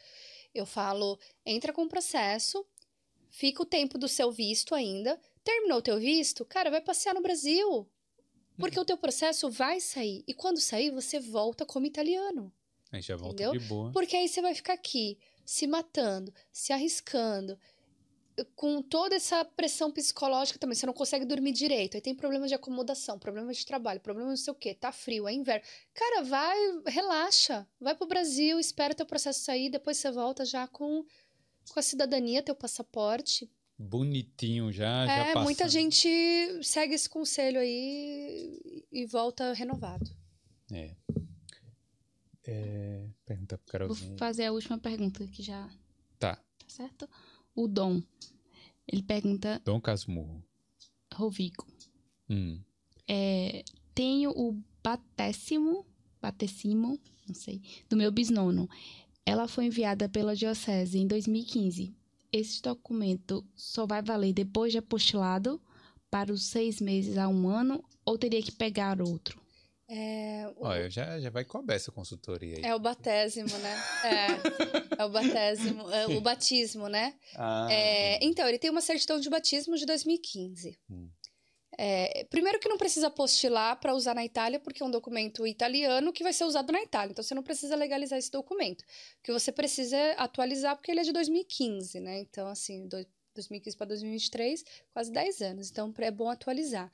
eu 0.55 0.65
falo: 0.65 1.19
entra 1.45 1.73
com 1.73 1.83
o 1.83 1.89
processo, 1.89 2.65
fica 3.29 3.61
o 3.61 3.67
tempo 3.67 3.99
do 3.99 4.07
seu 4.07 4.31
visto 4.31 4.73
ainda. 4.73 5.21
Terminou 5.45 5.79
o 5.79 5.83
teu 5.83 5.99
visto, 5.99 6.45
cara, 6.45 6.71
vai 6.71 6.81
passear 6.81 7.15
no 7.15 7.21
Brasil. 7.21 7.87
Porque 8.59 8.79
o 8.79 8.85
teu 8.85 8.97
processo 8.97 9.51
vai 9.51 9.81
sair. 9.81 10.25
E 10.27 10.33
quando 10.33 10.61
sair, 10.61 10.91
você 10.91 11.21
volta 11.21 11.67
como 11.67 11.87
italiano. 11.87 12.53
Aí 12.91 13.03
já 13.03 13.17
volta 13.17 13.43
Entendeu? 13.43 13.61
de 13.61 13.67
boa. 13.67 13.93
Porque 13.93 14.17
aí 14.17 14.29
você 14.29 14.41
vai 14.41 14.55
ficar 14.55 14.75
aqui, 14.75 15.19
se 15.45 15.67
matando, 15.67 16.33
se 16.53 16.73
arriscando, 16.73 17.59
com 18.55 18.83
toda 18.83 19.17
essa 19.17 19.45
pressão 19.45 19.91
psicológica 19.91 20.59
também. 20.59 20.77
Você 20.77 20.87
não 20.87 20.93
consegue 20.93 21.25
dormir 21.25 21.53
direito. 21.53 21.97
Aí 21.97 22.01
tem 22.01 22.15
problema 22.15 22.47
de 22.47 22.55
acomodação, 22.55 23.19
problema 23.19 23.53
de 23.53 23.67
trabalho, 23.67 24.01
problema 24.01 24.31
não 24.31 24.37
sei 24.37 24.53
o 24.53 24.57
quê. 24.57 24.75
Tá 24.75 24.93
frio, 24.93 25.29
é 25.29 25.33
inverno. 25.33 25.65
Cara, 25.93 26.23
vai, 26.23 26.57
relaxa. 26.87 27.67
Vai 27.81 27.95
pro 27.95 28.07
Brasil, 28.07 28.59
espera 28.59 28.95
teu 28.95 29.07
processo 29.07 29.41
sair, 29.41 29.69
depois 29.71 29.97
você 29.97 30.11
volta 30.11 30.45
já 30.45 30.67
com, 30.69 31.05
com 31.73 31.81
a 31.81 31.83
cidadania, 31.83 32.43
teu 32.43 32.55
passaporte. 32.55 33.51
Bonitinho 33.79 34.71
já, 34.73 35.05
já 35.07 35.13
é, 35.13 35.25
passando. 35.33 35.45
muita 35.45 35.69
gente 35.69 36.09
segue 36.63 36.95
esse 36.95 37.09
conselho 37.09 37.59
aí 37.59 38.85
e 38.93 39.05
volta 39.07 39.53
renovado. 39.53 40.09
É. 40.73 40.95
É, 42.47 43.07
Pergunta 43.25 43.57
pro 43.59 43.65
Vou 43.67 43.73
Carolzinha. 43.73 44.19
fazer 44.19 44.45
a 44.47 44.53
última 44.53 44.79
pergunta, 44.79 45.27
que 45.27 45.43
já 45.43 45.69
Tá. 46.19 46.37
tá 46.37 46.43
certo. 46.69 47.09
O 47.55 47.67
Dom, 47.67 48.03
ele 48.87 49.03
pergunta, 49.03 49.61
Dom 49.65 49.81
Casmurro. 49.81 50.45
Rovigo, 51.15 51.67
Hum. 52.29 52.61
é, 53.09 53.65
tenho 53.95 54.31
o 54.31 54.61
batésimo, 54.83 55.87
batésimo, 56.21 56.99
não 57.27 57.35
sei, 57.35 57.63
do 57.89 57.97
meu 57.97 58.11
bisnono. 58.13 58.69
Ela 59.25 59.49
foi 59.49 59.67
enviada 59.67 60.09
pela 60.09 60.35
Diocese 60.37 60.99
em 60.99 61.07
2015. 61.07 61.95
Esse 62.37 62.61
documento 62.61 63.45
só 63.55 63.87
vai 63.87 64.03
valer 64.03 64.33
depois 64.33 64.73
de 64.73 64.79
apostilado 64.79 65.61
para 66.11 66.33
os 66.33 66.45
seis 66.47 66.81
meses 66.81 67.17
a 67.17 67.29
um 67.29 67.49
ano 67.49 67.85
ou 68.05 68.19
teria 68.19 68.43
que 68.43 68.51
pegar 68.51 69.01
outro? 69.01 69.41
É, 69.89 70.51
o- 70.57 70.65
Olha, 70.67 70.91
já, 70.91 71.21
já 71.21 71.31
vai 71.31 71.45
começar 71.45 71.75
essa 71.75 71.93
consultoria 71.93 72.57
aí. 72.57 72.65
é 72.65 72.75
o 72.75 72.79
batésimo, 72.81 73.57
né? 73.59 73.83
É, 74.03 75.03
é 75.03 75.05
o 75.05 75.11
batésimo, 75.11 75.91
é 75.93 76.07
o 76.09 76.21
batismo, 76.21 76.89
né? 76.89 77.15
Ah, 77.37 77.69
É, 77.71 78.25
então, 78.25 78.49
ele 78.49 78.59
tem 78.59 78.71
uma 78.71 78.81
certidão 78.81 79.21
de 79.21 79.29
batismo 79.31 79.77
de 79.77 79.85
2015. 79.87 80.77
Hum. 80.91 81.09
É, 81.79 82.25
primeiro 82.31 82.59
que 82.59 82.69
não 82.69 82.79
precisa 82.79 83.09
apostilar 83.09 83.79
para 83.81 83.95
usar 83.95 84.15
na 84.15 84.25
Itália, 84.25 84.61
porque 84.61 84.83
é 84.83 84.87
um 84.87 84.91
documento 84.91 85.47
italiano 85.47 86.13
que 86.13 86.23
vai 86.23 86.33
ser 86.33 86.45
usado 86.45 86.73
na 86.73 86.83
Itália. 86.83 87.13
Então, 87.13 87.23
você 87.23 87.35
não 87.35 87.43
precisa 87.43 87.75
legalizar 87.77 88.19
esse 88.19 88.31
documento. 88.31 88.83
O 88.83 89.23
que 89.23 89.33
você 89.33 89.51
precisa 89.51 89.97
é 89.97 90.15
atualizar, 90.19 90.77
porque 90.77 90.91
ele 90.91 91.01
é 91.01 91.05
de 91.05 91.13
2015, 91.13 92.01
né? 92.01 92.19
Então, 92.21 92.47
assim, 92.47 92.87
do- 92.87 93.07
2015 93.35 93.77
para 93.77 93.89
2023, 93.89 94.65
quase 94.93 95.11
10 95.11 95.43
anos. 95.43 95.71
Então, 95.71 95.93
é 95.99 96.11
bom 96.11 96.29
atualizar. 96.31 96.91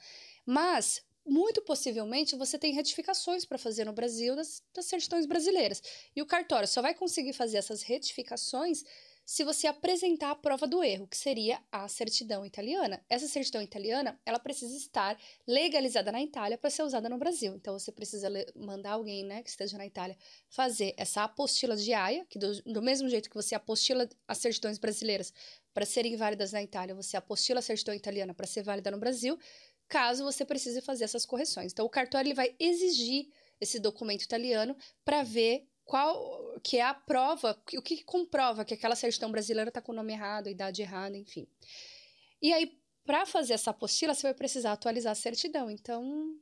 Mas, 0.47 1.02
muito 1.27 1.62
possivelmente, 1.62 2.35
você 2.35 2.59
tem 2.59 2.73
retificações 2.73 3.44
para 3.44 3.59
fazer 3.59 3.85
no 3.85 3.93
Brasil 3.93 4.35
das, 4.35 4.62
das 4.74 4.86
certidões 4.86 5.27
brasileiras. 5.27 5.82
E 6.16 6.23
o 6.23 6.27
cartório 6.27 6.66
só 6.66 6.81
vai 6.81 6.94
conseguir 6.94 7.35
fazer 7.35 7.59
essas 7.59 7.82
retificações 7.82 8.85
se 9.31 9.44
você 9.44 9.69
apresentar 9.69 10.32
a 10.32 10.35
prova 10.35 10.66
do 10.66 10.82
erro, 10.82 11.07
que 11.07 11.16
seria 11.16 11.62
a 11.70 11.86
certidão 11.86 12.44
italiana. 12.44 13.01
Essa 13.09 13.28
certidão 13.28 13.62
italiana, 13.62 14.20
ela 14.27 14.40
precisa 14.40 14.77
estar 14.77 15.16
legalizada 15.47 16.11
na 16.11 16.20
Itália 16.20 16.59
para 16.59 16.69
ser 16.69 16.82
usada 16.82 17.09
no 17.09 17.16
Brasil. 17.16 17.55
Então 17.55 17.78
você 17.78 17.93
precisa 17.93 18.28
mandar 18.57 18.94
alguém, 18.94 19.24
né, 19.24 19.40
que 19.44 19.48
esteja 19.48 19.78
na 19.78 19.86
Itália, 19.86 20.19
fazer 20.48 20.94
essa 20.97 21.23
apostila 21.23 21.77
de 21.77 21.93
AIA, 21.93 22.27
que 22.28 22.40
do, 22.40 22.61
do 22.62 22.82
mesmo 22.82 23.09
jeito 23.09 23.31
que 23.31 23.36
você 23.36 23.55
apostila 23.55 24.09
as 24.27 24.39
certidões 24.39 24.78
brasileiras 24.78 25.32
para 25.73 25.86
serem 25.86 26.16
válidas 26.16 26.51
na 26.51 26.61
Itália, 26.61 26.93
você 26.93 27.16
apostila 27.16 27.61
a 27.61 27.62
certidão 27.62 27.94
italiana 27.94 28.35
para 28.35 28.48
ser 28.48 28.65
válida 28.65 28.90
no 28.90 28.98
Brasil, 28.98 29.39
caso 29.86 30.24
você 30.24 30.44
precise 30.44 30.81
fazer 30.81 31.05
essas 31.05 31.24
correções. 31.24 31.70
Então 31.70 31.86
o 31.86 31.89
cartório 31.89 32.27
ele 32.27 32.35
vai 32.35 32.52
exigir 32.59 33.28
esse 33.61 33.78
documento 33.78 34.23
italiano 34.23 34.77
para 35.05 35.23
ver 35.23 35.69
qual 35.90 36.60
que 36.62 36.76
é 36.76 36.82
a 36.82 36.94
prova, 36.94 37.60
o 37.76 37.82
que 37.82 38.04
comprova 38.04 38.64
que 38.64 38.74
aquela 38.74 38.94
certidão 38.94 39.32
brasileira 39.32 39.70
está 39.70 39.82
com 39.82 39.90
o 39.90 39.94
nome 39.94 40.12
errado, 40.12 40.46
a 40.46 40.50
idade 40.50 40.80
errada, 40.82 41.16
enfim. 41.16 41.48
E 42.40 42.52
aí, 42.52 42.80
para 43.04 43.26
fazer 43.26 43.54
essa 43.54 43.72
apostila, 43.72 44.14
você 44.14 44.22
vai 44.22 44.34
precisar 44.34 44.70
atualizar 44.72 45.10
a 45.10 45.16
certidão. 45.16 45.68
Então, 45.68 46.38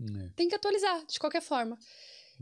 É. 0.00 0.30
tem 0.34 0.48
que 0.48 0.54
atualizar, 0.54 1.04
de 1.04 1.18
qualquer 1.20 1.42
forma. 1.42 1.78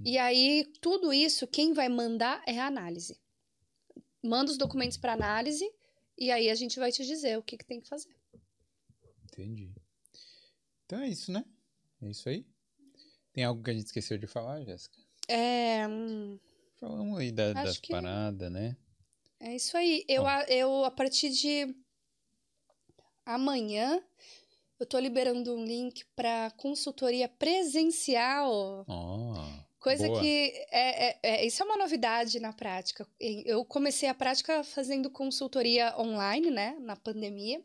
E 0.04 0.16
aí, 0.18 0.64
tudo 0.80 1.12
isso, 1.12 1.48
quem 1.48 1.72
vai 1.72 1.88
mandar 1.88 2.40
é 2.46 2.60
a 2.60 2.66
análise. 2.66 3.18
Manda 4.22 4.52
os 4.52 4.56
documentos 4.58 4.96
para 4.96 5.14
análise 5.14 5.68
e 6.16 6.30
aí 6.30 6.48
a 6.48 6.54
gente 6.54 6.78
vai 6.78 6.92
te 6.92 7.04
dizer 7.04 7.38
o 7.38 7.42
que, 7.42 7.56
que 7.56 7.64
tem 7.64 7.80
que 7.80 7.88
fazer. 7.88 8.14
Entendi. 9.24 9.74
Então 10.84 11.00
é 11.00 11.08
isso, 11.08 11.32
né? 11.32 11.44
É 12.02 12.08
isso 12.10 12.28
aí. 12.28 12.46
Tem 13.32 13.42
algo 13.42 13.62
que 13.64 13.70
a 13.70 13.72
gente 13.74 13.86
esqueceu 13.86 14.16
de 14.16 14.26
falar, 14.28 14.62
Jéssica? 14.64 15.05
É, 15.28 15.86
hum, 15.88 16.38
Falamos 16.78 17.18
aí 17.18 17.32
da, 17.32 17.52
das 17.52 17.78
que- 17.78 17.90
paradas, 17.92 18.50
né? 18.50 18.76
é 19.40 19.54
isso 19.56 19.76
aí. 19.76 20.04
Eu, 20.08 20.26
a, 20.26 20.44
eu, 20.44 20.84
a 20.84 20.90
partir 20.90 21.30
de 21.30 21.74
amanhã, 23.24 24.02
eu 24.78 24.86
tô 24.86 24.98
liberando 24.98 25.54
um 25.54 25.64
link 25.64 26.04
para 26.14 26.50
consultoria 26.52 27.28
presencial. 27.28 28.84
Ó. 28.86 29.48
Coisa 29.78 30.06
boa. 30.08 30.20
que 30.20 30.52
é, 30.70 31.06
é- 31.10 31.18
é- 31.22 31.46
isso 31.46 31.62
é 31.62 31.66
uma 31.66 31.76
novidade 31.76 32.40
na 32.40 32.52
prática. 32.52 33.06
Eu 33.20 33.64
comecei 33.64 34.08
a 34.08 34.14
prática 34.14 34.64
fazendo 34.64 35.10
consultoria 35.10 35.94
online, 35.98 36.50
né, 36.50 36.76
na 36.80 36.96
pandemia. 36.96 37.62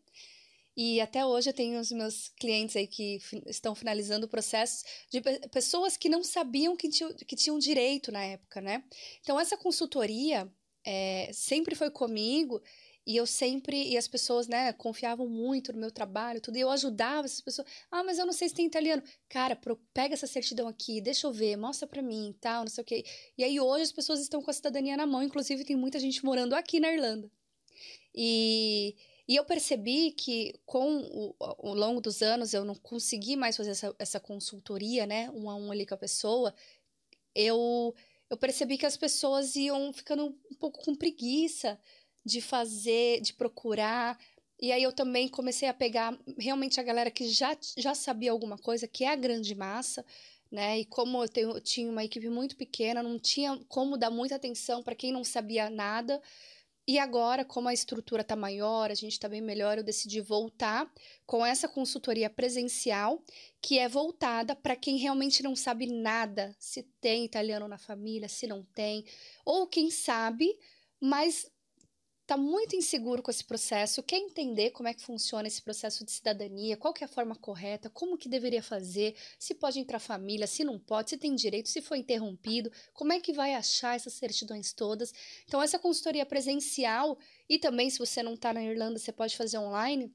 E 0.76 1.02
até 1.02 1.26
hoje 1.26 1.50
eu 1.50 1.54
tenho 1.54 1.80
os 1.80 1.92
meus 1.92 2.30
clientes 2.40 2.76
aí 2.76 2.88
que 2.88 3.20
estão 3.48 3.76
finalizando 3.76 4.28
processos 4.28 4.84
de 5.12 5.20
pe- 5.22 5.40
pessoas 5.50 5.98
que 5.98 6.08
não 6.10 6.24
sabiam 6.24 6.76
que 6.78 6.90
tinham, 6.90 7.14
que 7.14 7.36
tinham 7.36 7.60
direito 7.60 8.12
na 8.12 8.24
época, 8.24 8.62
né? 8.62 8.84
Então 9.22 9.40
essa 9.40 9.58
consultoria 9.58 10.50
é, 10.86 11.30
sempre 11.34 11.76
foi 11.76 11.92
comigo 11.92 12.62
e 13.06 13.18
eu 13.18 13.26
sempre 13.26 13.90
e 13.90 13.98
as 13.98 14.08
pessoas, 14.08 14.48
né, 14.48 14.72
confiavam 14.74 15.28
muito 15.28 15.74
no 15.74 15.80
meu 15.80 15.92
trabalho, 15.92 16.40
tudo. 16.40 16.58
E 16.58 16.62
eu 16.62 16.70
ajudava 16.70 17.26
essas 17.26 17.42
pessoas. 17.42 17.68
Ah, 17.90 18.04
mas 18.04 18.20
eu 18.20 18.26
não 18.26 18.34
sei 18.34 18.48
se 18.48 18.56
tem 18.56 18.66
italiano. 18.68 19.02
Cara, 19.28 19.56
pro- 19.56 19.76
pega 19.94 20.14
essa 20.14 20.28
certidão 20.28 20.68
aqui, 20.68 21.02
deixa 21.02 21.28
eu 21.28 21.34
ver, 21.34 21.58
mostra 21.58 21.88
pra 21.88 22.02
mim, 22.02 22.36
tal, 22.40 22.62
não 22.64 22.70
sei 22.72 22.82
o 22.84 22.86
quê. 22.86 23.04
E 23.38 23.44
aí 23.44 23.60
hoje 23.60 23.84
as 23.84 23.92
pessoas 23.92 24.20
estão 24.22 24.42
com 24.42 24.52
a 24.52 24.54
cidadania 24.54 24.96
na 24.96 25.06
mão, 25.08 25.24
inclusive 25.24 25.66
tem 25.66 25.76
muita 25.76 26.00
gente 26.00 26.24
morando 26.24 26.54
aqui 26.54 26.80
na 26.80 26.92
Irlanda. 26.94 27.30
E, 28.14 28.96
e 29.32 29.38
eu 29.38 29.46
percebi 29.46 30.12
que 30.12 30.54
com 30.66 30.98
o, 30.98 31.36
ao 31.40 31.74
longo 31.74 32.02
dos 32.02 32.22
anos 32.22 32.54
eu 32.54 32.66
não 32.66 32.76
consegui 32.76 33.38
mais 33.38 33.56
fazer 33.56 33.70
essa, 33.70 33.96
essa 33.98 34.20
consultoria, 34.20 35.06
né, 35.06 35.30
um 35.30 35.50
a 35.50 35.56
um 35.56 35.72
ali 35.72 35.86
com 35.86 35.94
a 35.94 35.98
pessoa. 35.98 36.54
Eu, 37.34 37.96
eu 38.30 38.36
percebi 38.36 38.78
que 38.78 38.86
as 38.86 38.98
pessoas 38.98 39.56
iam 39.56 39.94
ficando 39.94 40.38
um 40.52 40.56
pouco 40.56 40.84
com 40.84 40.94
preguiça 40.94 41.80
de 42.26 42.42
fazer, 42.42 43.22
de 43.22 43.32
procurar. 43.32 44.20
E 44.60 44.70
aí 44.70 44.84
eu 44.84 44.92
também 44.92 45.30
comecei 45.30 45.70
a 45.70 45.74
pegar 45.74 46.20
realmente 46.38 46.82
a 46.82 46.84
galera 46.84 47.10
que 47.10 47.30
já, 47.30 47.58
já 47.78 47.96
sabia 47.96 48.32
alguma 48.32 48.58
coisa, 48.58 48.86
que 48.86 49.06
é 49.06 49.12
a 49.12 49.16
grande 49.16 49.56
massa, 49.56 50.06
né? 50.52 50.80
E 50.80 50.86
como 50.86 51.24
eu, 51.24 51.30
tenho, 51.30 51.52
eu 51.52 51.62
tinha 51.62 51.90
uma 51.90 52.04
equipe 52.04 52.28
muito 52.28 52.58
pequena, 52.58 53.02
não 53.02 53.18
tinha 53.18 53.58
como 53.70 53.96
dar 53.96 54.10
muita 54.10 54.36
atenção 54.36 54.84
para 54.84 54.94
quem 54.94 55.14
não 55.14 55.24
sabia 55.24 55.70
nada. 55.70 56.22
E 56.88 56.98
agora, 56.98 57.46
como 57.46 57.70
a 57.70 57.74
estrutura 57.74 58.22
está 58.22 58.36
maior, 58.36 58.90
a 58.90 58.96
gente 58.96 59.14
está 59.14 59.30
bem 59.30 59.42
melhor, 59.42 59.78
eu 59.78 59.84
decidi 59.84 60.20
voltar 60.20 60.92
com 61.26 61.46
essa 61.46 61.68
consultoria 61.68 62.30
presencial, 62.30 63.24
que 63.62 63.78
é 63.78 63.88
voltada 63.88 64.56
para 64.56 64.76
quem 64.76 64.98
realmente 64.98 65.44
não 65.44 65.56
sabe 65.56 65.86
nada, 65.86 66.56
se 66.60 66.84
tem 67.00 67.24
italiano 67.24 67.68
na 67.68 67.78
família, 67.78 68.28
se 68.28 68.48
não 68.48 68.64
tem, 68.64 69.06
ou 69.46 69.68
quem 69.68 69.92
sabe, 69.92 70.58
mas 71.00 71.50
está 72.32 72.42
muito 72.42 72.78
inseguro 72.78 73.22
com 73.22 73.30
esse 73.30 73.44
processo, 73.44 74.02
quer 74.02 74.16
entender 74.16 74.72
como 74.72 74.88
é 74.88 74.94
que 74.94 75.04
funciona 75.04 75.50
esse 75.50 75.62
processo 75.62 76.06
de 76.06 76.12
cidadania, 76.12 76.78
qual 76.78 76.94
que 76.94 77.04
é 77.04 77.06
a 77.06 77.10
forma 77.10 77.36
correta, 77.36 77.90
como 77.90 78.18
que 78.18 78.30
deveria 78.30 78.64
fazer, 78.64 79.18
se 79.38 79.54
pode 79.54 79.82
entrar 79.82 80.00
família, 80.00 80.48
se 80.48 80.64
não 80.64 80.80
pode, 80.80 81.10
se 81.10 81.18
tem 81.18 81.36
direito, 81.36 81.68
se 81.68 81.82
foi 81.82 81.98
interrompido, 81.98 82.72
como 82.94 83.12
é 83.12 83.20
que 83.20 83.34
vai 83.34 83.54
achar 83.54 83.98
essas 83.98 84.14
certidões 84.14 84.72
todas. 84.72 85.14
Então, 85.46 85.62
essa 85.62 85.78
consultoria 85.78 86.26
presencial, 86.26 87.20
e 87.50 87.60
também 87.60 87.90
se 87.90 88.00
você 88.00 88.24
não 88.24 88.36
está 88.36 88.54
na 88.54 88.64
Irlanda, 88.64 88.98
você 88.98 89.12
pode 89.12 89.36
fazer 89.36 89.58
online, 89.58 90.10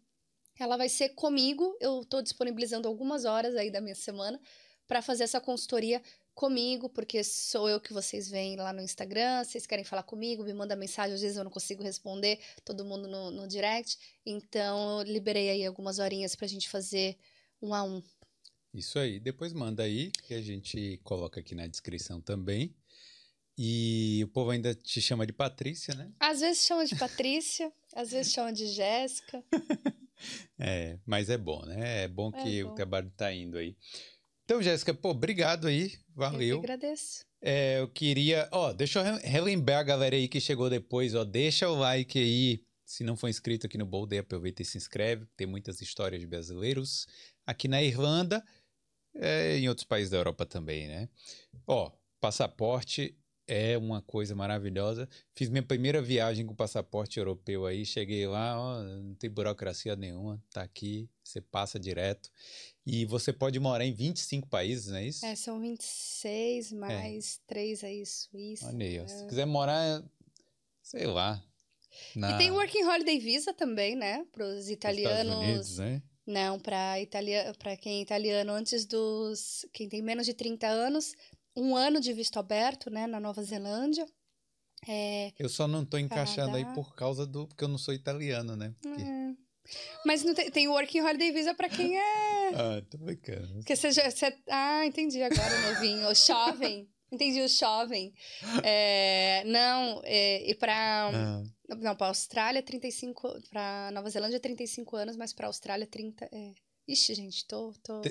ela 0.59 0.79
vai 0.79 0.89
ser 0.89 1.11
comigo, 1.11 1.77
eu 1.83 2.01
estou 2.01 2.23
disponibilizando 2.23 2.89
algumas 2.89 3.27
horas 3.27 3.55
aí 3.57 3.71
da 3.71 3.83
minha 3.83 3.95
semana 3.95 4.41
para 4.89 5.03
fazer 5.03 5.25
essa 5.25 5.41
consultoria 5.41 6.01
comigo, 6.37 6.89
porque 6.89 7.25
sou 7.25 7.69
eu 7.69 7.81
que 7.81 7.93
vocês 7.93 8.29
veem 8.29 8.55
lá 8.57 8.73
no 8.73 8.83
Instagram, 8.83 9.43
vocês 9.43 9.67
querem 9.67 9.85
falar 9.85 10.03
comigo, 10.05 10.45
me 10.45 10.53
manda 10.53 10.77
mensagem, 10.77 11.15
às 11.15 11.21
vezes 11.23 11.37
eu 11.37 11.43
não 11.43 11.51
consigo 11.51 11.83
responder, 11.83 12.39
todo 12.65 12.85
mundo 12.85 13.09
no, 13.09 13.31
no 13.33 13.49
direct, 13.49 13.99
então 14.25 15.01
eu 15.01 15.07
liberei 15.07 15.49
aí 15.51 15.65
algumas 15.67 15.99
horinhas 15.99 16.37
pra 16.37 16.47
gente 16.47 16.69
fazer 16.69 17.17
um 17.61 17.73
a 17.75 17.83
um. 17.83 18.03
Isso 18.73 18.99
aí. 18.99 19.19
Depois 19.19 19.55
manda 19.55 19.83
aí, 19.83 20.13
que 20.25 20.35
a 20.35 20.43
gente 20.43 21.01
coloca 21.03 21.41
aqui 21.41 21.55
na 21.55 21.67
descrição 21.67 22.21
também. 22.21 22.77
E 23.59 24.21
o 24.23 24.29
povo 24.29 24.51
ainda 24.51 24.75
te 24.75 25.01
chama 25.01 25.27
de 25.27 25.33
Patrícia, 25.33 25.95
né? 25.95 26.13
Às 26.21 26.41
vezes 26.41 26.67
chama 26.67 26.85
de 26.85 26.95
Patrícia, 26.95 27.73
às 27.97 28.11
vezes 28.11 28.31
chama 28.33 28.53
de 28.53 28.67
Jéssica. 28.69 29.43
É, 30.59 30.99
mas 31.05 31.29
é 31.29 31.37
bom, 31.37 31.63
né? 31.67 32.05
É 32.05 32.09
bom 32.09 32.31
É 32.35 32.43
que 32.43 32.65
bom. 32.65 32.71
o 32.71 32.75
trabalho 32.75 33.13
tá 33.15 33.31
indo 33.31 33.59
aí. 33.59 33.77
Então, 34.47 34.63
Jéssica, 34.63 34.95
pô, 34.95 35.11
obrigado 35.11 35.67
aí. 35.67 35.93
Eu 35.93 35.99
Valeu. 36.15 36.61
que 36.61 36.67
agradeço. 36.67 37.25
É, 37.43 37.81
eu 37.81 37.89
queria. 37.89 38.49
Ó, 38.53 38.73
deixa 38.73 39.01
eu 39.01 39.05
re- 39.17 39.21
relembrar 39.27 39.81
a 39.81 39.83
galera 39.83 40.15
aí 40.15 40.29
que 40.29 40.41
chegou 40.41 40.71
depois, 40.71 41.17
ó. 41.17 41.25
Deixa 41.25 41.69
o 41.69 41.75
like 41.75 42.17
aí. 42.17 42.63
Se 42.85 43.03
não 43.03 43.17
for 43.17 43.29
inscrito 43.29 43.67
aqui 43.67 43.77
no 43.77 43.85
Boulder, 43.85 44.21
aproveita 44.21 44.63
e 44.63 44.65
se 44.65 44.79
inscreve. 44.79 45.27
Tem 45.37 45.49
muitas 45.49 45.81
histórias 45.81 46.21
de 46.21 46.27
brasileiros 46.29 47.09
aqui 47.45 47.67
na 47.67 47.83
Irlanda, 47.83 48.41
é, 49.17 49.59
em 49.59 49.69
outros 49.69 49.85
países 49.85 50.11
da 50.11 50.19
Europa 50.19 50.47
também, 50.47 50.87
né? 50.87 51.09
Ó, 51.67 51.91
passaporte 52.21 53.19
é 53.47 53.79
uma 53.79 54.03
coisa 54.03 54.35
maravilhosa. 54.35 55.09
Fiz 55.35 55.49
minha 55.49 55.63
primeira 55.63 56.03
viagem 56.03 56.45
com 56.45 56.55
passaporte 56.55 57.19
europeu 57.19 57.65
aí. 57.67 57.85
Cheguei 57.85 58.27
lá, 58.27 58.59
ó, 58.59 58.83
não 58.83 59.15
tem 59.15 59.31
burocracia 59.31 59.95
nenhuma. 59.95 60.43
Tá 60.53 60.63
aqui, 60.63 61.09
você 61.23 61.41
passa 61.41 61.79
direto. 61.79 62.31
E 62.85 63.05
você 63.05 63.33
pode 63.33 63.59
morar 63.59 63.85
em 63.85 63.93
25 63.93 64.49
países, 64.49 64.89
não 64.89 64.99
é 64.99 65.07
isso? 65.07 65.25
É, 65.25 65.35
são 65.35 65.61
26 65.61 66.73
mais 66.73 67.41
3 67.47 67.85
aí, 67.85 68.07
Suíça. 68.07 68.67
Olha 68.69 68.87
aí, 68.87 69.01
ó. 69.01 69.07
Se 69.07 69.27
quiser 69.27 69.47
morar, 69.47 70.05
sei 70.83 71.07
lá. 71.07 71.43
Na, 72.15 72.33
E 72.33 72.39
tem 72.39 72.51
Working 72.51 72.85
Holiday 72.85 73.19
Visa 73.19 73.53
também, 73.55 73.97
né? 73.97 74.25
Para 74.33 74.45
os 74.45 74.57
nos 74.57 74.71
italianos. 74.71 75.33
Estados 75.33 75.49
Unidos, 75.49 75.79
né? 75.79 76.03
Não, 76.27 76.59
para 76.59 77.01
italia... 77.01 77.55
para 77.57 77.77
quem 77.77 78.01
é 78.01 78.03
italiano 78.03 78.53
antes 78.53 78.85
dos. 78.85 79.65
Quem 79.73 79.89
tem 79.89 80.03
menos 80.03 80.27
de 80.27 80.35
30 80.35 80.67
anos, 80.67 81.15
um 81.57 81.75
ano 81.77 82.01
de 82.01 82.13
visto 82.13 82.39
aberto, 82.39 82.91
né? 82.91 83.07
Na 83.07 83.19
Nova 83.21 83.43
Zelândia. 83.43 84.07
É, 84.87 85.33
Eu 85.39 85.49
só 85.49 85.67
não 85.67 85.85
tô 85.85 85.97
encaixando 85.99 86.57
aí 86.57 86.65
por 86.75 86.95
causa 86.95 87.27
do. 87.27 87.47
Porque 87.49 87.65
eu 87.65 87.69
não 87.69 87.79
sou 87.79 87.95
italiano, 87.95 88.55
né? 88.57 88.75
Porque- 88.83 89.03
é. 89.03 89.35
Mas 90.05 90.23
não 90.23 90.33
tem, 90.33 90.49
tem 90.49 90.69
o 90.69 90.73
Working 90.73 91.01
Holiday 91.01 91.33
Visa 91.33 91.53
para 91.55 91.69
quem 91.69 91.97
é. 91.99 92.03
Ah, 92.55 92.83
tô 92.89 92.99
brincando. 92.99 93.55
Porque 93.55 93.75
você 93.75 93.91
já. 93.91 94.09
Você... 94.09 94.33
Ah, 94.49 94.87
entendi 94.87 95.21
agora, 95.23 95.73
novinho. 95.73 96.07
O 96.09 96.15
jovem. 96.15 96.89
Entendi 97.11 97.41
o 97.41 97.49
jovem. 97.49 98.13
É, 98.63 99.43
não, 99.47 100.01
é, 100.05 100.49
e 100.49 100.55
para. 100.55 101.11
Ah, 101.13 101.43
Não, 101.81 101.97
para 101.97 102.09
Austrália, 102.09 102.63
35. 102.63 103.41
Para 103.51 103.91
Nova 103.93 104.09
Zelândia, 104.11 104.39
35 104.39 104.95
anos, 104.97 105.17
mas 105.17 105.33
para 105.33 105.47
Austrália, 105.49 105.87
30. 105.87 106.29
É... 106.33 106.53
Ixi, 106.87 107.15
gente, 107.15 107.45
tô. 107.47 107.73
tô... 107.83 108.03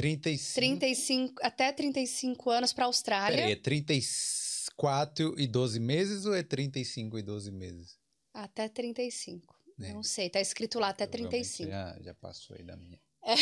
35. 0.00 0.54
35, 0.54 1.34
até 1.42 1.72
35 1.72 2.50
anos 2.50 2.72
para 2.72 2.86
Austrália. 2.86 3.36
Peraí, 3.36 3.52
é 3.52 3.56
34 3.56 5.38
e 5.38 5.46
12 5.46 5.78
meses 5.78 6.24
ou 6.24 6.34
é 6.34 6.42
35 6.42 7.18
e 7.18 7.22
12 7.22 7.50
meses? 7.50 7.98
Até 8.32 8.66
35. 8.68 9.54
É. 9.78 9.92
Não 9.92 10.02
sei, 10.02 10.30
tá 10.30 10.40
escrito 10.40 10.78
lá 10.78 10.88
até 10.88 11.06
Provavelmente 11.06 11.52
35. 11.52 11.70
Já, 11.70 11.98
já 12.00 12.14
passou 12.14 12.56
aí 12.56 12.62
da 12.62 12.76
minha. 12.76 12.98
É. 13.22 13.34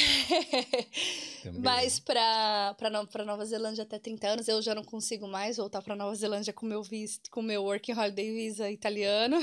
Mas 1.56 2.00
para 2.00 2.74
para 2.74 3.24
Nova 3.24 3.44
Zelândia 3.44 3.84
até 3.84 3.96
30 3.96 4.28
anos, 4.28 4.48
eu 4.48 4.60
já 4.60 4.74
não 4.74 4.82
consigo 4.82 5.28
mais 5.28 5.56
voltar 5.56 5.80
para 5.82 5.94
Nova 5.94 6.14
Zelândia 6.16 6.52
com 6.52 6.66
meu 6.66 6.82
visto, 6.82 7.30
com 7.30 7.40
meu 7.40 7.62
Working 7.62 7.92
Holiday 7.92 8.32
Visa 8.32 8.68
italiano. 8.68 9.36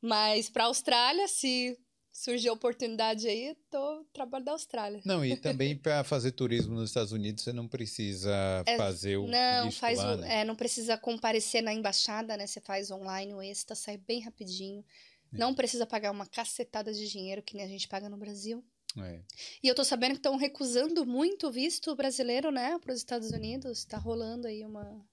Mas 0.00 0.48
para 0.48 0.64
Austrália, 0.64 1.28
se 1.28 1.78
surgir 2.14 2.48
oportunidade 2.48 3.26
aí, 3.26 3.56
tô 3.68 4.04
trabalho 4.12 4.44
da 4.44 4.52
Austrália. 4.52 5.02
Não, 5.04 5.24
e 5.24 5.36
também 5.36 5.76
para 5.76 6.04
fazer 6.04 6.30
turismo 6.30 6.74
nos 6.74 6.90
Estados 6.90 7.12
Unidos, 7.12 7.42
você 7.42 7.52
não 7.52 7.66
precisa 7.66 8.32
É, 8.64 8.76
fazer 8.76 9.16
o 9.16 9.26
Não, 9.26 9.70
faz 9.72 9.98
lá, 9.98 10.14
o, 10.14 10.16
né? 10.18 10.40
é, 10.40 10.44
não 10.44 10.54
precisa 10.54 10.96
comparecer 10.96 11.62
na 11.62 11.72
embaixada, 11.74 12.36
né? 12.36 12.46
Você 12.46 12.60
faz 12.60 12.90
online 12.90 13.34
o 13.34 13.42
extra, 13.42 13.74
sai 13.74 13.98
bem 13.98 14.20
rapidinho. 14.20 14.84
É. 15.32 15.38
Não 15.38 15.52
precisa 15.52 15.84
pagar 15.84 16.12
uma 16.12 16.26
cacetada 16.26 16.92
de 16.92 17.10
dinheiro 17.10 17.42
que 17.42 17.56
nem 17.56 17.66
a 17.66 17.68
gente 17.68 17.88
paga 17.88 18.08
no 18.08 18.16
Brasil. 18.16 18.64
É. 18.96 19.20
E 19.60 19.66
eu 19.66 19.74
tô 19.74 19.82
sabendo 19.82 20.12
que 20.12 20.18
estão 20.18 20.36
recusando 20.36 21.04
muito 21.04 21.48
o 21.48 21.50
visto 21.50 21.96
brasileiro, 21.96 22.52
né, 22.52 22.78
para 22.78 22.92
os 22.92 22.98
Estados 22.98 23.32
Unidos. 23.32 23.84
Tá 23.84 23.98
rolando 23.98 24.46
aí 24.46 24.64
uma. 24.64 25.04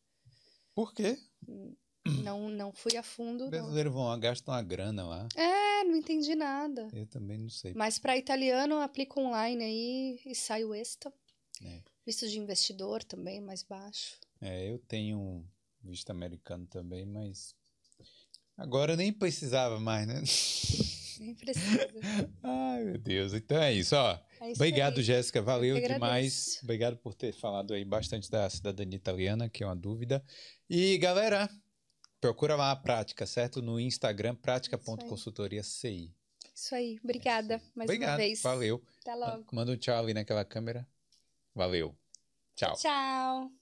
Por 0.75 0.93
quê? 0.93 1.17
Não, 2.23 2.49
não 2.49 2.71
fui 2.71 2.97
a 2.97 3.03
fundo. 3.03 3.45
Os 3.45 3.49
brasileiros 3.49 3.93
vão 3.93 4.07
lá, 4.07 4.17
gastam 4.17 4.53
uma 4.53 4.61
grana 4.61 5.05
lá. 5.05 5.27
É, 5.35 5.83
não 5.83 5.95
entendi 5.95 6.35
nada. 6.35 6.87
Eu 6.93 7.05
também 7.05 7.37
não 7.37 7.49
sei. 7.49 7.73
Mas 7.73 7.97
para 7.97 8.17
italiano, 8.17 8.79
aplica 8.79 9.19
online 9.19 9.63
aí 9.63 10.19
e 10.25 10.35
sai 10.35 10.63
o 10.63 10.73
extra. 10.73 11.11
É. 11.63 11.81
Visto 12.05 12.27
de 12.27 12.39
investidor 12.39 13.03
também, 13.03 13.39
mais 13.39 13.63
baixo. 13.63 14.17
É, 14.41 14.69
eu 14.69 14.79
tenho 14.79 15.19
um 15.19 15.45
visto 15.83 16.09
americano 16.09 16.65
também, 16.67 17.05
mas 17.05 17.55
agora 18.57 18.95
nem 18.95 19.11
precisava 19.11 19.79
mais, 19.79 20.07
né? 20.07 20.21
Nem 21.21 21.35
precisa. 21.35 21.87
Ai, 22.41 22.83
meu 22.83 22.97
Deus. 22.97 23.33
Então 23.33 23.61
é 23.61 23.71
isso, 23.71 23.95
ó. 23.95 24.19
É 24.39 24.51
isso 24.51 24.55
Obrigado. 24.55 25.03
Jéssica. 25.03 25.39
Valeu 25.39 25.79
demais. 25.79 26.59
Obrigado 26.63 26.97
por 26.97 27.13
ter 27.13 27.31
falado 27.31 27.75
aí 27.75 27.85
bastante 27.85 28.29
da 28.31 28.49
cidadania 28.49 28.97
italiana, 28.97 29.47
que 29.47 29.63
é 29.63 29.67
uma 29.67 29.75
dúvida. 29.75 30.23
E, 30.67 30.97
galera, 30.97 31.47
procura 32.21 32.55
lá 32.55 32.71
a 32.71 32.75
prática, 32.75 33.25
certo? 33.25 33.61
No 33.61 33.79
Instagram, 33.79 34.35
prática.consultoria 34.35 35.63
CI. 35.63 36.13
Isso 36.53 36.75
aí. 36.75 36.99
Obrigada 37.03 37.59
mais 37.75 37.89
Obrigado. 37.89 38.11
uma 38.11 38.17
vez. 38.17 38.41
Valeu. 38.41 38.81
Até 39.01 39.15
logo. 39.15 39.45
Manda 39.51 39.71
um 39.71 39.77
tchau 39.77 39.97
ali 39.97 40.13
naquela 40.13 40.45
câmera. 40.45 40.87
Valeu. 41.55 41.97
Tchau. 42.55 42.75
Tchau. 42.75 43.60